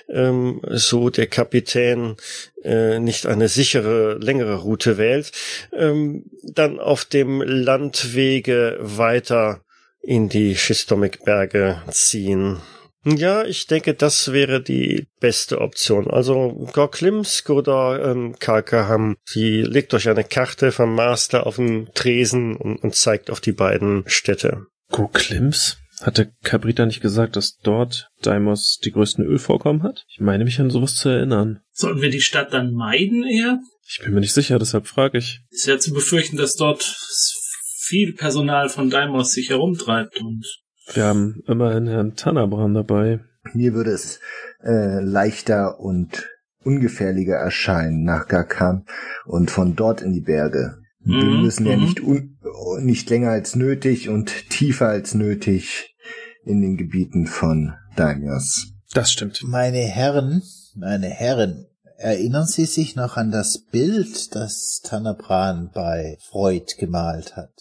ähm, 0.08 0.60
so 0.68 1.10
der 1.10 1.26
Kapitän 1.26 2.16
äh, 2.64 2.98
nicht 2.98 3.26
eine 3.26 3.48
sichere, 3.48 4.14
längere 4.14 4.56
Route 4.56 4.98
wählt, 4.98 5.32
ähm, 5.72 6.24
dann 6.42 6.80
auf 6.80 7.04
dem 7.04 7.42
Landwege 7.42 8.78
weiter 8.80 9.60
in 10.02 10.28
die 10.28 10.56
Schistomic-Berge 10.56 11.82
ziehen. 11.90 12.58
Ja, 13.04 13.44
ich 13.44 13.66
denke, 13.66 13.94
das 13.94 14.32
wäre 14.32 14.62
die 14.62 15.08
beste 15.20 15.60
Option. 15.60 16.08
Also 16.08 16.68
Gorklimsk 16.72 17.50
oder 17.50 18.04
ähm, 18.04 18.36
Karkaham. 18.38 19.16
Sie 19.24 19.62
legt 19.62 19.92
euch 19.94 20.08
eine 20.08 20.24
Karte 20.24 20.70
vom 20.70 20.94
Master 20.94 21.46
auf 21.46 21.56
den 21.56 21.88
Tresen 21.94 22.56
und, 22.56 22.76
und 22.76 22.94
zeigt 22.94 23.30
auf 23.30 23.40
die 23.40 23.52
beiden 23.52 24.04
Städte. 24.06 24.66
Go 24.90 25.08
Klims? 25.08 25.78
Hatte 26.00 26.32
Cabrita 26.42 26.84
nicht 26.84 27.00
gesagt, 27.00 27.36
dass 27.36 27.58
dort 27.58 28.08
Deimos 28.22 28.78
die 28.84 28.90
größten 28.90 29.24
Ölvorkommen 29.24 29.82
hat? 29.82 30.04
Ich 30.08 30.20
meine 30.20 30.44
mich 30.44 30.60
an 30.60 30.70
sowas 30.70 30.96
zu 30.96 31.08
erinnern. 31.08 31.60
Sollten 31.70 32.02
wir 32.02 32.10
die 32.10 32.20
Stadt 32.20 32.52
dann 32.52 32.72
meiden 32.72 33.24
eher? 33.24 33.60
Ich 33.88 34.00
bin 34.02 34.14
mir 34.14 34.20
nicht 34.20 34.32
sicher, 34.32 34.58
deshalb 34.58 34.86
frage 34.86 35.18
ich. 35.18 35.40
Ist 35.50 35.66
ja 35.66 35.78
zu 35.78 35.92
befürchten, 35.92 36.36
dass 36.36 36.56
dort 36.56 36.82
viel 36.82 38.14
Personal 38.14 38.68
von 38.68 38.90
Daimos 38.90 39.32
sich 39.32 39.50
herumtreibt 39.50 40.20
und 40.20 40.44
Wir 40.92 41.04
haben 41.04 41.42
immerhin 41.46 41.86
Herrn 41.86 42.16
Tanabran 42.16 42.74
dabei. 42.74 43.20
Mir 43.54 43.74
würde 43.74 43.92
es 43.92 44.20
äh, 44.62 45.00
leichter 45.00 45.80
und 45.80 46.28
ungefährlicher 46.64 47.34
erscheinen 47.34 48.04
nach 48.04 48.28
Garkam 48.28 48.84
und 49.24 49.50
von 49.50 49.74
dort 49.74 50.02
in 50.02 50.12
die 50.12 50.20
Berge. 50.20 50.78
Wir 51.04 51.24
Mhm, 51.24 51.42
müssen 51.42 51.66
ja 51.66 51.76
mhm. 51.76 51.82
nicht, 51.82 52.00
un 52.00 52.38
nicht 52.80 53.10
länger 53.10 53.30
als 53.30 53.56
nötig 53.56 54.08
und 54.08 54.48
tiefer 54.50 54.88
als 54.88 55.14
nötig 55.14 55.96
in 56.44 56.60
den 56.60 56.76
Gebieten 56.76 57.26
von 57.26 57.74
Daimios. 57.96 58.72
Das 58.92 59.10
stimmt. 59.10 59.42
Meine 59.44 59.78
Herren, 59.78 60.42
meine 60.76 61.08
Herren, 61.08 61.66
erinnern 61.96 62.46
Sie 62.46 62.66
sich 62.66 62.94
noch 62.94 63.16
an 63.16 63.30
das 63.30 63.58
Bild, 63.58 64.34
das 64.34 64.80
Tanabran 64.84 65.70
bei 65.72 66.18
Freud 66.20 66.74
gemalt 66.78 67.36
hat? 67.36 67.52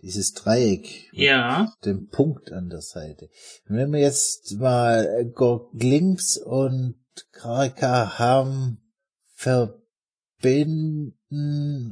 Dieses 0.00 0.32
Dreieck 0.32 1.10
ja, 1.12 1.72
mit 1.76 1.84
dem 1.86 2.08
Punkt 2.08 2.52
an 2.52 2.68
der 2.68 2.82
Seite. 2.82 3.28
Und 3.68 3.76
wenn 3.76 3.92
wir 3.92 4.00
jetzt 4.00 4.56
mal 4.58 5.28
Gorglims 5.34 6.36
und 6.36 6.94
Karkaham 7.32 8.78
verbinden 9.34 11.14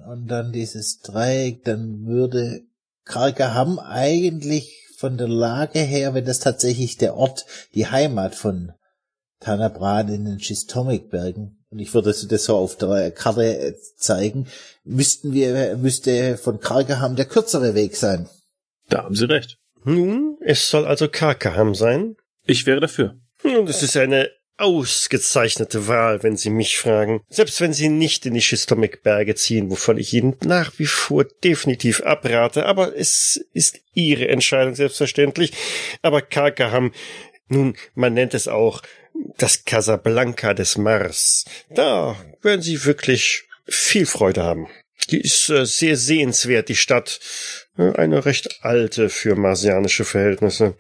und 0.09 0.28
dann 0.28 0.53
dieses 0.53 1.01
Dreieck, 1.01 1.65
dann 1.65 2.07
würde 2.07 2.62
Karkaham 3.05 3.81
eigentlich 3.81 4.87
von 4.97 5.19
der 5.19 5.28
Lage 5.28 5.81
her, 5.81 6.15
wenn 6.15 6.24
das 6.24 6.39
tatsächlich 6.39 6.97
der 6.97 7.16
Ort, 7.16 7.45
die 7.74 7.87
Heimat 7.87 8.35
von 8.35 8.73
Tanabran 9.41 10.09
in 10.09 10.25
den 10.25 10.41
Schistomikbergen, 10.41 11.65
und 11.71 11.79
ich 11.79 11.93
würde 11.93 12.13
das 12.13 12.45
so 12.45 12.57
auf 12.57 12.77
der 12.77 13.11
Karte 13.11 13.59
äh, 13.59 13.75
zeigen, 13.97 14.49
müssten 14.85 15.33
wir, 15.33 15.77
müsste 15.77 16.37
von 16.39 16.61
Karkaham 16.61 17.17
der 17.17 17.27
kürzere 17.27 17.75
Weg 17.75 17.97
sein. 17.97 18.29
Da 18.89 19.05
haben 19.05 19.15
Sie 19.15 19.29
recht. 19.29 19.59
Nun, 19.85 20.39
es 20.41 20.71
soll 20.71 20.87
also 20.87 21.09
Karkaham 21.09 21.75
sein. 21.75 22.17
Ich 22.47 22.67
wäre 22.67 22.81
dafür. 22.81 23.17
Und 23.43 23.69
es 23.69 23.83
ist 23.83 23.97
eine 23.97 24.31
ausgezeichnete 24.59 25.87
Wahl, 25.87 26.23
wenn 26.23 26.37
Sie 26.37 26.51
mich 26.51 26.79
fragen. 26.79 27.21
Selbst 27.29 27.61
wenn 27.61 27.73
Sie 27.73 27.89
nicht 27.89 28.25
in 28.27 28.35
die 28.35 28.41
Schistomic-Berge 28.41 29.35
ziehen, 29.35 29.71
wovon 29.71 29.99
ich 29.99 30.13
Ihnen 30.15 30.37
nach 30.45 30.79
wie 30.79 30.87
vor 30.87 31.25
definitiv 31.45 32.03
abrate, 32.03 32.65
aber 32.67 32.97
es 32.97 33.45
ist 33.53 33.81
Ihre 33.93 34.29
Entscheidung 34.29 34.75
selbstverständlich. 34.75 35.53
Aber 36.03 36.23
Karkaham, 36.23 36.93
nun, 37.49 37.77
man 37.95 38.15
nennt 38.15 38.35
es 38.35 38.49
auch 38.49 38.83
das 39.38 39.64
Casablanca 39.64 40.55
des 40.55 40.78
Mars. 40.78 41.44
Da 41.70 42.16
werden 42.43 42.62
Sie 42.62 42.84
wirklich 42.84 43.44
viel 43.66 44.06
Freude 44.06 44.43
haben. 44.43 44.68
Die 45.10 45.20
ist 45.20 45.51
äh, 45.51 45.66
sehr 45.66 45.97
sehenswert, 45.97 46.68
die 46.68 46.74
Stadt. 46.76 47.20
Äh, 47.76 47.93
Eine 47.93 48.24
recht 48.24 48.59
alte 48.62 49.09
für 49.09 49.36
marsianische 49.36 50.05
Verhältnisse. 50.05 50.74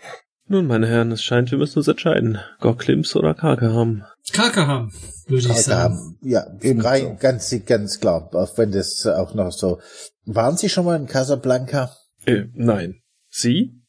Nun, 0.48 0.66
meine 0.66 0.86
Herren, 0.88 1.10
es 1.12 1.22
scheint, 1.24 1.50
wir 1.50 1.58
müssen 1.58 1.78
uns 1.78 1.88
entscheiden. 1.88 2.38
Gorklims 2.60 3.16
oder 3.16 3.34
Karkaham. 3.34 4.04
Karkaham, 4.32 4.92
würde 5.26 5.48
ich 5.48 5.62
sagen. 5.62 6.18
Ja, 6.22 6.46
Ebenso. 6.60 6.88
rein, 6.88 7.18
ganz, 7.18 7.54
ganz 7.66 8.00
klar, 8.00 8.30
auch 8.32 8.56
wenn 8.56 8.70
das 8.70 9.04
auch 9.06 9.34
noch 9.34 9.50
so. 9.50 9.80
Waren 10.24 10.56
Sie 10.56 10.68
schon 10.68 10.84
mal 10.84 10.96
in 10.96 11.06
Casablanca? 11.06 11.96
Äh, 12.26 12.44
nein. 12.54 13.00
Sie? 13.28 13.82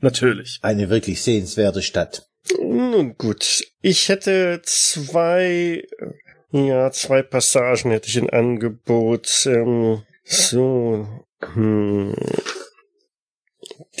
Natürlich. 0.00 0.60
Eine 0.62 0.88
wirklich 0.88 1.22
sehenswerte 1.22 1.82
Stadt. 1.82 2.27
Nun 2.56 3.16
gut, 3.18 3.64
ich 3.82 4.08
hätte 4.08 4.62
zwei, 4.64 5.86
ja, 6.50 6.90
zwei 6.90 7.22
Passagen 7.22 7.90
hätte 7.90 8.08
ich 8.08 8.16
in 8.16 8.30
Angebot. 8.30 9.46
Ähm, 9.46 10.02
so, 10.24 11.06
hm, 11.54 12.14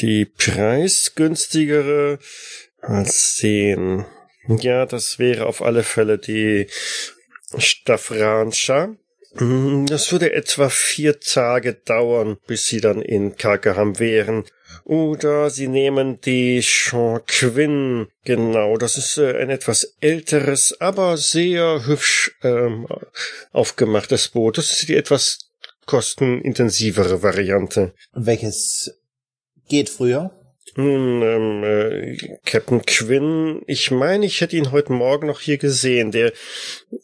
die 0.00 0.24
preisgünstigere, 0.24 2.18
mal 2.82 3.06
sehen. 3.06 4.06
Ja, 4.46 4.86
das 4.86 5.18
wäre 5.18 5.46
auf 5.46 5.62
alle 5.62 5.82
Fälle 5.82 6.18
die 6.18 6.68
Staffranscha. 7.56 8.96
Hm, 9.38 9.86
Das 9.86 10.10
würde 10.10 10.32
etwa 10.32 10.68
vier 10.68 11.20
Tage 11.20 11.74
dauern, 11.74 12.38
bis 12.46 12.66
sie 12.66 12.80
dann 12.80 13.00
in 13.00 13.36
Karkaham 13.36 13.98
wären. 13.98 14.44
Oder 14.84 15.50
sie 15.50 15.68
nehmen 15.68 16.20
die 16.20 16.60
Chanquin. 16.62 18.08
Genau, 18.24 18.76
das 18.76 18.96
ist 18.96 19.18
äh, 19.18 19.36
ein 19.40 19.50
etwas 19.50 19.96
älteres, 20.00 20.80
aber 20.80 21.16
sehr 21.16 21.86
hübsch 21.86 22.36
ähm, 22.42 22.86
aufgemachtes 23.52 24.28
Boot. 24.28 24.58
Das 24.58 24.70
ist 24.70 24.88
die 24.88 24.96
etwas 24.96 25.50
kostenintensivere 25.86 27.22
Variante. 27.22 27.94
Welches 28.12 29.00
geht 29.68 29.88
früher? 29.88 30.37
Nun, 30.78 31.22
ähm, 31.22 31.64
äh, 31.64 32.38
Captain 32.46 32.86
Quinn, 32.86 33.62
ich 33.66 33.90
meine, 33.90 34.24
ich 34.24 34.40
hätte 34.40 34.56
ihn 34.56 34.70
heute 34.70 34.92
Morgen 34.92 35.26
noch 35.26 35.40
hier 35.40 35.58
gesehen. 35.58 36.12
Der 36.12 36.32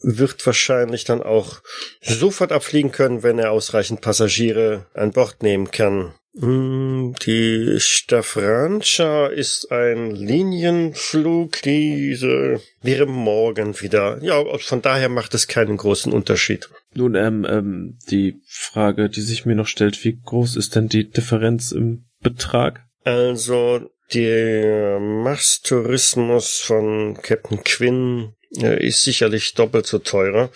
wird 0.01 0.45
wahrscheinlich 0.45 1.03
dann 1.03 1.21
auch 1.21 1.61
sofort 1.99 2.53
abfliegen 2.53 2.93
können, 2.93 3.21
wenn 3.21 3.37
er 3.37 3.51
ausreichend 3.51 3.99
Passagiere 3.99 4.85
an 4.93 5.11
Bord 5.11 5.43
nehmen 5.43 5.71
kann. 5.71 6.13
Mm, 6.35 7.15
Die 7.25 7.75
Staffrancia 7.79 9.27
ist 9.27 9.69
ein 9.73 10.11
Linienflug. 10.11 11.61
Diese 11.63 12.61
wäre 12.81 13.07
morgen 13.07 13.81
wieder. 13.81 14.23
Ja, 14.23 14.41
von 14.57 14.81
daher 14.81 15.09
macht 15.09 15.33
es 15.33 15.49
keinen 15.49 15.75
großen 15.75 16.13
Unterschied. 16.13 16.69
Nun, 16.93 17.15
ähm, 17.15 17.45
ähm, 17.49 17.97
die 18.09 18.39
Frage, 18.47 19.09
die 19.09 19.19
sich 19.19 19.45
mir 19.45 19.55
noch 19.55 19.67
stellt, 19.67 20.01
wie 20.05 20.17
groß 20.17 20.55
ist 20.55 20.77
denn 20.77 20.87
die 20.87 21.09
Differenz 21.09 21.73
im 21.73 22.05
Betrag? 22.21 22.84
Also, 23.05 23.89
der 24.13 24.99
Mars-Tourismus 24.99 26.59
von 26.59 27.17
Captain 27.21 27.63
Quinn 27.63 28.33
äh, 28.57 28.85
ist 28.85 29.03
sicherlich 29.03 29.53
doppelt 29.53 29.85
so 29.85 29.99
teurer. 29.99 30.51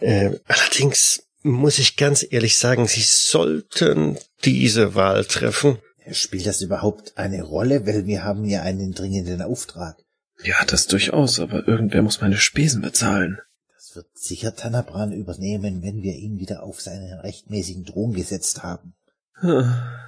Äh, 0.00 0.38
allerdings 0.46 1.22
muss 1.42 1.78
ich 1.78 1.96
ganz 1.96 2.26
ehrlich 2.28 2.56
sagen, 2.56 2.86
Sie 2.86 3.02
sollten 3.02 4.18
diese 4.44 4.94
Wahl 4.94 5.26
treffen. 5.26 5.78
Spielt 6.10 6.46
das 6.46 6.62
überhaupt 6.62 7.16
eine 7.16 7.42
Rolle? 7.42 7.86
Weil 7.86 8.06
wir 8.06 8.24
haben 8.24 8.44
ja 8.46 8.62
einen 8.62 8.92
dringenden 8.92 9.42
Auftrag. 9.42 9.96
Ja, 10.42 10.56
das 10.66 10.86
durchaus, 10.86 11.38
aber 11.38 11.68
irgendwer 11.68 12.02
muss 12.02 12.20
meine 12.20 12.38
Spesen 12.38 12.82
bezahlen. 12.82 13.38
Das 13.74 13.94
wird 13.94 14.06
sicher 14.14 14.56
Tanabran 14.56 15.12
übernehmen, 15.12 15.82
wenn 15.82 16.02
wir 16.02 16.14
ihn 16.14 16.38
wieder 16.38 16.62
auf 16.62 16.80
seinen 16.80 17.12
rechtmäßigen 17.20 17.84
Thron 17.84 18.14
gesetzt 18.14 18.62
haben. 18.62 18.94
Ah. 19.36 20.03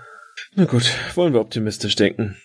Na 0.58 0.64
gut, 0.64 0.90
wollen 1.14 1.34
wir 1.34 1.40
optimistisch 1.40 1.96
denken. 1.96 2.36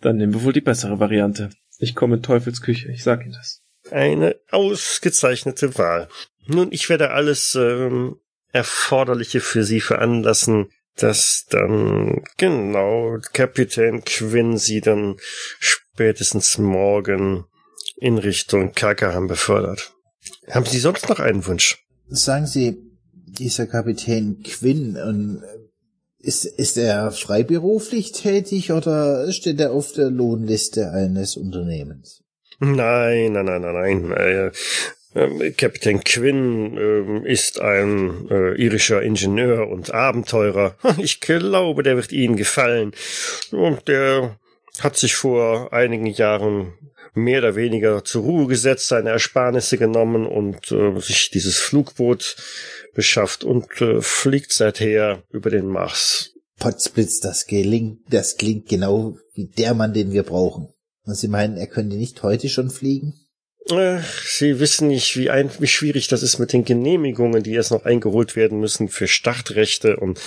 Dann 0.00 0.16
nehmen 0.16 0.32
wir 0.32 0.44
wohl 0.44 0.52
die 0.52 0.60
bessere 0.60 1.00
Variante. 1.00 1.50
Ich 1.78 1.96
komme 1.96 2.16
in 2.16 2.22
Teufels 2.22 2.62
Küche, 2.62 2.90
ich 2.92 3.02
sag 3.02 3.22
Ihnen 3.22 3.32
das. 3.32 3.62
Eine 3.90 4.36
ausgezeichnete 4.50 5.76
Wahl. 5.76 6.08
Nun, 6.46 6.70
ich 6.70 6.88
werde 6.88 7.10
alles 7.10 7.56
ähm, 7.56 8.20
Erforderliche 8.52 9.40
für 9.40 9.64
Sie 9.64 9.80
veranlassen, 9.80 10.70
dass 10.94 11.46
dann 11.50 12.22
genau 12.36 13.18
Kapitän 13.32 14.04
Quinn 14.04 14.56
Sie 14.56 14.80
dann 14.80 15.16
spätestens 15.58 16.58
morgen 16.58 17.44
in 17.96 18.18
Richtung 18.18 18.72
Kakaham 18.72 19.26
befördert. 19.26 19.92
Haben 20.48 20.66
Sie 20.66 20.78
sonst 20.78 21.08
noch 21.08 21.18
einen 21.18 21.44
Wunsch? 21.44 21.84
Sagen 22.06 22.46
Sie, 22.46 22.76
dieser 23.12 23.66
Kapitän 23.66 24.44
Quinn, 24.44 24.96
ähm, 24.96 25.42
ist, 26.26 26.44
ist 26.44 26.76
er 26.76 27.12
freiberuflich 27.12 28.12
tätig 28.12 28.72
oder 28.72 29.30
steht 29.32 29.60
er 29.60 29.72
auf 29.72 29.92
der 29.92 30.10
Lohnliste 30.10 30.90
eines 30.90 31.36
Unternehmens? 31.36 32.22
Nein, 32.58 33.32
nein, 33.32 33.44
nein, 33.44 33.62
nein, 33.62 34.08
nein. 34.08 34.12
Äh, 34.12 34.50
ähm, 35.14 35.54
Kapitän 35.56 36.02
Quinn 36.02 36.76
ähm, 36.76 37.24
ist 37.24 37.60
ein 37.60 38.28
äh, 38.30 38.54
irischer 38.54 39.02
Ingenieur 39.02 39.68
und 39.68 39.94
Abenteurer. 39.94 40.76
Ich 40.98 41.20
glaube, 41.20 41.82
der 41.82 41.96
wird 41.96 42.12
Ihnen 42.12 42.36
gefallen. 42.36 42.92
Und 43.52 43.88
der 43.88 44.36
hat 44.80 44.96
sich 44.96 45.14
vor 45.14 45.72
einigen 45.72 46.06
Jahren 46.06 46.74
mehr 47.14 47.38
oder 47.38 47.56
weniger 47.56 48.04
zur 48.04 48.24
Ruhe 48.24 48.46
gesetzt, 48.46 48.88
seine 48.88 49.10
Ersparnisse 49.10 49.78
genommen 49.78 50.26
und 50.26 50.70
äh, 50.70 51.00
sich 51.00 51.30
dieses 51.30 51.58
Flugboot 51.58 52.36
beschafft 52.96 53.44
und 53.44 53.80
äh, 53.80 54.00
fliegt 54.00 54.52
seither 54.52 55.22
über 55.30 55.50
den 55.50 55.66
Mars. 55.66 56.32
Potzblitz, 56.58 57.20
das 57.20 57.46
gelingt, 57.46 58.00
das 58.08 58.36
klingt 58.36 58.68
genau 58.68 59.18
wie 59.34 59.46
der 59.46 59.74
Mann, 59.74 59.92
den 59.92 60.12
wir 60.12 60.22
brauchen. 60.22 60.68
Und 61.04 61.14
Sie 61.14 61.28
meinen, 61.28 61.58
er 61.58 61.66
könnte 61.66 61.96
nicht 61.96 62.22
heute 62.22 62.48
schon 62.48 62.70
fliegen? 62.70 63.14
Äh, 63.70 63.98
Sie 64.24 64.60
wissen 64.60 64.88
nicht, 64.88 65.16
wie, 65.16 65.28
ein, 65.28 65.50
wie 65.58 65.66
schwierig 65.66 66.06
das 66.06 66.22
ist 66.22 66.38
mit 66.38 66.52
den 66.52 66.64
Genehmigungen, 66.64 67.42
die 67.42 67.54
erst 67.54 67.72
noch 67.72 67.84
eingeholt 67.84 68.36
werden 68.36 68.60
müssen 68.60 68.88
für 68.88 69.08
Startrechte 69.08 69.96
und 69.96 70.20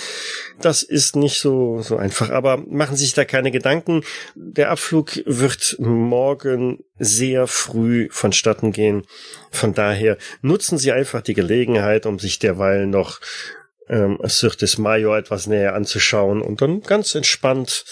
das 0.60 0.82
ist 0.82 1.16
nicht 1.16 1.40
so, 1.40 1.80
so 1.80 1.96
einfach. 1.96 2.30
Aber 2.30 2.58
machen 2.58 2.96
Sie 2.96 3.04
sich 3.04 3.14
da 3.14 3.24
keine 3.24 3.50
Gedanken. 3.50 4.02
Der 4.34 4.70
Abflug 4.70 5.22
wird 5.24 5.76
morgen 5.78 6.84
sehr 6.98 7.46
früh 7.46 8.08
vonstatten 8.10 8.72
gehen. 8.72 9.06
Von 9.50 9.72
daher 9.72 10.18
nutzen 10.42 10.76
Sie 10.76 10.92
einfach 10.92 11.22
die 11.22 11.34
Gelegenheit, 11.34 12.04
um 12.04 12.18
sich 12.18 12.38
derweil 12.40 12.86
noch 12.86 13.20
ähm, 13.88 14.18
Syrtis 14.22 14.76
Major 14.76 15.16
etwas 15.16 15.46
näher 15.46 15.74
anzuschauen 15.74 16.42
und 16.42 16.60
dann 16.60 16.82
ganz 16.82 17.14
entspannt 17.14 17.86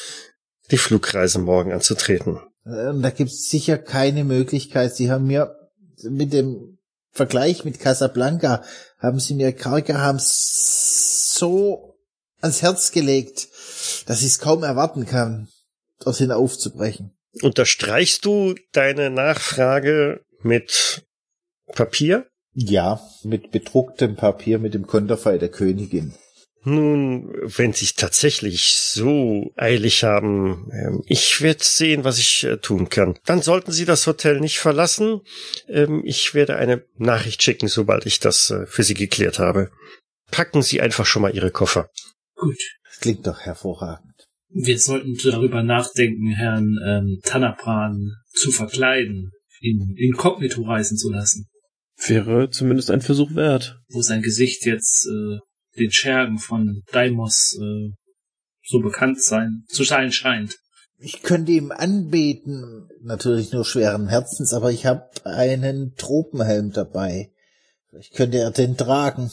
die 0.70 0.78
Flugreise 0.78 1.38
morgen 1.38 1.72
anzutreten. 1.72 2.40
Ähm, 2.68 3.02
Da 3.02 3.10
gibt 3.10 3.30
es 3.30 3.48
sicher 3.48 3.78
keine 3.78 4.24
Möglichkeit. 4.24 4.94
Sie 4.94 5.10
haben 5.10 5.26
mir 5.26 5.56
mit 6.02 6.32
dem 6.32 6.78
Vergleich 7.10 7.64
mit 7.64 7.80
Casablanca, 7.80 8.62
haben 8.98 9.18
Sie 9.18 9.34
mir 9.34 9.52
Karkaham 9.52 10.18
so 10.20 11.96
ans 12.40 12.62
Herz 12.62 12.92
gelegt, 12.92 13.48
dass 14.06 14.20
ich 14.20 14.26
es 14.26 14.38
kaum 14.38 14.62
erwarten 14.62 15.06
kann, 15.06 15.48
dorthin 16.00 16.30
aufzubrechen. 16.30 17.16
Unterstreichst 17.42 18.24
du 18.24 18.54
deine 18.72 19.10
Nachfrage 19.10 20.20
mit 20.42 21.04
Papier? 21.72 22.26
Ja, 22.52 23.00
mit 23.22 23.50
bedrucktem 23.50 24.16
Papier 24.16 24.58
mit 24.58 24.74
dem 24.74 24.86
Konterfei 24.86 25.38
der 25.38 25.48
Königin. 25.48 26.14
Nun, 26.64 27.32
wenn 27.56 27.72
Sie 27.72 27.84
es 27.84 27.94
tatsächlich 27.94 28.72
so 28.76 29.52
eilig 29.56 30.04
haben, 30.04 30.68
ähm, 30.72 31.02
ich 31.06 31.40
werde 31.40 31.62
sehen, 31.62 32.04
was 32.04 32.18
ich 32.18 32.44
äh, 32.44 32.56
tun 32.58 32.88
kann. 32.88 33.16
Dann 33.24 33.42
sollten 33.42 33.72
Sie 33.72 33.84
das 33.84 34.06
Hotel 34.06 34.40
nicht 34.40 34.58
verlassen. 34.58 35.20
Ähm, 35.68 36.02
ich 36.04 36.34
werde 36.34 36.56
eine 36.56 36.84
Nachricht 36.96 37.42
schicken, 37.42 37.68
sobald 37.68 38.06
ich 38.06 38.18
das 38.20 38.50
äh, 38.50 38.66
für 38.66 38.82
Sie 38.82 38.94
geklärt 38.94 39.38
habe. 39.38 39.70
Packen 40.30 40.62
Sie 40.62 40.80
einfach 40.80 41.06
schon 41.06 41.22
mal 41.22 41.34
Ihre 41.34 41.50
Koffer. 41.50 41.88
Gut. 42.34 42.58
Das 42.84 43.00
klingt 43.00 43.26
doch 43.26 43.40
hervorragend. 43.40 44.04
Wir 44.50 44.78
sollten 44.78 45.16
darüber 45.22 45.62
nachdenken, 45.62 46.32
Herrn 46.32 46.76
ähm, 46.86 47.20
Tanapran 47.22 48.12
zu 48.32 48.50
verkleiden, 48.50 49.30
ihn 49.60 49.94
inkognito 49.96 50.62
reisen 50.62 50.96
zu 50.96 51.10
lassen, 51.12 51.46
Wäre 52.06 52.48
zumindest 52.50 52.90
ein 52.90 53.00
Versuch 53.00 53.34
wert. 53.34 53.76
wo 53.88 54.02
sein 54.02 54.22
Gesicht 54.22 54.64
jetzt 54.66 55.06
äh, 55.06 55.38
den 55.78 55.92
Schergen 55.92 56.38
von 56.38 56.82
Daimos 56.92 57.58
äh, 57.60 57.90
so 58.62 58.80
bekannt 58.80 59.22
sein 59.22 59.64
zu 59.68 59.84
sein 59.84 60.12
scheint. 60.12 60.56
Ich 61.00 61.22
könnte 61.22 61.52
ihm 61.52 61.70
anbeten, 61.70 62.88
natürlich 63.02 63.52
nur 63.52 63.64
schweren 63.64 64.08
Herzens, 64.08 64.52
aber 64.52 64.72
ich 64.72 64.84
habe 64.84 65.08
einen 65.24 65.94
Tropenhelm 65.96 66.72
dabei. 66.72 67.30
Vielleicht 67.88 68.14
könnte 68.14 68.38
er 68.38 68.50
den 68.50 68.76
tragen. 68.76 69.30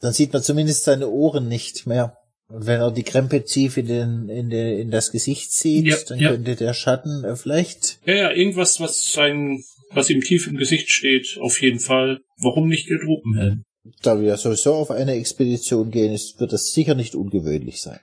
Dann 0.00 0.12
sieht 0.12 0.32
man 0.32 0.42
zumindest 0.42 0.84
seine 0.84 1.08
Ohren 1.08 1.48
nicht 1.48 1.86
mehr. 1.86 2.16
Und 2.48 2.66
wenn 2.66 2.80
er 2.80 2.92
die 2.92 3.02
Krempe 3.02 3.44
tief 3.44 3.76
in, 3.76 3.86
den, 3.86 4.28
in, 4.28 4.48
den, 4.48 4.78
in 4.78 4.90
das 4.90 5.10
Gesicht 5.10 5.52
zieht, 5.52 5.86
Ja, 5.86 5.96
dann 6.08 6.18
ja. 6.18 6.30
könnte 6.30 6.56
der 6.56 6.72
Schatten 6.72 7.24
äh, 7.24 7.36
vielleicht. 7.36 7.98
Ja, 8.06 8.14
ja, 8.14 8.30
irgendwas, 8.30 8.80
was 8.80 9.02
sein, 9.12 9.62
was 9.90 10.08
ihm 10.08 10.22
tief 10.22 10.46
im 10.46 10.56
Gesicht 10.56 10.90
steht, 10.90 11.36
auf 11.40 11.60
jeden 11.60 11.80
Fall. 11.80 12.20
Warum 12.40 12.68
nicht 12.68 12.88
der 12.88 13.00
Tropenhelm? 13.00 13.64
Da 14.02 14.20
wir 14.20 14.36
sowieso 14.36 14.74
auf 14.74 14.90
eine 14.90 15.14
Expedition 15.14 15.90
gehen, 15.90 16.18
wird 16.38 16.52
das 16.52 16.72
sicher 16.72 16.94
nicht 16.94 17.14
ungewöhnlich 17.14 17.82
sein. 17.82 18.00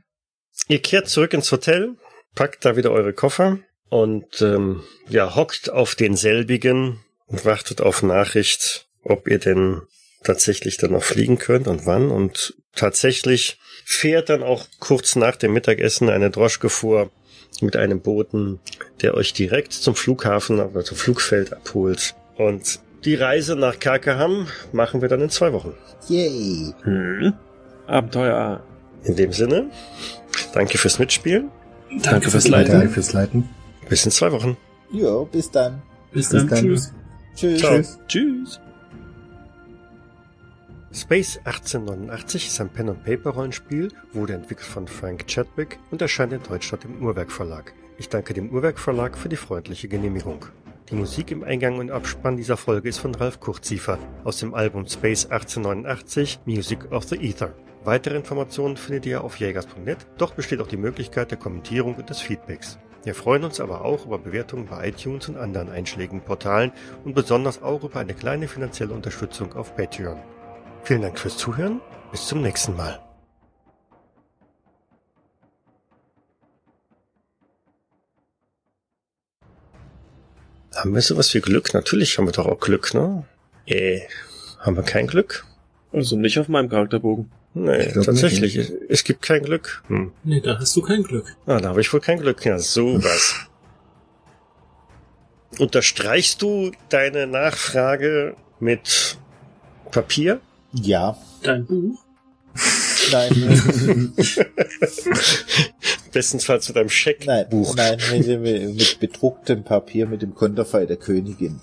Ihr 0.68 0.82
kehrt 0.82 1.10
zurück 1.10 1.34
ins 1.34 1.52
Hotel, 1.52 1.95
packt 2.34 2.66
da 2.66 2.76
wieder 2.76 2.91
eure 2.91 3.14
Koffer 3.14 3.60
und 3.90 4.41
ähm, 4.41 4.84
ja, 5.10 5.36
hockt 5.36 5.70
auf 5.70 5.95
denselbigen 5.95 6.99
und 7.28 7.45
wartet 7.45 7.82
auf 7.82 8.03
Nachricht, 8.03 8.88
ob 9.03 9.28
ihr 9.28 9.40
denn 9.40 9.82
tatsächlich 10.24 10.78
dann 10.78 10.91
noch 10.91 11.03
fliegen 11.03 11.38
könnt 11.38 11.68
und 11.68 11.86
wann. 11.86 12.12
Und 12.12 12.56
tatsächlich 12.74 13.60
fährt 13.86 14.30
dann 14.30 14.44
auch 14.44 14.66
kurz 14.80 15.16
nach 15.16 15.36
dem 15.36 15.53
Mittagessen 15.53 16.10
eine 16.10 16.32
Droschke 16.32 16.70
vor 16.70 17.12
mit 17.62 17.76
einem 17.76 18.02
Boten, 18.02 18.60
der 19.02 19.14
euch 19.14 19.34
direkt 19.34 19.74
zum 19.74 19.95
Flughafen, 19.95 20.60
aber 20.60 20.84
zum 20.84 20.98
Flugfeld 20.98 21.53
abholt. 21.53 22.16
Und 22.38 22.80
die 23.06 23.15
Reise 23.15 23.56
nach 23.56 23.80
Karkaham 23.80 24.48
machen 24.72 25.02
wir 25.02 25.10
dann 25.10 25.22
in 25.22 25.30
zwei 25.30 25.53
Wochen. 25.53 25.73
Yay! 26.10 26.73
Hm? 26.84 27.34
Abenteuer. 27.88 28.64
In 29.03 29.15
dem 29.15 29.32
Sinne, 29.32 29.69
danke 30.53 30.77
fürs 30.77 30.98
Mitspielen. 30.98 31.52
Danke 32.02 32.32
fürs 32.32 32.45
Danke 32.45 32.72
Leiten. 32.72 32.90
fürs 32.90 33.14
Leiten. 33.14 33.49
Bis 33.88 34.03
in 34.06 34.11
zwei 34.11 34.32
Wochen. 34.32 34.57
Ja, 34.91 35.23
bis 35.23 35.52
dann. 35.52 35.82
Bis 36.11 36.30
Bis 36.30 36.40
dann. 36.40 36.48
dann. 36.49 36.60
Tschüss. 36.64 36.94
Tschüss. 37.36 37.60
Ciao. 37.60 37.82
Tschüss. 38.07 38.60
Space 40.91 41.38
1889 41.44 42.48
ist 42.48 42.61
ein 42.61 42.69
Pen-and-Paper-Rollenspiel, 42.69 43.91
wurde 44.14 44.34
entwickelt 44.34 44.68
von 44.68 44.88
Frank 44.88 45.27
Chadwick 45.27 45.77
und 45.91 46.02
erscheint 46.02 46.32
in 46.34 46.41
Deutschland 46.41 46.86
im 46.86 47.06
Uhrwerk 47.06 47.32
Verlag. 47.32 47.73
Ich 47.98 48.10
danke 48.10 48.34
dem 48.34 48.49
Uhrwerk 48.49 48.80
Verlag 48.80 49.18
für 49.18 49.30
die 49.30 49.36
freundliche 49.36 49.88
Genehmigung. 49.90 50.45
Die 50.90 50.95
Musik 50.95 51.32
im 51.32 51.44
Eingang 51.44 51.80
und 51.80 51.90
Abspann 51.90 52.38
dieser 52.38 52.57
Folge 52.57 52.90
ist 52.90 52.99
von 52.99 53.16
Ralf 53.16 53.40
Kurziefer 53.40 53.98
aus 54.24 54.38
dem 54.38 54.53
Album 54.53 54.86
Space 54.86 55.26
1889 55.26 56.41
Music 56.45 56.91
of 56.91 57.06
the 57.06 57.16
Ether. 57.16 57.56
Weitere 57.84 58.16
Informationen 58.16 58.78
findet 58.78 59.07
ihr 59.07 59.24
auf 59.24 59.40
jägers.net, 59.40 60.06
dort 60.20 60.36
besteht 60.36 60.62
auch 60.62 60.68
die 60.68 60.78
Möglichkeit 60.78 61.32
der 61.32 61.40
Kommentierung 61.40 61.95
und 61.95 62.12
des 62.12 62.20
Feedbacks. 62.22 62.78
Wir 63.03 63.16
freuen 63.16 63.44
uns 63.44 63.60
aber 63.60 63.84
auch 63.84 64.06
über 64.06 64.20
Bewertungen 64.20 64.68
bei 64.68 64.90
iTunes 64.90 65.28
und 65.28 65.38
anderen 65.38 65.70
einschlägigen 65.70 66.22
Portalen 66.22 66.72
und 67.03 67.16
besonders 67.16 67.64
auch 67.64 67.84
über 67.84 67.99
eine 67.99 68.14
kleine 68.14 68.48
finanzielle 68.48 68.94
Unterstützung 68.94 69.53
auf 69.53 69.76
Patreon. 69.76 70.20
Vielen 70.84 71.02
Dank 71.02 71.18
fürs 71.18 71.38
Zuhören. 71.38 71.82
Bis 72.12 72.28
zum 72.28 72.41
nächsten 72.41 72.76
Mal. 72.76 73.05
Haben 80.76 80.93
wir 80.93 81.02
sowas 81.02 81.34
wie 81.34 81.41
Glück? 81.41 81.73
Natürlich 81.73 82.18
haben 82.18 82.27
wir 82.27 82.34
doch 82.34 82.45
auch 82.45 82.60
Glück, 82.60 82.93
ne? 82.93 83.23
Äh, 83.65 84.02
haben 84.60 84.76
wir 84.76 84.84
kein 84.84 85.07
Glück? 85.07 85.45
Also 85.91 86.18
nicht 86.18 86.38
auf 86.38 86.49
meinem 86.49 86.69
Charakterbogen. 86.69 87.31
Nee, 87.53 87.93
tatsächlich. 87.93 88.57
Es 88.89 89.06
gibt 89.06 89.22
kein 89.22 89.41
Glück. 89.41 89.81
Hm. 89.88 90.11
Nee, 90.26 90.41
da 90.41 90.60
hast 90.60 90.76
du 90.76 90.81
kein 90.81 91.03
Glück. 91.03 91.38
Ah, 91.45 91.61
da 91.61 91.69
habe 91.69 91.80
ich 91.80 91.93
wohl 91.93 92.02
kein 92.02 92.19
Glück. 92.19 92.43
Ja, 92.43 92.60
sowas. 92.60 93.35
Unterstreichst 95.60 96.41
du 96.41 96.72
deine 96.89 97.27
Nachfrage 97.27 98.35
mit 98.60 99.18
Papier? 99.91 100.41
Ja. 100.73 101.18
Dein 101.43 101.65
Buch? 101.65 102.03
Nein. 103.11 104.14
Bestenfalls 106.11 106.68
mit 106.69 106.77
einem 106.77 106.90
Scheck. 106.90 107.26
nein. 107.26 107.48
Nein, 107.52 107.99
mit, 108.11 108.27
mit, 108.27 108.76
mit 108.76 108.99
bedrucktem 108.99 109.64
Papier 109.64 110.07
mit 110.07 110.22
dem 110.22 110.34
Konterfei 110.34 110.86
der 110.86 110.98
Königin. 110.98 111.60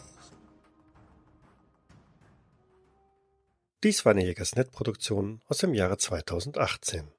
Dies 3.83 4.05
war 4.05 4.13
eine 4.13 4.25
Jägersnet-Produktion 4.25 5.41
aus 5.49 5.59
dem 5.59 5.75
Jahre 5.75 5.99
2018. 5.99 7.03